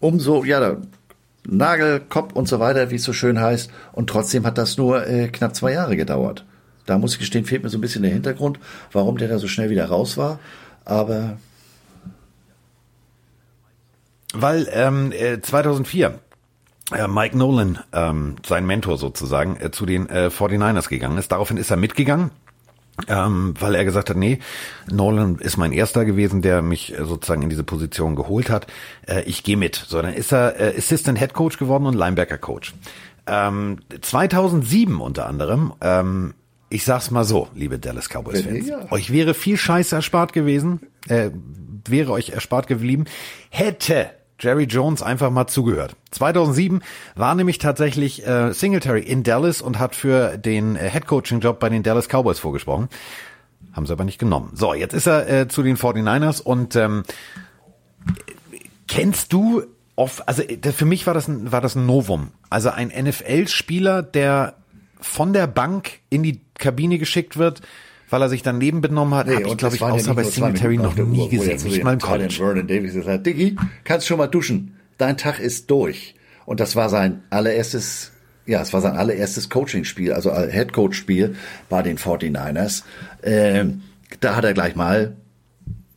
umso, 0.00 0.44
ja, 0.44 0.76
Nagel, 1.46 2.00
Kopf 2.00 2.34
und 2.34 2.46
so 2.46 2.60
weiter, 2.60 2.90
wie 2.90 2.96
es 2.96 3.04
so 3.04 3.12
schön 3.12 3.40
heißt. 3.40 3.70
Und 3.92 4.10
trotzdem 4.10 4.46
hat 4.46 4.58
das 4.58 4.76
nur 4.76 5.06
äh, 5.06 5.28
knapp 5.28 5.56
zwei 5.56 5.72
Jahre 5.72 5.96
gedauert. 5.96 6.44
Da 6.86 6.98
muss 6.98 7.14
ich 7.14 7.18
gestehen, 7.18 7.44
fehlt 7.44 7.62
mir 7.62 7.68
so 7.68 7.78
ein 7.78 7.82
bisschen 7.82 8.02
der 8.02 8.12
Hintergrund, 8.12 8.58
warum 8.92 9.18
der 9.18 9.28
da 9.28 9.38
so 9.38 9.48
schnell 9.48 9.70
wieder 9.70 9.86
raus 9.86 10.16
war. 10.16 10.38
Aber 10.84 11.36
weil 14.34 14.68
ähm, 14.72 15.12
2004 15.42 16.06
äh, 16.06 16.12
Mike 16.90 17.36
Nolan, 17.36 17.80
ähm, 17.92 18.36
sein 18.46 18.66
Mentor 18.66 18.96
sozusagen, 18.96 19.56
äh, 19.60 19.70
zu 19.70 19.84
den 19.84 20.08
äh, 20.08 20.28
49ers 20.28 20.88
gegangen 20.88 21.18
ist. 21.18 21.30
Daraufhin 21.32 21.58
ist 21.58 21.70
er 21.70 21.76
mitgegangen 21.76 22.30
ähm, 23.06 23.54
weil 23.58 23.74
er 23.74 23.84
gesagt 23.84 24.10
hat, 24.10 24.16
nee, 24.16 24.38
Nolan 24.90 25.36
ist 25.36 25.56
mein 25.56 25.72
erster 25.72 26.04
gewesen, 26.04 26.42
der 26.42 26.62
mich 26.62 26.98
äh, 26.98 27.04
sozusagen 27.04 27.42
in 27.42 27.50
diese 27.50 27.62
Position 27.62 28.16
geholt 28.16 28.50
hat. 28.50 28.66
Äh, 29.06 29.22
ich 29.22 29.44
gehe 29.44 29.56
mit. 29.56 29.76
So, 29.76 30.02
dann 30.02 30.14
ist 30.14 30.32
er 30.32 30.58
äh, 30.58 30.76
Assistant 30.76 31.18
Head 31.18 31.32
Coach 31.32 31.58
geworden 31.58 31.86
und 31.86 31.94
Linebacker 31.94 32.38
Coach. 32.38 32.74
Ähm, 33.26 33.78
2007 34.00 35.00
unter 35.00 35.26
anderem. 35.26 35.72
Ähm, 35.80 36.34
ich 36.70 36.84
sag's 36.84 37.10
mal 37.10 37.24
so, 37.24 37.48
liebe 37.54 37.78
Dallas 37.78 38.08
Cowboys 38.08 38.42
Fans, 38.42 38.66
ja. 38.66 38.90
euch 38.90 39.12
wäre 39.12 39.32
viel 39.32 39.56
Scheiße 39.56 39.96
erspart 39.96 40.34
gewesen, 40.34 40.80
äh, 41.08 41.30
wäre 41.86 42.12
euch 42.12 42.30
erspart 42.30 42.66
geblieben, 42.66 43.04
hätte 43.48 44.10
Jerry 44.40 44.64
Jones 44.64 45.02
einfach 45.02 45.30
mal 45.30 45.46
zugehört. 45.46 45.96
2007 46.12 46.82
war 47.16 47.34
nämlich 47.34 47.58
tatsächlich 47.58 48.26
äh, 48.26 48.52
Singletary 48.52 49.02
in 49.02 49.22
Dallas 49.22 49.60
und 49.60 49.78
hat 49.78 49.94
für 49.94 50.38
den 50.38 50.76
äh, 50.76 50.88
Headcoaching-Job 50.88 51.58
bei 51.58 51.68
den 51.68 51.82
Dallas 51.82 52.08
Cowboys 52.08 52.38
vorgesprochen. 52.38 52.88
Haben 53.72 53.86
sie 53.86 53.92
aber 53.92 54.04
nicht 54.04 54.18
genommen. 54.18 54.50
So, 54.54 54.74
jetzt 54.74 54.94
ist 54.94 55.06
er 55.06 55.28
äh, 55.28 55.48
zu 55.48 55.62
den 55.62 55.76
49ers 55.76 56.40
und 56.42 56.76
ähm, 56.76 57.02
kennst 58.86 59.32
du 59.32 59.62
oft, 59.96 60.26
also 60.28 60.42
äh, 60.42 60.72
für 60.72 60.84
mich 60.84 61.06
war 61.06 61.14
das 61.14 61.28
ein, 61.28 61.50
war 61.52 61.60
das 61.60 61.74
ein 61.74 61.86
Novum. 61.86 62.28
Also 62.50 62.70
ein 62.70 62.88
NFL-Spieler, 62.88 64.02
der 64.02 64.54
von 65.00 65.32
der 65.32 65.46
Bank 65.46 66.00
in 66.10 66.22
die 66.22 66.40
Kabine 66.54 66.98
geschickt 66.98 67.36
wird, 67.36 67.60
weil 68.10 68.22
er 68.22 68.28
sich 68.28 68.42
daneben 68.42 68.80
benommen 68.80 69.14
hat, 69.14 69.26
nee, 69.26 69.34
habe 69.34 69.48
ich, 69.48 69.56
glaube 69.56 69.76
ich, 69.76 69.82
außer 69.82 70.08
ja 70.08 70.12
bei 70.14 70.24
Singletary 70.24 70.78
noch 70.78 70.96
nie 70.96 71.20
Uhr, 71.20 71.30
gesehen. 71.30 71.62
Nicht 71.62 71.84
mal 71.84 71.94
im 71.94 72.00
College. 72.00 72.34
Vernon 72.34 72.66
Davis 72.66 72.94
gesagt, 72.94 73.26
Diggi, 73.26 73.56
kannst 73.84 74.06
schon 74.06 74.18
mal 74.18 74.26
duschen. 74.26 74.76
Dein 74.96 75.16
Tag 75.16 75.40
ist 75.40 75.70
durch. 75.70 76.14
Und 76.46 76.60
das 76.60 76.76
war 76.76 76.88
sein 76.88 77.22
allererstes, 77.30 78.12
ja, 78.46 78.62
es 78.62 78.72
war 78.72 78.80
sein 78.80 78.96
allererstes 78.96 79.50
Coaching-Spiel, 79.50 80.12
also 80.12 80.34
Head-Coach-Spiel 80.34 81.36
bei 81.68 81.82
den 81.82 81.98
49ers. 81.98 82.84
Ähm, 83.22 83.82
da 84.20 84.34
hat 84.34 84.44
er 84.44 84.54
gleich 84.54 84.74
mal 84.74 85.16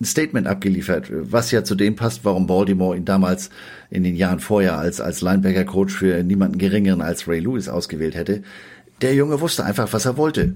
ein 0.01 0.05
Statement 0.05 0.47
abgeliefert, 0.47 1.07
was 1.09 1.51
ja 1.51 1.63
zu 1.63 1.75
dem 1.75 1.95
passt, 1.95 2.25
warum 2.25 2.47
Baltimore 2.47 2.97
ihn 2.97 3.05
damals 3.05 3.51
in 3.89 4.03
den 4.03 4.15
Jahren 4.15 4.39
vorher 4.39 4.77
als, 4.77 4.99
als 4.99 5.21
Linebacker-Coach 5.21 5.93
für 5.93 6.23
niemanden 6.23 6.57
geringeren 6.57 7.01
als 7.01 7.27
Ray 7.27 7.39
Lewis 7.39 7.69
ausgewählt 7.69 8.15
hätte. 8.15 8.41
Der 9.01 9.13
Junge 9.13 9.39
wusste 9.39 9.63
einfach, 9.63 9.93
was 9.93 10.05
er 10.05 10.17
wollte. 10.17 10.55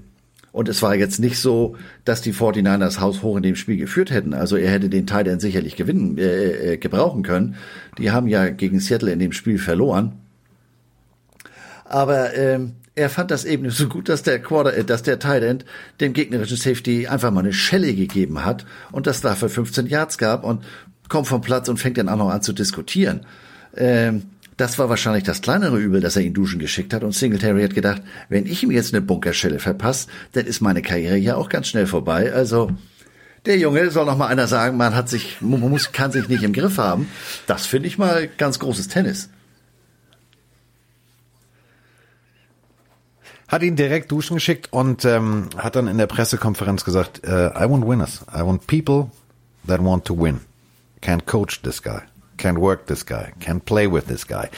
Und 0.56 0.70
es 0.70 0.80
war 0.80 0.94
jetzt 0.94 1.20
nicht 1.20 1.38
so, 1.38 1.76
dass 2.06 2.22
die 2.22 2.32
49ers 2.32 2.98
Haus 2.98 3.20
hoch 3.20 3.36
in 3.36 3.42
dem 3.42 3.56
Spiel 3.56 3.76
geführt 3.76 4.10
hätten. 4.10 4.32
Also 4.32 4.56
er 4.56 4.70
hätte 4.70 4.88
den 4.88 5.06
End 5.06 5.42
sicherlich 5.42 5.76
gewinnen, 5.76 6.16
äh, 6.16 6.72
äh, 6.72 6.76
gebrauchen 6.78 7.22
können. 7.22 7.56
Die 7.98 8.10
haben 8.10 8.26
ja 8.26 8.48
gegen 8.48 8.80
Seattle 8.80 9.12
in 9.12 9.18
dem 9.18 9.32
Spiel 9.32 9.58
verloren. 9.58 10.12
Aber 11.84 12.34
ähm, 12.34 12.72
er 12.94 13.10
fand 13.10 13.32
das 13.32 13.44
eben 13.44 13.68
so 13.68 13.86
gut, 13.86 14.08
dass 14.08 14.22
der 14.22 14.40
Quarter, 14.40 14.72
äh, 14.72 14.84
dass 14.84 15.02
der 15.02 15.18
Tight 15.18 15.42
End 15.42 15.66
dem 16.00 16.14
gegnerischen 16.14 16.56
Safety 16.56 17.06
einfach 17.06 17.30
mal 17.30 17.40
eine 17.40 17.52
Schelle 17.52 17.94
gegeben 17.94 18.42
hat 18.42 18.64
und 18.92 19.06
das 19.06 19.20
dafür 19.20 19.50
15 19.50 19.84
Yards 19.88 20.16
gab 20.16 20.42
und 20.42 20.64
kommt 21.10 21.26
vom 21.26 21.42
Platz 21.42 21.68
und 21.68 21.76
fängt 21.76 21.98
dann 21.98 22.08
auch 22.08 22.16
noch 22.16 22.30
an 22.30 22.40
zu 22.40 22.54
diskutieren. 22.54 23.26
Ähm, 23.76 24.22
das 24.56 24.78
war 24.78 24.88
wahrscheinlich 24.88 25.24
das 25.24 25.42
kleinere 25.42 25.78
Übel, 25.78 26.00
dass 26.00 26.16
er 26.16 26.22
ihn 26.22 26.32
duschen 26.32 26.58
geschickt 26.58 26.94
hat 26.94 27.04
und 27.04 27.12
Singletary 27.12 27.62
hat 27.62 27.74
gedacht, 27.74 28.02
wenn 28.28 28.46
ich 28.46 28.62
ihm 28.62 28.70
jetzt 28.70 28.94
eine 28.94 29.02
Bunkerschelle 29.02 29.58
verpasse, 29.58 30.08
dann 30.32 30.46
ist 30.46 30.60
meine 30.60 30.82
Karriere 30.82 31.16
ja 31.16 31.36
auch 31.36 31.48
ganz 31.48 31.68
schnell 31.68 31.86
vorbei. 31.86 32.32
Also 32.32 32.70
der 33.44 33.58
Junge 33.58 33.90
soll 33.90 34.06
noch 34.06 34.16
mal 34.16 34.28
einer 34.28 34.46
sagen, 34.46 34.76
man 34.76 34.94
hat 34.94 35.08
sich, 35.08 35.40
man 35.40 35.60
muss, 35.60 35.92
kann 35.92 36.10
sich 36.10 36.28
nicht 36.28 36.42
im 36.42 36.52
Griff 36.52 36.78
haben. 36.78 37.08
Das 37.46 37.66
finde 37.66 37.88
ich 37.88 37.98
mal 37.98 38.28
ganz 38.38 38.58
großes 38.58 38.88
Tennis. 38.88 39.28
Hat 43.46 43.62
ihn 43.62 43.76
direkt 43.76 44.10
duschen 44.10 44.34
geschickt 44.34 44.72
und 44.72 45.04
ähm, 45.04 45.50
hat 45.56 45.76
dann 45.76 45.86
in 45.86 45.98
der 45.98 46.08
Pressekonferenz 46.08 46.84
gesagt, 46.84 47.20
uh, 47.24 47.50
I 47.56 47.70
want 47.70 47.86
winners. 47.86 48.24
I 48.34 48.40
want 48.40 48.66
people 48.66 49.10
that 49.68 49.80
want 49.80 50.04
to 50.06 50.18
win. 50.18 50.40
Can't 51.00 51.26
coach 51.26 51.62
this 51.62 51.80
guy. 51.80 52.02
Can't 52.38 52.58
work 52.58 52.86
this 52.86 53.06
guy. 53.06 53.32
Can't 53.40 53.60
play 53.64 53.90
with 53.90 54.04
this 54.06 54.26
guy. 54.26 54.48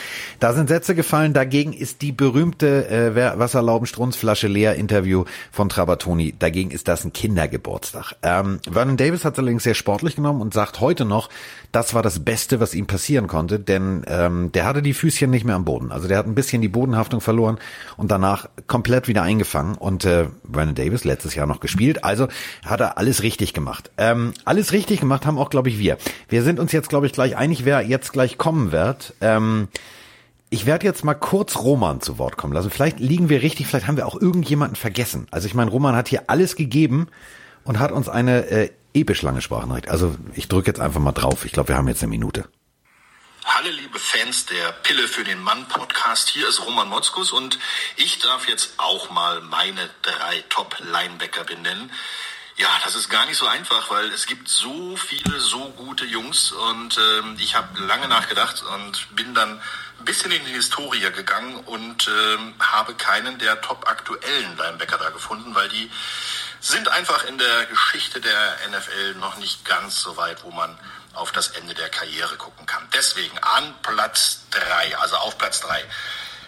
Da 0.41 0.53
sind 0.53 0.69
Sätze 0.69 0.95
gefallen. 0.95 1.33
Dagegen 1.33 1.73
ist 1.73 2.03
die 2.03 2.13
berühmte 2.13 2.89
äh, 2.89 3.39
Wasserlauben-Strunzflasche 3.39 4.49
leer 4.49 4.75
Interview 4.75 5.25
von 5.53 5.69
Trabatoni. 5.69 6.35
Dagegen 6.39 6.71
ist 6.71 6.89
das 6.89 7.05
ein 7.05 7.13
Kindergeburtstag. 7.13 8.15
Ähm, 8.23 8.61
Vernon 8.71 8.97
Davis 8.97 9.25
hat 9.25 9.35
es 9.35 9.39
allerdings 9.39 9.63
sehr 9.63 9.75
sportlich 9.75 10.17
genommen 10.17 10.41
und 10.41 10.55
sagt 10.55 10.81
heute 10.81 11.05
noch, 11.05 11.29
das 11.73 11.95
war 11.95 12.03
das 12.03 12.21
Beste, 12.21 12.61
was 12.61 12.75
ihm 12.75 12.87
passieren 12.87 13.27
konnte, 13.27 13.61
denn 13.61 14.03
ähm, 14.07 14.51
der 14.53 14.65
hatte 14.65 14.83
die 14.83 14.95
Füßchen 14.95 15.31
nicht 15.31 15.45
mehr 15.45 15.55
am 15.55 15.65
Boden. 15.65 15.93
Also 15.93 16.09
der 16.09 16.19
hat 16.19 16.27
ein 16.27 16.35
bisschen 16.35 16.63
die 16.63 16.69
Bodenhaftung 16.69 17.21
verloren 17.21 17.59
und 17.97 18.11
danach 18.11 18.49
komplett 18.67 19.07
wieder 19.07 19.23
eingefangen. 19.23 19.75
Und 19.75 20.05
äh, 20.05 20.27
Vernon 20.51 20.75
Davis 20.75 21.05
letztes 21.05 21.35
Jahr 21.35 21.47
noch 21.47 21.61
gespielt. 21.61 22.05
Also 22.05 22.29
hat 22.65 22.81
er 22.81 22.99
alles 22.99 23.23
richtig 23.23 23.53
gemacht. 23.53 23.91
Ähm, 23.99 24.33
alles 24.45 24.73
richtig 24.73 25.01
gemacht 25.01 25.27
haben 25.27 25.39
auch, 25.39 25.51
glaube 25.51 25.69
ich, 25.69 25.79
wir. 25.79 25.99
Wir 26.29 26.43
sind 26.43 26.59
uns 26.59 26.73
jetzt, 26.73 26.89
glaube 26.89 27.07
ich, 27.07 27.13
gleich 27.13 27.37
einig, 27.37 27.65
wer 27.69 27.83
jetzt 27.83 28.15
gleich 28.15 28.39
kommen 28.39 28.73
wird. 28.73 29.13
Ähm, 29.21 29.69
ich 30.49 30.65
werde 30.65 30.87
jetzt 30.87 31.05
mal 31.05 31.13
kurz 31.13 31.57
Roman 31.57 32.01
zu 32.01 32.17
Wort 32.17 32.39
kommen 32.39 32.55
lassen. 32.55 32.71
Vielleicht 32.71 32.99
liegen 32.99 33.29
wir 33.29 33.43
richtig, 33.43 33.67
vielleicht 33.67 33.87
haben 33.87 33.99
wir 33.99 34.07
auch 34.07 34.19
irgendjemanden 34.19 34.75
vergessen. 34.75 35.27
Also 35.31 35.47
ich 35.47 35.53
meine, 35.53 35.71
Roman 35.71 35.95
hat 35.95 36.09
hier 36.09 36.31
alles 36.31 36.57
gegeben 36.57 37.09
und 37.65 37.79
hat 37.79 37.93
uns 37.93 38.09
eine 38.09 38.47
äh, 38.47 38.71
episch 38.95 39.21
lange 39.21 39.43
Sprachnachricht. 39.43 39.91
Also 39.91 40.17
ich 40.33 40.49
drücke 40.49 40.69
jetzt 40.69 40.81
einfach 40.81 41.01
mal 41.01 41.13
drauf. 41.13 41.45
Ich 41.45 41.53
glaube, 41.53 41.69
wir 41.69 41.77
haben 41.77 41.89
jetzt 41.89 42.03
eine 42.03 42.09
Minute. 42.09 42.49
Hallo 43.45 43.69
liebe 43.69 43.99
Fans 43.99 44.47
der 44.47 44.73
Pille 44.83 45.07
für 45.07 45.25
den 45.25 45.43
Mann 45.43 45.69
Podcast, 45.69 46.31
hier 46.31 46.49
ist 46.49 46.65
Roman 46.65 46.89
Motzkus 46.89 47.33
und 47.33 47.59
ich 47.97 48.19
darf 48.19 48.49
jetzt 48.49 48.75
auch 48.79 49.11
mal 49.11 49.43
meine 49.43 49.91
drei 50.01 50.43
Top-Linebacker 50.49 51.45
benennen. 51.45 51.91
Ja, 52.59 52.69
das 52.83 52.97
ist 52.97 53.09
gar 53.09 53.25
nicht 53.27 53.37
so 53.37 53.47
einfach, 53.47 53.89
weil 53.89 54.11
es 54.13 54.27
gibt 54.27 54.49
so 54.49 54.97
viele 54.97 55.39
so 55.39 55.71
gute 55.77 56.05
Jungs 56.05 56.51
und 56.51 56.99
ähm, 56.99 57.37
ich 57.39 57.55
habe 57.55 57.81
lange 57.85 58.09
nachgedacht 58.09 58.65
und 58.65 59.15
bin 59.15 59.33
dann 59.33 59.63
ein 60.01 60.05
bisschen 60.05 60.33
in 60.33 60.45
die 60.45 60.51
Historie 60.51 61.09
gegangen 61.13 61.55
und 61.55 62.09
ähm, 62.09 62.55
habe 62.59 62.95
keinen 62.95 63.39
der 63.39 63.61
top 63.61 63.89
aktuellen 63.89 64.57
Linebacker 64.57 64.99
da 64.99 65.11
gefunden, 65.11 65.55
weil 65.55 65.69
die 65.69 65.89
sind 66.59 66.89
einfach 66.89 67.27
in 67.27 67.39
der 67.39 67.67
Geschichte 67.67 68.21
der 68.21 68.57
NFL 68.71 69.15
noch 69.21 69.37
nicht 69.37 69.65
ganz 69.65 70.03
so 70.03 70.17
weit, 70.17 70.43
wo 70.43 70.51
man 70.51 70.77
auf 71.15 71.31
das 71.31 71.51
Ende 71.51 71.75
der 71.75 71.91
Karriere 71.91 72.37
gucken 72.37 72.67
kann. 72.67 72.83
Deswegen 72.93 73.39
an 73.39 73.73
Platz 73.83 74.41
drei, 74.51 74.99
also 74.99 75.15
auf 75.19 75.39
Platz 75.39 75.61
drei. 75.61 75.85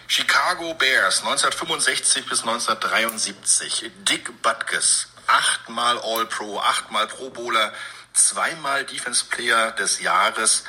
Chicago 0.07 0.73
Bears 0.73 1.19
1965 1.19 2.25
bis 2.25 2.41
1973. 2.41 3.91
Dick 3.99 4.41
Butkus, 4.41 5.07
achtmal 5.27 5.99
All-Pro, 5.99 6.59
achtmal 6.59 7.07
Pro 7.07 7.29
Bowler, 7.29 7.73
zweimal 8.13 8.85
Defense 8.85 9.25
Player 9.25 9.71
des 9.71 10.01
Jahres. 10.01 10.63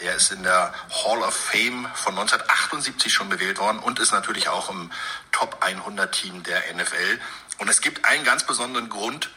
Er 0.00 0.14
ist 0.14 0.30
in 0.30 0.42
der 0.42 0.72
Hall 1.04 1.22
of 1.22 1.34
Fame 1.34 1.88
von 1.94 2.16
1978 2.16 3.12
schon 3.12 3.30
gewählt 3.30 3.58
worden 3.58 3.78
und 3.80 3.98
ist 3.98 4.12
natürlich 4.12 4.48
auch 4.48 4.70
im 4.70 4.92
Top 5.32 5.58
100 5.60 6.12
Team 6.12 6.42
der 6.44 6.62
NFL. 6.74 7.18
Und 7.58 7.68
es 7.68 7.80
gibt 7.80 8.04
einen 8.04 8.24
ganz 8.24 8.44
besonderen 8.44 8.88
Grund, 8.88 9.30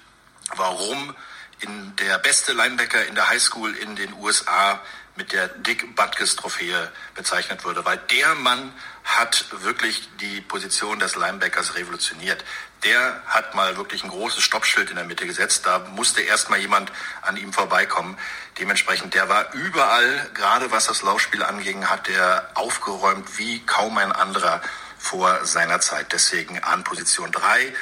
warum 0.55 1.15
in 1.61 1.95
der 1.95 2.17
beste 2.19 2.53
Linebacker 2.53 3.05
in 3.05 3.15
der 3.15 3.29
Highschool 3.29 3.75
in 3.75 3.95
den 3.95 4.13
USA 4.13 4.79
mit 5.15 5.31
der 5.31 5.47
Dick 5.49 5.95
Butkus 5.95 6.35
Trophäe 6.35 6.91
bezeichnet 7.15 7.63
wurde, 7.65 7.85
weil 7.85 7.97
der 7.97 8.35
Mann 8.35 8.73
hat 9.03 9.45
wirklich 9.51 10.09
die 10.19 10.41
Position 10.41 10.99
des 10.99 11.15
Linebackers 11.15 11.75
revolutioniert. 11.75 12.43
Der 12.83 13.21
hat 13.27 13.53
mal 13.53 13.77
wirklich 13.77 14.03
ein 14.03 14.09
großes 14.09 14.41
Stoppschild 14.41 14.89
in 14.89 14.95
der 14.95 15.05
Mitte 15.05 15.27
gesetzt. 15.27 15.65
Da 15.67 15.79
musste 15.79 16.21
erst 16.21 16.49
mal 16.49 16.59
jemand 16.59 16.91
an 17.21 17.37
ihm 17.37 17.53
vorbeikommen. 17.53 18.17
Dementsprechend, 18.59 19.13
der 19.13 19.29
war 19.29 19.53
überall, 19.53 20.29
gerade 20.33 20.71
was 20.71 20.87
das 20.87 21.03
Laufspiel 21.03 21.43
anging, 21.43 21.87
hat 21.87 22.07
der 22.07 22.49
aufgeräumt 22.55 23.37
wie 23.37 23.63
kaum 23.65 23.97
ein 23.99 24.11
anderer 24.11 24.61
vor 24.97 25.45
seiner 25.45 25.79
Zeit. 25.79 26.11
Deswegen 26.11 26.57
an 26.63 26.83
Position 26.83 27.31
3 27.31 27.73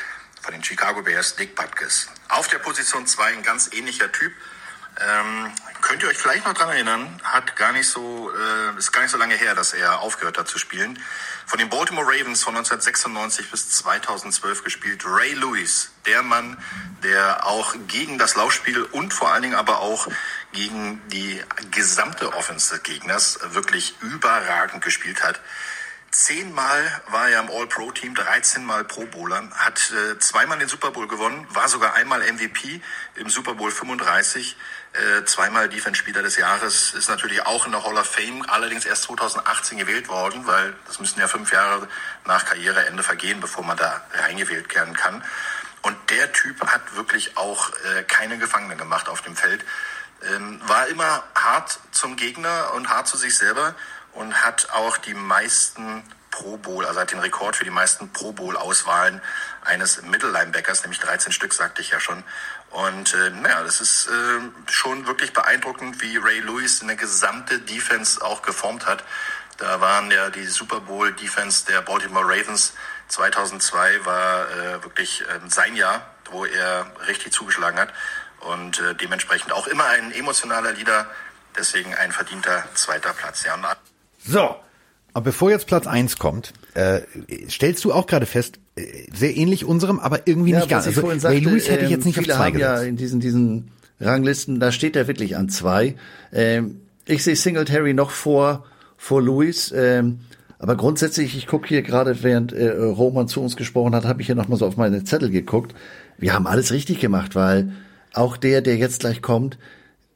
von 0.41 0.53
den 0.53 0.63
Chicago 0.63 1.01
Bears, 1.01 1.35
Dick 1.35 1.55
Butkus. 1.55 2.07
Auf 2.27 2.49
der 2.49 2.59
Position 2.59 3.07
2 3.07 3.23
ein 3.34 3.43
ganz 3.43 3.69
ähnlicher 3.71 4.11
Typ. 4.11 4.34
Ähm, 4.99 5.51
könnt 5.81 6.03
ihr 6.03 6.10
euch 6.10 6.18
vielleicht 6.18 6.45
noch 6.45 6.53
dran 6.53 6.69
erinnern? 6.69 7.19
Hat 7.23 7.56
gar 7.56 7.72
nicht 7.72 7.88
so, 7.88 8.31
äh, 8.31 8.77
ist 8.77 8.91
gar 8.91 9.01
nicht 9.01 9.11
so 9.11 9.18
lange 9.18 9.35
her, 9.35 9.56
dass 9.56 9.73
er 9.73 9.99
aufgehört 9.99 10.38
hat 10.38 10.47
zu 10.47 10.57
spielen. 10.57 11.01
Von 11.45 11.60
den 11.60 11.69
Baltimore 11.69 12.06
Ravens 12.06 12.43
von 12.43 12.56
1996 12.56 13.49
bis 13.49 13.69
2012 13.72 14.64
gespielt. 14.64 15.03
Ray 15.06 15.34
Lewis, 15.34 15.91
der 16.06 16.22
Mann, 16.22 16.57
der 17.03 17.45
auch 17.45 17.76
gegen 17.88 18.18
das 18.18 18.35
Laufspiel 18.35 18.84
und 18.84 19.14
vor 19.14 19.31
allen 19.31 19.43
Dingen 19.43 19.56
aber 19.56 19.80
auch 19.80 20.07
gegen 20.51 21.01
die 21.10 21.41
gesamte 21.72 22.34
Offense 22.34 22.76
des 22.76 22.84
Gegners 22.84 23.39
wirklich 23.51 23.95
überragend 24.01 24.84
gespielt 24.84 25.23
hat. 25.23 25.39
Zehnmal 26.11 27.01
war 27.10 27.30
er 27.30 27.41
im 27.41 27.51
All-Pro-Team, 27.51 28.15
13 28.15 28.65
Mal 28.65 28.84
Pro-Bowler, 28.84 29.49
hat 29.51 29.91
äh, 29.91 30.18
zweimal 30.18 30.57
den 30.57 30.68
Super 30.68 30.89
Bowl 30.89 31.07
gewonnen, 31.07 31.45
war 31.51 31.69
sogar 31.69 31.93
einmal 31.93 32.22
MVP 32.22 32.81
im 33.15 33.30
Super 33.30 33.53
Bowl 33.53 33.69
35, 33.69 34.57
äh, 34.93 35.23
zweimal 35.25 35.69
Defense-Spieler 35.69 36.23
des 36.23 36.35
Jahres, 36.37 36.93
ist 36.93 37.09
natürlich 37.09 37.45
auch 37.45 37.65
in 37.65 37.71
der 37.71 37.83
Hall 37.83 37.97
of 37.97 38.07
Fame, 38.07 38.43
allerdings 38.49 38.85
erst 38.85 39.03
2018 39.03 39.77
gewählt 39.77 40.07
worden, 40.07 40.47
weil 40.47 40.73
das 40.87 40.99
müssen 40.99 41.19
ja 41.19 41.27
fünf 41.27 41.51
Jahre 41.51 41.87
nach 42.25 42.45
Karriereende 42.45 43.03
vergehen, 43.03 43.39
bevor 43.39 43.63
man 43.63 43.77
da 43.77 44.01
reingewählt 44.13 44.73
werden 44.73 44.95
kann. 44.95 45.23
Und 45.81 45.95
der 46.09 46.31
Typ 46.31 46.59
hat 46.65 46.95
wirklich 46.95 47.37
auch 47.37 47.69
äh, 47.69 48.03
keine 48.03 48.37
Gefangenen 48.37 48.77
gemacht 48.77 49.09
auf 49.09 49.21
dem 49.21 49.35
Feld. 49.35 49.63
Ähm, 50.23 50.59
war 50.67 50.87
immer 50.87 51.23
hart 51.35 51.79
zum 51.91 52.15
Gegner 52.15 52.73
und 52.73 52.89
hart 52.89 53.07
zu 53.07 53.15
sich 53.15 53.37
selber 53.37 53.75
und 54.13 54.43
hat 54.43 54.69
auch 54.71 54.97
die 54.97 55.13
meisten 55.13 56.03
Pro 56.39 56.57
Bowl, 56.57 56.85
also 56.85 56.99
hat 57.01 57.11
den 57.11 57.19
Rekord 57.19 57.55
für 57.57 57.65
die 57.65 57.69
meisten 57.69 58.11
Pro 58.13 58.31
Bowl 58.31 58.55
Auswahlen 58.55 59.21
eines 59.61 60.01
Mittellinebackers, 60.03 60.83
nämlich 60.83 60.99
13 60.99 61.33
Stück, 61.33 61.53
sagte 61.53 61.81
ich 61.81 61.89
ja 61.89 61.99
schon. 61.99 62.23
Und 62.71 63.13
äh, 63.13 63.29
naja, 63.31 63.61
das 63.63 63.81
ist 63.81 64.07
äh, 64.07 64.71
schon 64.71 65.05
wirklich 65.05 65.33
beeindruckend, 65.33 66.01
wie 66.01 66.17
Ray 66.17 66.39
Lewis 66.39 66.81
eine 66.81 66.95
gesamte 66.95 67.59
Defense 67.59 68.23
auch 68.23 68.41
geformt 68.41 68.85
hat. 68.85 69.03
Da 69.57 69.81
waren 69.81 70.09
ja 70.11 70.29
die 70.29 70.45
Super 70.45 70.79
Bowl 70.79 71.11
Defense 71.11 71.65
der 71.65 71.81
Baltimore 71.81 72.25
Ravens 72.25 72.73
2002 73.09 74.05
war 74.05 74.49
äh, 74.49 74.83
wirklich 74.83 75.21
äh, 75.21 75.25
sein 75.47 75.75
Jahr, 75.75 76.05
wo 76.31 76.45
er 76.45 76.89
richtig 77.07 77.33
zugeschlagen 77.33 77.79
hat 77.79 77.93
und 78.41 78.79
äh, 78.79 78.95
dementsprechend 78.95 79.51
auch 79.51 79.67
immer 79.67 79.85
ein 79.85 80.13
emotionaler 80.13 80.71
Leader, 80.71 81.07
deswegen 81.57 81.93
ein 81.95 82.11
verdienter 82.11 82.63
zweiter 82.75 83.13
Platz. 83.13 83.43
Ja, 83.43 83.57
so, 84.23 84.63
aber 85.14 85.26
bevor 85.26 85.49
jetzt 85.49 85.68
Platz 85.68 85.88
eins 85.88 86.18
kommt, 86.18 86.53
äh, 86.73 87.02
stellst 87.49 87.84
du 87.84 87.94
auch 87.94 88.07
gerade 88.07 88.26
fest, 88.26 88.60
äh, 88.76 88.81
sehr 89.14 89.36
ähnlich 89.36 89.65
unserem, 89.65 89.99
aber 89.99 90.27
irgendwie 90.27 90.52
Ja, 90.52 90.60
nicht 90.60 90.69
ganz. 90.69 90.88
Also 90.88 91.02
vorhin 91.02 91.19
Ray 91.19 91.38
sagte, 91.38 91.49
Lewis 91.49 91.69
hätte 91.69 91.86
ich 91.86 91.91
jetzt 91.91 92.06
ähm, 92.06 92.07
nicht 92.07 92.19
auf 92.19 92.26
zwei 92.26 92.36
haben 92.36 92.60
ja 92.60 92.81
in 92.81 92.98
diesen, 92.98 93.19
diesen 93.19 93.72
Ranglisten, 93.99 94.60
da 94.60 94.72
steht 94.72 94.95
er 94.95 95.07
wirklich 95.07 95.36
an 95.36 95.49
zwei. 95.49 95.95
Ähm, 96.31 96.81
ich 97.06 97.23
sehe 97.23 97.36
Singletary 97.36 97.94
noch 97.94 98.11
vor, 98.11 98.65
vor 98.98 99.22
Lewis. 99.22 99.73
Ähm, 99.76 100.19
aber 100.60 100.76
grundsätzlich, 100.76 101.38
ich 101.38 101.48
gucke 101.48 101.68
hier 101.68 101.81
gerade, 101.81 102.22
während 102.22 102.52
äh, 102.52 102.69
Roman 102.69 103.27
zu 103.27 103.41
uns 103.41 103.56
gesprochen 103.56 103.95
hat, 103.95 104.06
habe 104.06 104.22
ich 104.22 104.27
hier 104.27 104.36
noch 104.36 104.48
mal 104.48 104.57
so 104.57 104.65
auf 104.65 104.77
meine 104.77 105.03
Zettel 105.03 105.30
geguckt. 105.30 105.73
Wir 106.18 106.34
haben 106.34 106.48
alles 106.48 106.72
richtig 106.72 106.99
gemacht, 106.99 107.34
weil 107.34 107.72
auch 108.14 108.38
der, 108.38 108.61
der 108.61 108.76
jetzt 108.76 108.99
gleich 108.99 109.22
kommt, 109.22 109.57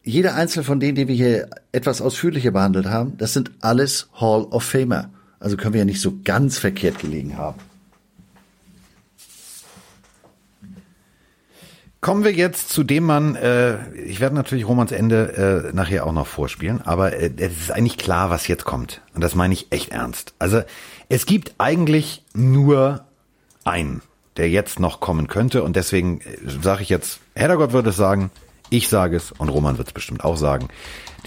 jeder 0.04 0.36
einzelne 0.36 0.64
von 0.64 0.80
denen, 0.80 0.96
die 0.96 1.08
wir 1.08 1.16
hier 1.16 1.50
etwas 1.72 2.02
ausführlicher 2.02 2.52
behandelt 2.52 2.86
haben, 2.86 3.18
das 3.18 3.34
sind 3.34 3.52
alles 3.62 4.10
Hall 4.14 4.44
of 4.44 4.64
Famer. 4.64 5.10
Also 5.40 5.58
können 5.58 5.74
wir 5.74 5.80
ja 5.80 5.86
nicht 5.86 6.02
so 6.02 6.14
ganz 6.24 6.58
verkehrt 6.58 7.00
gelegen 7.00 7.38
haben. 7.38 7.60
Kommen 12.02 12.26
wir 12.26 12.34
jetzt 12.34 12.70
zu 12.70 12.84
dem 12.84 13.06
Mann, 13.06 13.38
äh, 13.38 13.78
ich 13.94 14.20
werde 14.20 14.36
natürlich 14.36 14.68
Romans 14.68 14.92
Ende 14.92 15.72
äh, 15.72 15.74
nachher 15.74 16.06
auch 16.06 16.12
noch 16.12 16.28
vorspielen, 16.28 16.82
aber 16.82 17.14
äh, 17.14 17.32
es 17.38 17.54
ist 17.62 17.72
eigentlich 17.72 17.98
klar, 17.98 18.30
was 18.30 18.50
jetzt 18.50 18.66
kommt. 18.66 19.02
Und 19.16 19.22
das 19.22 19.36
meine 19.36 19.54
ich 19.54 19.72
echt 19.72 19.94
ernst. 19.94 20.34
Also 20.38 20.64
es 21.08 21.26
gibt 21.26 21.54
eigentlich 21.60 22.24
nur 22.34 23.06
einen, 23.64 24.02
der 24.36 24.50
jetzt 24.50 24.82
noch 24.82 25.00
kommen 25.00 25.28
könnte. 25.28 25.64
Und 25.64 25.78
deswegen 25.78 26.20
äh, 26.20 26.38
sage 26.62 26.82
ich 26.82 26.90
jetzt, 26.90 27.20
Heddergott 27.36 27.72
würde 27.72 27.92
es 27.92 27.96
sagen, 27.96 28.32
ich 28.74 28.88
sage 28.88 29.18
es 29.18 29.32
und 29.32 29.50
Roman 29.50 29.78
wird 29.78 29.90
es 29.90 29.94
bestimmt 29.94 30.24
auch 30.24 30.36
sagen. 30.36 30.68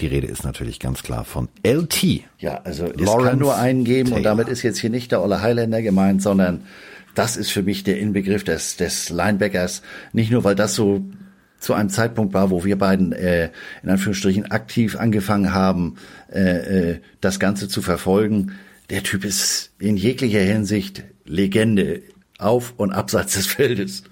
Die 0.01 0.07
Rede 0.07 0.27
ist 0.27 0.43
natürlich 0.43 0.79
ganz 0.81 1.01
klar 1.01 1.23
von 1.23 1.47
LT. 1.65 2.23
Ja, 2.39 2.61
also 2.65 2.85
es 2.87 2.99
Lawrence 2.99 3.29
kann 3.29 3.39
nur 3.39 3.55
einen 3.55 3.85
geben 3.85 4.09
und 4.09 4.23
Taylor. 4.23 4.31
damit 4.31 4.49
ist 4.49 4.63
jetzt 4.63 4.79
hier 4.79 4.89
nicht 4.89 5.13
der 5.13 5.23
Olle 5.23 5.41
Highlander 5.41 5.81
gemeint, 5.81 6.21
sondern 6.21 6.63
das 7.15 7.37
ist 7.37 7.49
für 7.49 7.63
mich 7.63 7.83
der 7.85 7.99
Inbegriff 7.99 8.43
des, 8.43 8.75
des 8.75 9.09
Linebackers. 9.09 9.81
Nicht 10.11 10.29
nur, 10.29 10.43
weil 10.43 10.55
das 10.55 10.75
so 10.75 11.01
zu 11.57 11.73
einem 11.73 11.89
Zeitpunkt 11.89 12.33
war, 12.33 12.51
wo 12.51 12.65
wir 12.65 12.77
beiden 12.77 13.13
äh, 13.13 13.49
in 13.81 13.89
Anführungsstrichen 13.89 14.51
aktiv 14.51 14.97
angefangen 14.97 15.53
haben, 15.53 15.95
äh, 16.31 16.91
äh, 16.91 16.99
das 17.21 17.39
Ganze 17.39 17.69
zu 17.69 17.81
verfolgen. 17.81 18.51
Der 18.89 19.03
Typ 19.03 19.23
ist 19.23 19.71
in 19.79 19.95
jeglicher 19.95 20.41
Hinsicht 20.41 21.05
Legende 21.23 22.03
auf 22.37 22.73
und 22.75 22.91
abseits 22.91 23.33
des 23.33 23.47
Feldes. 23.47 24.03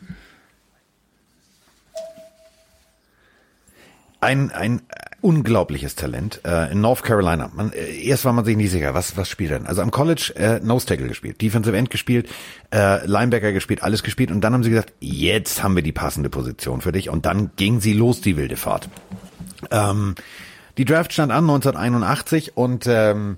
Ein, 4.22 4.52
ein 4.52 4.82
unglaubliches 5.26 5.96
Talent 5.96 6.42
äh, 6.46 6.72
in 6.72 6.82
North 6.82 7.04
Carolina. 7.04 7.50
Man, 7.54 7.74
äh, 7.74 8.00
erst 8.04 8.26
war 8.26 8.34
man 8.34 8.46
sich 8.46 8.56
nicht 8.56 8.70
sicher, 8.70 8.94
was 8.94 9.18
was 9.18 9.28
spielt 9.28 9.52
er 9.52 9.60
denn? 9.60 9.68
Also 9.68 9.82
am 9.82 9.90
College 9.90 10.34
äh, 10.36 10.60
Nose 10.60 10.86
Tackle 10.86 11.08
gespielt, 11.08 11.42
Defensive 11.42 11.76
End 11.76 11.90
gespielt, 11.90 12.30
äh, 12.72 13.06
Linebacker 13.06 13.52
gespielt, 13.52 13.82
alles 13.82 14.04
gespielt 14.04 14.30
und 14.30 14.42
dann 14.42 14.54
haben 14.54 14.64
sie 14.64 14.70
gesagt, 14.70 14.94
jetzt 15.00 15.64
haben 15.64 15.76
wir 15.76 15.82
die 15.82 15.92
passende 15.92 16.30
Position 16.30 16.82
für 16.82 16.92
dich 16.92 17.10
und 17.10 17.26
dann 17.26 17.52
ging 17.56 17.82
sie 17.82 17.94
los 17.94 18.22
die 18.22 18.38
wilde 18.38 18.56
Fahrt. 18.56 18.88
Ähm, 19.72 20.14
die 20.78 20.86
Draft 20.86 21.14
stand 21.14 21.32
an 21.32 21.50
1981 21.50 22.56
und 22.56 22.86
ähm, 22.88 23.38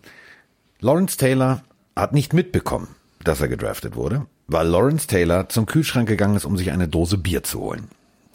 Lawrence 0.79 1.17
Taylor 1.17 1.63
hat 1.95 2.11
nicht 2.11 2.33
mitbekommen, 2.33 2.89
dass 3.23 3.39
er 3.39 3.47
gedraftet 3.47 3.95
wurde, 3.95 4.25
weil 4.47 4.67
Lawrence 4.67 5.07
Taylor 5.07 5.47
zum 5.47 5.65
Kühlschrank 5.65 6.09
gegangen 6.09 6.35
ist, 6.35 6.45
um 6.45 6.57
sich 6.57 6.71
eine 6.71 6.87
Dose 6.87 7.17
Bier 7.17 7.43
zu 7.43 7.61
holen. 7.61 7.87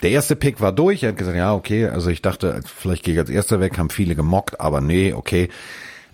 Der 0.03 0.11
erste 0.11 0.37
Pick 0.37 0.61
war 0.61 0.73
durch. 0.73 1.03
Er 1.03 1.11
hat 1.11 1.19
gesagt, 1.19 1.37
ja, 1.37 1.55
okay, 1.55 1.87
also 1.87 2.11
ich 2.11 2.23
dachte, 2.23 2.61
vielleicht 2.65 3.05
gehe 3.05 3.15
ich 3.15 3.21
als 3.21 3.31
erster 3.31 3.61
weg, 3.61 3.79
haben 3.79 3.91
viele 3.91 4.15
gemockt, 4.15 4.61
aber 4.61 4.81
nee, 4.81 5.13
okay. 5.13 5.49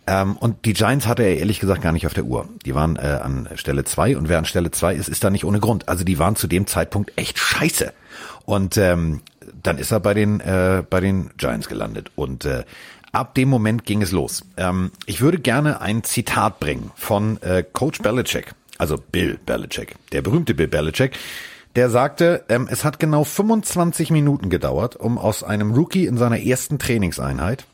Ähm, 0.06 0.36
und 0.36 0.64
die 0.64 0.72
Giants 0.72 1.06
hatte 1.06 1.22
er 1.22 1.38
ehrlich 1.38 1.60
gesagt 1.60 1.82
gar 1.82 1.92
nicht 1.92 2.06
auf 2.06 2.14
der 2.14 2.24
Uhr. 2.24 2.48
Die 2.64 2.74
waren 2.74 2.96
äh, 2.96 3.18
an 3.22 3.48
Stelle 3.54 3.84
zwei 3.84 4.16
und 4.16 4.28
wer 4.28 4.38
an 4.38 4.44
Stelle 4.44 4.70
zwei 4.70 4.94
ist, 4.94 5.08
ist 5.08 5.24
da 5.24 5.30
nicht 5.30 5.44
ohne 5.44 5.60
Grund. 5.60 5.88
Also 5.88 6.04
die 6.04 6.18
waren 6.18 6.36
zu 6.36 6.46
dem 6.46 6.66
Zeitpunkt 6.66 7.12
echt 7.16 7.38
scheiße. 7.38 7.92
Und 8.44 8.76
ähm, 8.78 9.20
dann 9.62 9.78
ist 9.78 9.90
er 9.90 10.00
bei 10.00 10.14
den 10.14 10.40
äh, 10.40 10.82
bei 10.88 11.00
den 11.00 11.30
Giants 11.36 11.68
gelandet 11.68 12.10
und 12.14 12.44
äh, 12.44 12.64
ab 13.12 13.34
dem 13.34 13.48
Moment 13.48 13.84
ging 13.84 14.00
es 14.00 14.12
los. 14.12 14.44
Ähm, 14.56 14.92
ich 15.04 15.20
würde 15.20 15.38
gerne 15.38 15.80
ein 15.80 16.04
Zitat 16.04 16.58
bringen 16.60 16.90
von 16.94 17.40
äh, 17.42 17.62
Coach 17.70 18.00
Belichick, 18.00 18.54
also 18.78 18.96
Bill 18.96 19.38
Belichick, 19.44 19.94
der 20.12 20.22
berühmte 20.22 20.54
Bill 20.54 20.68
Belichick. 20.68 21.18
Der 21.76 21.90
sagte, 21.90 22.44
ähm, 22.48 22.66
es 22.70 22.84
hat 22.84 22.98
genau 22.98 23.24
25 23.24 24.10
Minuten 24.10 24.50
gedauert, 24.50 24.96
um 24.96 25.18
aus 25.18 25.42
einem 25.44 25.72
Rookie 25.72 26.06
in 26.06 26.16
seiner 26.16 26.40
ersten 26.40 26.78
Trainingseinheit, 26.78 27.66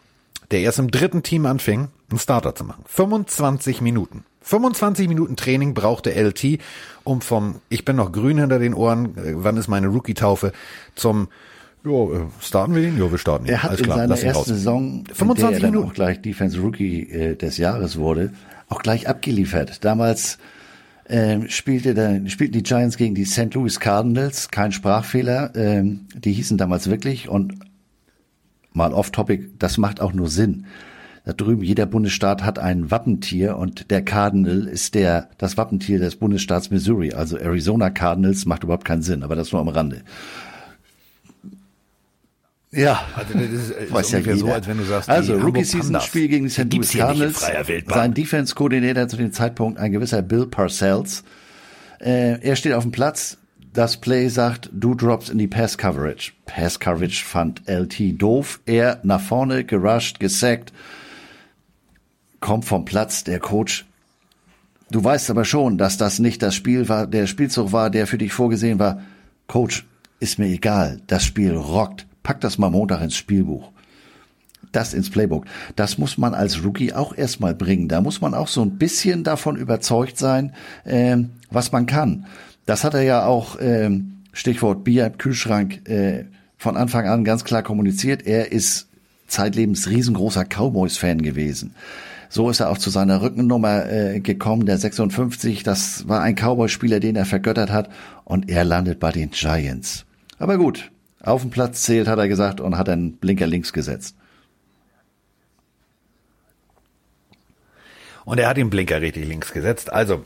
der 0.50 0.60
erst 0.60 0.78
im 0.78 0.90
dritten 0.90 1.22
Team 1.22 1.46
anfing, 1.46 1.88
einen 2.10 2.18
Starter 2.18 2.54
zu 2.54 2.64
machen. 2.64 2.84
25 2.86 3.80
Minuten. 3.80 4.24
25 4.42 5.08
Minuten 5.08 5.36
Training 5.36 5.72
brauchte 5.72 6.10
LT, 6.14 6.58
um 7.02 7.22
vom 7.22 7.56
Ich 7.70 7.86
bin 7.86 7.96
noch 7.96 8.12
grün 8.12 8.36
hinter 8.38 8.58
den 8.58 8.74
Ohren, 8.74 9.16
äh, 9.16 9.32
wann 9.36 9.56
ist 9.56 9.68
meine 9.68 9.86
Rookie-Taufe, 9.88 10.52
zum 10.94 11.28
Jo, 11.82 12.14
äh, 12.14 12.20
starten 12.42 12.74
wir 12.74 12.82
ihn? 12.82 12.96
Jo, 12.98 13.10
wir 13.10 13.18
starten 13.18 13.44
ihn. 13.44 13.52
Er 13.52 13.62
hat 13.62 13.70
Alles 13.70 13.80
in 13.80 13.84
klar, 13.86 13.98
seiner 13.98 14.14
ersten 14.14 14.30
raus. 14.30 14.46
Saison, 14.46 15.04
25 15.12 15.14
in 15.14 15.36
der 15.38 15.50
er 15.50 15.60
dann 15.60 15.70
Minuten. 15.70 15.88
auch 15.90 15.94
gleich 15.94 16.22
Defense 16.22 16.58
Rookie 16.58 17.02
äh, 17.10 17.36
des 17.36 17.58
Jahres 17.58 17.98
wurde, 17.98 18.32
auch 18.68 18.80
gleich 18.82 19.06
abgeliefert. 19.08 19.84
Damals 19.84 20.38
ähm, 21.08 21.48
spielte 21.48 21.94
der, 21.94 22.26
spielten 22.28 22.54
die 22.54 22.62
Giants 22.62 22.96
gegen 22.96 23.14
die 23.14 23.24
St. 23.24 23.54
Louis 23.54 23.80
Cardinals, 23.80 24.50
kein 24.50 24.72
Sprachfehler, 24.72 25.52
ähm, 25.54 26.06
die 26.14 26.32
hießen 26.32 26.56
damals 26.58 26.88
wirklich 26.88 27.28
und 27.28 27.54
mal 28.72 28.92
off-topic, 28.92 29.50
das 29.58 29.78
macht 29.78 30.00
auch 30.00 30.12
nur 30.12 30.28
Sinn. 30.28 30.66
Da 31.24 31.32
drüben, 31.32 31.62
jeder 31.62 31.86
Bundesstaat 31.86 32.42
hat 32.42 32.58
ein 32.58 32.90
Wappentier 32.90 33.56
und 33.56 33.90
der 33.90 34.02
Cardinal 34.02 34.66
ist 34.66 34.94
der, 34.94 35.30
das 35.38 35.56
Wappentier 35.56 35.98
des 35.98 36.16
Bundesstaats 36.16 36.70
Missouri. 36.70 37.14
Also 37.14 37.38
Arizona 37.38 37.88
Cardinals 37.88 38.44
macht 38.44 38.64
überhaupt 38.64 38.84
keinen 38.84 39.00
Sinn, 39.00 39.22
aber 39.22 39.34
das 39.34 39.50
nur 39.50 39.60
am 39.62 39.68
Rande. 39.68 40.02
Ja, 42.74 43.04
Also 43.14 43.34
das 43.34 43.42
ist, 43.42 43.70
ist 43.70 43.92
weiß 43.92 44.10
ja 44.12 44.18
ungefähr 44.18 44.36
so, 44.36 44.52
als 44.52 44.66
wenn 44.66 44.78
du 44.78 44.84
sagst, 44.84 45.08
also 45.08 45.36
Rookie 45.36 45.64
Season. 45.64 46.00
Spiel 46.00 46.28
gegen 46.28 46.44
die 46.44 46.50
St. 46.50 46.72
Louis 46.72 46.92
Cardinals. 46.92 47.46
Sein 47.86 48.14
Defense 48.14 48.54
Koordinator 48.54 49.08
zu 49.08 49.16
dem 49.16 49.32
Zeitpunkt 49.32 49.78
ein 49.78 49.92
gewisser 49.92 50.22
Bill 50.22 50.46
Parcells. 50.46 51.24
Äh, 52.00 52.40
er 52.40 52.56
steht 52.56 52.72
auf 52.72 52.82
dem 52.82 52.92
Platz. 52.92 53.38
Das 53.72 53.96
Play 53.96 54.28
sagt, 54.28 54.70
du 54.72 54.94
drops 54.94 55.30
in 55.30 55.38
die 55.38 55.48
Pass 55.48 55.76
Coverage. 55.76 56.32
Pass 56.46 56.78
Coverage 56.78 57.24
fand 57.24 57.62
LT 57.66 58.20
doof. 58.20 58.60
Er 58.66 59.00
nach 59.02 59.20
vorne 59.20 59.64
gerusht, 59.64 60.20
gesackt, 60.20 60.72
kommt 62.40 62.64
vom 62.64 62.84
Platz. 62.84 63.24
Der 63.24 63.40
Coach 63.40 63.84
Du 64.90 65.02
weißt 65.02 65.30
aber 65.30 65.44
schon, 65.44 65.76
dass 65.76 65.96
das 65.96 66.20
nicht 66.20 66.42
das 66.42 66.54
Spiel 66.54 66.88
war, 66.88 67.08
der 67.08 67.26
Spielzug 67.26 67.72
war, 67.72 67.90
der 67.90 68.06
für 68.06 68.18
dich 68.18 68.32
vorgesehen 68.32 68.78
war. 68.78 69.02
Coach, 69.48 69.84
ist 70.20 70.38
mir 70.38 70.46
egal. 70.46 71.00
Das 71.08 71.24
Spiel 71.24 71.56
rockt. 71.56 72.06
Pack 72.24 72.40
das 72.40 72.58
mal 72.58 72.70
Montag 72.70 73.02
ins 73.02 73.14
Spielbuch. 73.14 73.70
Das 74.72 74.92
ins 74.92 75.10
Playbook. 75.10 75.44
Das 75.76 75.98
muss 75.98 76.18
man 76.18 76.34
als 76.34 76.64
Rookie 76.64 76.92
auch 76.92 77.16
erstmal 77.16 77.54
bringen. 77.54 77.86
Da 77.86 78.00
muss 78.00 78.20
man 78.20 78.34
auch 78.34 78.48
so 78.48 78.62
ein 78.62 78.76
bisschen 78.76 79.22
davon 79.22 79.56
überzeugt 79.56 80.18
sein, 80.18 80.52
ähm, 80.84 81.30
was 81.50 81.70
man 81.70 81.86
kann. 81.86 82.26
Das 82.66 82.82
hat 82.82 82.94
er 82.94 83.02
ja 83.02 83.26
auch, 83.26 83.58
ähm, 83.60 84.22
Stichwort 84.32 84.82
Bier 84.82 85.10
Kühlschrank, 85.10 85.88
äh, 85.88 86.24
von 86.58 86.76
Anfang 86.76 87.06
an 87.06 87.24
ganz 87.24 87.44
klar 87.44 87.62
kommuniziert. 87.62 88.26
Er 88.26 88.50
ist 88.50 88.88
zeitlebens 89.28 89.88
riesengroßer 89.88 90.44
Cowboys-Fan 90.44 91.22
gewesen. 91.22 91.74
So 92.30 92.50
ist 92.50 92.58
er 92.58 92.70
auch 92.70 92.78
zu 92.78 92.90
seiner 92.90 93.22
Rückennummer 93.22 93.88
äh, 93.88 94.20
gekommen, 94.20 94.66
der 94.66 94.78
56. 94.78 95.62
Das 95.62 96.08
war 96.08 96.22
ein 96.22 96.34
Cowboy-Spieler, 96.34 96.98
den 96.98 97.14
er 97.14 97.26
vergöttert 97.26 97.70
hat. 97.70 97.90
Und 98.24 98.50
er 98.50 98.64
landet 98.64 98.98
bei 98.98 99.12
den 99.12 99.30
Giants. 99.30 100.04
Aber 100.38 100.58
gut, 100.58 100.90
auf 101.24 101.42
dem 101.42 101.50
Platz 101.50 101.82
zählt, 101.82 102.08
hat 102.08 102.18
er 102.18 102.28
gesagt, 102.28 102.60
und 102.60 102.76
hat 102.76 102.88
einen 102.88 103.16
Blinker 103.16 103.46
links 103.46 103.72
gesetzt. 103.72 104.16
Und 108.24 108.38
er 108.38 108.48
hat 108.48 108.56
den 108.56 108.70
Blinker 108.70 109.00
richtig 109.00 109.26
links 109.26 109.52
gesetzt. 109.52 109.92
Also, 109.92 110.24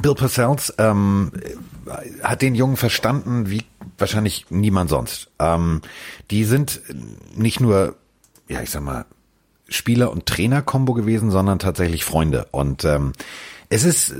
Bill 0.00 0.14
Parcells 0.14 0.74
ähm, 0.78 1.32
hat 2.22 2.42
den 2.42 2.54
Jungen 2.54 2.76
verstanden 2.76 3.50
wie 3.50 3.64
wahrscheinlich 3.98 4.46
niemand 4.50 4.90
sonst. 4.90 5.30
Ähm, 5.38 5.82
die 6.30 6.44
sind 6.44 6.80
nicht 7.36 7.60
nur, 7.60 7.96
ja, 8.48 8.62
ich 8.62 8.70
sag 8.70 8.82
mal, 8.82 9.04
Spieler- 9.68 10.10
und 10.10 10.26
Trainer-Kombo 10.26 10.94
gewesen, 10.94 11.30
sondern 11.30 11.58
tatsächlich 11.58 12.04
Freunde. 12.04 12.46
Und 12.50 12.84
ähm, 12.84 13.12
es 13.68 13.84
ist 13.84 14.14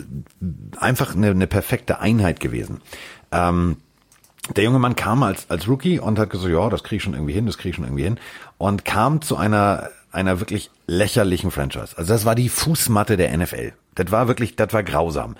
einfach 0.77 1.15
eine, 1.15 1.31
eine 1.31 1.47
perfekte 1.47 2.01
Einheit 2.01 2.41
gewesen. 2.41 2.81
Ähm, 3.33 3.79
der 4.51 4.65
junge 4.65 4.79
Mann 4.79 4.97
kam 4.97 5.23
als, 5.23 5.49
als 5.51 5.69
Rookie 5.69 6.01
und 6.01 6.19
hat 6.19 6.31
gesagt, 6.31 6.53
ja, 6.53 6.69
das 6.69 6.83
kriege 6.83 6.97
ich 6.97 7.03
schon 7.03 7.15
irgendwie 7.15 7.33
hin, 7.33 7.47
das 7.47 7.59
kriege 7.59 7.71
ich 7.71 7.77
schon 7.77 7.85
irgendwie 7.85 8.05
hin. 8.05 8.19
Und 8.59 8.85
kam 8.85 9.23
zu 9.23 9.37
einer, 9.37 9.91
einer 10.11 10.41
wirklich 10.41 10.71
lächerlichen 10.87 11.51
Franchise. 11.51 11.97
Also 11.97 12.13
das 12.13 12.25
war 12.25 12.35
die 12.35 12.49
Fußmatte 12.49 13.17
der 13.17 13.37
NFL. 13.37 13.73
Das 13.95 14.11
war 14.11 14.29
wirklich, 14.29 14.57
das 14.57 14.73
war 14.73 14.83
grausam. 14.83 15.37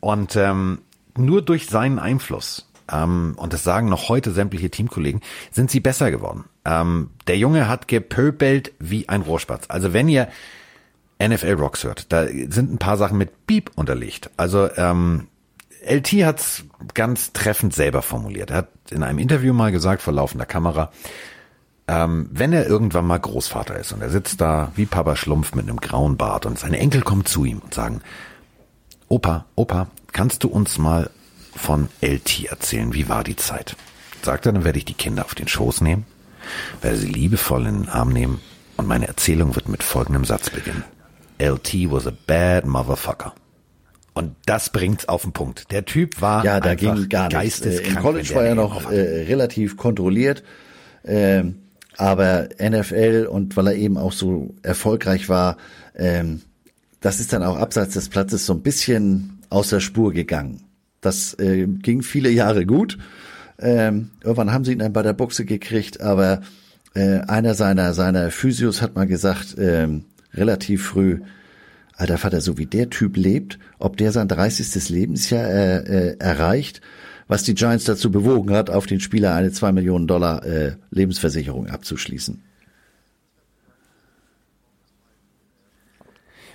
Und 0.00 0.36
ähm, 0.36 0.80
nur 1.16 1.42
durch 1.42 1.66
seinen 1.66 1.98
Einfluss, 1.98 2.68
ähm, 2.90 3.34
und 3.36 3.52
das 3.52 3.62
sagen 3.62 3.88
noch 3.88 4.08
heute 4.08 4.30
sämtliche 4.30 4.70
Teamkollegen, 4.70 5.20
sind 5.50 5.70
sie 5.70 5.80
besser 5.80 6.10
geworden. 6.10 6.44
Ähm, 6.64 7.10
der 7.26 7.36
Junge 7.36 7.68
hat 7.68 7.88
gepöbelt 7.88 8.72
wie 8.78 9.08
ein 9.08 9.22
Rohrspatz. 9.22 9.66
Also 9.68 9.92
wenn 9.92 10.08
ihr 10.08 10.28
NFL 11.22 11.54
Rocks 11.54 11.84
hört, 11.84 12.12
da 12.12 12.26
sind 12.26 12.72
ein 12.72 12.78
paar 12.78 12.96
Sachen 12.96 13.18
mit 13.18 13.46
Beep 13.46 13.70
unterlegt. 13.74 14.30
Also 14.36 14.68
ähm, 14.76 15.28
LT 15.86 16.24
hat's 16.24 16.64
ganz 16.94 17.32
treffend 17.32 17.74
selber 17.74 18.02
formuliert. 18.02 18.50
Er 18.50 18.58
hat 18.58 18.68
in 18.90 19.02
einem 19.02 19.18
Interview 19.18 19.52
mal 19.52 19.72
gesagt, 19.72 20.02
vor 20.02 20.12
laufender 20.12 20.46
Kamera, 20.46 20.90
ähm, 21.88 22.28
wenn 22.32 22.52
er 22.52 22.66
irgendwann 22.66 23.06
mal 23.06 23.18
Großvater 23.18 23.78
ist 23.78 23.92
und 23.92 24.02
er 24.02 24.10
sitzt 24.10 24.40
da 24.40 24.72
wie 24.74 24.86
Papa 24.86 25.14
Schlumpf 25.16 25.54
mit 25.54 25.68
einem 25.68 25.78
grauen 25.78 26.16
Bart 26.16 26.46
und 26.46 26.58
seine 26.58 26.78
Enkel 26.78 27.02
kommen 27.02 27.24
zu 27.24 27.44
ihm 27.44 27.60
und 27.60 27.74
sagen, 27.74 28.00
Opa, 29.08 29.46
Opa, 29.54 29.86
kannst 30.12 30.42
du 30.42 30.48
uns 30.48 30.78
mal 30.78 31.10
von 31.54 31.88
LT 32.00 32.46
erzählen? 32.46 32.92
Wie 32.92 33.08
war 33.08 33.22
die 33.22 33.36
Zeit? 33.36 33.76
Sagt 34.22 34.46
er, 34.46 34.52
dann 34.52 34.64
werde 34.64 34.78
ich 34.78 34.84
die 34.84 34.94
Kinder 34.94 35.24
auf 35.24 35.36
den 35.36 35.46
Schoß 35.46 35.80
nehmen, 35.80 36.06
werde 36.80 36.96
sie 36.96 37.06
liebevoll 37.06 37.66
in 37.66 37.82
den 37.82 37.88
Arm 37.88 38.08
nehmen 38.08 38.40
und 38.76 38.88
meine 38.88 39.06
Erzählung 39.06 39.54
wird 39.54 39.68
mit 39.68 39.84
folgendem 39.84 40.24
Satz 40.24 40.50
beginnen. 40.50 40.84
LT 41.38 41.90
was 41.90 42.08
a 42.08 42.12
bad 42.26 42.66
motherfucker. 42.66 43.32
Und 44.16 44.34
das 44.46 44.70
bringt's 44.70 45.06
auf 45.08 45.22
den 45.24 45.32
Punkt. 45.32 45.70
Der 45.70 45.84
Typ 45.84 46.22
war 46.22 46.42
Ja, 46.42 46.58
da 46.58 46.74
ging 46.74 47.06
gar 47.10 47.28
nichts. 47.28 47.60
Äh, 47.60 47.64
geisteskrank. 47.64 47.96
Im 47.96 48.02
College 48.02 48.34
war 48.34 48.44
er 48.46 48.54
noch 48.54 48.90
äh, 48.90 49.24
relativ 49.24 49.76
kontrolliert, 49.76 50.42
ähm, 51.04 51.56
aber 51.98 52.48
NFL 52.58 53.28
und 53.30 53.58
weil 53.58 53.66
er 53.66 53.74
eben 53.74 53.98
auch 53.98 54.12
so 54.12 54.54
erfolgreich 54.62 55.28
war, 55.28 55.58
ähm, 55.94 56.40
das 57.02 57.20
ist 57.20 57.34
dann 57.34 57.42
auch 57.42 57.58
abseits 57.58 57.92
des 57.92 58.08
Platzes 58.08 58.46
so 58.46 58.54
ein 58.54 58.62
bisschen 58.62 59.42
aus 59.50 59.68
der 59.68 59.80
Spur 59.80 60.14
gegangen. 60.14 60.62
Das 61.02 61.34
äh, 61.34 61.66
ging 61.66 62.00
viele 62.00 62.30
Jahre 62.30 62.64
gut. 62.64 62.96
Ähm, 63.58 64.12
irgendwann 64.22 64.50
haben 64.50 64.64
sie 64.64 64.72
ihn 64.72 64.78
dann 64.78 64.94
bei 64.94 65.02
der 65.02 65.12
Buchse 65.12 65.44
gekriegt, 65.44 66.00
aber 66.00 66.40
äh, 66.94 67.18
einer 67.18 67.52
seiner 67.52 67.92
seiner 67.92 68.30
Physios 68.30 68.80
hat 68.80 68.94
mal 68.94 69.06
gesagt, 69.06 69.56
ähm, 69.58 70.06
relativ 70.32 70.86
früh, 70.86 71.20
Alter 71.96 72.18
Vater, 72.18 72.40
so 72.40 72.58
wie 72.58 72.66
der 72.66 72.90
Typ 72.90 73.16
lebt, 73.16 73.58
ob 73.78 73.96
der 73.96 74.12
sein 74.12 74.28
30. 74.28 74.88
Lebensjahr 74.90 75.48
äh, 75.48 75.76
äh, 75.78 76.16
erreicht, 76.18 76.80
was 77.26 77.42
die 77.42 77.54
Giants 77.54 77.84
dazu 77.84 78.10
bewogen 78.10 78.54
hat, 78.54 78.70
auf 78.70 78.86
den 78.86 79.00
Spieler 79.00 79.34
eine 79.34 79.50
2 79.50 79.72
Millionen 79.72 80.06
Dollar 80.06 80.44
äh, 80.44 80.76
Lebensversicherung 80.90 81.68
abzuschließen. 81.68 82.42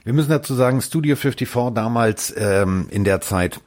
Wir 0.04 0.14
müssen 0.14 0.30
dazu 0.30 0.56
sagen, 0.56 0.82
Studio 0.82 1.16
54 1.16 1.74
damals 1.74 2.34
ähm, 2.36 2.88
in 2.90 3.04
der 3.04 3.22
Zeit 3.22 3.60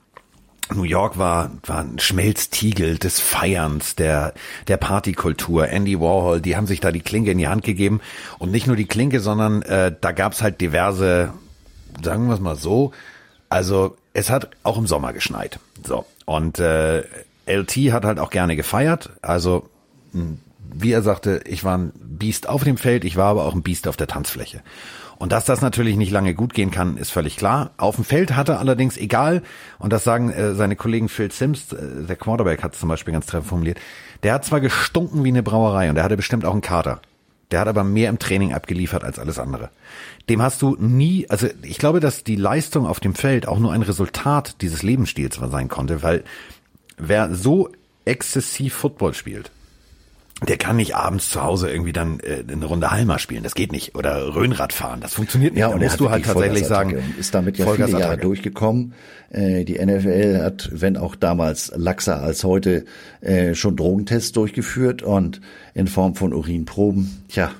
New 0.73 0.85
York 0.85 1.19
war, 1.19 1.51
war 1.67 1.81
ein 1.81 1.99
Schmelztiegel 1.99 2.99
des 2.99 3.21
Feierns, 3.21 3.97
der, 3.97 4.33
der 4.67 4.79
Partykultur. 4.79 5.69
Andy 5.69 6.01
Warhol, 6.01 6.41
die 6.41 6.57
haben 6.57 6.67
sich 6.67 6.81
da 6.81 6.91
die 6.91 7.01
Klinke 7.01 7.31
in 7.31 7.39
die 7.39 7.49
Hand 7.49 7.65
gegeben. 7.65 8.01
Und 8.39 8.51
nicht 8.51 8.67
nur 8.67 8.77
die 8.77 8.87
Klinke, 8.87 9.21
sondern 9.21 9.63
äh, 9.63 9.95
da 10.01 10.13
gab's 10.13 10.43
halt 10.43 10.61
diverse, 10.61 11.35
sagen 12.03 12.27
wir 12.27 12.35
es 12.35 12.41
mal 12.41 12.57
so, 12.57 12.93
also 13.49 13.97
es 14.13 14.31
hat 14.31 14.51
auch 14.63 14.79
im 14.79 14.87
Sommer 14.87 15.13
geschneit. 15.13 15.59
So. 15.87 16.05
Und 16.25 16.59
äh, 16.59 17.03
LT 17.47 17.93
hat 17.93 18.05
halt 18.05 18.19
auch 18.19 18.31
gerne 18.31 18.57
gefeiert. 18.57 19.11
Also, 19.23 19.69
wie 20.13 20.93
er 20.93 21.03
sagte, 21.03 21.41
ich 21.45 21.65
war 21.65 21.77
ein 21.77 21.93
Biest 21.95 22.49
auf 22.49 22.65
dem 22.65 22.77
Feld, 22.77 23.05
ich 23.05 23.17
war 23.17 23.27
aber 23.27 23.45
auch 23.45 23.55
ein 23.55 23.63
Biest 23.63 23.87
auf 23.89 23.97
der 23.97 24.07
Tanzfläche. 24.07 24.63
Und 25.19 25.33
dass 25.33 25.45
das 25.45 25.61
natürlich 25.61 25.97
nicht 25.97 26.11
lange 26.11 26.35
gut 26.35 26.55
gehen 26.55 26.71
kann, 26.71 26.97
ist 26.97 27.11
völlig 27.11 27.37
klar. 27.37 27.71
Auf 27.77 27.97
dem 27.97 28.05
Feld 28.05 28.35
hat 28.35 28.49
er 28.49 28.59
allerdings 28.59 28.97
egal, 28.97 29.43
und 29.79 29.93
das 29.93 30.05
sagen 30.05 30.31
äh, 30.31 30.55
seine 30.55 30.77
Kollegen 30.77 31.09
Phil 31.09 31.31
Sims, 31.31 31.73
äh, 31.73 32.05
der 32.09 32.17
Quarterback 32.17 32.63
hat 32.63 32.75
es 32.75 32.81
zum 32.81 32.89
Beispiel 32.89 33.13
ganz 33.13 33.27
treffend 33.27 33.49
formuliert, 33.49 33.79
der 34.23 34.35
hat 34.35 34.45
zwar 34.45 34.61
gestunken 34.61 35.23
wie 35.25 35.29
eine 35.29 35.43
Brauerei 35.43 35.89
und 35.89 35.95
der 35.95 36.05
hatte 36.05 36.17
bestimmt 36.17 36.45
auch 36.45 36.53
einen 36.53 36.63
Kater. 36.63 37.01
Der 37.55 37.61
hat 37.61 37.69
aber 37.69 37.85
mehr 37.85 38.09
im 38.09 38.19
Training 38.19 38.53
abgeliefert 38.53 39.05
als 39.05 39.21
alles 39.21 39.39
andere. 39.39 39.71
Dem 40.29 40.43
hast 40.43 40.61
du 40.61 40.77
nie, 40.81 41.31
also 41.31 41.47
ich 41.63 41.79
glaube, 41.79 42.01
dass 42.01 42.25
die 42.25 42.35
Leistung 42.35 42.85
auf 42.85 42.99
dem 42.99 43.15
Feld 43.15 43.47
auch 43.47 43.61
nur 43.61 43.73
ein 43.73 43.83
Resultat 43.83 44.61
dieses 44.61 44.83
Lebensstils 44.83 45.37
sein 45.37 45.69
konnte, 45.69 46.03
weil 46.03 46.25
wer 46.99 47.33
so 47.33 47.69
exzessiv 48.05 48.75
Football 48.75 49.15
spielt, 49.15 49.53
der 50.49 50.57
kann 50.57 50.77
nicht 50.77 50.95
abends 50.97 51.31
zu 51.31 51.43
Hause 51.43 51.71
irgendwie 51.71 51.93
dann 51.93 52.21
äh, 52.21 52.45
eine 52.51 52.65
Runde 52.65 52.91
Halmer 52.91 53.19
spielen. 53.19 53.43
Das 53.43 53.55
geht 53.55 53.73
nicht. 53.73 53.95
Oder 53.95 54.35
Röhnrad 54.35 54.73
fahren. 54.73 55.01
Das 55.01 55.15
funktioniert 55.15 55.55
nicht. 55.55 55.61
Ja, 55.61 55.69
und 55.69 55.81
da 55.81 55.87
musst 55.87 56.01
du 56.01 56.11
halt 56.11 56.25
tatsächlich 56.25 56.67
sagen, 56.67 56.97
ist 57.19 57.35
damit 57.35 57.59
ja 57.59 57.67
viele 57.67 57.91
Jahre 57.91 58.19
durchgekommen. 58.19 58.95
Äh, 59.31 59.65
die 59.65 59.85
NFL 59.85 60.41
hat, 60.43 60.71
wenn 60.73 60.97
auch 60.97 61.15
damals 61.15 61.73
laxer 61.77 62.23
als 62.23 62.45
heute, 62.45 62.85
äh, 63.21 63.55
schon 63.55 63.77
Drogentests 63.77 64.33
durchgeführt 64.33 65.03
und 65.03 65.41
in 65.75 65.87
Form 65.87 66.15
von 66.15 66.33
Urinproben. 66.33 67.25
Tja, 67.29 67.51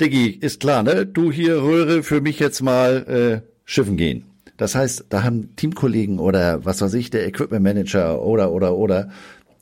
Diggi, 0.00 0.28
ist 0.30 0.60
klar, 0.60 0.82
ne? 0.82 1.06
Du 1.06 1.32
hier 1.32 1.62
Röhre 1.62 2.02
für 2.02 2.20
mich 2.20 2.38
jetzt 2.38 2.62
mal 2.62 3.42
äh, 3.44 3.48
schiffen 3.64 3.96
gehen. 3.96 4.24
Das 4.56 4.74
heißt, 4.74 5.06
da 5.08 5.22
haben 5.22 5.54
Teamkollegen 5.56 6.18
oder 6.18 6.64
was 6.64 6.80
weiß 6.80 6.94
ich, 6.94 7.10
der 7.10 7.26
Equipment 7.26 7.62
Manager 7.62 8.22
oder 8.22 8.52
oder 8.52 8.76
oder 8.76 9.08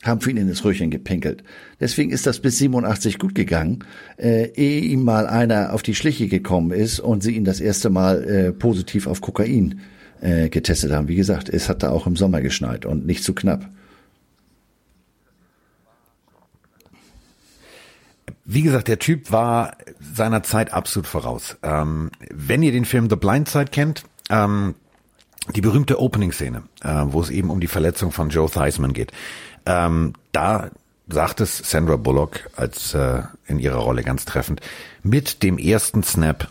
haben 0.02 0.20
für 0.20 0.30
ihn 0.30 0.36
in 0.36 0.48
das 0.48 0.64
Röhrchen 0.64 0.90
gepinkelt. 0.90 1.42
Deswegen 1.80 2.10
ist 2.10 2.26
das 2.26 2.40
bis 2.40 2.58
87 2.58 3.18
gut 3.18 3.34
gegangen, 3.34 3.84
äh, 4.18 4.50
ehe 4.54 4.80
ihm 4.82 5.04
mal 5.04 5.26
einer 5.26 5.72
auf 5.72 5.82
die 5.82 5.94
Schliche 5.94 6.28
gekommen 6.28 6.70
ist 6.70 7.00
und 7.00 7.22
sie 7.22 7.32
ihn 7.32 7.44
das 7.44 7.60
erste 7.60 7.90
Mal 7.90 8.24
äh, 8.24 8.52
positiv 8.52 9.06
auf 9.06 9.20
Kokain 9.20 9.80
äh, 10.20 10.48
getestet 10.48 10.92
haben. 10.92 11.08
Wie 11.08 11.16
gesagt, 11.16 11.48
es 11.48 11.68
hat 11.68 11.82
da 11.82 11.90
auch 11.90 12.06
im 12.06 12.16
Sommer 12.16 12.40
geschneit 12.40 12.86
und 12.86 13.06
nicht 13.06 13.24
zu 13.24 13.34
knapp. 13.34 13.68
Wie 18.48 18.62
gesagt, 18.62 18.86
der 18.86 19.00
Typ 19.00 19.32
war 19.32 19.76
seiner 20.00 20.44
Zeit 20.44 20.72
absolut 20.72 21.08
voraus. 21.08 21.56
Ähm, 21.64 22.12
wenn 22.32 22.62
ihr 22.62 22.70
den 22.70 22.84
Film 22.84 23.10
The 23.10 23.16
Blind 23.16 23.48
Side 23.48 23.72
kennt, 23.72 24.04
ähm, 24.30 24.76
die 25.54 25.60
berühmte 25.60 26.00
Opening-Szene, 26.00 26.62
äh, 26.82 27.02
wo 27.06 27.20
es 27.20 27.30
eben 27.30 27.50
um 27.50 27.60
die 27.60 27.66
Verletzung 27.66 28.12
von 28.12 28.30
Joe 28.30 28.48
Theismann 28.48 28.92
geht. 28.92 29.12
Ähm, 29.66 30.14
da 30.32 30.70
sagt 31.08 31.40
es 31.40 31.58
Sandra 31.58 31.96
Bullock 31.96 32.48
als 32.56 32.94
äh, 32.94 33.22
in 33.46 33.58
ihrer 33.58 33.78
Rolle 33.78 34.02
ganz 34.02 34.24
treffend. 34.24 34.60
Mit 35.02 35.42
dem 35.42 35.58
ersten 35.58 36.02
Snap 36.02 36.48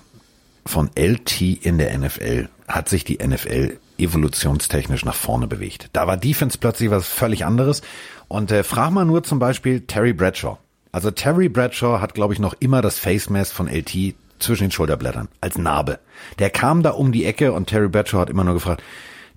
von 0.66 0.90
LT 0.96 1.42
in 1.42 1.78
der 1.78 1.98
NFL 1.98 2.50
hat 2.68 2.90
sich 2.90 3.04
die 3.04 3.18
NFL 3.26 3.78
evolutionstechnisch 3.98 5.06
nach 5.06 5.16
vorne 5.16 5.48
bewegt. 5.48 5.90
Da 5.94 6.08
war 6.08 6.18
Defense 6.18 6.58
plötzlich 6.58 6.90
was 6.90 7.08
völlig 7.08 7.46
anderes. 7.46 7.82
Und 8.28 8.52
äh, 8.52 8.64
frag 8.64 8.92
mal 8.92 9.06
nur 9.06 9.24
zum 9.24 9.40
Beispiel 9.40 9.82
Terry 9.82 10.14
Bradshaw. 10.14 10.58
Also 10.92 11.12
Terry 11.12 11.50
Bradshaw 11.50 12.00
hat, 12.00 12.14
glaube 12.14 12.34
ich, 12.34 12.40
noch 12.40 12.56
immer 12.60 12.82
das 12.82 12.98
Face 13.00 13.30
Mask 13.30 13.54
von 13.54 13.68
LT 13.68 14.16
zwischen 14.40 14.66
den 14.66 14.72
Schulterblättern 14.72 15.28
als 15.42 15.58
Narbe. 15.58 16.00
Der 16.40 16.50
kam 16.50 16.84
da 16.84 16.92
um 16.92 17.12
die 17.12 17.26
Ecke 17.26 17.54
und 17.54 17.68
Terry 17.68 17.88
Bradshaw 17.88 18.20
hat 18.20 18.30
immer 18.30 18.44
nur 18.44 18.56
gefragt, 18.56 18.82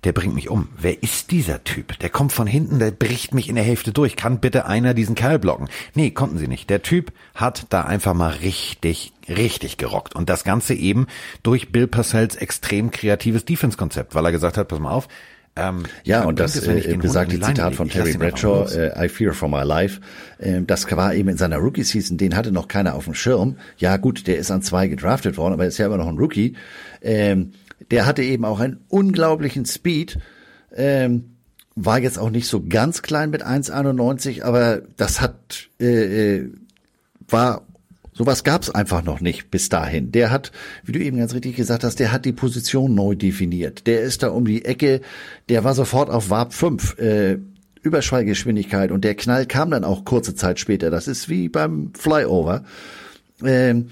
der 0.03 0.13
bringt 0.13 0.35
mich 0.35 0.49
um. 0.49 0.69
Wer 0.77 1.03
ist 1.03 1.31
dieser 1.31 1.63
Typ? 1.63 1.97
Der 1.99 2.09
kommt 2.09 2.31
von 2.31 2.47
hinten, 2.47 2.79
der 2.79 2.91
bricht 2.91 3.33
mich 3.33 3.49
in 3.49 3.55
der 3.55 3.63
Hälfte 3.63 3.91
durch. 3.91 4.15
Kann 4.15 4.39
bitte 4.39 4.65
einer 4.65 4.93
diesen 4.93 5.15
Kerl 5.15 5.39
blocken? 5.39 5.67
Nee, 5.93 6.11
konnten 6.11 6.37
sie 6.37 6.47
nicht. 6.47 6.69
Der 6.69 6.81
Typ 6.81 7.11
hat 7.35 7.65
da 7.69 7.81
einfach 7.81 8.13
mal 8.13 8.29
richtig, 8.29 9.13
richtig 9.27 9.77
gerockt. 9.77 10.15
Und 10.15 10.29
das 10.29 10.43
Ganze 10.43 10.73
eben 10.73 11.07
durch 11.43 11.71
Bill 11.71 11.87
Parcells 11.87 12.35
extrem 12.35 12.91
kreatives 12.91 13.45
Defense-Konzept, 13.45 14.15
weil 14.15 14.25
er 14.25 14.31
gesagt 14.31 14.57
hat, 14.57 14.67
pass 14.67 14.79
mal 14.79 14.91
auf, 14.91 15.07
ähm, 15.55 15.83
ja, 16.03 16.23
und 16.23 16.39
das 16.39 16.55
äh, 16.65 16.97
besagte 17.01 17.39
Zitat 17.39 17.75
von 17.75 17.89
Terry 17.89 18.13
Bradshaw, 18.13 18.65
äh, 18.71 19.05
I 19.05 19.09
fear 19.09 19.33
for 19.33 19.49
my 19.49 19.63
life, 19.63 19.99
äh, 20.37 20.61
das 20.61 20.89
war 20.95 21.13
eben 21.13 21.27
in 21.29 21.37
seiner 21.37 21.57
Rookie-Season, 21.57 22.17
den 22.17 22.35
hatte 22.35 22.51
noch 22.51 22.67
keiner 22.67 22.95
auf 22.95 23.05
dem 23.05 23.13
Schirm. 23.13 23.57
Ja 23.77 23.97
gut, 23.97 24.27
der 24.27 24.37
ist 24.37 24.51
an 24.51 24.61
zwei 24.61 24.87
gedraftet 24.87 25.37
worden, 25.37 25.53
aber 25.53 25.65
ist 25.65 25.77
ja 25.77 25.87
immer 25.87 25.97
noch 25.97 26.07
ein 26.07 26.17
Rookie. 26.17 26.55
Ähm, 27.01 27.51
der 27.91 28.05
hatte 28.05 28.23
eben 28.23 28.45
auch 28.45 28.59
einen 28.59 28.79
unglaublichen 28.87 29.65
Speed. 29.65 30.19
Ähm, 30.75 31.35
war 31.75 31.99
jetzt 31.99 32.19
auch 32.19 32.29
nicht 32.29 32.47
so 32.47 32.63
ganz 32.67 33.01
klein 33.01 33.29
mit 33.29 33.45
1,91, 33.45 34.43
aber 34.43 34.81
das 34.97 35.21
hat 35.21 35.69
äh, 35.79 36.35
äh, 36.35 36.51
war 37.27 37.65
sowas 38.13 38.43
gab's 38.43 38.69
einfach 38.69 39.03
noch 39.03 39.21
nicht 39.21 39.49
bis 39.49 39.69
dahin. 39.69 40.11
Der 40.11 40.29
hat, 40.29 40.51
wie 40.83 40.91
du 40.91 40.99
eben 40.99 41.17
ganz 41.17 41.33
richtig 41.33 41.55
gesagt 41.55 41.85
hast, 41.85 41.99
der 41.99 42.11
hat 42.11 42.25
die 42.25 42.33
Position 42.33 42.93
neu 42.93 43.15
definiert. 43.15 43.87
Der 43.87 44.01
ist 44.01 44.23
da 44.23 44.29
um 44.29 44.43
die 44.43 44.65
Ecke, 44.65 44.99
der 45.47 45.63
war 45.63 45.73
sofort 45.73 46.09
auf 46.09 46.29
Warp 46.29 46.53
5. 46.53 46.99
Äh, 46.99 47.37
Überschallgeschwindigkeit 47.81 48.91
und 48.91 49.05
der 49.05 49.15
Knall 49.15 49.45
kam 49.45 49.71
dann 49.71 49.85
auch 49.85 50.03
kurze 50.03 50.35
Zeit 50.35 50.59
später. 50.59 50.89
Das 50.89 51.07
ist 51.07 51.29
wie 51.29 51.47
beim 51.47 51.93
Flyover. 51.93 52.65
Ähm, 53.41 53.87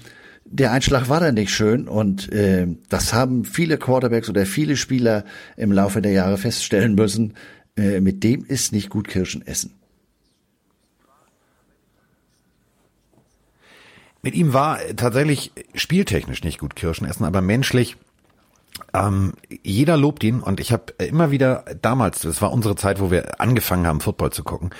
der 0.50 0.72
Einschlag 0.72 1.08
war 1.08 1.20
dann 1.20 1.34
nicht 1.34 1.50
schön 1.50 1.88
und 1.88 2.32
äh, 2.32 2.66
das 2.88 3.12
haben 3.12 3.44
viele 3.44 3.78
Quarterbacks 3.78 4.28
oder 4.28 4.46
viele 4.46 4.76
Spieler 4.76 5.24
im 5.56 5.72
Laufe 5.72 6.02
der 6.02 6.12
Jahre 6.12 6.38
feststellen 6.38 6.94
müssen. 6.94 7.34
Äh, 7.76 8.00
mit 8.00 8.24
dem 8.24 8.44
ist 8.44 8.72
nicht 8.72 8.90
gut 8.90 9.08
Kirschen 9.08 9.46
essen. 9.46 9.74
Mit 14.22 14.34
ihm 14.34 14.52
war 14.52 14.78
tatsächlich 14.96 15.52
spieltechnisch 15.74 16.42
nicht 16.42 16.58
gut 16.58 16.74
Kirschen 16.74 17.06
essen, 17.06 17.24
aber 17.24 17.40
menschlich 17.40 17.96
ähm, 18.94 19.34
jeder 19.62 19.96
lobt 19.96 20.24
ihn 20.24 20.40
und 20.40 20.60
ich 20.60 20.72
habe 20.72 20.92
immer 20.98 21.30
wieder 21.30 21.64
damals, 21.80 22.20
das 22.20 22.42
war 22.42 22.52
unsere 22.52 22.76
Zeit, 22.76 23.00
wo 23.00 23.10
wir 23.10 23.40
angefangen 23.40 23.86
haben, 23.86 24.00
Football 24.00 24.32
zu 24.32 24.44
gucken. 24.44 24.70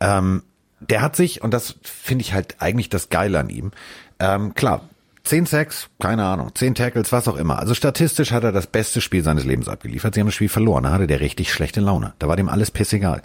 Ähm, 0.00 0.42
der 0.80 1.00
hat 1.00 1.16
sich, 1.16 1.42
und 1.42 1.54
das 1.54 1.76
finde 1.82 2.22
ich 2.22 2.32
halt 2.32 2.56
eigentlich 2.60 2.88
das 2.88 3.08
Geile 3.08 3.38
an 3.38 3.48
ihm, 3.48 3.72
ähm, 4.18 4.54
klar, 4.54 4.88
Zehn 5.26 5.44
Sacks, 5.44 5.88
keine 5.98 6.24
Ahnung, 6.24 6.54
zehn 6.54 6.76
Tackles, 6.76 7.10
was 7.10 7.26
auch 7.26 7.34
immer. 7.34 7.58
Also 7.58 7.74
statistisch 7.74 8.30
hat 8.30 8.44
er 8.44 8.52
das 8.52 8.68
beste 8.68 9.00
Spiel 9.00 9.24
seines 9.24 9.44
Lebens 9.44 9.66
abgeliefert. 9.66 10.14
Sie 10.14 10.20
haben 10.20 10.28
das 10.28 10.36
Spiel 10.36 10.48
verloren, 10.48 10.84
da 10.84 10.92
hatte 10.92 11.08
der 11.08 11.18
richtig 11.18 11.52
schlechte 11.52 11.80
Laune. 11.80 12.14
Da 12.20 12.28
war 12.28 12.36
dem 12.36 12.48
alles 12.48 12.70
pissegal. 12.70 13.22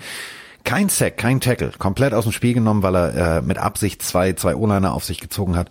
Kein 0.63 0.89
Sack, 0.89 1.17
kein 1.17 1.41
Tackle, 1.41 1.73
komplett 1.77 2.15
aus 2.15 2.23
dem 2.23 2.33
Spiel 2.33 2.55
genommen, 2.55 2.81
weil 2.81 2.95
er 2.95 3.37
äh, 3.37 3.41
mit 3.43 3.59
Absicht 3.59 4.01
zwei, 4.01 4.33
zwei 4.33 4.55
O-Liner 4.55 4.93
auf 4.93 5.03
sich 5.03 5.19
gezogen 5.19 5.55
hat. 5.55 5.69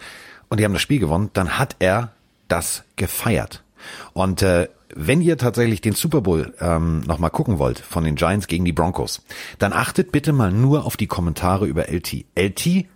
Und 0.48 0.60
die 0.60 0.64
haben 0.64 0.72
das 0.72 0.82
Spiel 0.82 1.00
gewonnen. 1.00 1.30
Dann 1.32 1.58
hat 1.58 1.74
er 1.80 2.12
das 2.46 2.84
gefeiert. 2.94 3.64
Und 4.12 4.42
äh, 4.42 4.68
wenn 4.94 5.22
ihr 5.22 5.36
tatsächlich 5.36 5.80
den 5.80 5.94
Super 5.94 6.20
Bowl 6.20 6.54
ähm, 6.60 7.00
nochmal 7.00 7.30
gucken 7.30 7.58
wollt 7.58 7.80
von 7.80 8.04
den 8.04 8.14
Giants 8.14 8.46
gegen 8.46 8.64
die 8.64 8.72
Broncos, 8.72 9.24
dann 9.58 9.72
achtet 9.72 10.12
bitte 10.12 10.32
mal 10.32 10.52
nur 10.52 10.84
auf 10.84 10.96
die 10.96 11.08
Kommentare 11.08 11.66
über 11.66 11.88
LT. 11.88 12.24
LT 12.36 12.86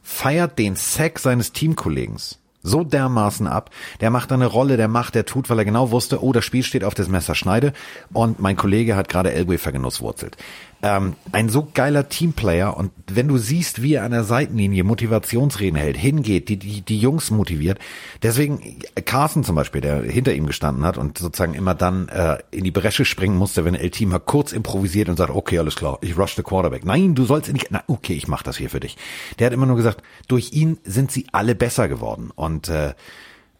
feiert 0.00 0.60
den 0.60 0.76
Sack 0.76 1.18
seines 1.18 1.50
Teamkollegens 1.50 2.38
so 2.64 2.82
dermaßen 2.82 3.46
ab. 3.46 3.70
Der 4.00 4.10
macht 4.10 4.32
eine 4.32 4.46
Rolle, 4.46 4.76
der 4.76 4.88
macht, 4.88 5.14
der 5.14 5.26
tut, 5.26 5.48
weil 5.50 5.58
er 5.58 5.64
genau 5.64 5.92
wusste, 5.92 6.24
oh, 6.24 6.32
das 6.32 6.44
Spiel 6.44 6.64
steht 6.64 6.82
auf 6.82 6.94
das 6.94 7.08
Messerschneide 7.08 7.72
und 8.12 8.40
mein 8.40 8.56
Kollege 8.56 8.96
hat 8.96 9.08
gerade 9.08 9.32
Elway 9.32 9.58
vergenusswurzelt. 9.58 10.36
Ähm, 10.84 11.14
ein 11.32 11.48
so 11.48 11.66
geiler 11.72 12.10
Teamplayer 12.10 12.76
und 12.76 12.92
wenn 13.06 13.26
du 13.26 13.38
siehst, 13.38 13.80
wie 13.80 13.94
er 13.94 14.04
an 14.04 14.10
der 14.10 14.22
Seitenlinie 14.22 14.84
Motivationsreden 14.84 15.78
hält, 15.78 15.96
hingeht, 15.96 16.50
die, 16.50 16.58
die, 16.58 16.82
die 16.82 16.98
Jungs 16.98 17.30
motiviert. 17.30 17.78
Deswegen 18.22 18.80
Carson 19.06 19.44
zum 19.44 19.56
Beispiel, 19.56 19.80
der 19.80 20.02
hinter 20.02 20.34
ihm 20.34 20.46
gestanden 20.46 20.84
hat 20.84 20.98
und 20.98 21.16
sozusagen 21.16 21.54
immer 21.54 21.74
dann 21.74 22.08
äh, 22.08 22.36
in 22.50 22.64
die 22.64 22.70
Bresche 22.70 23.06
springen 23.06 23.38
musste, 23.38 23.64
wenn 23.64 23.74
El-Team 23.74 24.10
mal 24.10 24.18
kurz 24.18 24.52
improvisiert 24.52 25.08
und 25.08 25.16
sagt, 25.16 25.30
okay, 25.30 25.58
alles 25.58 25.74
klar, 25.74 25.96
ich 26.02 26.18
rush 26.18 26.36
the 26.36 26.42
quarterback. 26.42 26.84
Nein, 26.84 27.14
du 27.14 27.24
sollst 27.24 27.50
nicht, 27.50 27.68
na, 27.70 27.82
okay, 27.86 28.12
ich 28.12 28.28
mach 28.28 28.42
das 28.42 28.58
hier 28.58 28.68
für 28.68 28.80
dich. 28.80 28.98
Der 29.38 29.46
hat 29.46 29.54
immer 29.54 29.64
nur 29.64 29.76
gesagt, 29.76 30.02
durch 30.28 30.52
ihn 30.52 30.76
sind 30.84 31.10
sie 31.10 31.24
alle 31.32 31.54
besser 31.54 31.88
geworden 31.88 32.30
und 32.34 32.68
äh, 32.68 32.92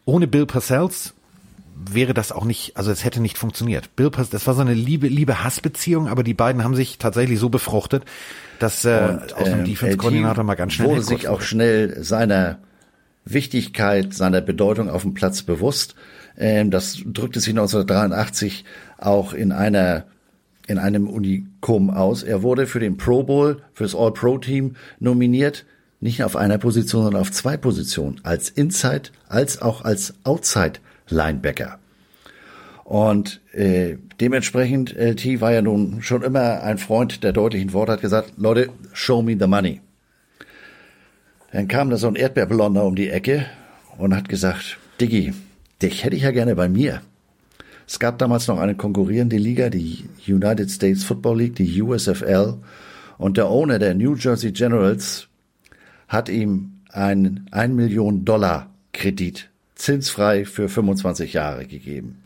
ohne 0.05 0.27
Bill 0.27 0.45
Parcells 0.45 1.14
wäre 1.93 2.15
das 2.15 2.33
auch 2.33 2.45
nicht, 2.45 2.77
also 2.77 2.91
es 2.91 3.05
hätte 3.05 3.21
nicht 3.21 3.39
funktioniert. 3.39 3.97
Bill 3.97 4.11
Pass, 4.11 4.31
das 4.31 4.47
war 4.47 4.55
so 4.55 4.61
eine 4.61 4.75
Liebe, 4.75 5.09
Liebe-Hass-Beziehung, 5.09 6.09
aber 6.09 6.23
die 6.23 6.35
beiden 6.35 6.65
haben 6.65 6.75
sich 6.75 6.99
tatsächlich 6.99 7.39
so 7.39 7.49
befruchtet, 7.49 8.05
dass 8.59 8.85
äh, 8.85 9.19
Und, 9.21 9.35
aus 9.35 9.45
dem 9.45 9.61
äh, 9.61 9.65
Defense-Koordinator 9.65 10.45
mal 10.45 10.55
ganz 10.55 10.75
schnell 10.75 10.89
wurde 10.89 11.03
sich 11.03 11.29
auch 11.29 11.41
schnell 11.41 12.03
seiner 12.03 12.59
Wichtigkeit, 13.25 14.15
seiner 14.15 14.41
Bedeutung 14.41 14.91
auf 14.91 15.03
dem 15.03 15.15
Platz 15.15 15.43
bewusst. 15.43 15.95
Ähm, 16.37 16.71
das 16.71 16.99
drückte 17.05 17.41
sich 17.41 17.51
1983 17.51 18.65
auch 18.99 19.33
in 19.33 19.53
einer 19.53 20.05
in 20.67 20.79
einem 20.79 21.09
Unikum 21.09 21.91
aus. 21.91 22.23
Er 22.23 22.43
wurde 22.43 22.67
für 22.67 22.81
den 22.81 22.97
Pro 22.97 23.23
Bowl, 23.23 23.61
fürs 23.75 23.95
All-Pro-Team 23.95 24.77
nominiert, 24.99 25.67
nicht 26.01 26.25
auf 26.25 26.37
einer 26.37 26.57
Position, 26.57 27.03
sondern 27.03 27.21
auf 27.21 27.31
zwei 27.31 27.57
Positionen, 27.57 28.21
als 28.25 28.49
Inside 28.49 29.11
als 29.29 29.61
auch 29.61 29.85
als 29.85 30.15
Outside 30.25 30.81
Linebacker. 31.09 31.79
Und 32.85 33.41
äh, 33.53 33.97
dementsprechend, 34.21 34.95
LT 34.95 35.41
war 35.41 35.53
ja 35.53 35.63
nun 35.63 36.03
schon 36.03 36.23
immer 36.23 36.63
ein 36.63 36.79
Freund 36.79 37.25
der 37.25 37.33
deutlichen 37.33 37.73
Worte, 37.73 37.93
hat 37.93 38.03
gesagt, 38.03 38.35
Leute, 38.37 38.69
show 38.93 39.23
me 39.23 39.37
the 39.39 39.47
money. 39.47 39.81
Dann 41.51 41.69
kam 41.69 41.89
da 41.89 41.97
so 41.97 42.09
ein 42.09 42.17
Erdbeerblonder 42.17 42.85
um 42.85 42.95
die 42.95 43.09
Ecke 43.09 43.47
und 43.97 44.15
hat 44.15 44.29
gesagt, 44.29 44.79
Diggi, 45.01 45.33
dich 45.81 46.05
hätte 46.05 46.17
ich 46.17 46.23
ja 46.23 46.31
gerne 46.31 46.57
bei 46.57 46.69
mir. 46.69 47.01
Es 47.87 47.99
gab 47.99 48.19
damals 48.19 48.49
noch 48.49 48.59
eine 48.59 48.75
konkurrierende 48.75 49.37
Liga, 49.37 49.71
die 49.71 50.05
United 50.27 50.71
States 50.71 51.05
Football 51.05 51.39
League, 51.39 51.57
die 51.57 51.81
USFL. 51.81 52.55
Und 53.19 53.37
der 53.37 53.49
Owner 53.49 53.79
der 53.79 53.95
New 53.95 54.15
Jersey 54.15 54.53
Generals 54.53 55.29
hat 56.09 56.29
ihm 56.29 56.81
einen 56.91 57.47
1 57.51 57.75
Million 57.75 58.25
Dollar 58.25 58.71
Kredit 58.93 59.51
zinsfrei 59.75 60.45
für 60.45 60.69
25 60.69 61.33
Jahre 61.33 61.67
gegeben. 61.67 62.23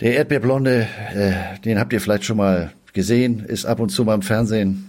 Der 0.00 0.14
Erdbeerblonde, 0.16 0.86
äh, 1.14 1.58
den 1.64 1.78
habt 1.78 1.92
ihr 1.92 2.00
vielleicht 2.00 2.24
schon 2.24 2.36
mal 2.38 2.72
gesehen, 2.92 3.44
ist 3.44 3.64
ab 3.66 3.80
und 3.80 3.90
zu 3.90 4.04
mal 4.04 4.14
im 4.14 4.22
Fernsehen. 4.22 4.88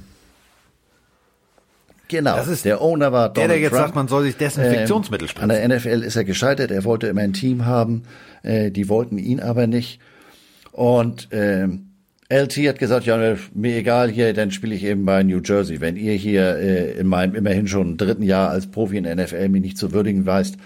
Genau, 2.10 2.36
Das 2.36 2.48
ist 2.48 2.66
der 2.66 2.82
Owner 2.82 3.12
war 3.12 3.30
Donald 3.34 3.38
Der, 3.38 3.48
der 3.48 3.58
jetzt 3.60 3.72
Trump. 3.72 3.84
sagt, 3.86 3.96
man 3.96 4.08
soll 4.08 4.24
sich 4.24 4.36
Desinfektionsmittel 4.38 5.26
Ähm, 5.26 5.30
spritzen. 5.30 5.52
An 5.52 5.58
der 5.70 5.78
NFL 5.78 6.04
ist 6.04 6.16
er 6.16 6.24
gescheitert. 6.24 6.70
Er 6.72 6.84
wollte 6.84 7.08
immer 7.08 7.22
ein 7.22 7.34
Team 7.34 7.66
haben. 7.66 8.04
Äh, 8.44 8.72
die 8.72 8.90
wollten 8.90 9.18
ihn 9.18 9.40
aber 9.40 9.68
nicht. 9.68 10.00
Und 10.72 11.30
ähm, 11.32 11.90
LT 12.30 12.58
hat 12.68 12.80
gesagt, 12.80 13.06
ja, 13.06 13.36
mir 13.54 13.76
egal 13.78 14.10
hier, 14.10 14.34
dann 14.34 14.52
spiele 14.52 14.76
ich 14.76 14.84
eben 14.84 15.06
bei 15.06 15.24
New 15.24 15.40
Jersey. 15.44 15.82
Wenn 15.82 15.96
ihr 15.96 16.14
hier 16.14 16.58
äh, 16.58 16.92
in 16.92 17.08
meinem 17.08 17.36
immerhin 17.36 17.68
schon 17.68 17.98
dritten 17.98 18.24
Jahr 18.24 18.50
als 18.50 18.68
Profi 18.70 18.98
in 18.98 19.04
der 19.06 19.16
NFL 19.16 19.50
mich 19.50 19.62
nicht 19.62 19.78
zu 19.78 19.92
würdigen 19.92 20.26
weißt, 20.26 20.58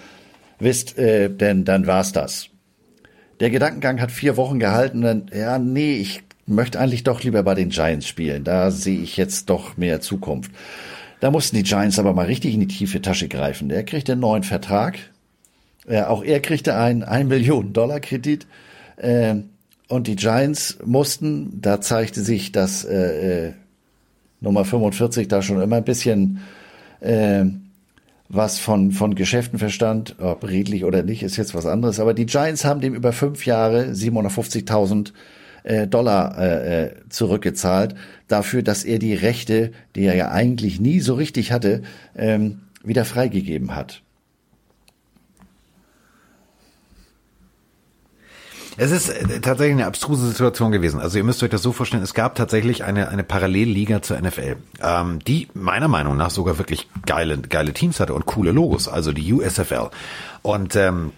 wisst, 0.59 0.97
äh, 0.97 1.29
denn 1.29 1.65
dann 1.65 1.88
war's 1.88 2.11
das. 2.11 2.49
Der 3.39 3.49
Gedankengang 3.49 4.01
hat 4.01 4.11
vier 4.11 4.38
Wochen 4.38 4.59
gehalten. 4.59 5.01
Dann, 5.01 5.29
ja, 5.34 5.59
nee, 5.59 5.95
ich 5.97 6.23
möchte 6.47 6.79
eigentlich 6.79 7.03
doch 7.03 7.23
lieber 7.23 7.43
bei 7.43 7.53
den 7.53 7.69
Giants 7.69 8.07
spielen. 8.07 8.43
Da 8.43 8.71
sehe 8.71 8.99
ich 8.99 9.17
jetzt 9.17 9.49
doch 9.49 9.77
mehr 9.77 10.01
Zukunft. 10.01 10.51
Da 11.19 11.31
mussten 11.31 11.55
die 11.55 11.63
Giants 11.63 11.99
aber 11.99 12.13
mal 12.13 12.25
richtig 12.25 12.53
in 12.53 12.61
die 12.61 12.67
tiefe 12.67 13.01
Tasche 13.01 13.27
greifen. 13.27 13.69
Der 13.69 13.84
kriegte 13.84 14.13
einen 14.13 14.21
neuen 14.21 14.43
Vertrag. 14.43 14.97
Äh, 15.88 16.03
auch 16.03 16.23
er 16.23 16.39
kriegte 16.39 16.75
einen 16.75 17.03
1 17.03 17.27
Millionen 17.27 17.73
Dollar 17.73 17.99
Kredit. 17.99 18.47
Äh, 18.97 19.35
und 19.88 20.07
die 20.07 20.15
Giants 20.15 20.79
mussten, 20.84 21.61
da 21.61 21.79
zeigte 21.81 22.21
sich, 22.21 22.51
dass 22.51 22.84
äh, 22.84 23.47
äh, 23.47 23.53
Nummer 24.41 24.65
45 24.65 25.27
da 25.27 25.41
schon 25.41 25.61
immer 25.61 25.77
ein 25.77 25.84
bisschen 25.84 26.41
äh, 26.99 27.45
was 28.30 28.60
von, 28.60 28.91
von 28.91 29.16
Geschäften 29.16 29.60
verstand, 29.60 30.16
ob 30.20 30.48
redlich 30.48 30.84
oder 30.84 31.04
nicht, 31.04 31.24
ist 31.24 31.38
jetzt 31.38 31.56
was 31.56 31.66
anderes. 31.66 31.99
Aber 31.99 32.14
die 32.14 32.26
Giants 32.26 32.66
haben 32.66 32.82
dem 32.82 32.94
über 32.94 33.14
fünf 33.14 33.45
Jahre 33.45 33.91
750.000 33.91 35.14
äh, 35.64 35.88
Dollar 35.88 36.38
äh, 36.38 36.84
äh, 36.84 36.91
zurückgezahlt, 37.10 37.95
dafür, 38.28 38.64
dass 38.64 38.84
er 38.84 38.99
die 38.99 39.14
Rechte, 39.14 39.72
die 39.95 40.06
er 40.06 40.16
ja 40.16 40.32
eigentlich 40.32 40.80
nie 40.80 40.99
so 40.99 41.16
richtig 41.16 41.52
hatte, 41.52 41.82
ähm, 42.16 42.60
wieder 42.84 43.06
freigegeben 43.06 43.76
hat. 43.76 44.02
Es 48.80 48.91
ist 48.91 49.10
äh, 49.10 49.41
tatsächlich 49.41 49.74
eine 49.74 49.88
abstruse 49.88 50.28
Situation 50.28 50.72
gewesen. 50.72 50.99
Also 50.99 51.18
ihr 51.18 51.24
müsst 51.24 51.41
euch 51.41 51.49
das 51.49 51.64
so 51.64 51.72
vorstellen, 51.72 52.04
es 52.04 52.14
gab 52.14 52.36
tatsächlich 52.36 52.84
eine, 52.84 53.10
eine 53.10 53.24
Parallelliga 53.24 54.04
zur 54.04 54.22
NFL, 54.22 54.58
ähm, 54.82 55.20
die 55.26 55.48
meiner 55.56 55.88
Meinung 55.88 56.16
nach 56.16 56.30
sogar 56.30 56.60
wirklich 56.60 56.88
geile, 57.06 57.40
geile 57.40 57.74
Teams 57.74 57.99
hatte 57.99 58.14
und 58.14 58.28
coole 58.28 58.52
Logos, 58.52 58.88
also 58.88 59.12
die 59.12 59.34
USFL. 59.34 59.90
Und 60.44 60.76
ähm, 60.76 61.12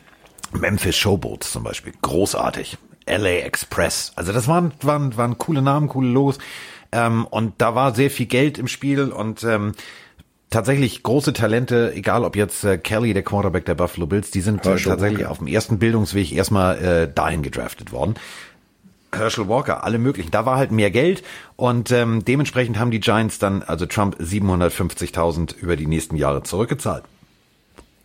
Memphis 0.53 0.95
Showboats 0.95 1.51
zum 1.51 1.63
Beispiel, 1.63 1.93
großartig. 2.01 2.77
LA 3.05 3.39
Express, 3.39 4.13
also 4.15 4.31
das 4.31 4.47
waren, 4.47 4.71
waren, 4.81 5.17
waren 5.17 5.37
coole 5.39 5.63
Namen, 5.63 5.89
coole 5.89 6.09
Logos. 6.09 6.37
Ähm, 6.91 7.25
und 7.25 7.55
da 7.57 7.75
war 7.75 7.93
sehr 7.93 8.11
viel 8.11 8.27
Geld 8.27 8.57
im 8.57 8.67
Spiel 8.67 9.11
und 9.11 9.43
ähm, 9.43 9.73
tatsächlich 10.49 11.03
große 11.03 11.33
Talente, 11.33 11.93
egal 11.95 12.23
ob 12.23 12.35
jetzt 12.35 12.63
äh, 12.63 12.77
Kelly, 12.77 13.13
der 13.13 13.23
Quarterback 13.23 13.65
der 13.65 13.75
Buffalo 13.75 14.07
Bills, 14.07 14.31
die 14.31 14.41
sind 14.41 14.65
äh, 14.65 14.69
Herschel 14.69 14.91
tatsächlich 14.91 15.19
Walker. 15.19 15.31
auf 15.31 15.37
dem 15.39 15.47
ersten 15.47 15.79
Bildungsweg 15.79 16.31
erstmal 16.31 16.77
äh, 16.77 17.13
dahin 17.13 17.43
gedraftet 17.43 17.91
worden. 17.91 18.15
Herschel 19.13 19.47
Walker, 19.47 19.83
alle 19.83 19.97
möglichen. 19.97 20.31
Da 20.31 20.45
war 20.45 20.57
halt 20.57 20.71
mehr 20.71 20.91
Geld 20.91 21.23
und 21.55 21.91
ähm, 21.91 22.23
dementsprechend 22.25 22.77
haben 22.77 22.91
die 22.91 22.99
Giants 22.99 23.39
dann, 23.39 23.63
also 23.63 23.85
Trump, 23.85 24.17
750.000 24.19 25.57
über 25.57 25.75
die 25.75 25.87
nächsten 25.87 26.15
Jahre 26.15 26.43
zurückgezahlt. 26.43 27.03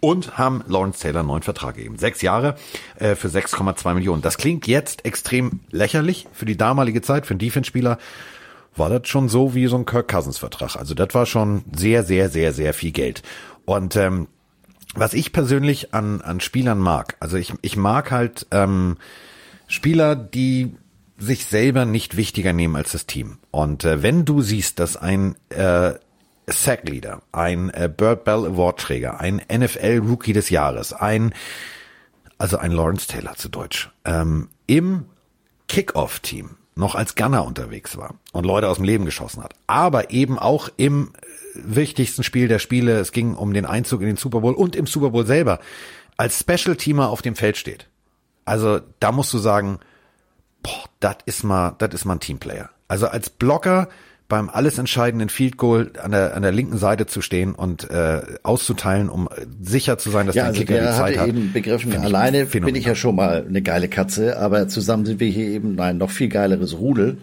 Und 0.00 0.36
haben 0.36 0.62
Lawrence 0.66 1.00
Taylor 1.00 1.20
einen 1.20 1.28
neuen 1.28 1.42
Vertrag 1.42 1.76
gegeben. 1.76 1.96
Sechs 1.96 2.20
Jahre 2.20 2.56
äh, 2.96 3.14
für 3.14 3.28
6,2 3.28 3.94
Millionen. 3.94 4.20
Das 4.20 4.36
klingt 4.36 4.66
jetzt 4.66 5.06
extrem 5.06 5.60
lächerlich 5.70 6.26
für 6.32 6.44
die 6.44 6.58
damalige 6.58 7.00
Zeit, 7.00 7.24
für 7.24 7.30
einen 7.30 7.38
Defense-Spieler 7.38 7.98
war 8.76 8.90
das 8.90 9.08
schon 9.08 9.28
so 9.28 9.54
wie 9.54 9.66
so 9.66 9.76
ein 9.76 9.86
Kirk 9.86 10.08
Cousins 10.08 10.38
Vertrag. 10.38 10.76
Also 10.76 10.94
das 10.94 11.14
war 11.14 11.26
schon 11.26 11.64
sehr, 11.74 12.02
sehr, 12.02 12.28
sehr, 12.28 12.52
sehr 12.52 12.74
viel 12.74 12.92
Geld. 12.92 13.22
Und 13.64 13.96
ähm, 13.96 14.28
was 14.94 15.14
ich 15.14 15.32
persönlich 15.32 15.94
an, 15.94 16.20
an 16.20 16.40
Spielern 16.40 16.78
mag, 16.78 17.16
also 17.20 17.36
ich, 17.36 17.52
ich 17.62 17.76
mag 17.76 18.10
halt 18.10 18.46
ähm, 18.50 18.96
Spieler, 19.66 20.14
die 20.16 20.74
sich 21.18 21.46
selber 21.46 21.84
nicht 21.84 22.16
wichtiger 22.16 22.52
nehmen 22.52 22.76
als 22.76 22.92
das 22.92 23.06
Team. 23.06 23.38
Und 23.50 23.84
äh, 23.84 24.02
wenn 24.02 24.24
du 24.24 24.42
siehst, 24.42 24.78
dass 24.78 24.96
ein 24.96 25.36
äh, 25.48 25.94
Sackleader, 26.46 27.22
ein 27.32 27.70
äh, 27.70 27.88
Bird 27.94 28.24
Bell 28.24 28.46
Award 28.46 28.80
Träger, 28.80 29.20
ein 29.20 29.40
NFL 29.50 30.02
Rookie 30.04 30.32
des 30.32 30.50
Jahres, 30.50 30.92
ein 30.92 31.32
also 32.36 32.58
ein 32.58 32.72
Lawrence 32.72 33.06
Taylor 33.06 33.36
zu 33.36 33.48
Deutsch, 33.48 33.90
ähm, 34.04 34.48
im 34.66 35.06
Kickoff-Team 35.68 36.56
noch 36.76 36.94
als 36.94 37.14
Gunner 37.14 37.44
unterwegs 37.44 37.96
war 37.96 38.14
und 38.32 38.44
Leute 38.46 38.68
aus 38.68 38.76
dem 38.76 38.84
Leben 38.84 39.04
geschossen 39.04 39.42
hat, 39.42 39.54
aber 39.66 40.10
eben 40.10 40.38
auch 40.38 40.68
im 40.76 41.12
wichtigsten 41.54 42.24
Spiel 42.24 42.48
der 42.48 42.58
Spiele, 42.58 42.98
es 42.98 43.12
ging 43.12 43.34
um 43.34 43.52
den 43.54 43.66
Einzug 43.66 44.00
in 44.00 44.08
den 44.08 44.16
Super 44.16 44.40
Bowl 44.40 44.54
und 44.54 44.74
im 44.74 44.86
Super 44.86 45.10
Bowl 45.10 45.26
selber, 45.26 45.60
als 46.16 46.40
Special-Teamer 46.40 47.08
auf 47.08 47.22
dem 47.22 47.36
Feld 47.36 47.56
steht. 47.56 47.88
Also 48.44 48.80
da 49.00 49.12
musst 49.12 49.32
du 49.32 49.38
sagen, 49.38 49.78
boah, 50.62 50.84
das 51.00 51.16
ist 51.26 51.44
mal, 51.44 51.74
das 51.78 51.94
ist 51.94 52.04
mal 52.04 52.14
ein 52.14 52.20
Teamplayer. 52.20 52.70
Also 52.88 53.06
als 53.06 53.30
Blocker 53.30 53.88
beim 54.28 54.48
alles 54.48 54.78
entscheidenden 54.78 55.28
Field 55.28 55.58
Goal 55.58 55.92
an 56.02 56.10
der, 56.10 56.34
an 56.34 56.42
der 56.42 56.52
linken 56.52 56.78
Seite 56.78 57.06
zu 57.06 57.20
stehen 57.20 57.54
und 57.54 57.90
äh, 57.90 58.22
auszuteilen, 58.42 59.10
um 59.10 59.28
sicher 59.62 59.98
zu 59.98 60.10
sein, 60.10 60.26
dass 60.26 60.34
Ja, 60.34 60.44
der 60.44 60.48
also 60.48 60.60
Kicker 60.60 60.74
die 60.74 60.80
der 60.80 60.92
Zeit 60.92 61.12
hatte 61.12 61.20
hat. 61.20 61.28
eben 61.28 61.52
begriffen, 61.52 61.92
Find 61.92 62.04
alleine 62.04 62.46
bin 62.46 62.74
ich 62.74 62.86
ja 62.86 62.94
schon 62.94 63.16
mal 63.16 63.44
eine 63.46 63.60
geile 63.60 63.88
Katze, 63.88 64.38
aber 64.38 64.66
zusammen 64.68 65.04
sind 65.04 65.20
wir 65.20 65.28
hier 65.28 65.48
eben 65.48 65.78
ein 65.78 65.98
noch 65.98 66.10
viel 66.10 66.28
geileres 66.28 66.78
Rudel. 66.78 67.18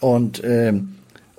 Und 0.00 0.42
ähm, 0.44 0.94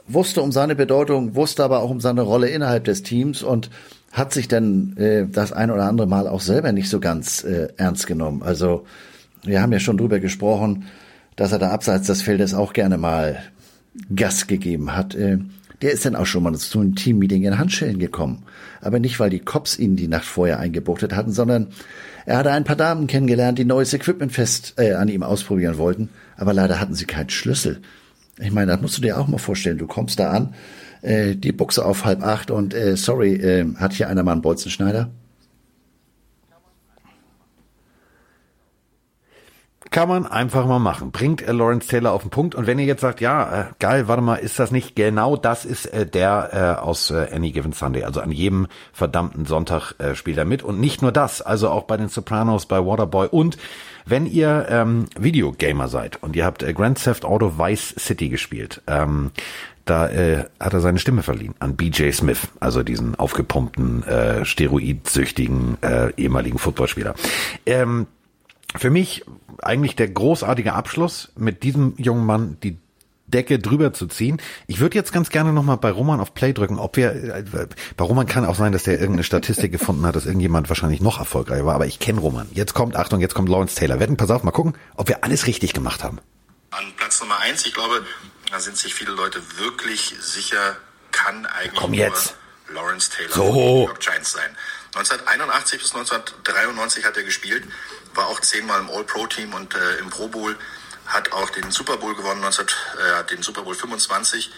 wusste 0.07 0.41
um 0.41 0.51
seine 0.51 0.75
Bedeutung, 0.75 1.35
wusste 1.35 1.63
aber 1.63 1.79
auch 1.79 1.89
um 1.89 1.99
seine 1.99 2.21
Rolle 2.21 2.49
innerhalb 2.49 2.83
des 2.83 3.01
Teams 3.03 3.41
und 3.43 3.69
hat 4.11 4.33
sich 4.33 4.47
dann 4.47 4.95
äh, 4.97 5.25
das 5.29 5.51
ein 5.51 5.71
oder 5.71 5.85
andere 5.85 6.07
Mal 6.07 6.27
auch 6.27 6.41
selber 6.41 6.71
nicht 6.71 6.89
so 6.89 6.99
ganz 6.99 7.43
äh, 7.43 7.69
ernst 7.77 8.07
genommen. 8.07 8.43
Also 8.43 8.85
wir 9.43 9.61
haben 9.61 9.71
ja 9.73 9.79
schon 9.79 9.97
drüber 9.97 10.19
gesprochen, 10.19 10.85
dass 11.35 11.51
er 11.51 11.59
da 11.59 11.71
abseits 11.71 12.07
des 12.07 12.21
Feldes 12.21 12.53
auch 12.53 12.71
gerne 12.73 12.97
mal 12.97 13.39
Gas 14.13 14.47
gegeben 14.47 14.95
hat. 14.95 15.15
Äh, 15.15 15.39
der 15.81 15.91
ist 15.91 16.05
dann 16.05 16.15
auch 16.15 16.25
schon 16.25 16.43
mal 16.43 16.55
zu 16.55 16.79
einem 16.79 16.95
Teammeeting 16.95 17.43
in 17.43 17.57
Handschellen 17.57 17.99
gekommen. 17.99 18.43
Aber 18.81 18.99
nicht, 18.99 19.19
weil 19.19 19.29
die 19.29 19.39
Cops 19.39 19.77
ihn 19.77 19.95
die 19.95 20.07
Nacht 20.07 20.25
vorher 20.25 20.59
eingebuchtet 20.59 21.13
hatten, 21.13 21.31
sondern 21.31 21.67
er 22.25 22.37
hatte 22.37 22.51
ein 22.51 22.63
paar 22.63 22.75
Damen 22.75 23.07
kennengelernt, 23.07 23.59
die 23.59 23.65
neues 23.65 23.93
Equipment 23.93 24.31
fest 24.31 24.75
äh, 24.77 24.93
an 24.93 25.09
ihm 25.09 25.23
ausprobieren 25.23 25.77
wollten. 25.77 26.09
Aber 26.37 26.53
leider 26.53 26.79
hatten 26.79 26.95
sie 26.95 27.05
keinen 27.05 27.29
Schlüssel. 27.29 27.81
Ich 28.39 28.51
meine, 28.51 28.71
das 28.71 28.81
musst 28.81 28.97
du 28.97 29.01
dir 29.01 29.17
auch 29.17 29.27
mal 29.27 29.37
vorstellen. 29.37 29.77
Du 29.77 29.87
kommst 29.87 30.19
da 30.19 30.31
an, 30.31 30.55
äh, 31.01 31.35
die 31.35 31.51
Buchse 31.51 31.85
auf 31.85 32.05
halb 32.05 32.23
acht 32.23 32.51
und 32.51 32.73
äh, 32.73 32.97
sorry, 32.97 33.35
äh, 33.35 33.65
hat 33.75 33.93
hier 33.93 34.09
einer 34.09 34.23
mal 34.23 34.33
einen 34.33 34.41
Bolzenschneider? 34.41 35.09
Kann 39.95 40.09
man 40.09 40.27
einfach 40.27 40.65
mal 40.65 40.79
machen. 40.79 41.11
Bringt 41.11 41.41
äh, 41.41 41.53
Lawrence 41.53 41.87
Taylor 41.87 42.11
auf 42.11 42.23
den 42.23 42.29
Punkt. 42.29 42.53
Und 42.53 42.67
wenn 42.67 42.77
ihr 42.79 42.85
jetzt 42.85 42.99
sagt, 42.99 43.21
ja, 43.21 43.61
äh, 43.61 43.65
geil, 43.79 44.09
warte 44.09 44.21
mal, 44.21 44.35
ist 44.35 44.59
das 44.59 44.69
nicht 44.69 44.93
genau 44.97 45.37
das 45.37 45.63
ist 45.63 45.85
äh, 45.85 46.05
der 46.05 46.49
äh, 46.51 46.81
aus 46.83 47.11
äh, 47.11 47.29
Any 47.31 47.53
Given 47.53 47.71
Sunday. 47.71 48.03
Also 48.03 48.19
an 48.19 48.33
jedem 48.33 48.67
verdammten 48.91 49.45
Sonntag 49.45 49.93
äh, 49.99 50.13
spielt 50.13 50.37
er 50.37 50.43
mit. 50.43 50.63
Und 50.63 50.81
nicht 50.81 51.01
nur 51.01 51.13
das, 51.13 51.41
also 51.41 51.69
auch 51.69 51.83
bei 51.83 51.95
den 51.95 52.09
Sopranos, 52.09 52.65
bei 52.65 52.85
Waterboy. 52.85 53.29
Und 53.31 53.57
wenn 54.05 54.25
ihr 54.25 54.65
ähm, 54.69 55.05
Videogamer 55.17 55.87
seid 55.87 56.21
und 56.21 56.35
ihr 56.35 56.43
habt 56.43 56.61
äh, 56.61 56.73
Grand 56.73 57.01
Theft 57.01 57.23
Auto 57.23 57.57
Vice 57.57 57.95
City 57.97 58.27
gespielt, 58.27 58.81
ähm, 58.87 59.31
da 59.85 60.09
äh, 60.09 60.45
hat 60.59 60.73
er 60.73 60.81
seine 60.81 60.99
Stimme 60.99 61.23
verliehen 61.23 61.53
an 61.59 61.77
BJ 61.77 62.11
Smith, 62.11 62.49
also 62.59 62.83
diesen 62.83 63.15
aufgepumpten, 63.15 64.03
äh, 64.03 64.43
steroidsüchtigen 64.43 65.77
äh, 65.81 66.11
ehemaligen 66.17 66.57
Footballspieler. 66.57 67.13
Ähm, 67.65 68.07
für 68.77 68.89
mich 68.89 69.23
eigentlich 69.61 69.95
der 69.95 70.09
großartige 70.09 70.73
Abschluss 70.73 71.31
mit 71.35 71.63
diesem 71.63 71.93
jungen 71.97 72.25
Mann, 72.25 72.57
die 72.61 72.77
Decke 73.27 73.57
drüber 73.57 73.91
zu 73.91 74.05
ziehen. 74.05 74.39
Ich 74.67 74.79
würde 74.79 74.95
jetzt 74.95 75.11
ganz 75.11 75.29
gerne 75.29 75.51
nochmal 75.51 75.77
bei 75.77 75.89
Roman 75.89 76.19
auf 76.19 76.35
Play 76.35 76.53
drücken, 76.53 76.77
ob 76.77 76.95
wir, 76.95 77.11
äh, 77.11 77.43
bei 77.97 78.05
Roman 78.05 78.27
kann 78.27 78.45
auch 78.45 78.55
sein, 78.55 78.71
dass 78.71 78.83
der 78.83 78.93
irgendeine 78.99 79.23
Statistik 79.23 79.71
gefunden 79.71 80.05
hat, 80.05 80.15
dass 80.15 80.25
irgendjemand 80.27 80.69
wahrscheinlich 80.69 81.01
noch 81.01 81.17
erfolgreicher 81.19 81.65
war, 81.65 81.73
aber 81.75 81.87
ich 81.87 81.97
kenne 81.99 82.19
Roman. 82.19 82.47
Jetzt 82.53 82.75
kommt, 82.75 82.95
Achtung, 82.95 83.21
jetzt 83.21 83.33
kommt 83.33 83.49
Lawrence 83.49 83.75
Taylor. 83.75 83.99
Wetten, 83.99 84.15
pass 84.17 84.29
auf, 84.29 84.43
mal 84.43 84.51
gucken, 84.51 84.73
ob 84.95 85.07
wir 85.07 85.23
alles 85.23 85.47
richtig 85.47 85.73
gemacht 85.73 86.03
haben. 86.03 86.19
An 86.69 86.85
Platz 86.97 87.19
Nummer 87.19 87.39
eins, 87.39 87.65
ich 87.65 87.73
glaube, 87.73 88.05
da 88.51 88.59
sind 88.59 88.77
sich 88.77 88.93
viele 88.93 89.11
Leute 89.13 89.39
wirklich 89.57 90.15
sicher, 90.19 90.77
kann 91.11 91.47
eigentlich 91.47 91.79
Komm 91.81 91.93
jetzt. 91.95 92.35
nur 92.67 92.75
Lawrence 92.83 93.09
Taylor 93.09 93.31
So. 93.31 93.89
Giants 93.99 94.33
sein. 94.33 94.49
1981 94.95 95.81
bis 95.81 95.93
1993 95.95 97.05
hat 97.05 97.17
er 97.17 97.23
gespielt, 97.23 97.63
war 98.15 98.27
auch 98.27 98.39
zehnmal 98.39 98.79
im 98.79 98.89
All-Pro-Team 98.89 99.53
und 99.53 99.75
äh, 99.75 99.97
im 99.97 100.09
Pro 100.09 100.27
Bowl, 100.27 100.57
hat 101.05 101.31
auch 101.31 101.49
den 101.51 101.71
Super 101.71 101.97
Bowl 101.97 102.15
gewonnen, 102.15 102.41
19, 102.41 102.65
äh, 102.65 103.23
den 103.25 103.43
Super 103.43 103.61
Bowl 103.61 103.75
25, 103.75 104.51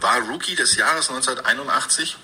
war 0.00 0.20
Rookie 0.20 0.54
des 0.54 0.76
Jahres 0.76 1.08
1981 1.08 2.16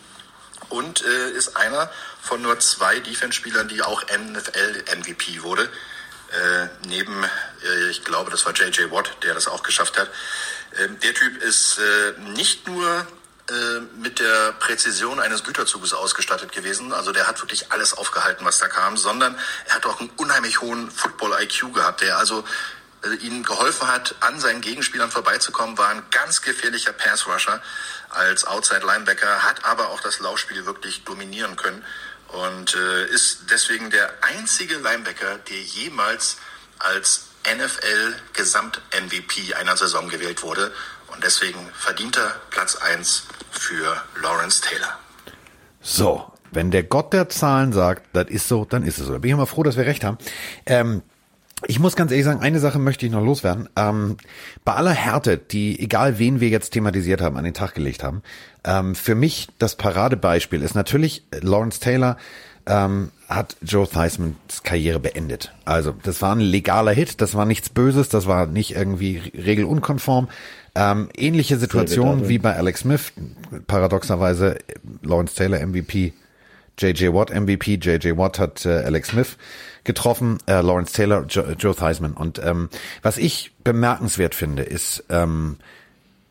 und 0.68 1.04
äh, 1.04 1.30
ist 1.30 1.56
einer 1.56 1.90
von 2.20 2.42
nur 2.42 2.58
zwei 2.60 3.00
Defense-Spielern, 3.00 3.68
die 3.68 3.82
auch 3.82 4.02
NFL-MVP 4.02 5.42
wurde. 5.42 5.64
Äh, 5.64 6.68
neben, 6.86 7.24
äh, 7.24 7.90
ich 7.90 8.04
glaube, 8.04 8.30
das 8.30 8.44
war 8.46 8.52
J.J. 8.52 8.90
Watt, 8.90 9.16
der 9.22 9.34
das 9.34 9.46
auch 9.46 9.62
geschafft 9.62 9.98
hat. 9.98 10.10
Ähm, 10.78 10.98
der 11.00 11.14
Typ 11.14 11.42
ist 11.42 11.78
äh, 11.78 12.20
nicht 12.20 12.66
nur 12.66 12.88
äh, 12.88 13.04
mit 13.98 14.20
der 14.20 14.52
Präzision 14.52 15.20
eines 15.20 15.44
Güterzuges 15.44 15.92
ausgestattet 15.92 16.52
gewesen, 16.52 16.94
also 16.94 17.12
der 17.12 17.26
hat 17.26 17.42
wirklich 17.42 17.70
alles 17.72 17.92
aufgehalten, 17.92 18.42
was 18.44 18.58
da 18.58 18.68
kam, 18.68 18.96
sondern 18.96 19.38
er 19.66 19.74
hat 19.74 19.84
auch 19.84 20.00
einen 20.00 20.08
unheimlich 20.16 20.62
hohen 20.62 20.90
Football-IQ 20.90 21.74
gehabt, 21.74 22.00
der 22.00 22.16
also 22.16 22.44
äh, 23.04 23.14
ihnen 23.16 23.42
geholfen 23.42 23.88
hat, 23.88 24.14
an 24.20 24.40
seinen 24.40 24.62
Gegenspielern 24.62 25.10
vorbeizukommen, 25.10 25.76
war 25.76 25.88
ein 25.88 26.02
ganz 26.10 26.40
gefährlicher 26.40 26.92
Pass-Rusher 26.92 27.60
als 28.08 28.46
Outside-Linebacker, 28.46 29.42
hat 29.42 29.64
aber 29.64 29.90
auch 29.90 30.00
das 30.00 30.20
Laufspiel 30.20 30.64
wirklich 30.64 31.04
dominieren 31.04 31.56
können 31.56 31.84
und 32.28 32.74
äh, 32.74 33.06
ist 33.08 33.50
deswegen 33.50 33.90
der 33.90 34.10
einzige 34.22 34.76
Linebacker, 34.76 35.36
der 35.50 35.60
jemals 35.60 36.38
als 36.78 37.26
NFL-Gesamt-MVP 37.46 39.54
einer 39.54 39.76
Saison 39.76 40.08
gewählt 40.08 40.42
wurde 40.42 40.72
und 41.14 41.24
deswegen 41.24 41.58
verdienter 41.72 42.34
Platz 42.50 42.76
1 42.76 43.26
für 43.50 43.96
Lawrence 44.22 44.60
Taylor. 44.60 44.98
So, 45.80 46.24
wenn 46.50 46.70
der 46.70 46.82
Gott 46.82 47.12
der 47.12 47.28
Zahlen 47.28 47.72
sagt, 47.72 48.06
das 48.12 48.28
ist 48.28 48.48
so, 48.48 48.64
dann 48.64 48.84
ist 48.84 48.98
es 48.98 49.06
so. 49.06 49.12
Da 49.12 49.18
bin 49.18 49.30
ich 49.30 49.36
mal 49.36 49.46
froh, 49.46 49.62
dass 49.62 49.76
wir 49.76 49.86
recht 49.86 50.04
haben. 50.04 50.18
Ähm, 50.66 51.02
ich 51.66 51.78
muss 51.78 51.96
ganz 51.96 52.10
ehrlich 52.10 52.24
sagen, 52.24 52.40
eine 52.40 52.60
Sache 52.60 52.78
möchte 52.78 53.06
ich 53.06 53.12
noch 53.12 53.24
loswerden. 53.24 53.68
Ähm, 53.76 54.16
bei 54.64 54.74
aller 54.74 54.92
Härte, 54.92 55.38
die, 55.38 55.80
egal 55.80 56.18
wen 56.18 56.40
wir 56.40 56.48
jetzt 56.48 56.70
thematisiert 56.70 57.20
haben, 57.20 57.36
an 57.36 57.44
den 57.44 57.54
Tag 57.54 57.74
gelegt 57.74 58.02
haben, 58.02 58.22
ähm, 58.64 58.94
für 58.94 59.14
mich 59.14 59.48
das 59.58 59.76
Paradebeispiel 59.76 60.62
ist 60.62 60.74
natürlich 60.74 61.24
Lawrence 61.40 61.80
Taylor, 61.80 62.16
ähm, 62.66 63.10
hat 63.28 63.56
Joe 63.62 63.88
Theismanns 63.88 64.62
Karriere 64.62 65.00
beendet. 65.00 65.52
Also 65.64 65.94
das 66.02 66.22
war 66.22 66.34
ein 66.34 66.40
legaler 66.40 66.92
Hit, 66.92 67.20
das 67.20 67.34
war 67.34 67.46
nichts 67.46 67.68
Böses, 67.68 68.08
das 68.08 68.26
war 68.26 68.46
nicht 68.46 68.74
irgendwie 68.74 69.18
regelunkonform. 69.34 70.28
Ähm, 70.76 71.08
ähnliche 71.16 71.56
Situation 71.56 72.28
wie 72.28 72.38
bei 72.38 72.56
Alex 72.56 72.80
Smith, 72.80 73.12
paradoxerweise 73.66 74.58
Lawrence 75.02 75.34
Taylor 75.34 75.64
MVP, 75.64 76.12
J.J. 76.78 77.14
Watt 77.14 77.30
MVP, 77.30 77.74
J.J. 77.74 78.16
Watt 78.18 78.38
hat 78.38 78.66
äh, 78.66 78.80
Alex 78.80 79.08
Smith 79.08 79.36
getroffen, 79.84 80.38
äh, 80.46 80.60
Lawrence 80.60 80.92
Taylor, 80.92 81.24
jo 81.28 81.44
Joe 81.58 81.74
Theismann. 81.74 82.12
Und 82.12 82.40
ähm, 82.44 82.68
was 83.02 83.18
ich 83.18 83.52
bemerkenswert 83.62 84.34
finde, 84.34 84.64
ist, 84.64 85.04
ähm, 85.10 85.56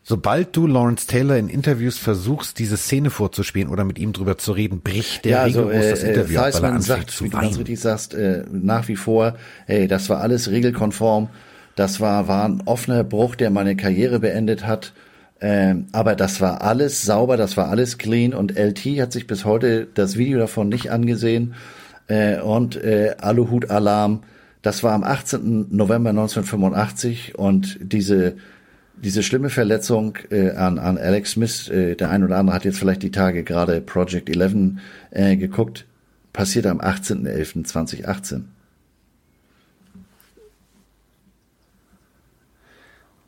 sobald 0.03 0.55
du 0.55 0.67
Lawrence 0.67 1.07
Taylor 1.07 1.37
in 1.37 1.47
Interviews 1.47 1.97
versuchst, 1.97 2.59
diese 2.59 2.75
Szene 2.75 3.09
vorzuspielen 3.09 3.69
oder 3.69 3.85
mit 3.85 3.97
ihm 3.97 4.11
drüber 4.11 4.37
zu 4.37 4.51
reden, 4.51 4.81
bricht 4.81 5.23
der 5.23 5.31
Ja, 5.31 5.41
also 5.43 5.69
äh, 5.69 5.91
das 5.91 6.03
äh, 6.03 6.09
Interview 6.09 6.39
ab, 6.39 6.53
weil 6.61 6.73
er 6.73 6.81
sagt, 6.81 7.11
zu 7.11 7.23
wie 7.23 7.29
du 7.29 7.37
ganz 7.37 7.57
richtig 7.57 7.79
sagst, 7.79 8.13
äh, 8.13 8.43
nach 8.51 8.87
wie 8.89 8.97
vor, 8.97 9.37
hey, 9.67 9.87
das 9.87 10.09
war 10.09 10.19
alles 10.19 10.51
regelkonform, 10.51 11.29
das 11.75 11.99
war, 11.99 12.27
war 12.27 12.45
ein 12.45 12.61
offener 12.65 13.03
Bruch, 13.03 13.35
der 13.35 13.49
meine 13.49 13.75
Karriere 13.75 14.19
beendet 14.19 14.65
hat, 14.65 14.93
ähm, 15.41 15.87
aber 15.91 16.15
das 16.15 16.39
war 16.41 16.61
alles 16.61 17.01
sauber, 17.01 17.37
das 17.37 17.57
war 17.57 17.69
alles 17.69 17.97
clean 17.97 18.33
und 18.33 18.57
LT 18.57 19.01
hat 19.01 19.11
sich 19.11 19.27
bis 19.27 19.45
heute 19.45 19.87
das 19.93 20.17
Video 20.17 20.39
davon 20.39 20.69
nicht 20.69 20.91
angesehen 20.91 21.55
äh, 22.07 22.39
und 22.39 22.75
äh, 22.75 23.15
Aluhut-Alarm, 23.19 24.23
das 24.61 24.83
war 24.83 24.93
am 24.93 25.03
18. 25.03 25.67
November 25.75 26.11
1985 26.11 27.37
und 27.37 27.77
diese 27.81 28.35
diese 29.03 29.21
schlimme 29.21 29.49
Verletzung 29.49 30.17
äh, 30.29 30.51
an, 30.51 30.79
an 30.79 30.97
Alex 30.97 31.31
Smith, 31.31 31.69
äh, 31.69 31.95
der 31.95 32.09
ein 32.09 32.23
oder 32.23 32.37
andere 32.37 32.55
hat 32.55 32.63
jetzt 32.63 32.77
vielleicht 32.77 33.03
die 33.03 33.11
Tage 33.11 33.43
gerade 33.43 33.81
Project 33.81 34.29
11 34.29 34.77
äh, 35.11 35.35
geguckt, 35.35 35.85
passiert 36.31 36.65
am 36.65 36.79
18.11.2018. 36.79 38.43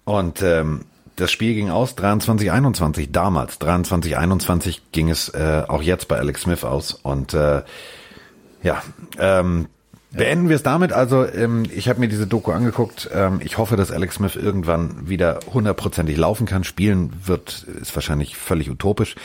Und 0.06 0.42
ähm, 0.42 0.86
das 1.16 1.32
Spiel 1.32 1.54
ging 1.54 1.70
aus 1.70 1.98
23-21, 1.98 3.10
damals 3.12 3.60
23-21 3.60 4.80
ging 4.92 5.10
es 5.10 5.30
äh, 5.30 5.64
auch 5.68 5.82
jetzt 5.82 6.08
bei 6.08 6.18
Alex 6.18 6.42
Smith 6.42 6.64
aus. 6.64 6.94
Und 6.94 7.34
äh, 7.34 7.64
ja, 8.64 8.82
ähm, 9.18 9.68
beenden 10.12 10.50
wir 10.50 10.56
es 10.56 10.64
damit. 10.64 10.92
Also 10.92 11.26
ähm, 11.26 11.64
ich 11.74 11.88
habe 11.88 12.00
mir 12.00 12.08
diese 12.08 12.28
Doku 12.28 12.52
angeguckt. 12.52 13.10
Ähm, 13.14 13.40
ich 13.44 13.58
hoffe, 13.58 13.76
dass 13.76 13.92
Alex 13.92 14.16
Smith 14.16 14.36
irgendwann 14.36 15.08
wieder 15.08 15.40
hundertprozentig 15.54 16.18
laufen 16.18 16.46
kann. 16.46 16.64
Spielen 16.64 17.14
wird, 17.26 17.64
ist 17.82 17.96
wahrscheinlich 17.96 18.36
völlig 18.36 18.70
utopisch. 18.70 19.16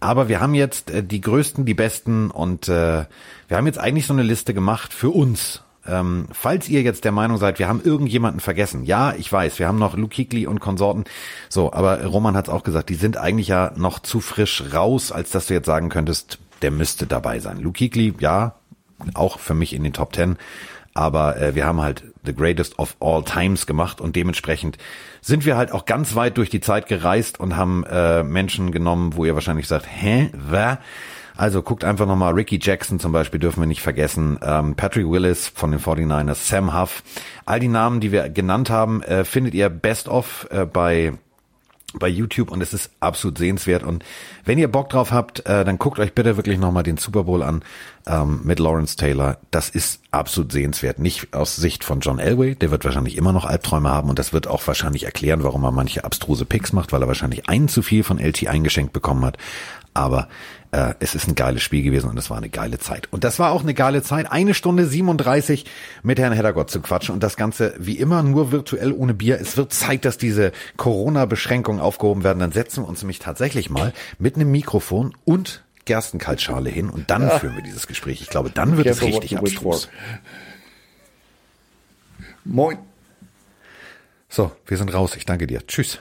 Aber 0.00 0.28
wir 0.28 0.40
haben 0.40 0.54
jetzt 0.54 0.90
äh, 0.90 1.02
die 1.02 1.20
größten, 1.20 1.64
die 1.64 1.74
besten 1.74 2.30
und 2.30 2.68
äh, 2.68 3.04
wir 3.48 3.56
haben 3.56 3.66
jetzt 3.66 3.78
eigentlich 3.78 4.06
so 4.06 4.12
eine 4.12 4.22
Liste 4.22 4.54
gemacht 4.54 4.92
für 4.92 5.10
uns. 5.10 5.62
Ähm, 5.88 6.26
falls 6.32 6.68
ihr 6.68 6.82
jetzt 6.82 7.04
der 7.04 7.12
Meinung 7.12 7.38
seid, 7.38 7.58
wir 7.58 7.68
haben 7.68 7.82
irgendjemanden 7.82 8.40
vergessen. 8.40 8.84
Ja, 8.84 9.14
ich 9.14 9.32
weiß, 9.32 9.58
wir 9.58 9.68
haben 9.68 9.78
noch 9.78 9.96
Luke 9.96 10.14
Kuechly 10.14 10.46
und 10.46 10.60
Konsorten. 10.60 11.04
So, 11.48 11.72
aber 11.72 12.04
Roman 12.04 12.36
hat 12.36 12.48
es 12.48 12.54
auch 12.54 12.62
gesagt, 12.62 12.88
die 12.88 12.94
sind 12.94 13.16
eigentlich 13.16 13.48
ja 13.48 13.72
noch 13.76 13.98
zu 13.98 14.20
frisch 14.20 14.62
raus, 14.72 15.12
als 15.12 15.30
dass 15.30 15.46
du 15.46 15.54
jetzt 15.54 15.66
sagen 15.66 15.88
könntest, 15.88 16.38
der 16.62 16.70
müsste 16.70 17.06
dabei 17.06 17.38
sein. 17.40 17.60
Luke 17.60 17.78
Kuechly, 17.78 18.14
ja, 18.18 18.54
auch 19.14 19.38
für 19.38 19.54
mich 19.54 19.74
in 19.74 19.84
den 19.84 19.92
Top 19.92 20.12
Ten. 20.12 20.36
Aber 20.94 21.36
äh, 21.36 21.54
wir 21.54 21.66
haben 21.66 21.82
halt 21.82 22.04
The 22.24 22.34
Greatest 22.34 22.78
of 22.78 22.96
All 23.00 23.22
Times 23.22 23.66
gemacht 23.66 24.00
und 24.00 24.16
dementsprechend 24.16 24.78
sind 25.20 25.44
wir 25.44 25.56
halt 25.56 25.72
auch 25.72 25.84
ganz 25.84 26.14
weit 26.14 26.38
durch 26.38 26.48
die 26.48 26.60
Zeit 26.60 26.86
gereist 26.86 27.38
und 27.38 27.56
haben 27.56 27.84
äh, 27.84 28.22
Menschen 28.22 28.72
genommen, 28.72 29.14
wo 29.14 29.24
ihr 29.26 29.34
wahrscheinlich 29.34 29.68
sagt, 29.68 29.86
hä, 29.86 30.30
wer? 30.32 30.78
Also 31.36 31.62
guckt 31.62 31.84
einfach 31.84 32.06
nochmal, 32.06 32.34
Ricky 32.34 32.58
Jackson 32.60 32.98
zum 32.98 33.12
Beispiel 33.12 33.40
dürfen 33.40 33.60
wir 33.60 33.66
nicht 33.66 33.82
vergessen, 33.82 34.38
ähm, 34.42 34.74
Patrick 34.74 35.08
Willis 35.08 35.48
von 35.48 35.70
den 35.70 35.80
49ers, 35.80 36.48
Sam 36.48 36.78
Huff. 36.78 37.02
All 37.44 37.60
die 37.60 37.68
Namen, 37.68 38.00
die 38.00 38.12
wir 38.12 38.28
genannt 38.28 38.70
haben, 38.70 39.02
äh, 39.02 39.24
findet 39.24 39.54
ihr 39.54 39.68
best 39.68 40.08
of 40.08 40.46
äh, 40.50 40.64
bei 40.64 41.12
bei 41.98 42.08
YouTube 42.08 42.50
und 42.50 42.62
es 42.62 42.72
ist 42.72 42.90
absolut 43.00 43.38
sehenswert. 43.38 43.82
Und 43.82 44.04
wenn 44.44 44.58
ihr 44.58 44.68
Bock 44.68 44.90
drauf 44.90 45.12
habt, 45.12 45.46
äh, 45.46 45.64
dann 45.64 45.78
guckt 45.78 45.98
euch 45.98 46.12
bitte 46.12 46.36
wirklich 46.36 46.58
nochmal 46.58 46.82
den 46.82 46.96
Super 46.96 47.24
Bowl 47.24 47.42
an 47.42 47.62
ähm, 48.06 48.40
mit 48.44 48.58
Lawrence 48.58 48.96
Taylor. 48.96 49.38
Das 49.50 49.70
ist 49.70 50.00
absolut 50.10 50.52
sehenswert. 50.52 50.98
Nicht 50.98 51.32
aus 51.34 51.56
Sicht 51.56 51.84
von 51.84 52.00
John 52.00 52.18
Elway, 52.18 52.54
der 52.54 52.70
wird 52.70 52.84
wahrscheinlich 52.84 53.16
immer 53.16 53.32
noch 53.32 53.44
Albträume 53.44 53.88
haben 53.88 54.10
und 54.10 54.18
das 54.18 54.32
wird 54.32 54.46
auch 54.46 54.66
wahrscheinlich 54.66 55.04
erklären, 55.04 55.42
warum 55.42 55.64
er 55.64 55.72
manche 55.72 56.04
abstruse 56.04 56.44
Picks 56.44 56.72
macht, 56.72 56.92
weil 56.92 57.02
er 57.02 57.08
wahrscheinlich 57.08 57.48
einen 57.48 57.68
zu 57.68 57.82
viel 57.82 58.02
von 58.02 58.18
LT 58.18 58.48
eingeschenkt 58.48 58.92
bekommen 58.92 59.24
hat. 59.24 59.38
Aber 59.94 60.28
äh, 60.76 60.94
es 61.00 61.14
ist 61.14 61.26
ein 61.26 61.34
geiles 61.34 61.62
Spiel 61.62 61.82
gewesen 61.82 62.10
und 62.10 62.18
es 62.18 62.28
war 62.28 62.36
eine 62.36 62.50
geile 62.50 62.78
Zeit. 62.78 63.10
Und 63.10 63.24
das 63.24 63.38
war 63.38 63.52
auch 63.52 63.62
eine 63.62 63.72
geile 63.72 64.02
Zeit. 64.02 64.30
Eine 64.30 64.52
Stunde 64.52 64.86
37 64.86 65.64
mit 66.02 66.18
Herrn 66.18 66.34
Heddergott 66.34 66.70
zu 66.70 66.82
quatschen 66.82 67.14
und 67.14 67.22
das 67.22 67.36
Ganze 67.36 67.74
wie 67.78 67.98
immer 67.98 68.22
nur 68.22 68.52
virtuell 68.52 68.92
ohne 68.92 69.14
Bier. 69.14 69.40
Es 69.40 69.56
wird 69.56 69.72
Zeit, 69.72 70.04
dass 70.04 70.18
diese 70.18 70.52
Corona-Beschränkungen 70.76 71.80
aufgehoben 71.80 72.24
werden. 72.24 72.40
Dann 72.40 72.52
setzen 72.52 72.84
wir 72.84 72.88
uns 72.88 73.00
nämlich 73.00 73.20
tatsächlich 73.20 73.70
mal 73.70 73.94
mit 74.18 74.36
einem 74.36 74.50
Mikrofon 74.50 75.16
und 75.24 75.64
Gerstenkaltschale 75.86 76.68
hin 76.68 76.90
und 76.90 77.10
dann 77.10 77.30
führen 77.30 77.54
wir 77.54 77.62
dieses 77.62 77.86
Gespräch. 77.86 78.20
Ich 78.20 78.28
glaube, 78.28 78.50
dann 78.50 78.76
wird 78.76 78.86
es 78.86 79.00
richtig 79.00 79.38
abstrus. 79.38 79.88
Moin. 82.44 82.78
So, 84.28 84.52
wir 84.66 84.76
sind 84.76 84.92
raus. 84.92 85.16
Ich 85.16 85.24
danke 85.24 85.46
dir. 85.46 85.66
Tschüss. 85.66 86.00